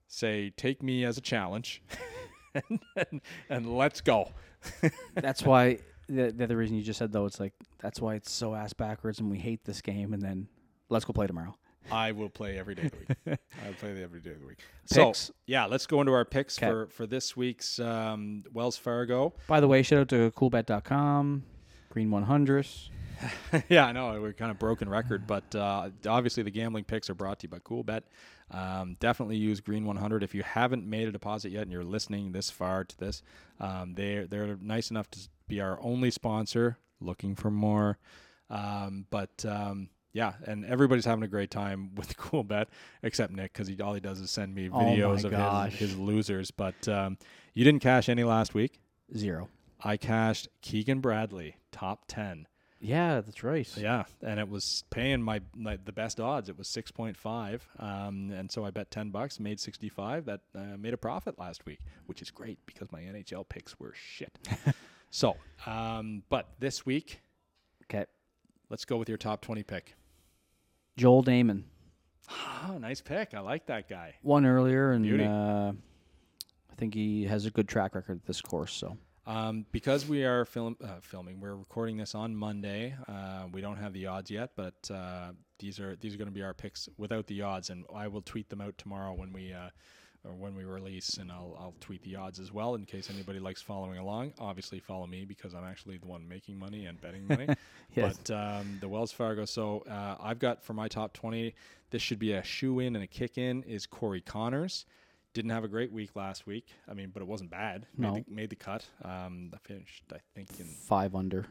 say, 0.08 0.52
take 0.52 0.82
me 0.82 1.04
as 1.04 1.18
a 1.18 1.22
challenge 1.22 1.82
and, 2.54 2.80
and, 2.96 3.22
and 3.50 3.78
let's 3.78 4.02
go. 4.02 4.32
That's 5.14 5.44
why 5.44 5.80
the, 6.08 6.32
the 6.32 6.46
other 6.46 6.58
reason 6.58 6.78
you 6.78 6.84
just 6.84 7.00
said 7.00 7.12
though, 7.12 7.26
it's 7.26 7.40
like 7.40 7.54
that's 7.80 8.00
why 8.00 8.16
it's 8.16 8.32
so 8.32 8.56
ass 8.56 8.74
backwards 8.74 9.20
and 9.20 9.30
we 9.30 9.38
hate 9.38 9.66
this 9.66 9.82
game. 9.82 10.14
And 10.14 10.22
then 10.22 10.48
let's 10.90 11.06
go 11.06 11.14
play 11.14 11.28
tomorrow. 11.28 11.56
I 11.92 12.12
will 12.12 12.30
play 12.30 12.58
every 12.58 12.76
day 12.76 12.84
of 12.84 12.92
the 12.92 12.98
week. 12.98 13.40
I'll 13.66 13.74
play 13.74 14.02
every 14.04 14.20
day 14.20 14.32
of 14.32 14.42
the 14.42 14.48
week. 14.48 14.60
So 14.86 15.14
yeah, 15.46 15.66
let's 15.66 15.86
go 15.86 16.00
into 16.02 16.14
our 16.14 16.26
picks 16.26 16.58
'Kay. 16.58 16.68
for 16.68 16.88
for 16.88 17.08
this 17.08 17.36
week's 17.36 17.80
um, 17.80 18.44
Wells 18.54 18.78
Fargo. 18.78 19.34
By 19.48 19.60
the 19.60 19.68
way, 19.68 19.82
shout 19.84 20.00
out 20.00 20.10
to 20.10 20.32
coolbet.com, 20.32 21.44
Green 21.90 22.12
100. 22.12 22.68
yeah, 23.70 23.86
I 23.88 23.92
know 23.92 24.20
we're 24.22 24.34
kind 24.34 24.52
of 24.52 24.60
broken 24.60 24.90
record, 24.90 25.26
but 25.26 25.56
uh, 25.56 25.90
obviously 26.08 26.44
the 26.44 26.52
gambling 26.52 26.84
picks 26.84 27.10
are 27.10 27.16
brought 27.16 27.40
to 27.40 27.46
you 27.46 27.50
by 27.50 27.60
CoolBet. 27.60 28.04
Um, 28.52 28.96
definitely 29.00 29.38
use 29.38 29.60
Green 29.60 29.86
100 29.86 30.24
if 30.24 30.34
you 30.34 30.44
haven't 30.44 30.86
made 30.86 31.08
a 31.08 31.12
deposit 31.12 31.52
yet 31.52 31.64
and 31.64 31.72
you're 31.72 31.84
listening 31.84 32.32
this 32.32 32.50
far 32.50 32.84
to 32.84 32.98
this. 32.98 33.22
Um, 33.60 33.94
they're 33.96 34.28
they're 34.28 34.56
nice 34.62 34.92
enough 34.92 35.10
to 35.12 35.20
be 35.48 35.60
our 35.62 35.80
only 35.82 36.12
sponsor. 36.12 36.78
Looking 37.00 37.36
for 37.36 37.52
more, 37.52 38.00
um, 38.50 39.06
but 39.12 39.46
um, 39.48 39.90
yeah, 40.18 40.34
and 40.48 40.66
everybody's 40.66 41.06
having 41.06 41.24
a 41.24 41.28
great 41.28 41.52
time 41.52 41.92
with 41.96 42.18
CoolBet 42.18 42.66
except 43.04 43.32
Nick 43.32 43.54
because 43.54 43.68
he 43.68 43.80
all 43.80 43.94
he 43.94 44.00
does 44.00 44.20
is 44.20 44.32
send 44.32 44.56
me 44.56 44.68
Oh 44.74 44.80
videos 44.80 45.24
of 45.24 45.72
his, 45.72 45.80
his 45.80 45.98
losers. 45.98 46.50
But 46.50 46.88
um, 46.88 47.20
you 47.54 47.64
didn't 47.64 47.82
cash 47.82 48.10
any 48.10 48.24
last 48.24 48.56
week. 48.56 48.82
Zero. 49.16 49.48
I 49.84 49.96
cashed 49.96 50.48
Keegan 50.62 51.02
Bradley 51.02 51.58
top 51.72 52.06
ten. 52.08 52.48
Yeah, 52.80 53.22
that's 53.22 53.44
right. 53.44 53.68
Yeah, 53.78 54.06
and 54.24 54.40
it 54.40 54.50
was 54.50 54.84
paying 54.90 55.22
my, 55.22 55.42
my 55.56 55.78
the 55.84 55.92
best 55.92 56.20
odds. 56.20 56.50
It 56.50 56.58
was 56.58 56.68
six 56.68 56.90
point 56.90 57.16
five, 57.16 57.68
um, 57.78 58.32
and 58.32 58.52
so 58.52 58.66
I 58.66 58.72
bet 58.72 58.90
ten 58.90 59.12
bucks, 59.12 59.40
made 59.40 59.60
sixty 59.60 59.90
five. 59.90 60.26
That 60.26 60.42
uh, 60.56 60.78
made 60.80 60.96
a 60.96 60.98
profit 60.98 61.38
last 61.38 61.64
week, 61.68 61.80
which 62.08 62.24
is 62.24 62.32
great 62.32 62.58
because 62.66 62.92
my 62.92 63.02
NHL 63.02 63.48
picks 63.48 63.80
were 63.80 63.94
shit. 63.96 64.36
so, 65.12 65.38
um, 65.68 66.24
but 66.30 66.50
this 66.60 66.88
week, 66.88 67.20
Okay. 67.86 68.06
let's 68.72 68.84
go 68.84 68.98
with 68.98 69.10
your 69.10 69.20
top 69.20 69.42
twenty 69.42 69.62
pick. 69.64 69.94
Joel 70.98 71.24
Dahmen. 71.24 71.64
Oh, 72.68 72.78
nice 72.80 73.00
pick. 73.00 73.34
I 73.34 73.40
like 73.40 73.68
that 73.68 73.88
guy. 73.88 74.16
Won 74.24 74.46
earlier, 74.46 74.92
and 74.92 75.22
uh, 75.22 75.72
I 76.72 76.76
think 76.76 76.94
he 76.94 77.24
has 77.26 77.46
a 77.46 77.52
good 77.52 77.68
track 77.70 77.96
record 77.96 78.18
at 78.18 78.26
this 78.26 78.42
course. 78.42 78.74
So 78.74 78.98
Um, 79.26 79.66
because 79.72 80.08
we 80.08 80.26
are 80.26 80.44
film 80.44 80.76
uh, 80.84 81.00
filming, 81.02 81.40
we're 81.40 81.56
recording 81.56 81.98
this 81.98 82.16
on 82.16 82.36
Monday. 82.36 82.96
Uh, 83.08 83.46
we 83.54 83.62
don't 83.62 83.78
have 83.78 83.94
the 83.94 84.08
odds 84.08 84.30
yet, 84.32 84.52
but 84.56 84.90
uh, 84.92 85.32
these 85.60 85.80
are 85.80 85.96
these 85.98 86.16
are 86.16 86.18
going 86.18 86.28
to 86.28 86.34
be 86.34 86.44
our 86.44 86.54
picks 86.54 86.90
without 86.98 87.28
the 87.28 87.42
odds, 87.44 87.70
and 87.70 87.86
I 87.96 88.08
will 88.08 88.22
tweet 88.22 88.50
them 88.50 88.60
out 88.60 88.78
tomorrow 88.78 89.14
when 89.14 89.32
we 89.32 89.54
uh, 89.54 89.70
or 90.28 90.34
when 90.36 90.56
we 90.56 90.64
release, 90.66 91.18
and 91.18 91.32
I'll 91.32 91.56
I'll 91.60 91.74
tweet 91.80 92.04
the 92.04 92.16
odds 92.16 92.40
as 92.40 92.52
well 92.52 92.76
in 92.76 92.86
case 92.86 93.10
anybody 93.10 93.40
likes 93.40 93.62
following 93.62 93.98
along. 93.98 94.34
Obviously, 94.40 94.80
follow 94.80 95.08
me 95.08 95.26
because 95.26 95.54
I'm 95.54 95.64
actually 95.64 95.98
the 95.98 96.08
one 96.08 96.28
making 96.28 96.60
money 96.60 96.86
and 96.86 97.00
betting 97.02 97.28
money. 97.28 97.48
Yes. 97.96 98.18
But 98.28 98.36
um, 98.36 98.78
the 98.80 98.88
Wells 98.88 99.12
Fargo. 99.12 99.46
So 99.46 99.84
uh, 99.90 100.18
I've 100.22 100.38
got 100.40 100.62
for 100.64 100.74
my 100.74 100.88
top 100.88 101.14
twenty. 101.14 101.56
This 101.90 102.02
should 102.02 102.20
be 102.20 102.34
a 102.34 102.44
shoe 102.44 102.80
in 102.80 102.96
and 102.96 103.04
a 103.04 103.08
kick 103.08 103.38
in. 103.38 103.64
Is 103.64 103.88
Corey 103.88 104.22
Conners. 104.22 104.86
Didn't 105.34 105.52
have 105.52 105.64
a 105.64 105.68
great 105.68 105.92
week 105.92 106.16
last 106.16 106.46
week. 106.46 106.68
I 106.88 106.94
mean, 106.94 107.10
but 107.14 107.22
it 107.22 107.28
wasn't 107.28 107.50
bad. 107.50 107.88
Made, 107.98 108.08
No. 108.08 108.14
the, 108.16 108.26
made 108.28 108.50
the 108.50 108.56
cut. 108.56 108.86
Um, 109.04 109.52
I 109.54 109.58
finished, 109.68 110.04
I 110.14 110.18
think, 110.36 110.60
in 110.60 110.66
five 110.66 111.16
under, 111.16 111.46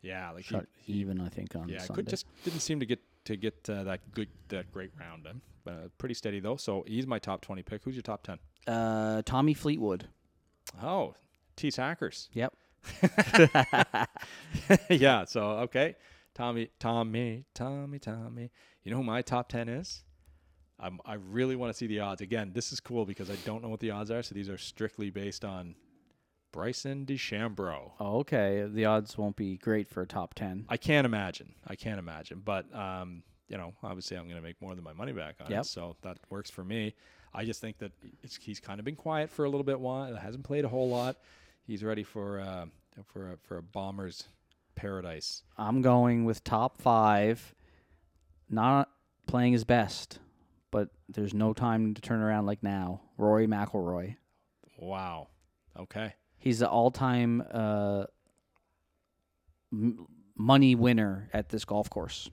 yeah, 0.00 0.30
like 0.30 0.44
he, 0.44 0.56
he 0.80 0.92
even. 0.94 1.20
I 1.20 1.28
think 1.28 1.54
on 1.54 1.68
yeah, 1.68 1.78
Sunday. 1.78 1.94
could 1.94 2.08
just 2.08 2.26
didn't 2.44 2.60
seem 2.60 2.80
to 2.80 2.86
get 2.86 3.00
to 3.24 3.36
get 3.36 3.68
uh, 3.68 3.84
that 3.84 4.12
good 4.12 4.28
that 4.48 4.72
great 4.72 4.90
round. 4.98 5.26
Um, 5.26 5.42
uh, 5.66 5.88
pretty 5.98 6.14
steady 6.14 6.40
though. 6.40 6.56
So 6.56 6.84
he's 6.86 7.06
my 7.06 7.18
top 7.18 7.40
twenty 7.40 7.62
pick. 7.62 7.84
Who's 7.84 7.94
your 7.94 8.02
top 8.02 8.22
ten? 8.22 8.38
uh, 8.66 9.22
Tommy 9.24 9.54
Fleetwood. 9.54 10.08
Oh, 10.82 11.14
T 11.56 11.70
Hackers. 11.76 12.28
Yep. 12.32 12.54
yeah. 14.90 15.24
So 15.24 15.42
okay, 15.60 15.96
Tommy, 16.34 16.70
Tommy, 16.78 17.44
Tommy, 17.54 17.98
Tommy. 17.98 18.50
You 18.84 18.90
know 18.90 18.98
who 18.98 19.04
my 19.04 19.22
top 19.22 19.48
ten 19.48 19.68
is? 19.68 20.02
I'm, 20.80 20.98
I 21.04 21.14
really 21.14 21.54
want 21.54 21.72
to 21.72 21.76
see 21.76 21.86
the 21.86 22.00
odds. 22.00 22.22
Again, 22.22 22.50
this 22.54 22.72
is 22.72 22.80
cool 22.80 23.04
because 23.06 23.30
I 23.30 23.36
don't 23.44 23.62
know 23.62 23.68
what 23.68 23.78
the 23.78 23.92
odds 23.92 24.10
are. 24.10 24.22
So 24.22 24.34
these 24.34 24.48
are 24.48 24.58
strictly 24.58 25.10
based 25.10 25.44
on 25.44 25.76
Bryson 26.52 27.04
DeChambeau. 27.06 27.92
Oh, 27.98 28.18
okay. 28.20 28.66
The 28.70 28.84
odds 28.84 29.16
won't 29.18 29.36
be 29.36 29.56
great 29.56 29.88
for 29.88 30.02
a 30.02 30.06
top 30.06 30.34
ten. 30.34 30.66
I 30.68 30.76
can't 30.76 31.04
imagine. 31.06 31.54
I 31.66 31.74
can't 31.74 31.98
imagine. 31.98 32.42
But 32.44 32.72
um, 32.74 33.22
you 33.48 33.56
know, 33.56 33.72
obviously, 33.82 34.16
I'm 34.16 34.24
going 34.24 34.36
to 34.36 34.42
make 34.42 34.60
more 34.62 34.74
than 34.74 34.84
my 34.84 34.92
money 34.92 35.12
back 35.12 35.36
on 35.44 35.50
Yep. 35.50 35.60
it, 35.62 35.66
so 35.66 35.96
that 36.02 36.18
works 36.30 36.50
for 36.50 36.62
me. 36.64 36.94
I 37.34 37.44
just 37.44 37.60
think 37.60 37.78
that 37.78 37.92
it's, 38.22 38.36
he's 38.36 38.60
kind 38.60 38.78
of 38.78 38.84
been 38.84 38.96
quiet 38.96 39.30
for 39.30 39.44
a 39.44 39.48
little 39.48 39.64
bit. 39.64 39.80
While 39.80 40.14
hasn't 40.14 40.44
played 40.44 40.64
a 40.64 40.68
whole 40.68 40.88
lot. 40.90 41.16
He's 41.66 41.82
ready 41.82 42.02
for 42.02 42.40
uh, 42.40 42.66
for 43.12 43.32
a, 43.32 43.36
for 43.38 43.56
a 43.56 43.62
bomber's 43.62 44.24
paradise. 44.74 45.42
I'm 45.56 45.80
going 45.82 46.24
with 46.24 46.44
top 46.44 46.80
five. 46.80 47.54
Not 48.50 48.90
playing 49.26 49.54
his 49.54 49.64
best, 49.64 50.18
but 50.70 50.90
there's 51.08 51.32
no 51.32 51.54
time 51.54 51.94
to 51.94 52.02
turn 52.02 52.20
around 52.20 52.44
like 52.44 52.62
now. 52.62 53.00
Rory 53.16 53.46
McIlroy. 53.46 54.16
Wow. 54.78 55.28
Okay. 55.78 56.12
He's 56.42 56.58
the 56.58 56.68
all-time 56.68 57.44
uh, 57.52 58.04
m- 59.72 60.06
money 60.36 60.74
winner 60.74 61.30
at 61.32 61.48
this 61.50 61.64
golf 61.64 61.88
course. 61.88 62.28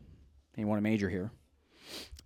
He 0.55 0.65
won 0.65 0.79
a 0.79 0.81
major 0.81 1.09
here. 1.09 1.31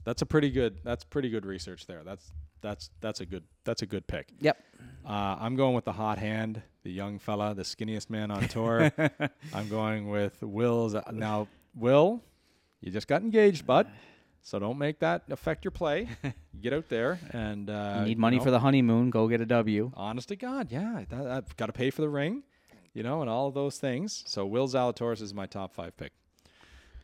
That's 0.05 0.21
a 0.21 0.25
pretty 0.25 0.49
good. 0.49 0.77
That's 0.85 1.03
pretty 1.03 1.29
good 1.29 1.45
research 1.45 1.85
there. 1.85 2.01
That's 2.05 2.31
that's 2.61 2.89
that's 3.01 3.19
a 3.19 3.25
good 3.25 3.43
that's 3.65 3.81
a 3.81 3.85
good 3.85 4.07
pick. 4.07 4.29
Yep. 4.39 4.57
Uh, 5.05 5.35
I'm 5.39 5.57
going 5.57 5.75
with 5.75 5.83
the 5.83 5.91
hot 5.91 6.17
hand, 6.17 6.61
the 6.83 6.91
young 6.91 7.19
fella, 7.19 7.53
the 7.53 7.63
skinniest 7.63 8.09
man 8.09 8.31
on 8.31 8.47
tour. 8.47 8.89
I'm 9.53 9.67
going 9.69 10.09
with 10.09 10.41
Will's. 10.41 10.95
Now, 11.11 11.49
Will, 11.75 12.21
you 12.79 12.91
just 12.91 13.07
got 13.07 13.21
engaged, 13.21 13.65
bud. 13.67 13.87
So 14.43 14.59
don't 14.59 14.77
make 14.77 14.99
that 14.99 15.23
affect 15.29 15.63
your 15.63 15.71
play. 15.71 16.09
Get 16.61 16.73
out 16.73 16.89
there 16.89 17.17
and 17.31 17.69
uh, 17.69 17.97
You 17.99 18.05
need 18.07 18.19
money 18.19 18.37
know, 18.37 18.43
for 18.43 18.51
the 18.51 18.59
honeymoon. 18.59 19.09
Go 19.09 19.27
get 19.27 19.41
a 19.41 19.45
W. 19.45 19.91
Honest 19.95 20.29
to 20.29 20.35
God, 20.35 20.71
yeah, 20.71 21.03
that, 21.09 21.27
I've 21.27 21.57
got 21.57 21.67
to 21.67 21.73
pay 21.73 21.89
for 21.89 22.01
the 22.01 22.09
ring, 22.09 22.43
you 22.93 23.03
know, 23.03 23.21
and 23.21 23.29
all 23.29 23.47
of 23.47 23.53
those 23.53 23.79
things. 23.79 24.23
So 24.27 24.45
Will 24.45 24.67
Zalatoris 24.67 25.21
is 25.21 25.33
my 25.33 25.45
top 25.45 25.73
five 25.73 25.95
pick. 25.97 26.11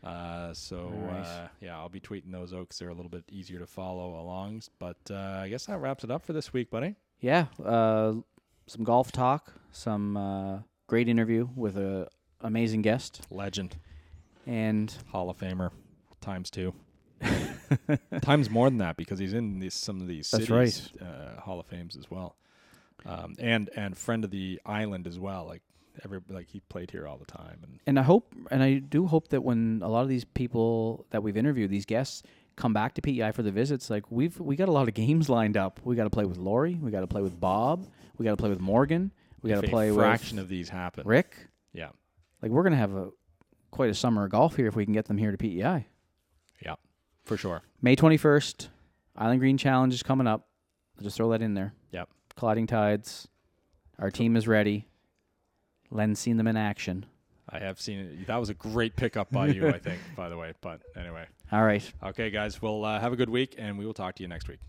Uh, 0.04 0.52
so 0.54 0.92
uh, 1.10 1.48
yeah, 1.60 1.76
I'll 1.76 1.88
be 1.88 2.00
tweeting 2.00 2.30
those 2.30 2.52
out 2.52 2.60
because 2.60 2.78
they're 2.78 2.88
a 2.88 2.94
little 2.94 3.10
bit 3.10 3.24
easier 3.30 3.58
to 3.58 3.66
follow 3.66 4.20
along. 4.20 4.62
But 4.78 4.98
uh, 5.10 5.40
I 5.42 5.48
guess 5.48 5.66
that 5.66 5.78
wraps 5.78 6.04
it 6.04 6.10
up 6.10 6.24
for 6.24 6.32
this 6.32 6.52
week, 6.52 6.70
buddy. 6.70 6.94
Yeah. 7.20 7.46
Uh, 7.62 8.14
some 8.66 8.84
golf 8.84 9.12
talk. 9.12 9.52
Some 9.72 10.16
uh, 10.16 10.58
great 10.86 11.08
interview 11.08 11.48
with 11.54 11.76
a 11.76 12.08
amazing 12.40 12.82
guest. 12.82 13.22
Legend. 13.30 13.76
And 14.46 14.94
Hall 15.08 15.28
of 15.28 15.38
Famer 15.38 15.70
times 16.20 16.50
two. 16.50 16.74
times 18.22 18.50
more 18.50 18.68
than 18.68 18.78
that 18.78 18.96
because 18.96 19.18
he's 19.18 19.34
in 19.34 19.58
these, 19.60 19.74
some 19.74 20.00
of 20.00 20.06
these 20.06 20.30
That's 20.30 20.46
cities 20.46 20.92
uh, 21.00 21.40
Hall 21.40 21.60
of 21.60 21.66
Fames 21.66 21.96
as 21.96 22.10
well, 22.10 22.36
um, 23.06 23.34
and 23.38 23.70
and 23.76 23.96
friend 23.96 24.24
of 24.24 24.30
the 24.30 24.60
island 24.64 25.06
as 25.06 25.18
well. 25.18 25.46
Like 25.46 25.62
every 26.04 26.20
like 26.28 26.48
he 26.48 26.60
played 26.60 26.90
here 26.90 27.06
all 27.06 27.18
the 27.18 27.26
time, 27.26 27.58
and 27.62 27.80
and 27.86 27.98
I 27.98 28.02
hope 28.02 28.34
and 28.50 28.62
I 28.62 28.74
do 28.74 29.06
hope 29.06 29.28
that 29.28 29.42
when 29.42 29.80
a 29.82 29.88
lot 29.88 30.02
of 30.02 30.08
these 30.08 30.24
people 30.24 31.06
that 31.10 31.22
we've 31.22 31.36
interviewed, 31.36 31.70
these 31.70 31.86
guests 31.86 32.22
come 32.56 32.72
back 32.72 32.94
to 32.94 33.02
PEI 33.02 33.32
for 33.32 33.42
the 33.42 33.50
visits, 33.50 33.90
like 33.90 34.10
we've 34.10 34.38
we 34.40 34.56
got 34.56 34.68
a 34.68 34.72
lot 34.72 34.88
of 34.88 34.94
games 34.94 35.28
lined 35.28 35.56
up. 35.56 35.80
We 35.84 35.96
got 35.96 36.04
to 36.04 36.10
play 36.10 36.24
with 36.24 36.38
Lori. 36.38 36.74
We 36.74 36.90
got 36.90 37.00
to 37.00 37.06
play 37.06 37.22
with 37.22 37.38
Bob. 37.38 37.86
We 38.18 38.24
got 38.24 38.32
to 38.32 38.36
play 38.36 38.50
with 38.50 38.60
Morgan. 38.60 39.12
We 39.42 39.50
got 39.50 39.62
to 39.62 39.68
play 39.68 39.90
fraction 39.92 40.36
with 40.36 40.44
of 40.44 40.48
these 40.48 40.68
happen. 40.68 41.06
Rick. 41.06 41.36
Yeah, 41.72 41.90
Like 42.42 42.50
we're 42.50 42.62
gonna 42.62 42.76
have 42.76 42.94
a 42.94 43.10
quite 43.70 43.90
a 43.90 43.94
summer 43.94 44.24
of 44.24 44.30
golf 44.30 44.56
here 44.56 44.66
if 44.66 44.74
we 44.74 44.84
can 44.84 44.92
get 44.92 45.06
them 45.06 45.16
here 45.16 45.30
to 45.30 45.38
PEI. 45.38 45.86
For 47.24 47.36
sure. 47.36 47.62
May 47.82 47.96
twenty 47.96 48.16
first, 48.16 48.68
Island 49.16 49.40
Green 49.40 49.56
Challenge 49.58 49.92
is 49.94 50.02
coming 50.02 50.26
up. 50.26 50.46
I'll 50.98 51.04
just 51.04 51.16
throw 51.16 51.30
that 51.30 51.42
in 51.42 51.54
there. 51.54 51.74
Yep. 51.92 52.08
Colliding 52.36 52.66
Tides. 52.66 53.28
Our 53.98 54.10
team 54.10 54.36
is 54.36 54.48
ready. 54.48 54.88
Len's 55.90 56.18
seen 56.18 56.36
them 56.36 56.46
in 56.46 56.56
action. 56.56 57.06
I 57.48 57.58
have 57.58 57.80
seen 57.80 57.98
it. 57.98 58.26
That 58.28 58.36
was 58.36 58.48
a 58.48 58.54
great 58.54 58.94
pickup 58.96 59.30
by 59.30 59.48
you, 59.48 59.66
I 59.68 59.78
think. 59.78 60.00
By 60.16 60.28
the 60.28 60.36
way, 60.36 60.52
but 60.60 60.82
anyway, 60.96 61.26
All 61.52 61.64
right. 61.64 61.82
okay, 62.02 62.30
guys. 62.30 62.62
Well, 62.62 62.84
uh, 62.84 63.00
have 63.00 63.12
a 63.12 63.16
good 63.16 63.28
week, 63.30 63.56
and 63.58 63.76
we 63.76 63.84
will 63.84 63.92
talk 63.94 64.14
to 64.16 64.22
you 64.22 64.28
next 64.28 64.48
week. 64.48 64.60